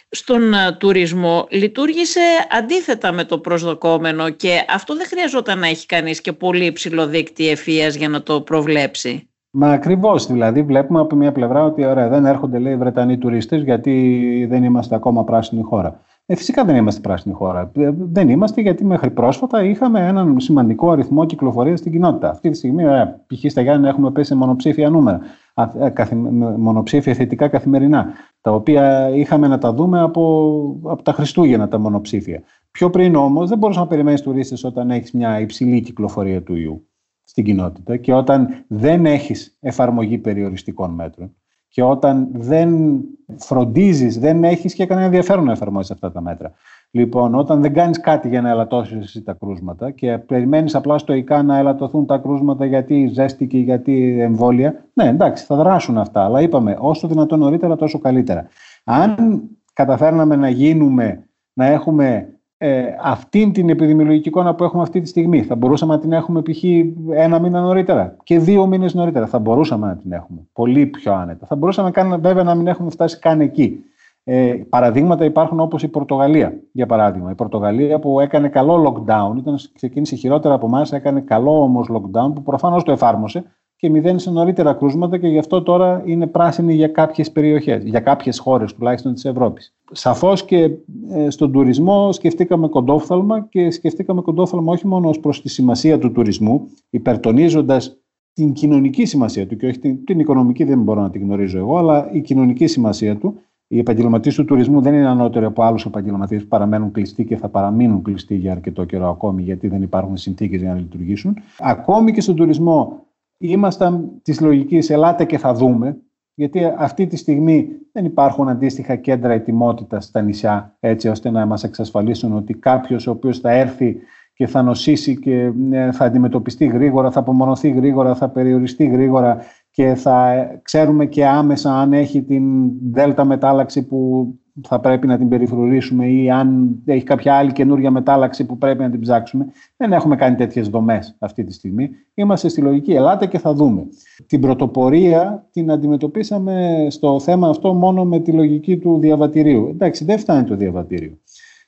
Στον 0.08 0.54
ε, 0.54 0.76
τουρισμό 0.78 1.46
λειτουργήσε 1.50 2.20
αντίθετα 2.58 3.12
με 3.12 3.24
το 3.24 3.38
προσδοκόμενο 3.38 4.30
και 4.30 4.64
αυτό 4.68 4.96
δεν 4.96 5.06
χρειαζόταν 5.06 5.58
να 5.58 5.66
έχει 5.66 5.86
κανείς 5.86 6.20
και 6.20 6.32
πολύ 6.32 6.64
υψηλό 6.64 7.06
δίκτυο 7.06 7.50
ευφύειας 7.50 7.94
για 7.94 8.08
να 8.08 8.22
το 8.22 8.40
προβλέψει. 8.40 9.28
Μα 9.50 9.70
ακριβώς. 9.70 10.26
Δηλαδή, 10.26 10.62
βλέπουμε 10.62 11.00
από 11.00 11.16
μια 11.16 11.32
πλευρά 11.32 11.64
ότι 11.64 11.84
ωραία, 11.84 12.08
δεν 12.08 12.26
έρχονται 12.26 12.58
λέει, 12.58 12.72
οι 12.72 12.76
Βρετανοί 12.76 13.18
τουρίστε 13.18 13.56
γιατί 13.56 14.46
δεν 14.50 14.64
είμαστε 14.64 14.94
ακόμα 14.94 15.24
πράσινη 15.24 15.62
χώρα. 15.62 16.03
Ε, 16.26 16.34
φυσικά 16.34 16.64
δεν 16.64 16.76
είμαστε 16.76 17.00
πράσινη 17.00 17.34
χώρα. 17.34 17.70
Ε, 17.76 17.90
δεν 17.94 18.28
είμαστε 18.28 18.60
γιατί 18.60 18.84
μέχρι 18.84 19.10
πρόσφατα 19.10 19.64
είχαμε 19.64 20.06
έναν 20.06 20.40
σημαντικό 20.40 20.90
αριθμό 20.90 21.26
κυκλοφορίας 21.26 21.78
στην 21.78 21.92
κοινότητα. 21.92 22.30
Αυτή 22.30 22.50
τη 22.50 22.56
στιγμή, 22.56 22.86
ωραία, 22.86 23.24
π.χ. 23.26 23.50
στα 23.50 23.60
Γιάννη 23.60 23.88
έχουμε 23.88 24.10
πέσει 24.10 24.34
μονοψήφια 24.34 24.90
νούμερα. 24.90 25.20
Ε, 25.54 26.14
μονοψήφια 26.56 27.14
θετικά 27.14 27.48
καθημερινά, 27.48 28.06
τα 28.40 28.52
οποία 28.52 29.08
είχαμε 29.08 29.46
να 29.48 29.58
τα 29.58 29.72
δούμε 29.72 30.00
από, 30.00 30.80
από 30.84 31.02
τα 31.02 31.12
Χριστούγεννα 31.12 31.68
τα 31.68 31.78
μονοψήφια. 31.78 32.42
Πιο 32.70 32.90
πριν 32.90 33.14
όμως 33.14 33.48
δεν 33.48 33.58
μπορούσε 33.58 33.78
να 33.78 33.86
περιμένεις 33.86 34.22
τουρίστες 34.22 34.64
όταν 34.64 34.90
έχεις 34.90 35.12
μια 35.12 35.40
υψηλή 35.40 35.80
κυκλοφορία 35.80 36.42
του 36.42 36.56
ιού 36.56 36.88
στην 37.24 37.44
κοινότητα 37.44 37.96
και 37.96 38.12
όταν 38.12 38.64
δεν 38.68 39.06
έχεις 39.06 39.56
εφαρμογή 39.60 40.18
περιοριστικών 40.18 40.90
μέτρων 40.90 41.34
και 41.74 41.82
όταν 41.82 42.28
δεν 42.32 43.00
φροντίζεις, 43.36 44.18
δεν 44.18 44.44
έχεις 44.44 44.74
και 44.74 44.86
κανένα 44.86 45.06
ενδιαφέρον 45.06 45.44
να 45.44 45.52
εφαρμόσεις 45.52 45.90
αυτά 45.90 46.12
τα 46.12 46.20
μέτρα. 46.20 46.52
Λοιπόν, 46.90 47.34
όταν 47.34 47.60
δεν 47.60 47.72
κάνεις 47.72 48.00
κάτι 48.00 48.28
για 48.28 48.40
να 48.40 48.50
ελαττώσεις 48.50 48.96
εσύ 49.04 49.22
τα 49.22 49.32
κρούσματα 49.32 49.90
και 49.90 50.18
περιμένεις 50.18 50.74
απλά 50.74 50.98
στο 50.98 51.12
ΙΚΑ 51.12 51.42
να 51.42 51.58
ελαττωθούν 51.58 52.06
τα 52.06 52.18
κρούσματα 52.18 52.64
γιατί 52.64 53.10
ζέστη 53.12 53.46
και 53.46 53.58
γιατί 53.58 54.20
εμβόλια, 54.20 54.84
ναι, 54.92 55.04
εντάξει, 55.08 55.44
θα 55.44 55.56
δράσουν 55.56 55.98
αυτά. 55.98 56.24
Αλλά 56.24 56.40
είπαμε, 56.42 56.76
όσο 56.78 57.08
δυνατόν 57.08 57.38
νωρίτερα, 57.38 57.76
τόσο 57.76 57.98
καλύτερα. 57.98 58.46
Αν 58.84 59.42
καταφέρναμε 59.72 60.36
να 60.36 60.48
γίνουμε, 60.48 61.28
να 61.52 61.66
έχουμε 61.66 62.28
ε, 62.58 62.84
αυτήν 63.02 63.52
την 63.52 63.68
επιδημιολογική 63.68 64.28
εικόνα 64.28 64.54
που 64.54 64.64
έχουμε 64.64 64.82
αυτή 64.82 65.00
τη 65.00 65.08
στιγμή. 65.08 65.42
Θα 65.42 65.54
μπορούσαμε 65.54 65.94
να 65.94 66.00
την 66.00 66.12
έχουμε 66.12 66.42
π.χ. 66.42 66.62
ένα 67.10 67.38
μήνα 67.38 67.60
νωρίτερα 67.60 68.16
και 68.22 68.38
δύο 68.38 68.66
μήνες 68.66 68.94
νωρίτερα. 68.94 69.26
Θα 69.26 69.38
μπορούσαμε 69.38 69.86
να 69.86 69.96
την 69.96 70.12
έχουμε 70.12 70.38
πολύ 70.52 70.86
πιο 70.86 71.12
άνετα. 71.12 71.46
Θα 71.46 71.56
μπορούσαμε 71.56 71.90
καν, 71.90 72.20
βέβαια 72.20 72.42
να 72.42 72.54
μην 72.54 72.66
έχουμε 72.66 72.90
φτάσει 72.90 73.18
καν 73.18 73.40
εκεί. 73.40 73.84
Ε, 74.26 74.54
παραδείγματα 74.68 75.24
υπάρχουν 75.24 75.60
όπως 75.60 75.82
η 75.82 75.88
Πορτογαλία, 75.88 76.60
για 76.72 76.86
παράδειγμα. 76.86 77.30
Η 77.30 77.34
Πορτογαλία 77.34 77.98
που 77.98 78.20
έκανε 78.20 78.48
καλό 78.48 78.82
lockdown, 78.84 79.36
ήταν, 79.38 79.58
ξεκίνησε 79.74 80.16
χειρότερα 80.16 80.54
από 80.54 80.66
εμάς, 80.66 80.92
έκανε 80.92 81.20
καλό 81.20 81.62
όμως 81.62 81.90
lockdown 81.92 82.34
που 82.34 82.42
προφανώς 82.42 82.82
το 82.82 82.92
εφάρμοσε 82.92 83.44
και 83.84 83.90
μηδένισε 83.90 84.30
νωρίτερα 84.30 84.72
κρούσματα 84.72 85.18
και 85.18 85.28
γι' 85.28 85.38
αυτό 85.38 85.62
τώρα 85.62 86.02
είναι 86.04 86.26
πράσινη 86.26 86.74
για 86.74 86.88
κάποιες 86.88 87.32
περιοχές, 87.32 87.82
για 87.84 88.00
κάποιες 88.00 88.38
χώρες 88.38 88.74
τουλάχιστον 88.74 89.14
της 89.14 89.24
Ευρώπης. 89.24 89.74
Σαφώς 89.92 90.44
και 90.44 90.70
ε, 91.10 91.30
στον 91.30 91.52
τουρισμό 91.52 92.12
σκεφτήκαμε 92.12 92.68
κοντόφθαλμα 92.68 93.46
και 93.48 93.70
σκεφτήκαμε 93.70 94.20
κοντόφθαλμα 94.20 94.72
όχι 94.72 94.86
μόνο 94.86 95.08
ως 95.08 95.20
προς 95.20 95.42
τη 95.42 95.48
σημασία 95.48 95.98
του 95.98 96.12
τουρισμού, 96.12 96.68
υπερτονίζοντας 96.90 97.96
την 98.32 98.52
κοινωνική 98.52 99.04
σημασία 99.04 99.46
του 99.46 99.56
και 99.56 99.66
όχι 99.66 99.78
την, 99.78 100.04
την 100.04 100.18
οικονομική 100.18 100.64
δεν 100.64 100.82
μπορώ 100.82 101.00
να 101.00 101.10
την 101.10 101.22
γνωρίζω 101.22 101.58
εγώ, 101.58 101.78
αλλά 101.78 102.08
η 102.12 102.20
κοινωνική 102.20 102.66
σημασία 102.66 103.16
του. 103.16 103.34
Οι 103.68 103.78
επαγγελματίες 103.78 104.34
του 104.34 104.44
τουρισμού 104.44 104.80
δεν 104.80 104.94
είναι 104.94 105.08
ανώτεροι 105.08 105.44
από 105.44 105.62
άλλους 105.62 105.84
επαγγελματίες 105.84 106.42
που 106.42 106.48
παραμένουν 106.48 106.92
κλειστοί 106.92 107.24
και 107.24 107.36
θα 107.36 107.48
παραμείνουν 107.48 108.02
κλειστοί 108.02 108.34
για 108.34 108.52
αρκετό 108.52 108.84
καιρό 108.84 109.08
ακόμη, 109.08 109.42
γιατί 109.42 109.68
δεν 109.68 109.82
υπάρχουν 109.82 110.16
συνθήκες 110.16 110.60
για 110.60 110.72
να 110.72 110.78
λειτουργήσουν. 110.78 111.36
Ακόμη 111.58 112.12
και 112.12 112.20
στον 112.20 112.36
τουρισμό 112.36 113.03
ήμασταν 113.50 114.10
της 114.22 114.40
λογικής 114.40 114.90
ελάτε 114.90 115.24
και 115.24 115.38
θα 115.38 115.54
δούμε, 115.54 115.96
γιατί 116.34 116.60
αυτή 116.78 117.06
τη 117.06 117.16
στιγμή 117.16 117.68
δεν 117.92 118.04
υπάρχουν 118.04 118.48
αντίστοιχα 118.48 118.96
κέντρα 118.96 119.32
ετοιμότητας 119.32 120.04
στα 120.04 120.22
νησιά, 120.22 120.76
έτσι 120.80 121.08
ώστε 121.08 121.30
να 121.30 121.46
μας 121.46 121.64
εξασφαλίσουν 121.64 122.36
ότι 122.36 122.54
κάποιος 122.54 123.06
ο 123.06 123.10
οποίος 123.10 123.38
θα 123.38 123.50
έρθει 123.50 123.96
και 124.34 124.46
θα 124.46 124.62
νοσήσει 124.62 125.18
και 125.18 125.52
ε, 125.70 125.92
θα 125.92 126.04
αντιμετωπιστεί 126.04 126.66
γρήγορα, 126.66 127.10
θα 127.10 127.20
απομονωθεί 127.20 127.70
γρήγορα, 127.70 128.14
θα 128.14 128.28
περιοριστεί 128.28 128.86
γρήγορα 128.86 129.38
και 129.70 129.94
θα 129.94 130.46
ξέρουμε 130.62 131.06
και 131.06 131.26
άμεσα 131.26 131.80
αν 131.80 131.92
έχει 131.92 132.22
την 132.22 132.70
δέλτα 132.92 133.24
μετάλλαξη 133.24 133.86
που 133.86 134.28
θα 134.62 134.80
πρέπει 134.80 135.06
να 135.06 135.18
την 135.18 135.28
περιφρουρήσουμε 135.28 136.06
ή 136.06 136.30
αν 136.30 136.78
έχει 136.84 137.04
κάποια 137.04 137.34
άλλη 137.34 137.52
καινούργια 137.52 137.90
μετάλλαξη 137.90 138.46
που 138.46 138.58
πρέπει 138.58 138.82
να 138.82 138.90
την 138.90 139.00
ψάξουμε. 139.00 139.46
Δεν 139.76 139.92
έχουμε 139.92 140.16
κάνει 140.16 140.36
τέτοιες 140.36 140.68
δομές 140.68 141.16
αυτή 141.18 141.44
τη 141.44 141.52
στιγμή. 141.52 141.90
Είμαστε 142.14 142.48
στη 142.48 142.60
λογική 142.60 142.92
ελάτε 142.92 143.26
και 143.26 143.38
θα 143.38 143.54
δούμε. 143.54 143.86
Την 144.26 144.40
πρωτοπορία 144.40 145.46
την 145.50 145.70
αντιμετωπίσαμε 145.70 146.86
στο 146.90 147.20
θέμα 147.20 147.48
αυτό 147.48 147.74
μόνο 147.74 148.04
με 148.04 148.18
τη 148.18 148.32
λογική 148.32 148.78
του 148.78 148.98
διαβατηρίου. 148.98 149.68
Εντάξει, 149.70 150.04
δεν 150.04 150.18
φτάνει 150.18 150.44
το 150.44 150.56
διαβατήριο. 150.56 151.18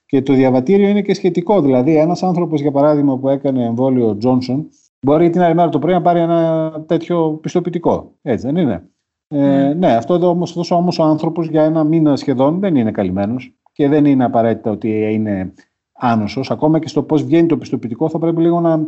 Και 0.07 0.23
το 0.23 0.33
διαβατήριο 0.33 0.89
είναι 0.89 1.03
και 1.03 1.15
σχετικό. 1.15 1.61
Δηλαδή, 1.61 1.97
ένας 1.97 2.23
άνθρωπος, 2.23 2.61
για 2.61 2.71
παράδειγμα, 2.71 3.19
που 3.19 3.29
έκανε 3.29 3.65
εμβόλιο 3.65 4.19
Johnson, 4.23 4.65
μπορεί 5.01 5.31
την 5.31 5.41
άλλη 5.41 5.55
μέρα 5.55 5.69
το 5.69 5.79
πρωί 5.79 5.93
να 5.93 6.03
πάρει 6.03 6.19
ένα 6.19 6.73
τέτοιο 6.87 7.39
πιστοποιητικό. 7.43 8.13
Έτσι 8.23 8.47
δεν 8.47 8.57
είναι; 8.57 8.83
Ε, 9.29 9.73
ναι, 9.77 9.95
αυτό 9.95 10.15
εδώ 10.15 10.29
όμως, 10.29 10.51
αυτός 10.51 10.71
όμως 10.71 10.99
ο 10.99 11.03
άνθρωπος 11.03 11.47
για 11.47 11.63
ένα 11.63 11.85
μήνα 11.85 12.17
σχεδόν 12.17 12.61
δεν 12.61 12.77
είναι 12.77 12.91
καλυμμένος 12.91 13.55
και 13.73 13.89
δεν 13.89 14.05
είναι 14.05 14.25
απαραίτητα 14.25 14.71
ότι 14.71 15.13
είναι 15.13 15.53
άνοσος. 15.93 16.51
Ακόμα 16.51 16.79
και 16.79 16.89
στο 16.89 17.03
πώς 17.03 17.25
βγαίνει 17.25 17.49
το 17.49 17.57
πιστοποιητικό 17.57 18.09
θα 18.09 18.19
πρέπει 18.19 18.41
λίγο 18.41 18.61
να... 18.61 18.87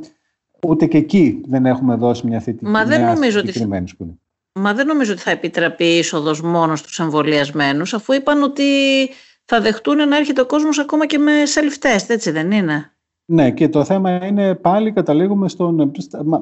Ούτε 0.66 0.86
και 0.86 0.98
εκεί 0.98 1.40
δεν 1.46 1.66
έχουμε 1.66 1.96
δώσει 1.96 2.26
μια 2.26 2.40
θετική 2.40 2.70
Μα 2.70 2.84
δεν 2.84 3.04
νομίζω 3.04 3.40
ότι... 3.40 3.68
Μα 4.52 4.74
δεν 4.74 4.86
νομίζω 4.86 5.12
ότι 5.12 5.20
θα 5.20 5.30
επιτραπεί 5.30 5.84
η 5.84 5.98
είσοδος 5.98 6.42
μόνο 6.42 6.76
στους 6.76 6.98
εμβολιασμένους, 6.98 7.94
αφού 7.94 8.12
είπαν 8.12 8.42
ότι 8.42 8.64
θα 9.44 9.60
δεχτούν 9.60 10.08
να 10.08 10.16
έρχεται 10.16 10.40
ο 10.40 10.46
κόσμος 10.46 10.78
ακόμα 10.78 11.06
και 11.06 11.18
με 11.18 11.32
self-test, 11.54 12.04
έτσι 12.08 12.30
δεν 12.30 12.50
είναι; 12.50 12.92
Ναι, 13.30 13.50
και 13.50 13.68
το 13.68 13.84
θέμα 13.84 14.26
είναι 14.26 14.54
πάλι 14.54 14.92
καταλήγουμε 14.92 15.48
στον. 15.48 15.92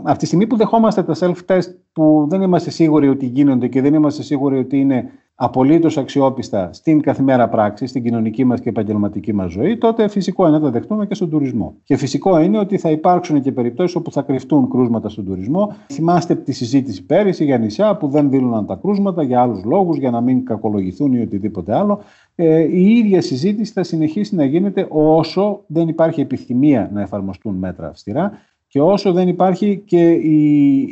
Από 0.03 0.19
τη 0.19 0.27
στιγμή 0.27 0.47
που 0.47 0.57
δεχόμαστε 0.57 1.03
τα 1.03 1.15
self-test 1.19 1.75
που 1.93 2.27
δεν 2.29 2.43
είμαστε 2.43 2.71
σίγουροι 2.71 3.09
ότι 3.09 3.27
γίνονται 3.27 3.69
και 3.69 3.81
δεν 3.81 3.95
είμαστε 3.95 4.23
σίγουροι 4.23 4.59
ότι 4.59 4.81
είναι 4.81 5.11
απολύτως 5.35 5.97
αξιόπιστα 5.97 6.73
στην 6.73 7.01
καθημερινή 7.01 7.49
πράξη, 7.49 7.87
στην 7.87 8.03
κοινωνική 8.03 8.45
μας 8.45 8.61
και 8.61 8.69
επαγγελματική 8.69 9.33
μας 9.33 9.53
ζωή, 9.53 9.79
τότε 9.79 10.09
φυσικό 10.09 10.47
είναι 10.47 10.59
να 10.59 10.63
τα 10.63 10.71
δεχτούμε 10.71 11.07
και 11.07 11.15
στον 11.15 11.31
τουρισμό. 11.31 11.75
Και 11.85 11.97
φυσικό 11.97 12.41
είναι 12.41 12.59
ότι 12.59 12.79
θα 12.79 12.91
υπάρξουν 12.91 13.43
και 13.43 13.53
περιπτώσεις 13.53 13.97
όπου 13.97 14.13
θα 14.13 14.23
κρυφτούν 14.23 14.71
κρούσματα 14.71 15.09
στον 15.09 15.25
τουρισμό. 15.25 15.75
Θυμάστε 15.93 16.35
τη 16.35 16.53
συζήτηση 16.53 17.07
πέρυσι 17.07 17.45
για 17.45 17.59
νησιά 17.59 17.97
που 17.97 18.09
δεν 18.09 18.31
δίνουν 18.31 18.67
τα 18.67 18.79
κρούσματα 18.83 19.23
για 19.23 19.41
άλλους 19.41 19.65
λόγους, 19.65 19.99
για 19.99 20.11
να 20.11 20.21
μην 20.21 20.45
κακολογηθούν 20.45 21.13
ή 21.13 21.21
οτιδήποτε 21.21 21.77
άλλο. 21.77 22.01
Ε, 22.39 22.61
η 22.61 22.97
ίδια 22.97 23.23
συζήτηση 23.23 23.73
θα 23.73 23.83
συνεχίσει 23.83 24.35
να 24.35 24.45
γίνεται 24.45 24.87
όσο 24.91 25.65
δεν 25.67 25.89
υπάρχει 25.89 26.21
επιθυμία 26.21 26.91
να 26.93 27.01
εφαρμοστούν 27.01 27.55
μέτρα 27.55 27.89
αυστηρά 27.89 28.33
και 28.69 28.81
όσο 28.81 29.13
δεν 29.13 29.29
υπάρχει 29.29 29.83
και 29.87 30.11
η, 30.13 30.83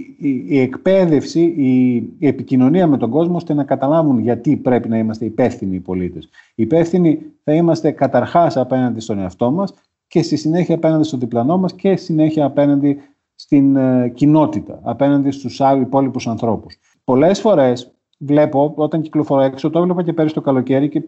η, 0.49 0.61
εκπαίδευση, 0.61 1.41
η, 1.41 1.95
η, 1.95 2.27
επικοινωνία 2.27 2.87
με 2.87 2.97
τον 2.97 3.11
κόσμο 3.11 3.37
ώστε 3.37 3.55
να 3.55 3.65
καταλάβουν 3.65 4.19
γιατί 4.19 4.57
πρέπει 4.57 4.89
να 4.89 4.99
είμαστε 4.99 5.25
υπεύθυνοι 5.25 5.77
οι 5.77 5.81
πολίτες. 5.81 6.29
Υπεύθυνοι 6.55 7.19
θα 7.45 7.55
είμαστε 7.55 7.91
καταρχάς 7.91 8.57
απέναντι 8.57 9.01
στον 9.01 9.19
εαυτό 9.19 9.51
μας 9.51 9.75
και 10.07 10.23
στη 10.23 10.37
συνέχεια 10.37 10.75
απέναντι 10.75 11.05
στον 11.05 11.19
διπλανό 11.19 11.59
μας 11.59 11.75
και 11.75 11.97
συνέχεια 11.97 12.45
απέναντι 12.45 12.97
στην 13.35 13.77
ε, 13.77 14.12
κοινότητα, 14.15 14.81
απέναντι 14.83 15.31
στους 15.31 15.61
άλλους 15.61 15.83
υπόλοιπους 15.87 16.27
ανθρώπους. 16.27 16.77
Πολλές 17.05 17.41
φορές 17.41 17.94
βλέπω 18.24 18.72
όταν 18.76 19.01
κυκλοφορώ 19.01 19.40
έξω, 19.40 19.70
το 19.70 19.78
έβλεπα 19.78 20.02
και 20.02 20.12
πέρυσι 20.12 20.34
το 20.34 20.40
καλοκαίρι 20.40 20.88
και 20.88 21.02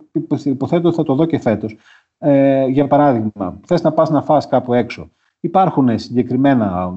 υποθέτω 0.45 0.89
ότι 0.89 0.97
θα 0.97 1.03
το 1.03 1.15
δω 1.15 1.25
και 1.25 1.39
φέτος. 1.39 1.77
Ε, 2.19 2.67
για 2.67 2.87
παράδειγμα, 2.87 3.61
θες 3.67 3.83
να 3.83 3.93
πας 3.93 4.11
να 4.11 4.23
φας 4.23 4.49
κάπου 4.49 4.75
έξω 4.75 5.11
Υπάρχουν 5.47 5.99
συγκεκριμένα, 5.99 6.95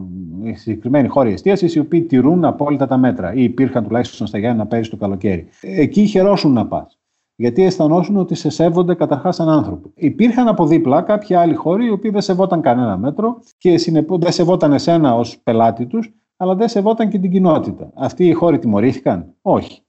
συγκεκριμένοι 0.53 1.07
χώροι 1.07 1.31
εστίασης 1.31 1.75
οι 1.75 1.79
οποίοι 1.79 2.01
τηρούν 2.01 2.45
απόλυτα 2.45 2.87
τα 2.87 2.97
μέτρα 2.97 3.33
ή 3.33 3.43
υπήρχαν 3.43 3.83
τουλάχιστον 3.83 4.27
στα 4.27 4.37
Γιάννα 4.37 4.65
πέρυσι 4.65 4.89
το 4.89 4.97
καλοκαίρι. 4.97 5.47
Εκεί 5.61 6.05
χαιρόσουν 6.05 6.53
να 6.53 6.67
πας. 6.67 6.97
Γιατί 7.35 7.63
αισθανόσουν 7.63 8.17
ότι 8.17 8.35
σε 8.35 8.49
σέβονται 8.49 8.93
καταρχάς 8.93 9.35
σαν 9.35 9.49
άνθρωποι. 9.49 9.91
Υπήρχαν 9.95 10.47
από 10.47 10.67
δίπλα 10.67 11.01
κάποιοι 11.01 11.35
άλλοι 11.35 11.53
χώροι 11.53 11.85
οι 11.85 11.89
οποίοι 11.89 12.11
δεν 12.11 12.21
σεβόταν 12.21 12.61
κανένα 12.61 12.97
μέτρο 12.97 13.39
και 13.57 13.77
συνεπώ 13.77 14.17
δεν 14.17 14.31
σεβόταν 14.31 14.73
εσένα 14.73 15.15
ως 15.15 15.39
πελάτη 15.43 15.85
τους, 15.85 16.13
αλλά 16.37 16.55
δεν 16.55 16.67
σεβόταν 16.67 17.09
και 17.09 17.19
την 17.19 17.31
κοινότητα. 17.31 17.89
Αυτοί 17.93 18.27
οι 18.27 18.33
χώροι 18.33 18.59
τιμωρήθηκαν; 18.59 19.33
Όχι. 19.41 19.81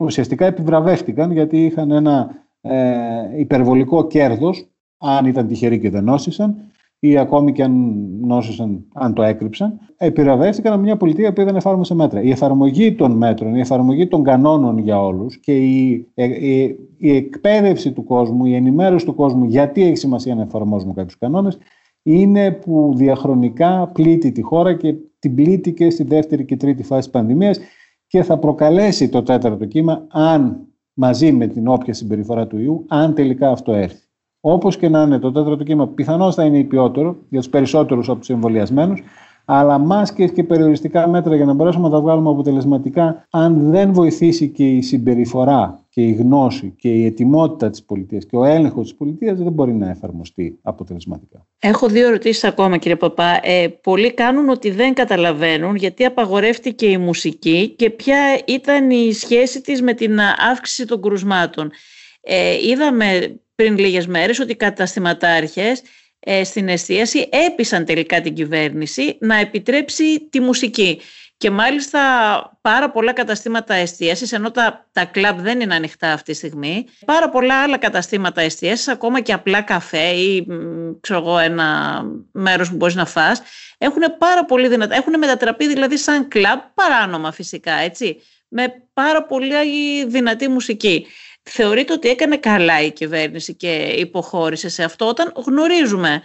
Ουσιαστικά 0.00 0.46
επιβραβεύτηκαν 0.46 1.32
γιατί 1.32 1.64
είχαν 1.64 1.90
ένα 1.90 2.30
ε, 2.60 3.38
υπερβολικό 3.38 4.06
κέρδος, 4.06 4.66
αν 4.98 5.26
ήταν 5.26 5.46
τυχεροί 5.46 5.78
και 5.78 5.90
δεν 5.90 6.04
νόσησαν, 6.04 6.56
ή 6.98 7.18
ακόμη 7.18 7.52
και 7.52 7.62
αν 7.62 7.94
νόσησαν, 8.20 8.84
αν 8.94 9.14
το 9.14 9.22
έκρυψαν, 9.22 9.78
επιρραβεύτηκαν 9.96 10.72
από 10.72 10.82
μια 10.82 10.96
πολιτεία 10.96 11.32
που 11.32 11.44
δεν 11.44 11.56
εφάρμοσε 11.56 11.94
μέτρα. 11.94 12.22
Η 12.22 12.30
εφαρμογή 12.30 12.94
των 12.94 13.12
μέτρων, 13.12 13.54
η 13.54 13.60
εφαρμογή 13.60 14.06
των 14.06 14.22
κανόνων 14.22 14.78
για 14.78 15.04
όλους 15.04 15.36
και 15.36 15.56
η, 15.56 16.06
η, 16.14 16.76
η, 16.96 17.16
εκπαίδευση 17.16 17.92
του 17.92 18.04
κόσμου, 18.04 18.44
η 18.44 18.54
ενημέρωση 18.54 19.04
του 19.04 19.14
κόσμου 19.14 19.44
γιατί 19.44 19.82
έχει 19.82 19.96
σημασία 19.96 20.34
να 20.34 20.42
εφαρμόζουμε 20.42 20.92
κάποιους 20.92 21.18
κανόνες, 21.18 21.58
είναι 22.02 22.50
που 22.50 22.92
διαχρονικά 22.96 23.90
πλήττει 23.94 24.32
τη 24.32 24.42
χώρα 24.42 24.74
και 24.74 24.94
την 25.18 25.34
πλήττει 25.34 25.72
και 25.72 25.90
στη 25.90 26.04
δεύτερη 26.04 26.44
και 26.44 26.56
τρίτη 26.56 26.82
φάση 26.82 27.00
της 27.00 27.10
πανδημίας 27.10 27.58
και 28.14 28.22
θα 28.22 28.38
προκαλέσει 28.38 29.08
το 29.08 29.22
τέταρτο 29.22 29.64
κύμα 29.64 30.06
αν 30.08 30.66
μαζί 30.92 31.32
με 31.32 31.46
την 31.46 31.68
όποια 31.68 31.94
συμπεριφορά 31.94 32.46
του 32.46 32.58
ιού, 32.58 32.84
αν 32.88 33.14
τελικά 33.14 33.50
αυτό 33.50 33.72
έρθει. 33.72 34.06
Όπως 34.40 34.76
και 34.76 34.88
να 34.88 35.02
είναι 35.02 35.18
το 35.18 35.32
τέταρτο 35.32 35.64
κύμα, 35.64 35.88
πιθανώς 35.88 36.34
θα 36.34 36.44
είναι 36.44 36.58
υπιότερο 36.58 37.16
για 37.28 37.38
τους 37.38 37.48
περισσότερους 37.48 38.08
από 38.08 38.18
τους 38.18 38.30
εμβολιασμένους, 38.30 39.02
αλλά 39.44 39.78
μάσκες 39.78 40.32
και 40.32 40.44
περιοριστικά 40.44 41.08
μέτρα 41.08 41.36
για 41.36 41.44
να 41.44 41.52
μπορέσουμε 41.52 41.88
να 41.88 41.94
τα 41.94 42.00
βγάλουμε 42.00 42.30
αποτελεσματικά, 42.30 43.26
αν 43.30 43.70
δεν 43.70 43.92
βοηθήσει 43.92 44.48
και 44.48 44.70
η 44.70 44.82
συμπεριφορά 44.82 45.83
και 45.94 46.02
η 46.02 46.12
γνώση 46.12 46.74
και 46.78 46.88
η 46.88 47.04
ετοιμότητα 47.06 47.70
της 47.70 47.84
πολιτείας 47.84 48.26
και 48.26 48.36
ο 48.36 48.44
έλεγχος 48.44 48.88
της 48.88 48.94
πολιτείας 48.94 49.38
δεν 49.38 49.52
μπορεί 49.52 49.72
να 49.72 49.90
εφαρμοστεί 49.90 50.58
αποτελεσματικά. 50.62 51.46
Έχω 51.58 51.88
δύο 51.88 52.06
ερωτήσεις 52.06 52.44
ακόμα 52.44 52.76
κύριε 52.76 52.96
Παπά. 52.96 53.40
Ε, 53.42 53.68
πολλοί 53.68 54.12
κάνουν 54.12 54.48
ότι 54.48 54.70
δεν 54.70 54.94
καταλαβαίνουν 54.94 55.74
γιατί 55.74 56.04
απαγορεύτηκε 56.04 56.86
η 56.86 56.98
μουσική 56.98 57.68
και 57.68 57.90
ποια 57.90 58.42
ήταν 58.46 58.90
η 58.90 59.12
σχέση 59.12 59.60
της 59.60 59.82
με 59.82 59.92
την 59.92 60.18
αύξηση 60.50 60.86
των 60.86 61.02
κρουσμάτων. 61.02 61.70
Ε, 62.20 62.68
είδαμε 62.68 63.36
πριν 63.54 63.78
λίγες 63.78 64.06
μέρες 64.06 64.38
ότι 64.38 64.52
οι 64.52 64.56
καταστηματάρχες 64.56 65.82
ε, 66.20 66.44
στην 66.44 66.68
εστίαση 66.68 67.28
έπεισαν 67.48 67.84
τελικά 67.84 68.20
την 68.20 68.34
κυβέρνηση 68.34 69.16
να 69.20 69.36
επιτρέψει 69.36 70.28
τη 70.30 70.40
μουσική. 70.40 71.00
Και 71.36 71.50
μάλιστα 71.50 72.00
πάρα 72.60 72.90
πολλά 72.90 73.12
καταστήματα 73.12 73.74
εστίασης, 73.74 74.32
ενώ 74.32 74.50
τα, 74.50 74.88
τα 74.92 75.04
κλαμπ 75.04 75.40
δεν 75.40 75.60
είναι 75.60 75.74
ανοιχτά 75.74 76.12
αυτή 76.12 76.30
τη 76.32 76.36
στιγμή, 76.36 76.86
πάρα 77.04 77.28
πολλά 77.28 77.62
άλλα 77.62 77.78
καταστήματα 77.78 78.40
εστίασης, 78.40 78.88
ακόμα 78.88 79.20
και 79.20 79.32
απλά 79.32 79.62
καφέ 79.62 80.08
ή 80.08 80.46
ξέρω 81.00 81.18
εγώ, 81.18 81.38
ένα 81.38 82.00
μέρος 82.32 82.70
που 82.70 82.76
μπορείς 82.76 82.94
να 82.94 83.06
φας, 83.06 83.42
έχουν 83.78 84.02
πάρα 84.18 84.44
πολύ 84.44 84.68
δυνατά, 84.68 84.94
έχουν 84.94 85.18
μετατραπεί 85.18 85.66
δηλαδή 85.66 85.96
σαν 85.96 86.28
κλαμπ, 86.28 86.60
παράνομα 86.74 87.32
φυσικά, 87.32 87.72
έτσι, 87.72 88.20
με 88.48 88.82
πάρα 88.92 89.24
πολύ 89.24 90.04
δυνατή 90.06 90.48
μουσική. 90.48 91.06
Θεωρείτε 91.42 91.92
ότι 91.92 92.08
έκανε 92.08 92.36
καλά 92.36 92.82
η 92.82 92.92
κυβέρνηση 92.92 93.54
και 93.54 93.74
υποχώρησε 93.96 94.68
σε 94.68 94.84
αυτό 94.84 95.08
όταν 95.08 95.32
γνωρίζουμε 95.46 96.22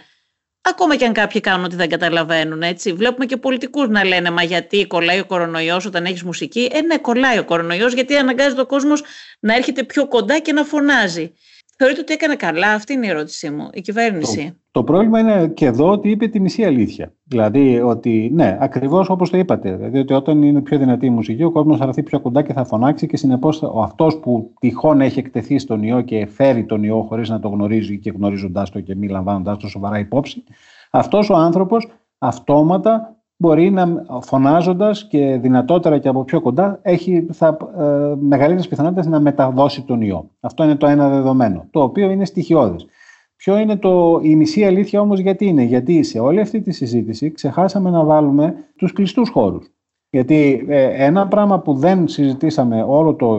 Ακόμα 0.62 0.96
και 0.96 1.04
αν 1.04 1.12
κάποιοι 1.12 1.40
κάνουν 1.40 1.64
ότι 1.64 1.76
δεν 1.76 1.88
καταλαβαίνουν, 1.88 2.62
έτσι. 2.62 2.92
Βλέπουμε 2.92 3.26
και 3.26 3.36
πολιτικούς 3.36 3.88
να 3.88 4.04
λένε 4.04 4.30
Μα 4.30 4.42
γιατί 4.42 4.86
κολλάει 4.86 5.18
ο 5.18 5.26
κορονοϊός 5.26 5.86
όταν 5.86 6.04
έχεις 6.04 6.22
μουσική; 6.22 6.70
Ε, 6.72 6.80
ναι, 6.80 6.98
κολλάει 6.98 7.38
ο 7.38 7.44
κορονοϊός, 7.44 7.92
γιατί 7.92 8.16
αναγκάζει 8.16 8.60
ο 8.60 8.66
κόσμος 8.66 9.02
να 9.40 9.54
έρχεται 9.54 9.84
πιο 9.84 10.08
κοντά 10.08 10.38
και 10.38 10.52
να 10.52 10.64
φωνάζει. 10.64 11.32
Θεωρείτε 11.82 12.02
ότι 12.02 12.12
έκανε 12.12 12.34
καλά, 12.34 12.72
αυτή 12.72 12.92
είναι 12.92 13.06
η 13.06 13.08
ερώτησή 13.08 13.50
μου, 13.50 13.68
η 13.72 13.80
κυβέρνηση. 13.80 14.46
Το, 14.46 14.56
το 14.70 14.84
πρόβλημα 14.84 15.18
είναι 15.18 15.48
και 15.48 15.66
εδώ 15.66 15.90
ότι 15.90 16.10
είπε 16.10 16.26
τη 16.26 16.40
μισή 16.40 16.64
αλήθεια. 16.64 17.12
Δηλαδή 17.24 17.80
ότι, 17.80 18.30
ναι, 18.32 18.58
ακριβώς 18.60 19.08
όπως 19.08 19.30
το 19.30 19.36
είπατε. 19.36 19.76
Δηλαδή 19.76 19.98
ότι 19.98 20.12
όταν 20.12 20.42
είναι 20.42 20.60
πιο 20.60 20.78
δυνατή 20.78 21.06
η 21.06 21.10
μουσική, 21.10 21.42
ο 21.42 21.50
κόσμος 21.50 21.78
θα 21.78 21.84
έρθει 21.84 22.02
πιο 22.02 22.20
κοντά 22.20 22.42
και 22.42 22.52
θα 22.52 22.64
φωνάξει 22.64 23.06
και 23.06 23.16
συνεπώς 23.16 23.62
αυτός 23.82 24.18
που 24.18 24.54
τυχόν 24.60 25.00
έχει 25.00 25.18
εκτεθεί 25.18 25.58
στον 25.58 25.82
ιό 25.82 26.00
και 26.00 26.26
φέρει 26.26 26.64
τον 26.64 26.82
ιό 26.82 27.02
χωρίς 27.08 27.28
να 27.28 27.40
το 27.40 27.48
γνωρίζει 27.48 27.98
και 27.98 28.10
γνωρίζοντά 28.10 28.66
το 28.72 28.80
και 28.80 28.94
μη 28.94 29.08
λαμβάνοντά 29.08 29.56
το 29.56 29.68
σοβαρά 29.68 29.98
υπόψη, 29.98 30.44
αυτός 30.90 31.30
ο 31.30 31.34
άνθρωπος 31.34 31.88
αυτόματα 32.18 33.19
μπορεί 33.40 33.70
να 33.70 34.04
φωνάζοντας 34.20 35.06
και 35.06 35.38
δυνατότερα 35.42 35.98
και 35.98 36.08
από 36.08 36.24
πιο 36.24 36.40
κοντά 36.40 36.78
έχει 36.82 37.26
θα, 37.32 37.56
ε, 37.78 38.14
μεγαλύτερες 38.20 38.68
πιθανότητες 38.68 39.06
να 39.06 39.20
μεταδώσει 39.20 39.82
τον 39.82 40.00
ιό. 40.00 40.30
Αυτό 40.40 40.64
είναι 40.64 40.76
το 40.76 40.86
ένα 40.86 41.08
δεδομένο, 41.08 41.66
το 41.70 41.82
οποίο 41.82 42.10
είναι 42.10 42.24
στοιχειώδες. 42.24 42.86
Ποιο 43.36 43.58
είναι 43.58 43.76
το, 43.76 44.20
η 44.22 44.36
μισή 44.36 44.64
αλήθεια 44.64 45.00
όμως 45.00 45.18
γιατί 45.18 45.46
είναι, 45.46 45.62
γιατί 45.62 46.02
σε 46.02 46.18
όλη 46.18 46.40
αυτή 46.40 46.60
τη 46.60 46.72
συζήτηση 46.72 47.30
ξεχάσαμε 47.30 47.90
να 47.90 48.04
βάλουμε 48.04 48.54
τους 48.76 48.92
κλειστούς 48.92 49.28
χώρους. 49.28 49.70
Γιατί 50.10 50.66
ε, 50.68 51.04
ένα 51.04 51.28
πράγμα 51.28 51.60
που 51.60 51.74
δεν 51.74 52.08
συζητήσαμε 52.08 52.84
όλο 52.88 53.14
το, 53.14 53.38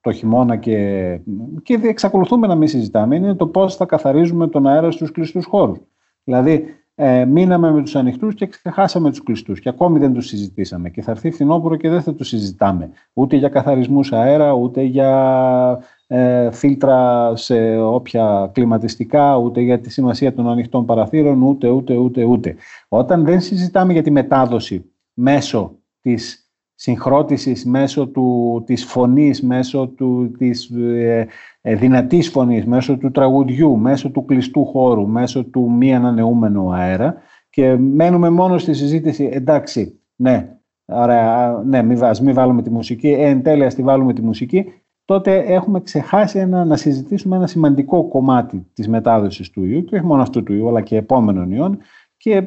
το 0.00 0.12
χειμώνα 0.12 0.56
και, 0.56 1.18
και 1.62 1.80
εξακολουθούμε 1.82 2.46
να 2.46 2.54
μην 2.54 2.68
συζητάμε 2.68 3.16
είναι 3.16 3.34
το 3.34 3.46
πώς 3.46 3.76
θα 3.76 3.84
καθαρίζουμε 3.84 4.48
τον 4.48 4.66
αέρα 4.66 4.90
στους 4.90 5.10
κλειστούς 5.10 5.44
χώρους. 5.44 5.78
Δηλαδή 6.24 6.64
ε, 6.94 7.24
μείναμε 7.24 7.70
με 7.70 7.82
τους 7.82 7.96
ανοιχτούς 7.96 8.34
και 8.34 8.46
ξεχάσαμε 8.46 9.10
τους 9.10 9.22
κλειστούς 9.22 9.60
και 9.60 9.68
ακόμη 9.68 9.98
δεν 9.98 10.12
τους 10.12 10.26
συζητήσαμε. 10.26 10.90
Και 10.90 11.02
θα 11.02 11.10
έρθει 11.10 11.30
φθινόπωρο 11.30 11.76
και 11.76 11.88
δεν 11.88 12.02
θα 12.02 12.14
τους 12.14 12.28
συζητάμε. 12.28 12.90
Ούτε 13.12 13.36
για 13.36 13.48
καθαρισμούς 13.48 14.12
αέρα 14.12 14.52
ούτε 14.52 14.82
για 14.82 15.82
ε, 16.06 16.50
φίλτρα 16.50 17.32
σε 17.36 17.76
όποια 17.78 18.50
κλιματιστικά 18.52 19.36
ούτε 19.36 19.60
για 19.60 19.80
τη 19.80 19.90
σημασία 19.90 20.34
των 20.34 20.48
ανοιχτών 20.48 20.86
παραθύρων 20.86 21.42
ούτε 21.42 21.68
ούτε 21.68 21.96
ούτε 21.96 22.24
ούτε. 22.24 22.56
Όταν 22.88 23.24
δεν 23.24 23.40
συζητάμε 23.40 23.92
για 23.92 24.02
τη 24.02 24.10
μετάδοση 24.10 24.92
μέσω 25.12 25.76
της 26.00 26.41
συγχρότησης 26.82 27.64
μέσω 27.64 28.06
του, 28.06 28.62
της 28.66 28.84
φωνής, 28.84 29.42
μέσω 29.42 29.88
του, 29.88 30.30
της 30.38 30.70
ε, 30.70 31.28
ε, 31.60 31.74
δυνατής 31.74 32.28
φωνής, 32.28 32.66
μέσω 32.66 32.96
του 32.96 33.10
τραγουδιού, 33.10 33.76
μέσω 33.76 34.10
του 34.10 34.24
κλειστού 34.24 34.64
χώρου, 34.64 35.08
μέσω 35.08 35.44
του 35.44 35.70
μη 35.70 35.94
ανανεούμενου 35.94 36.72
αέρα. 36.72 37.14
Και 37.50 37.76
μένουμε 37.76 38.30
μόνο 38.30 38.58
στη 38.58 38.74
συζήτηση, 38.74 39.28
εντάξει, 39.32 40.00
ναι, 40.16 40.56
ωραία, 40.84 41.62
ναι, 41.66 41.82
μη, 41.82 41.98
ας 42.00 42.20
μην 42.20 42.34
βάλουμε 42.34 42.62
τη 42.62 42.70
μουσική, 42.70 43.08
ε, 43.08 43.28
εν 43.28 43.42
τέλει 43.42 43.64
ας 43.64 43.74
τη 43.74 43.82
βάλουμε 43.82 44.12
τη 44.12 44.22
μουσική, 44.22 44.64
τότε 45.04 45.38
έχουμε 45.38 45.80
ξεχάσει 45.80 46.38
ένα, 46.38 46.64
να 46.64 46.76
συζητήσουμε 46.76 47.36
ένα 47.36 47.46
σημαντικό 47.46 48.08
κομμάτι 48.08 48.66
της 48.72 48.88
μετάδοσης 48.88 49.50
του 49.50 49.64
ιού 49.64 49.84
και 49.84 49.94
όχι 49.94 50.04
μόνο 50.04 50.22
αυτού 50.22 50.42
του 50.42 50.52
ιού, 50.52 50.68
αλλά 50.68 50.80
και 50.80 50.96
επόμενων 50.96 51.50
ιών. 51.50 51.78
Και 52.16 52.42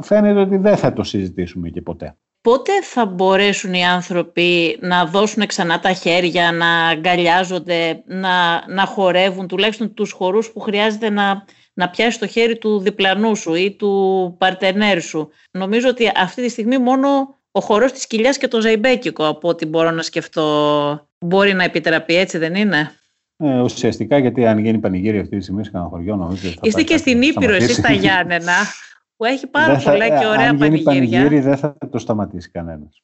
φαίνεται 0.00 0.40
ότι 0.40 0.56
δεν 0.56 0.76
θα 0.76 0.92
το 0.92 1.02
συζητήσουμε 1.02 1.68
και 1.68 1.82
ποτέ 1.82 2.14
πότε 2.40 2.82
θα 2.82 3.06
μπορέσουν 3.06 3.74
οι 3.74 3.84
άνθρωποι 3.84 4.78
να 4.80 5.04
δώσουν 5.04 5.46
ξανά 5.46 5.80
τα 5.80 5.92
χέρια, 5.92 6.52
να 6.52 6.86
αγκαλιάζονται, 6.88 8.02
να, 8.06 8.64
να 8.68 8.86
χορεύουν, 8.86 9.48
τουλάχιστον 9.48 9.94
τους 9.94 10.12
χορούς 10.12 10.50
που 10.50 10.60
χρειάζεται 10.60 11.10
να, 11.10 11.44
να 11.74 11.90
πιάσει 11.90 12.18
το 12.18 12.26
χέρι 12.26 12.58
του 12.58 12.78
διπλανού 12.78 13.36
σου 13.36 13.54
ή 13.54 13.70
του 13.70 14.34
παρτενέρ 14.38 15.00
σου. 15.00 15.30
Νομίζω 15.50 15.88
ότι 15.88 16.12
αυτή 16.16 16.42
τη 16.42 16.48
στιγμή 16.48 16.78
μόνο 16.78 17.38
ο 17.50 17.60
χορός 17.60 17.92
της 17.92 18.06
κοιλιάς 18.06 18.38
και 18.38 18.48
το 18.48 18.60
ζαϊμπέκικο 18.60 19.26
από 19.26 19.48
ό,τι 19.48 19.66
μπορώ 19.66 19.90
να 19.90 20.02
σκεφτώ 20.02 21.08
μπορεί 21.18 21.52
να 21.54 21.64
επιτραπεί, 21.64 22.16
έτσι 22.16 22.38
δεν 22.38 22.54
είναι; 22.54 22.92
Ε, 23.36 23.60
ουσιαστικά 23.60 24.18
γιατί 24.18 24.46
αν 24.46 24.58
γίνει 24.58 24.78
πανηγύρι 24.78 25.18
αυτή 25.18 25.36
τη 25.36 25.42
στιγμή 25.42 25.64
σε 25.64 25.70
κανένα 25.70 25.90
χωριό 25.90 26.16
νομίζω 26.16 26.52
Είστε 26.62 26.82
και 26.82 26.96
στην 26.96 27.22
Ήπειρο 27.22 27.54
εσείς 27.54 27.76
στα 27.76 27.92
Γιάννενα 27.92 28.52
που 29.20 29.26
έχει 29.26 29.46
πάρα 29.46 29.78
θα, 29.78 29.90
πολλά 29.90 30.08
και 30.08 30.26
ωραία 30.26 30.48
αν 30.48 30.58
πανηγύρια. 30.58 30.92
πανηγύρι 30.92 31.40
δεν 31.40 31.56
θα 31.56 31.76
το 31.90 31.98
σταματήσει 31.98 32.50
κανένας. 32.50 33.02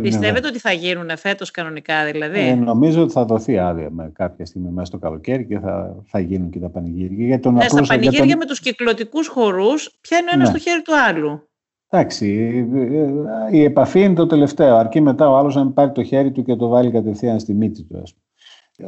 Πιστεύετε 0.00 0.48
ότι 0.48 0.58
θα 0.58 0.72
γίνουν 0.72 1.10
φέτος 1.16 1.50
κανονικά 1.50 2.04
δηλαδή; 2.04 2.40
Ε, 2.40 2.54
νομίζω 2.54 3.02
ότι 3.02 3.12
θα 3.12 3.24
δοθεί 3.24 3.58
άδεια 3.58 3.90
με 3.90 4.10
κάποια 4.14 4.46
στιγμή 4.46 4.70
μέσα 4.70 4.86
στο 4.86 4.98
καλοκαίρι 4.98 5.46
και 5.46 5.58
θα, 5.58 5.96
θα 6.06 6.18
γίνουν 6.18 6.50
και 6.50 6.58
τα 6.58 6.68
πανηγύρια. 6.68 7.26
Για 7.26 7.40
τον 7.40 7.54
ναι, 7.54 7.68
στα 7.68 7.82
πανηγύρια 7.82 8.26
τον... 8.26 8.38
με 8.38 8.44
τους 8.46 8.60
κυκλωτικούς 8.60 9.28
χορούς, 9.28 9.98
ποια 10.00 10.18
είναι 10.18 10.28
ο 10.30 10.34
ένας 10.34 10.50
ναι. 10.50 10.58
στο 10.58 10.70
χέρι 10.70 10.82
του 10.82 10.92
άλλου; 11.08 11.48
Εντάξει, 11.88 12.26
η 13.50 13.64
επαφή 13.64 14.00
είναι 14.00 14.14
το 14.14 14.26
τελευταίο. 14.26 14.76
Αρκεί 14.76 15.00
μετά 15.00 15.30
ο 15.30 15.36
άλλος 15.36 15.54
να 15.54 15.70
πάρει 15.70 15.92
το 15.92 16.02
χέρι 16.02 16.30
του 16.32 16.42
και 16.42 16.56
το 16.56 16.68
βάλει 16.68 16.90
κατευθείαν 16.90 17.40
στη 17.40 17.54
μύτη 17.54 17.82
του. 17.82 18.02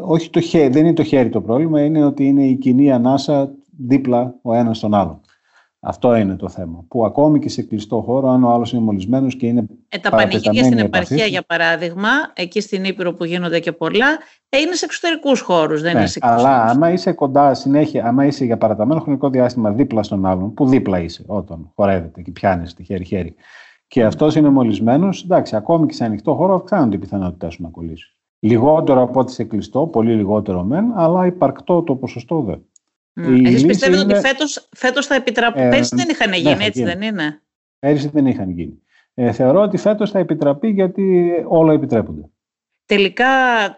Όχι 0.01 0.31
το 0.31 0.41
χέρι, 0.41 0.69
δεν 0.69 0.85
είναι 0.85 0.95
το 0.95 1.05
χέρι 1.05 1.29
το 1.29 1.41
πρόβλημα, 1.41 1.85
είναι 1.85 2.05
ότι 2.05 2.27
είναι 2.27 2.45
η 2.45 2.55
κοινή 2.55 2.93
ανάσα 2.93 3.55
δίπλα 3.79 4.35
ο 4.43 4.55
ένας 4.55 4.77
στον 4.77 4.95
άλλον. 4.95 5.21
Αυτό 5.89 6.17
είναι 6.17 6.37
το 6.37 6.49
θέμα. 6.49 6.85
Που 6.89 7.05
ακόμη 7.05 7.39
και 7.39 7.49
σε 7.49 7.63
κλειστό 7.63 8.01
χώρο, 8.01 8.29
αν 8.29 8.45
ο 8.45 8.51
άλλος 8.51 8.73
είναι 8.73 8.83
μολυσμένος 8.83 9.37
και 9.37 9.47
είναι. 9.47 9.67
Ε, 9.89 9.99
τα 9.99 10.11
πανηγύρια 10.11 10.65
στην 10.65 10.79
επαρχία, 10.79 11.27
για 11.27 11.43
παράδειγμα, 11.43 12.09
εκεί 12.35 12.61
στην 12.61 12.85
Ήπειρο 12.85 13.13
που 13.13 13.25
γίνονται 13.25 13.61
και 13.61 13.73
πολλά, 13.73 14.07
ε, 14.49 14.59
είναι 14.59 14.75
σε 14.75 14.85
εξωτερικούς 14.85 15.41
χώρους, 15.41 15.83
δεν 15.83 15.93
ναι, 15.93 15.99
είναι 15.99 16.09
σε 16.09 16.19
Αλλά 16.23 16.63
άμα 16.63 16.93
είσαι 16.93 17.13
κοντά 17.13 17.55
συνέχεια, 17.55 18.07
άμα 18.07 18.25
είσαι 18.25 18.45
για 18.45 18.59
παραταμένο 18.59 19.01
χρονικό 19.01 19.31
διάστημα 19.31 19.71
δίπλα 19.71 20.03
στον 20.03 20.27
άλλον, 20.27 20.55
που 20.55 20.67
δίπλα 20.67 21.01
είσαι 21.01 21.25
όταν 21.27 21.73
χορεύετε 21.75 22.23
και 22.23 22.31
πιάνεστε 22.31 22.83
χέρι-χέρι, 22.83 23.35
και 23.87 24.05
αυτός 24.05 24.35
είναι 24.35 24.49
μολυσμένος, 24.49 25.23
εντάξει, 25.23 25.57
ακόμη 25.57 25.87
και 25.87 25.95
σε 25.95 26.05
ανοιχτό 26.05 26.35
χώρο 26.35 26.55
αυξάνονται 26.55 26.97
οι 26.97 26.99
πιθανότητέ 26.99 27.51
σου 27.51 27.63
να 27.63 27.69
κολλήσεις. 27.69 28.17
Λιγότερο 28.39 29.03
από 29.03 29.21
ό,τι 29.21 29.33
σε 29.33 29.45
κλειστό, 29.45 29.87
πολύ 29.87 30.15
λιγότερο 30.15 30.63
μεν, 30.63 30.85
αλλά 30.95 31.27
υπαρκτό 31.27 31.83
το 31.83 31.95
ποσοστό 31.95 32.41
δεν. 32.41 32.65
Mm. 33.21 33.45
Εσείς 33.45 33.67
πιστεύετε 33.67 34.03
είναι... 34.03 34.15
ότι 34.17 34.27
φέτος, 34.29 34.69
φέτος 34.75 35.07
θα 35.07 35.15
επιτραπεί. 35.15 35.61
Ε, 35.61 35.69
Πέρσι 35.69 35.97
δεν 35.97 36.09
είχαν 36.09 36.33
γίνει, 36.33 36.65
έτσι 36.65 36.83
δεν 36.83 37.03
είναι; 37.03 37.43
Πέρσι 37.79 38.09
δεν 38.13 38.27
είχαν 38.27 38.51
γίνει. 38.51 38.83
Ε, 39.15 39.33
θεωρώ 39.33 39.61
ότι 39.61 39.77
φέτος 39.77 40.11
θα 40.11 40.19
επιτραπεί 40.19 40.69
γιατί 40.69 41.31
όλα 41.49 41.73
επιτρέπονται. 41.73 42.31
Τελικά 42.87 43.27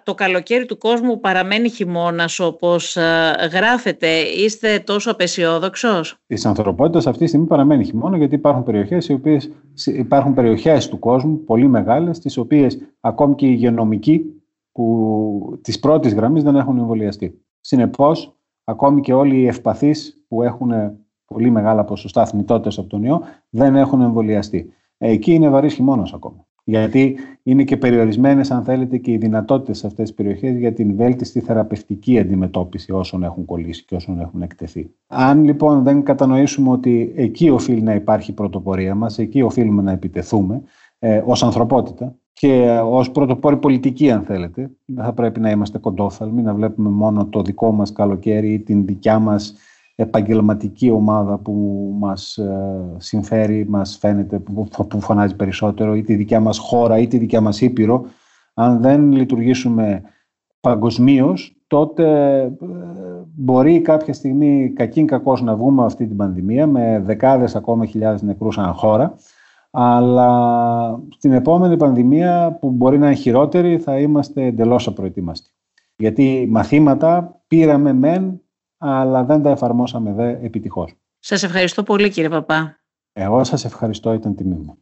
το 0.05 0.15
καλοκαίρι 0.15 0.67
του 0.67 0.79
κόσμου 0.79 1.21
παραμένει 1.21 1.69
χειμώνας 1.69 2.41
όπως 2.41 2.97
ε, 2.97 3.33
γράφεται. 3.53 4.09
Είστε 4.19 4.83
τόσο 4.87 5.11
απεσιόδοξος; 5.11 6.17
Της 6.27 6.47
ανθρωπότητας 6.47 7.07
αυτή 7.07 7.23
τη 7.23 7.29
στιγμή 7.29 7.47
παραμένει 7.47 7.85
χειμώνα 7.85 8.17
γιατί 8.17 8.35
υπάρχουν 8.35 8.63
περιοχές, 8.63 9.09
οι 9.09 9.13
οποίες, 9.13 9.51
υπάρχουν 9.87 10.35
περιοχές 10.35 10.89
του 10.89 10.99
κόσμου 10.99 11.45
πολύ 11.45 11.69
μεγάλες 11.69 12.19
τις 12.19 12.37
οποίες 12.37 12.79
ακόμη 13.01 13.35
και 13.35 13.47
οι 13.47 13.53
υγειονομικοί 13.53 14.25
που, 14.73 15.59
της 15.63 15.79
πρώτης 15.79 16.15
γραμμής 16.15 16.43
δεν 16.43 16.57
έχουν 16.57 16.79
εμβολιαστεί. 16.79 17.43
Συνεπώς, 17.61 18.38
ακόμη 18.69 19.01
και 19.01 19.13
όλοι 19.13 19.37
οι 19.37 19.47
ευπαθείς 19.47 20.25
που 20.29 20.43
έχουν 20.43 20.73
πολύ 21.25 21.51
μεγάλα 21.51 21.85
ποσοστά 21.85 22.27
θνητότητας 22.27 22.79
από 22.79 22.89
τον 22.89 23.03
ιό 23.03 23.23
δεν 23.49 23.77
έχουν 23.77 24.01
εμβολιαστεί. 24.01 24.73
Εκεί 24.99 25.33
είναι 25.33 25.49
βαρύς 25.49 25.75
χειμώνας 25.75 26.13
ακόμα 26.13 26.49
γιατί 26.69 27.17
είναι 27.43 27.65
και 27.65 27.77
περιορισμένες, 27.77 28.51
αν 28.51 28.65
θέλετε, 28.65 28.97
και 28.97 29.11
οι 29.11 29.17
δυνατότητες 29.17 29.79
σε 29.79 29.87
αυτές 29.87 30.07
τις 30.09 30.17
περιοχές 30.17 30.57
για 30.57 30.73
την 30.73 30.97
βέλτιστη 30.97 31.41
θεραπευτική 31.41 32.19
αντιμετώπιση 32.19 32.93
όσων 32.93 33.23
έχουν 33.23 33.45
κολλήσει 33.45 33.85
και 33.85 33.95
όσων 33.95 34.21
έχουν 34.21 34.43
εκτεθεί. 34.43 34.91
Αν 35.07 35.45
λοιπόν 35.45 35.83
δεν 35.83 36.03
κατανοήσουμε 36.03 36.71
ότι 36.71 37.13
εκεί 37.17 37.51
οφείλει 37.51 37.83
να 37.83 37.95
υπάρχει 37.95 38.31
η 38.31 38.35
πρωτοπορία 38.35 38.95
μας, 38.95 39.19
εκεί 39.19 39.43
οφείλουμε 39.43 39.83
να 39.83 39.93
επιτεθούμε 39.93 40.63
ε, 40.99 41.23
ως 41.25 41.43
ανθρωπότητα 41.43 42.15
και 42.39 42.81
ως 42.85 43.11
πρωτοπόρη 43.11 43.57
πολιτική, 43.57 44.11
αν 44.11 44.23
θέλετε, 44.23 44.71
δεν 44.85 45.05
θα 45.05 45.13
πρέπει 45.13 45.41
να 45.41 45.51
είμαστε 45.51 45.79
κοντόφαλμοι, 45.79 46.43
να 46.43 46.55
βλέπουμε 46.55 46.89
μόνο 46.89 47.27
το 47.27 47.43
δικό 47.43 47.73
μας 47.73 47.93
καλοκαίρι 47.93 48.53
ή 48.53 48.61
την 48.61 48.87
δικιά 48.87 49.19
μας 49.19 49.55
επαγγελματική 49.95 50.91
ομάδα 50.91 51.39
που 51.39 51.53
μας 51.99 52.37
ε, 52.37 52.95
συμφέρει, 52.97 53.67
μας 53.69 53.97
φαίνεται, 54.01 54.39
που 54.89 55.01
φωνάζει 55.01 55.37
περισσότερο, 55.37 55.95
ή 55.95 56.03
τη 56.03 56.15
δικιά 56.15 56.41
μας 56.41 56.59
χώρα 56.59 56.99
ή 56.99 57.07
τη 57.07 57.19
δικιά 57.19 57.41
μας 57.41 57.61
ήπειρο, 57.61 58.05
αν 58.55 58.81
δεν 58.81 59.13
λειτουργήσουμε 59.13 60.03
παγκοσμίως, 60.61 61.57
τότε 61.67 62.39
ε, 62.41 62.51
μπορεί 63.35 63.81
κάποια 63.81 64.13
στιγμή 64.13 64.73
κακήν 64.77 65.07
κακός 65.07 65.43
να 65.43 65.57
βγούμε 65.57 65.85
αυτή 65.85 66.07
την 66.07 66.17
πανδημία 66.17 66.67
με 66.67 67.03
δεκάδες 67.05 67.57
ακόμα 67.57 67.87
χιλιάδες 67.87 68.23
νεκρούς 68.23 68.59
αν 68.59 68.73
χώρα, 68.73 69.15
αλλά 69.71 71.01
στην 71.09 71.33
επόμενη 71.33 71.77
πανδημία 71.77 72.57
που 72.61 72.71
μπορεί 72.71 72.99
να 72.99 73.07
είναι 73.07 73.15
χειρότερη 73.15 73.79
θα 73.79 73.99
είμαστε 73.99 74.45
εντελώς 74.45 74.87
απροετοίμαστοι. 74.87 75.51
Γιατί 75.97 76.47
μαθήματα 76.51 77.41
πήραμε 77.47 77.93
μεν 77.93 78.41
αλλά 78.79 79.25
δεν 79.25 79.43
τα 79.43 79.51
εφαρμόσαμε 79.51 80.13
δε 80.13 80.31
επιτυχώς. 80.31 80.95
Σας 81.19 81.43
ευχαριστώ 81.43 81.83
πολύ 81.83 82.11
κύριε 82.11 82.29
Παπά. 82.29 82.79
Εγώ 83.13 83.45
σας 83.45 83.65
ευχαριστώ, 83.65 84.13
ήταν 84.13 84.35
τιμή 84.35 84.55
μου. 84.55 84.79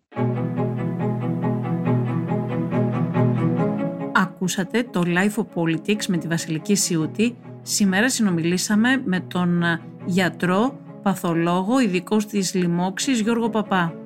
Ακούσατε 4.14 4.82
το 4.90 5.02
Life 5.04 5.42
of 5.42 5.62
Politics 5.62 6.06
με 6.06 6.16
τη 6.16 6.26
Βασιλική 6.26 6.74
Σιούτη. 6.74 7.36
Σήμερα 7.62 8.10
συνομιλήσαμε 8.10 9.02
με 9.04 9.20
τον 9.20 9.62
γιατρό, 10.04 10.72
παθολόγο, 11.02 11.80
ειδικός 11.80 12.26
της 12.26 12.54
λοιμώξης 12.54 13.20
Γιώργο 13.20 13.50
Παπά. 13.50 14.05